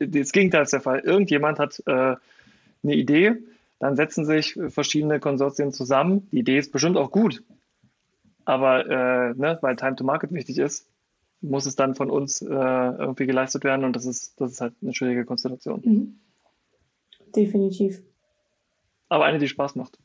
Das 0.00 0.32
Gegenteil 0.32 0.62
ist 0.62 0.72
der 0.72 0.80
Fall. 0.80 1.00
Irgendjemand 1.00 1.58
hat 1.58 1.82
äh, 1.86 2.16
eine 2.82 2.94
Idee, 2.94 3.36
dann 3.78 3.96
setzen 3.96 4.24
sich 4.24 4.58
verschiedene 4.68 5.20
Konsortien 5.20 5.72
zusammen. 5.72 6.28
Die 6.32 6.38
Idee 6.38 6.58
ist 6.58 6.72
bestimmt 6.72 6.96
auch 6.96 7.10
gut. 7.10 7.42
Aber 8.46 8.86
äh, 8.86 9.34
ne, 9.34 9.58
weil 9.60 9.76
Time 9.76 9.96
to 9.96 10.04
Market 10.04 10.32
wichtig 10.32 10.58
ist, 10.58 10.88
muss 11.42 11.66
es 11.66 11.76
dann 11.76 11.94
von 11.94 12.10
uns 12.10 12.40
äh, 12.40 12.46
irgendwie 12.46 13.26
geleistet 13.26 13.64
werden 13.64 13.84
und 13.84 13.94
das 13.94 14.06
ist, 14.06 14.40
das 14.40 14.52
ist 14.52 14.60
halt 14.60 14.72
eine 14.80 14.94
schwierige 14.94 15.26
Konstellation. 15.26 15.82
Mhm. 15.84 16.20
Definitiv. 17.34 18.00
Aber 19.08 19.24
eine, 19.24 19.38
die 19.38 19.48
Spaß 19.48 19.74
macht. 19.74 19.98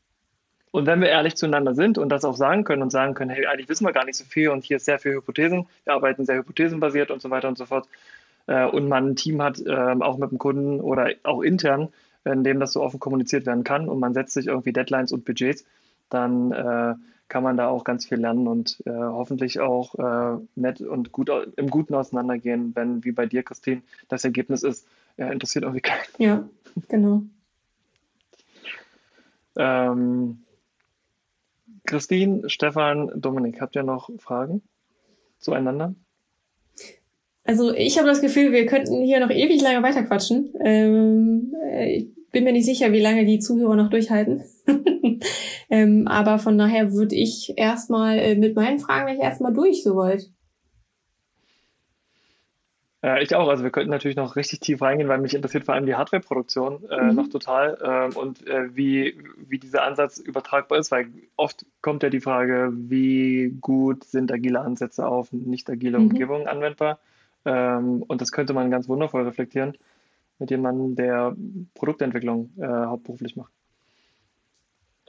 Und 0.72 0.86
wenn 0.86 1.00
wir 1.00 1.08
ehrlich 1.08 1.36
zueinander 1.36 1.74
sind 1.74 1.98
und 1.98 2.08
das 2.08 2.24
auch 2.24 2.36
sagen 2.36 2.64
können 2.64 2.82
und 2.82 2.90
sagen 2.90 3.14
können, 3.14 3.30
hey, 3.30 3.46
eigentlich 3.46 3.68
wissen 3.68 3.86
wir 3.86 3.92
gar 3.92 4.04
nicht 4.04 4.16
so 4.16 4.24
viel 4.24 4.48
und 4.48 4.64
hier 4.64 4.78
ist 4.78 4.86
sehr 4.86 4.98
viel 4.98 5.14
Hypothesen, 5.14 5.66
wir 5.84 5.94
arbeiten 5.94 6.26
sehr 6.26 6.36
hypothesenbasiert 6.36 7.10
und 7.10 7.22
so 7.22 7.30
weiter 7.30 7.48
und 7.48 7.58
so 7.58 7.66
fort, 7.66 7.86
äh, 8.46 8.64
und 8.66 8.88
man 8.88 9.10
ein 9.10 9.16
Team 9.16 9.40
hat, 9.40 9.60
äh, 9.60 9.70
auch 9.70 10.18
mit 10.18 10.30
dem 10.30 10.38
Kunden 10.38 10.80
oder 10.80 11.10
auch 11.22 11.42
intern, 11.42 11.90
in 12.24 12.42
dem 12.42 12.58
das 12.58 12.72
so 12.72 12.82
offen 12.82 13.00
kommuniziert 13.00 13.46
werden 13.46 13.64
kann 13.64 13.88
und 13.88 14.00
man 14.00 14.14
setzt 14.14 14.32
sich 14.32 14.46
irgendwie 14.46 14.72
Deadlines 14.72 15.12
und 15.12 15.24
Budgets, 15.24 15.64
dann 16.08 16.52
äh, 16.52 16.94
kann 17.32 17.42
man 17.42 17.56
da 17.56 17.68
auch 17.68 17.82
ganz 17.82 18.04
viel 18.04 18.18
lernen 18.18 18.46
und 18.46 18.82
äh, 18.84 18.90
hoffentlich 18.90 19.58
auch 19.58 19.94
äh, 19.94 20.38
nett 20.54 20.82
und 20.82 21.12
gut 21.12 21.30
im 21.56 21.70
Guten 21.70 21.94
auseinandergehen, 21.94 22.76
wenn, 22.76 23.02
wie 23.04 23.12
bei 23.12 23.24
dir, 23.24 23.42
Christine, 23.42 23.80
das 24.10 24.26
Ergebnis 24.26 24.62
ist, 24.62 24.86
ja, 25.16 25.30
interessiert 25.30 25.64
irgendwie 25.64 25.80
keinen. 25.80 26.02
Ja, 26.18 26.46
genau. 26.88 27.22
Ähm, 29.56 30.42
Christine, 31.86 32.50
Stefan, 32.50 33.10
Dominik, 33.18 33.62
habt 33.62 33.76
ihr 33.76 33.82
noch 33.82 34.10
Fragen 34.18 34.60
zueinander? 35.38 35.94
Also 37.44 37.72
ich 37.72 37.96
habe 37.96 38.08
das 38.08 38.20
Gefühl, 38.20 38.52
wir 38.52 38.66
könnten 38.66 39.00
hier 39.00 39.20
noch 39.20 39.30
ewig 39.30 39.62
lange 39.62 39.82
weiterquatschen. 39.82 40.52
Ähm, 40.60 41.54
ich 41.86 42.08
bin 42.30 42.44
mir 42.44 42.52
nicht 42.52 42.66
sicher, 42.66 42.92
wie 42.92 43.00
lange 43.00 43.24
die 43.24 43.38
Zuhörer 43.38 43.74
noch 43.74 43.88
durchhalten. 43.88 44.44
ähm, 45.70 46.06
aber 46.08 46.38
von 46.38 46.58
daher 46.58 46.92
würde 46.92 47.14
ich 47.14 47.54
erstmal 47.56 48.18
äh, 48.18 48.34
mit 48.34 48.56
meinen 48.56 48.78
Fragen 48.78 49.06
gleich 49.06 49.20
erstmal 49.20 49.52
durch, 49.52 49.82
soweit. 49.82 50.30
Äh, 53.02 53.22
ich 53.22 53.34
auch. 53.34 53.48
Also 53.48 53.64
wir 53.64 53.70
könnten 53.70 53.90
natürlich 53.90 54.16
noch 54.16 54.36
richtig 54.36 54.60
tief 54.60 54.80
reingehen, 54.80 55.08
weil 55.08 55.18
mich 55.18 55.34
interessiert 55.34 55.64
vor 55.64 55.74
allem 55.74 55.86
die 55.86 55.94
Hardwareproduktion 55.94 56.88
äh, 56.88 57.02
mhm. 57.02 57.14
noch 57.16 57.28
total 57.28 57.78
ähm, 57.84 58.16
und 58.16 58.46
äh, 58.46 58.74
wie, 58.74 59.18
wie 59.48 59.58
dieser 59.58 59.82
Ansatz 59.82 60.18
übertragbar 60.18 60.78
ist, 60.78 60.90
weil 60.92 61.08
oft 61.36 61.66
kommt 61.80 62.02
ja 62.02 62.10
die 62.10 62.20
Frage, 62.20 62.70
wie 62.72 63.56
gut 63.60 64.04
sind 64.04 64.30
agile 64.32 64.60
Ansätze 64.60 65.06
auf 65.06 65.32
nicht 65.32 65.68
agile 65.68 65.98
mhm. 65.98 66.10
Umgebungen 66.10 66.46
anwendbar. 66.46 67.00
Ähm, 67.44 68.04
und 68.06 68.20
das 68.20 68.30
könnte 68.30 68.54
man 68.54 68.70
ganz 68.70 68.88
wundervoll 68.88 69.22
reflektieren 69.24 69.76
mit 70.38 70.50
jemandem, 70.50 70.94
der 70.96 71.36
Produktentwicklung 71.74 72.50
äh, 72.58 72.66
hauptberuflich 72.66 73.36
macht. 73.36 73.52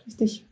Richtig. 0.06 0.48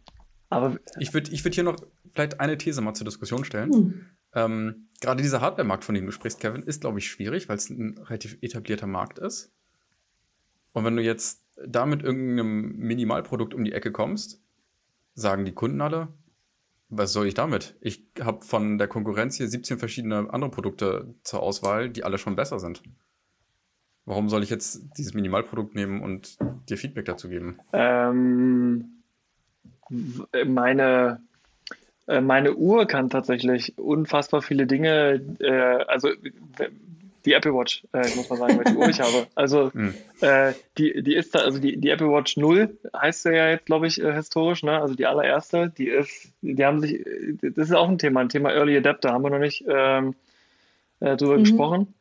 Aber 0.49 0.77
ich 0.99 1.13
würde 1.13 1.31
ich 1.31 1.43
würd 1.43 1.55
hier 1.55 1.63
noch 1.63 1.77
vielleicht 2.13 2.39
eine 2.39 2.57
These 2.57 2.81
mal 2.81 2.93
zur 2.93 3.05
Diskussion 3.05 3.45
stellen. 3.45 3.73
Hm. 3.73 4.05
Ähm, 4.33 4.87
gerade 5.01 5.21
dieser 5.21 5.41
Hardware-Markt, 5.41 5.83
von 5.83 5.95
dem 5.95 6.05
du 6.05 6.11
sprichst, 6.11 6.39
Kevin, 6.39 6.63
ist, 6.63 6.81
glaube 6.81 6.99
ich, 6.99 7.09
schwierig, 7.09 7.49
weil 7.49 7.57
es 7.57 7.69
ein 7.69 7.97
relativ 7.97 8.37
etablierter 8.41 8.87
Markt 8.87 9.19
ist. 9.19 9.51
Und 10.73 10.85
wenn 10.85 10.95
du 10.95 11.01
jetzt 11.01 11.45
da 11.65 11.85
mit 11.85 12.01
irgendeinem 12.01 12.75
Minimalprodukt 12.77 13.53
um 13.53 13.63
die 13.63 13.73
Ecke 13.73 13.91
kommst, 13.91 14.41
sagen 15.13 15.45
die 15.45 15.53
Kunden 15.53 15.81
alle, 15.81 16.07
was 16.89 17.13
soll 17.13 17.27
ich 17.27 17.33
damit? 17.33 17.75
Ich 17.81 18.05
habe 18.19 18.43
von 18.43 18.77
der 18.77 18.87
Konkurrenz 18.87 19.37
hier 19.37 19.47
17 19.47 19.79
verschiedene 19.79 20.33
andere 20.33 20.51
Produkte 20.51 21.15
zur 21.23 21.41
Auswahl, 21.41 21.89
die 21.89 22.03
alle 22.03 22.17
schon 22.17 22.35
besser 22.35 22.59
sind. 22.59 22.83
Warum 24.05 24.29
soll 24.29 24.43
ich 24.43 24.49
jetzt 24.49 24.81
dieses 24.97 25.13
Minimalprodukt 25.13 25.75
nehmen 25.75 26.01
und 26.01 26.37
dir 26.69 26.77
Feedback 26.77 27.05
dazu 27.05 27.29
geben? 27.29 27.59
Ähm, 27.71 29.00
meine, 30.45 31.21
äh, 32.07 32.21
meine 32.21 32.55
Uhr 32.55 32.85
kann 32.85 33.09
tatsächlich 33.09 33.77
unfassbar 33.77 34.41
viele 34.41 34.67
Dinge, 34.67 35.21
äh, 35.39 35.83
also 35.87 36.09
die 37.25 37.33
Apple 37.33 37.53
Watch, 37.53 37.83
äh, 37.93 38.07
muss 38.15 38.29
man 38.29 38.39
sagen, 38.39 38.59
welche 38.63 38.77
Uhr 38.77 38.89
ich 38.89 38.99
habe. 39.01 39.27
Also 39.35 39.71
hm. 39.73 39.93
äh, 40.21 40.53
die, 40.77 41.03
die 41.03 41.15
ist 41.15 41.35
da, 41.35 41.39
also 41.39 41.59
die, 41.59 41.77
die 41.77 41.89
Apple 41.89 42.09
Watch 42.09 42.37
0 42.37 42.77
heißt 42.95 43.23
sie 43.23 43.35
ja 43.35 43.49
jetzt, 43.49 43.65
glaube 43.65 43.87
ich, 43.87 44.01
äh, 44.01 44.13
historisch, 44.13 44.63
ne? 44.63 44.81
Also 44.81 44.95
die 44.95 45.05
allererste, 45.05 45.69
die 45.69 45.87
ist, 45.87 46.31
die 46.41 46.63
haben 46.65 46.81
sich, 46.81 47.05
das 47.41 47.69
ist 47.69 47.73
auch 47.73 47.89
ein 47.89 47.99
Thema, 47.99 48.21
ein 48.21 48.29
Thema 48.29 48.51
Early 48.51 48.77
Adapter, 48.77 49.11
haben 49.11 49.23
wir 49.23 49.29
noch 49.29 49.39
nicht 49.39 49.63
ähm, 49.67 50.15
äh, 50.99 51.15
drüber 51.15 51.37
mhm. 51.37 51.43
gesprochen. 51.43 51.93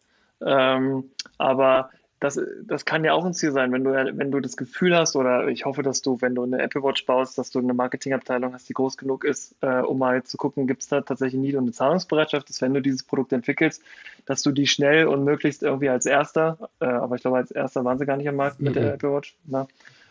Ähm, 0.42 1.04
aber 1.36 1.90
das, 2.20 2.38
das 2.64 2.84
kann 2.84 3.02
ja 3.02 3.14
auch 3.14 3.24
ein 3.24 3.32
Ziel 3.32 3.50
sein, 3.50 3.72
wenn 3.72 3.82
du, 3.82 3.92
wenn 3.92 4.30
du 4.30 4.40
das 4.40 4.58
Gefühl 4.58 4.94
hast, 4.94 5.16
oder 5.16 5.48
ich 5.48 5.64
hoffe, 5.64 5.82
dass 5.82 6.02
du, 6.02 6.20
wenn 6.20 6.34
du 6.34 6.42
eine 6.42 6.60
Apple 6.60 6.82
Watch 6.82 7.06
baust, 7.06 7.38
dass 7.38 7.50
du 7.50 7.60
eine 7.60 7.72
Marketingabteilung 7.72 8.52
hast, 8.52 8.68
die 8.68 8.74
groß 8.74 8.98
genug 8.98 9.24
ist, 9.24 9.56
äh, 9.62 9.80
um 9.80 9.98
mal 9.98 10.22
zu 10.22 10.36
gucken, 10.36 10.66
gibt 10.66 10.82
es 10.82 10.88
da 10.88 11.00
tatsächlich 11.00 11.40
Need 11.40 11.54
und 11.54 11.62
eine 11.62 11.72
Zahlungsbereitschaft, 11.72 12.50
dass 12.50 12.60
wenn 12.60 12.74
du 12.74 12.82
dieses 12.82 13.04
Produkt 13.04 13.32
entwickelst, 13.32 13.82
dass 14.26 14.42
du 14.42 14.52
die 14.52 14.66
schnell 14.66 15.06
und 15.06 15.24
möglichst 15.24 15.62
irgendwie 15.62 15.88
als 15.88 16.04
erster, 16.04 16.68
äh, 16.80 16.84
aber 16.84 17.16
ich 17.16 17.22
glaube, 17.22 17.38
als 17.38 17.50
erster 17.50 17.86
waren 17.86 17.98
sie 17.98 18.04
gar 18.04 18.18
nicht 18.18 18.28
am 18.28 18.36
Markt 18.36 18.60
mit 18.60 18.74
mhm. 18.74 18.80
der 18.80 18.94
Apple 18.94 19.12
Watch, 19.14 19.38
ne? 19.46 19.66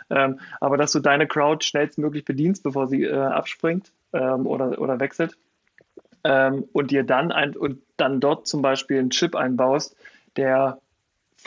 ähm, 0.10 0.40
aber 0.60 0.78
dass 0.78 0.92
du 0.92 1.00
deine 1.00 1.28
Crowd 1.28 1.64
schnellstmöglich 1.64 2.26
bedienst, 2.26 2.64
bevor 2.64 2.88
sie 2.88 3.04
äh, 3.04 3.14
abspringt 3.16 3.92
ähm, 4.14 4.48
oder, 4.48 4.82
oder 4.82 5.00
wechselt. 5.00 5.38
Ähm, 6.24 6.66
und 6.74 6.90
dir 6.90 7.04
dann 7.04 7.32
ein, 7.32 7.56
und 7.56 7.84
dann 7.98 8.20
dort 8.20 8.48
zum 8.48 8.64
Beispiel 8.64 8.98
einen 8.98 9.12
Chip 9.12 9.36
einbaust, 9.36 9.96
der 10.36 10.80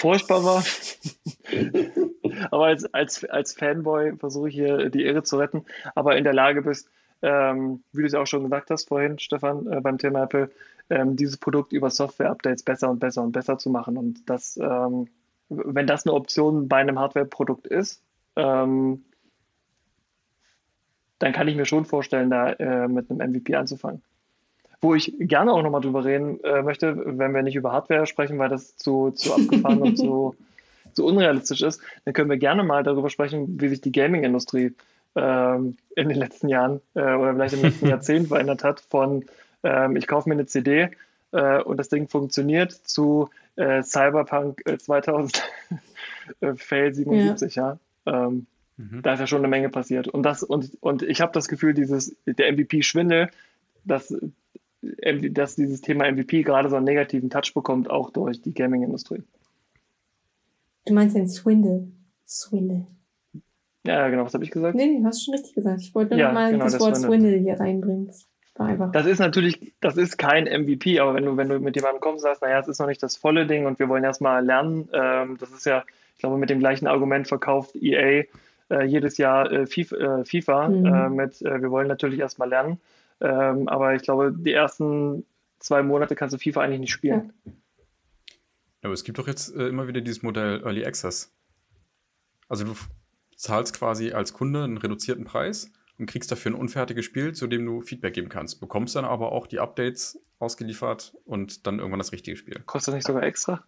furchtbar 0.03 0.43
war. 0.43 0.65
aber 2.51 2.66
als, 2.66 2.93
als, 2.93 3.24
als 3.24 3.53
Fanboy 3.53 4.16
versuche 4.16 4.49
ich 4.49 4.55
hier 4.55 4.91
die 4.91 5.05
Ehre 5.05 5.23
zu 5.23 5.39
retten, 5.39 5.65
aber 5.95 6.16
in 6.16 6.24
der 6.24 6.35
Lage 6.35 6.62
bist, 6.62 6.89
ähm, 7.23 7.85
wie 7.93 8.01
du 8.01 8.07
es 8.09 8.15
auch 8.15 8.27
schon 8.27 8.43
gesagt 8.43 8.70
hast 8.70 8.89
vorhin, 8.89 9.20
Stefan, 9.20 9.70
äh, 9.70 9.81
beim 9.81 9.99
Thema 9.99 10.24
Apple, 10.24 10.51
ähm, 10.91 11.15
dieses 11.15 11.37
Produkt 11.37 11.73
über 11.73 11.89
Software-Updates 11.89 12.65
besser 12.65 12.91
und 12.91 12.99
besser 12.99 13.23
und 13.23 13.31
besser 13.31 13.59
zu 13.59 13.70
machen. 13.70 13.97
Und 13.97 14.29
das, 14.29 14.59
ähm, 14.61 15.07
wenn 15.49 15.87
das 15.87 16.05
eine 16.05 16.15
Option 16.15 16.66
bei 16.66 16.79
einem 16.79 16.99
Hardware-Produkt 16.99 17.69
ist, 17.69 18.03
ähm, 18.35 19.05
dann 21.20 21.33
kann 21.33 21.47
ich 21.47 21.55
mir 21.55 21.66
schon 21.66 21.85
vorstellen, 21.85 22.31
da 22.31 22.51
äh, 22.55 22.89
mit 22.89 23.09
einem 23.09 23.31
MVP 23.31 23.55
anzufangen. 23.55 24.03
Wo 24.83 24.95
ich 24.95 25.15
gerne 25.19 25.53
auch 25.53 25.63
nochmal 25.63 25.81
drüber 25.81 26.05
reden 26.05 26.43
äh, 26.43 26.63
möchte, 26.63 27.19
wenn 27.19 27.33
wir 27.33 27.43
nicht 27.43 27.55
über 27.55 27.73
Hardware 27.73 28.07
sprechen, 28.07 28.39
weil 28.39 28.49
das 28.49 28.77
zu, 28.77 29.13
zu 29.13 29.33
abgefahren 29.33 29.81
und 29.81 29.97
zu, 29.97 30.35
zu 30.93 31.07
unrealistisch 31.07 31.63
ist, 31.63 31.81
dann 32.05 32.13
können 32.13 32.29
wir 32.29 32.37
gerne 32.37 32.65
mal 32.65 32.83
darüber 32.83 33.09
sprechen, 33.09 33.61
wie 33.61 33.69
sich 33.69 33.81
die 33.81 33.93
Gaming-Industrie 33.93 34.75
ähm, 35.15 35.77
in 35.95 36.09
den 36.09 36.19
letzten 36.19 36.49
Jahren 36.49 36.81
äh, 36.95 37.15
oder 37.15 37.35
vielleicht 37.35 37.55
im 37.55 37.63
letzten 37.63 37.87
Jahrzehnt 37.89 38.29
verändert 38.29 38.65
hat. 38.65 38.81
Von 38.81 39.25
ähm, 39.63 39.97
ich 39.97 40.07
kaufe 40.07 40.29
mir 40.29 40.35
eine 40.35 40.47
CD 40.47 40.91
äh, 41.33 41.63
und 41.63 41.77
das 41.77 41.89
Ding 41.89 42.09
funktioniert 42.09 42.73
zu 42.73 43.31
äh, 43.57 43.83
Cyberpunk 43.83 44.63
2000 44.79 45.43
äh, 46.41 46.55
Fail 46.55 46.95
77, 46.95 47.55
ja. 47.55 47.79
ja. 48.07 48.27
Ähm, 48.27 48.47
mhm. 48.77 49.03
Da 49.03 49.15
ist 49.15 49.21
ja 49.21 49.27
schon 49.27 49.39
eine 49.39 49.49
Menge 49.49 49.69
passiert. 49.69 50.09
Und 50.09 50.23
das, 50.23 50.43
und, 50.43 50.77
und 50.81 51.03
ich 51.03 51.21
habe 51.21 51.33
das 51.33 51.49
Gefühl, 51.49 51.75
dieses, 51.75 52.17
der 52.27 52.53
MVP-Schwindel, 52.53 53.31
dass 53.85 54.15
dass 55.31 55.55
dieses 55.55 55.81
Thema 55.81 56.11
MVP 56.11 56.43
gerade 56.43 56.69
so 56.69 56.77
einen 56.77 56.85
negativen 56.85 57.31
Touch 57.31 57.55
bekommt, 57.55 57.89
auch 57.89 58.11
durch 58.11 58.43
die 58.43 58.53
Gaming-Industrie. 58.53 59.23
Du 60.87 60.95
meinst 60.95 61.15
den 61.15 61.29
Swindle. 61.29 61.89
Swindle. 62.27 62.87
Ja, 63.85 64.09
genau, 64.09 64.25
was 64.25 64.35
habe 64.35 64.45
ich 64.45 64.51
gesagt? 64.51 64.75
Nee, 64.75 64.99
du 64.99 65.05
hast 65.05 65.25
schon 65.25 65.35
richtig 65.35 65.55
gesagt. 65.55 65.81
Ich 65.81 65.95
wollte 65.95 66.15
nur 66.15 66.21
ja, 66.21 66.33
mal 66.33 66.53
genau, 66.53 66.65
das 66.65 66.81
Wort 66.81 66.97
Swindle. 66.97 67.21
Swindle 67.21 67.39
hier 67.39 67.61
reinbringen. 67.61 68.11
Das 68.93 69.07
ist 69.07 69.19
natürlich, 69.19 69.73
das 69.81 69.97
ist 69.97 70.19
kein 70.19 70.45
MVP, 70.45 71.01
aber 71.01 71.15
wenn 71.15 71.25
du, 71.25 71.37
wenn 71.37 71.49
du 71.49 71.59
mit 71.59 71.75
jemandem 71.75 72.01
kommst 72.01 72.23
und 72.23 72.29
sagst, 72.29 72.43
naja, 72.43 72.61
es 72.61 72.69
ist 72.69 72.79
noch 72.79 72.87
nicht 72.87 73.03
das 73.03 73.17
volle 73.17 73.47
Ding 73.47 73.65
und 73.65 73.79
wir 73.79 73.89
wollen 73.89 74.05
erstmal 74.05 74.45
lernen, 74.45 74.89
ähm, 74.93 75.39
das 75.41 75.51
ist 75.53 75.65
ja, 75.65 75.85
ich 76.15 76.21
glaube, 76.21 76.37
mit 76.37 76.51
dem 76.51 76.59
gleichen 76.59 76.87
Argument 76.87 77.27
verkauft 77.27 77.75
EA 77.75 78.25
äh, 78.71 78.85
jedes 78.85 79.17
Jahr 79.17 79.51
äh, 79.51 79.67
FIFA, 79.67 79.97
äh, 79.97 80.25
FIFA 80.25 80.69
mhm. 80.69 80.87
Äh, 80.87 81.09
mit, 81.09 81.43
äh, 81.43 81.63
wir 81.63 81.71
wollen 81.71 81.89
natürlich 81.89 82.21
erstmal 82.21 82.49
lernen. 82.49 82.79
Ähm, 83.23 83.69
aber 83.69 83.94
ich 83.94 84.03
glaube, 84.03 84.35
die 84.36 84.53
ersten 84.53 85.24
zwei 85.61 85.82
Monate 85.82 86.16
kannst 86.16 86.35
du 86.35 86.39
FIFA 86.39 86.62
eigentlich 86.62 86.81
nicht 86.81 86.93
spielen. 86.93 87.32
Ja. 87.44 87.53
Aber 88.82 88.94
es 88.94 89.05
gibt 89.05 89.19
doch 89.19 89.28
jetzt 89.28 89.55
äh, 89.55 89.69
immer 89.69 89.86
wieder 89.86 90.01
dieses 90.01 90.23
Modell 90.23 90.61
Early 90.65 90.85
Access. 90.85 91.32
Also 92.49 92.65
du 92.65 92.74
zahlst 93.36 93.78
quasi 93.78 94.12
als 94.12 94.32
Kunde 94.32 94.65
einen 94.65 94.77
reduzierten 94.77 95.24
Preis 95.24 95.70
und 95.99 96.07
kriegst 96.07 96.32
dafür 96.32 96.51
ein 96.51 96.57
unfertiges 96.57 97.05
Spiel, 97.05 97.32
zu 97.32 97.47
dem 97.47 97.65
du 97.65 97.81
Feedback 97.81 98.15
geben 98.15 98.28
kannst. 98.28 98.61
Bekommst 98.61 98.97
dann 98.97 99.05
aber 99.05 99.31
auch 99.31 99.47
die 99.47 99.61
Updates 99.61 100.20
ausgeliefert 100.40 101.15
und 101.24 101.66
dann 101.66 101.78
irgendwann 101.78 102.01
das 102.01 102.11
richtige 102.11 102.36
Spiel. 102.36 102.61
Kostet 102.66 102.89
das 102.89 102.97
nicht 102.97 103.07
sogar 103.07 103.23
extra? 103.23 103.65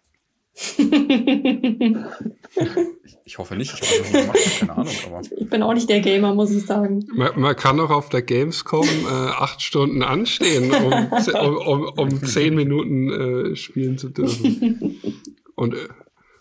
Ich, 3.25 3.37
hoffe 3.37 3.57
nicht, 3.57 3.73
ich 3.73 3.81
nicht 3.81 4.13
gemacht, 4.13 4.59
keine 4.59 4.77
Ahnung. 4.77 4.93
Aber. 5.07 5.21
Ich 5.37 5.49
bin 5.49 5.61
auch 5.61 5.73
nicht 5.73 5.89
der 5.89 5.99
Gamer, 5.99 6.33
muss 6.33 6.51
ich 6.51 6.65
sagen. 6.65 7.05
Man, 7.13 7.37
man 7.39 7.55
kann 7.57 7.77
auch 7.79 7.89
auf 7.89 8.07
der 8.07 8.21
Gamescom 8.21 8.87
äh, 8.87 9.09
acht 9.09 9.61
Stunden 9.61 10.01
anstehen, 10.01 10.71
um, 10.71 10.93
um, 11.41 11.57
um, 11.57 11.83
um 11.97 12.23
zehn 12.23 12.55
Minuten 12.55 13.51
äh, 13.51 13.55
spielen 13.55 13.97
zu 13.97 14.09
dürfen. 14.09 15.01
Und, 15.55 15.73
äh, 15.73 15.87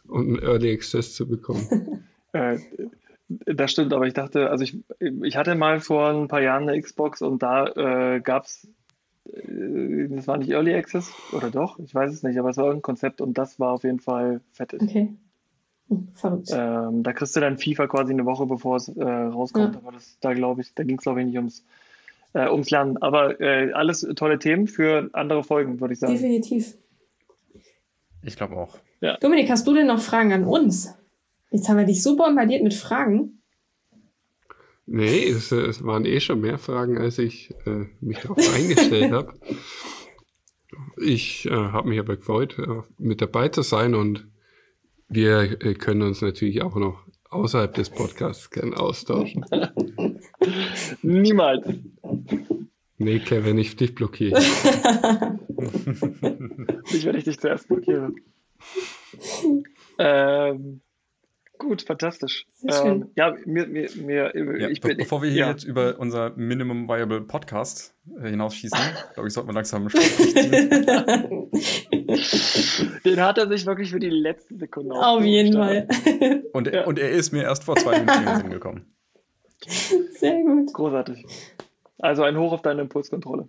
und 0.09 0.27
einen 0.27 0.39
Early 0.41 0.73
Access 0.73 1.15
zu 1.15 1.28
bekommen. 1.28 2.05
Äh, 2.32 2.59
das 3.28 3.70
stimmt, 3.70 3.93
aber 3.93 4.09
ich 4.09 4.15
dachte, 4.15 4.51
also 4.51 4.65
ich, 4.65 4.77
ich 5.23 5.36
hatte 5.36 5.55
mal 5.55 5.78
vor 5.81 6.09
ein 6.09 6.27
paar 6.27 6.43
Jahren 6.43 6.69
eine 6.69 6.81
Xbox 6.81 7.23
und 7.23 7.41
da 7.43 8.16
äh, 8.16 8.20
gab 8.20 8.45
es 8.47 8.66
das 9.25 10.29
war 10.29 10.37
nicht 10.37 10.51
Early 10.51 10.75
Access 10.75 11.13
oder 11.33 11.51
doch? 11.51 11.79
Ich 11.79 11.95
weiß 11.95 12.13
es 12.13 12.23
nicht, 12.23 12.39
aber 12.39 12.51
es 12.51 12.57
war 12.57 12.71
ein 12.71 12.83
Konzept 12.83 13.21
und 13.21 13.39
das 13.39 13.59
war 13.59 13.73
auf 13.73 13.85
jeden 13.85 14.01
Fall 14.01 14.41
fettig. 14.53 14.83
Okay. 14.83 15.15
Hm, 15.89 16.09
verrückt. 16.13 16.49
Ähm, 16.53 17.03
da 17.03 17.13
kriegst 17.13 17.35
du 17.37 17.41
dann 17.41 17.59
FIFA 17.59 17.87
quasi 17.87 18.13
eine 18.13 18.25
Woche 18.25 18.47
bevor 18.47 18.77
es 18.77 18.89
äh, 18.89 19.03
rauskommt, 19.03 19.75
ja. 19.75 19.81
aber 19.81 19.93
das, 19.93 20.19
da 20.21 20.35
glaube 20.35 20.61
ich, 20.61 20.75
da 20.75 20.83
ging 20.83 20.99
es 20.99 21.03
glaube 21.03 21.21
ich 21.21 21.27
nicht 21.27 21.37
ums, 21.37 21.65
äh, 22.35 22.49
ums 22.49 22.71
Lernen. 22.71 22.99
Aber 22.99 23.41
äh, 23.41 23.73
alles 23.73 24.07
tolle 24.17 24.39
Themen 24.39 24.67
für 24.67 25.11
andere 25.13 25.43
Folgen, 25.43 25.81
würde 25.81 25.95
ich 25.95 26.01
sagen. 26.01 26.13
Definitiv. 26.13 26.75
Ich 28.23 28.37
glaube 28.37 28.57
auch. 28.57 28.79
Ja. 29.01 29.17
Dominik, 29.19 29.51
hast 29.51 29.67
du 29.67 29.75
denn 29.75 29.87
noch 29.87 30.01
Fragen 30.01 30.33
an 30.33 30.45
uns? 30.45 30.95
Jetzt 31.51 31.69
haben 31.69 31.77
wir 31.77 31.85
dich 31.85 32.03
so 32.03 32.17
bombardiert 32.17 32.63
mit 32.63 32.75
Fragen. 32.75 33.43
Nee, 34.86 35.24
es, 35.28 35.51
es, 35.51 35.82
waren 35.82 36.05
eh 36.05 36.20
schon 36.20 36.40
mehr 36.40 36.59
Fragen, 36.59 36.98
als 36.98 37.19
ich 37.19 37.55
äh, 37.65 37.86
mich 38.01 38.19
darauf 38.19 38.39
eingestellt 38.55 39.12
habe. 39.12 39.32
Ich 40.98 41.47
äh, 41.47 41.51
habe 41.51 41.89
mich 41.89 41.98
aber 41.98 42.16
gefreut, 42.16 42.59
äh, 42.59 42.82
mit 42.98 43.23
dabei 43.23 43.48
zu 43.48 43.62
sein 43.62 43.94
und 43.94 44.28
wir 45.09 45.62
äh, 45.62 45.74
können 45.74 46.02
uns 46.02 46.20
natürlich 46.20 46.61
auch 46.62 46.77
noch 46.77 47.02
außerhalb 47.31 47.73
des 47.74 47.89
Podcasts 47.90 48.51
gern 48.51 48.74
austauschen. 48.74 49.44
Niemals. 51.02 51.66
Nee, 52.98 53.19
Kevin, 53.20 53.59
ich 53.59 53.77
dich 53.77 53.94
blockiere. 53.94 54.39
ich 56.93 57.05
werde 57.05 57.23
dich 57.23 57.40
zuerst 57.40 57.69
blockieren. 57.69 58.16
ähm, 59.98 60.81
Gut, 61.59 61.83
fantastisch. 61.83 62.47
Ähm, 62.69 63.11
ja, 63.15 63.37
mir, 63.45 63.67
mir, 63.67 63.91
mir 63.97 64.33
ja, 64.59 64.69
ich 64.69 64.81
bin, 64.81 64.97
bevor 64.97 65.23
wir 65.23 65.31
hier 65.31 65.43
ja. 65.43 65.51
jetzt 65.51 65.65
über 65.65 65.99
unser 65.99 66.31
Minimum 66.37 66.89
Viable 66.89 67.21
Podcast 67.21 67.95
äh, 68.21 68.31
hinausschießen, 68.31 68.79
glaube 69.15 69.29
ich, 69.29 69.35
sollten 69.35 69.51
wir 69.51 69.55
langsam 69.55 69.87
Den 73.05 73.21
hat 73.21 73.39
er 73.39 73.49
sich 73.49 73.67
wirklich 73.67 73.91
für 73.91 74.01
die 74.01 74.11
letzten 74.11 74.59
Sekunden 74.59 74.93
Auf 74.93 75.23
jeden 75.23 75.55
Fall. 75.55 75.87
Und, 76.53 76.73
ja. 76.73 76.85
und 76.85 76.99
er 76.99 77.11
ist 77.11 77.33
mir 77.33 77.43
erst 77.43 77.65
vor 77.65 77.77
zwei 77.77 78.01
Minuten 78.01 78.19
in 78.19 78.27
den 78.27 78.37
Sinn 78.37 78.51
gekommen. 78.51 78.95
Sehr 80.11 80.43
gut. 80.43 80.73
Großartig. 80.73 81.27
Also 81.99 82.23
ein 82.23 82.39
Hoch 82.39 82.53
auf 82.53 82.63
deine 82.63 82.83
Impulskontrolle. 82.83 83.49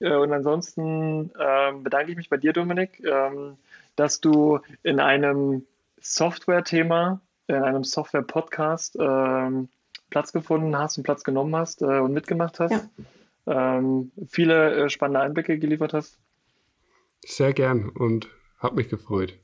Äh, 0.00 0.14
und 0.14 0.32
ansonsten 0.32 1.32
ähm, 1.40 1.82
bedanke 1.82 2.10
ich 2.10 2.16
mich 2.16 2.28
bei 2.28 2.36
dir, 2.36 2.52
Dominik, 2.52 3.02
ähm, 3.04 3.56
dass 3.96 4.20
du 4.20 4.60
in 4.82 5.00
einem 5.00 5.66
Software-Thema 6.00 7.20
in 7.46 7.54
einem 7.56 7.84
Software-Podcast 7.84 8.96
ähm, 9.00 9.68
Platz 10.10 10.32
gefunden 10.32 10.76
hast 10.76 10.96
und 10.98 11.04
Platz 11.04 11.24
genommen 11.24 11.54
hast 11.56 11.82
äh, 11.82 11.86
und 12.00 12.12
mitgemacht 12.12 12.60
hast. 12.60 12.72
Ja. 13.46 13.78
Ähm, 13.78 14.10
viele 14.28 14.84
äh, 14.84 14.88
spannende 14.90 15.20
Einblicke 15.20 15.58
geliefert 15.58 15.94
hast. 15.94 16.18
Sehr 17.24 17.52
gern 17.52 17.88
und 17.88 18.28
habe 18.58 18.76
mich 18.76 18.88
gefreut. 18.88 19.34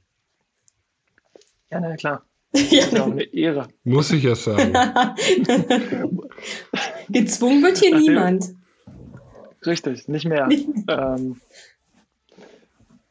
Ja, 1.71 1.81
na 1.81 1.97
klar. 1.97 2.25
Das 2.55 2.63
ist 2.63 2.93
ja 2.93 3.03
auch 3.03 3.11
eine 3.11 3.25
Ehre. 3.35 3.67
Muss 3.83 4.13
ich 4.13 4.23
ja 4.23 4.37
sagen. 4.37 4.73
Gezwungen 7.09 7.63
wird 7.65 7.79
hier 7.79 7.91
Nachdem- 7.91 8.07
niemand. 8.15 8.55
Richtig, 9.67 10.07
nicht 10.09 10.27
mehr. 10.27 10.49
ähm, 10.89 11.41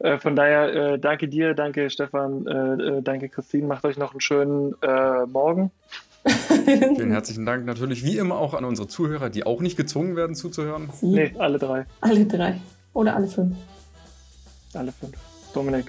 äh, 0.04 0.20
von 0.20 0.36
daher, 0.36 0.74
äh, 0.94 1.00
danke 1.00 1.28
dir, 1.30 1.54
danke 1.54 1.90
Stefan, 1.90 2.46
äh, 2.46 2.52
äh, 2.98 3.02
danke 3.02 3.30
Christine. 3.30 3.66
Macht 3.68 3.86
euch 3.86 3.98
noch 3.98 4.12
einen 4.12 4.22
schönen 4.22 4.76
äh, 4.82 5.26
Morgen. 5.26 5.72
Vielen 6.66 7.12
herzlichen 7.12 7.46
Dank 7.46 7.66
natürlich 7.66 8.04
wie 8.04 8.18
immer 8.18 8.38
auch 8.38 8.54
an 8.54 8.66
unsere 8.66 8.88
Zuhörer, 8.88 9.30
die 9.30 9.46
auch 9.46 9.62
nicht 9.62 9.78
gezwungen 9.78 10.16
werden 10.16 10.36
zuzuhören. 10.36 10.90
Sie, 10.94 11.08
Nee, 11.08 11.34
alle 11.38 11.58
drei, 11.58 11.86
Alle 12.02 12.26
drei. 12.26 12.60
Oder 12.94 13.16
alle 13.16 13.28
fünf. 13.28 13.56
alle 14.74 14.92
fünf. 14.92 15.14
Dominik, 15.54 15.86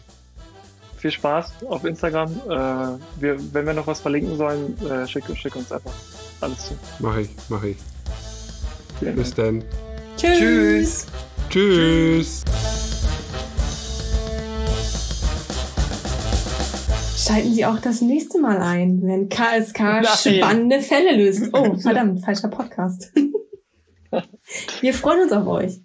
viel 0.96 1.10
Spaß 1.10 1.64
auf 1.68 1.84
Instagram. 1.84 2.30
Äh, 2.48 3.20
wir, 3.20 3.36
wenn 3.52 3.66
wir 3.66 3.74
noch 3.74 3.86
was 3.86 4.00
verlinken 4.00 4.36
sollen, 4.36 4.76
äh, 4.88 5.06
schick, 5.08 5.24
schick 5.36 5.56
uns 5.56 5.72
einfach 5.72 5.92
alles 6.40 6.68
zu. 6.68 6.74
Mach 7.00 7.16
ich, 7.16 7.30
mach 7.48 7.62
ich. 7.64 7.76
Vielen 9.00 9.16
Bis 9.16 9.34
dann. 9.34 9.64
Tschüss. 10.16 11.06
Tschüss. 11.50 12.44
Schalten 17.24 17.54
Sie 17.54 17.64
auch 17.64 17.78
das 17.78 18.02
nächste 18.02 18.38
Mal 18.38 18.58
ein, 18.58 19.00
wenn 19.02 19.30
KSK 19.30 19.80
Nein. 19.80 20.04
spannende 20.04 20.80
Fälle 20.80 21.16
löst. 21.16 21.48
Oh, 21.54 21.74
verdammt, 21.78 22.22
falscher 22.22 22.48
Podcast. 22.48 23.12
Wir 24.80 24.92
freuen 24.92 25.22
uns 25.22 25.32
auf 25.32 25.46
euch. 25.46 25.80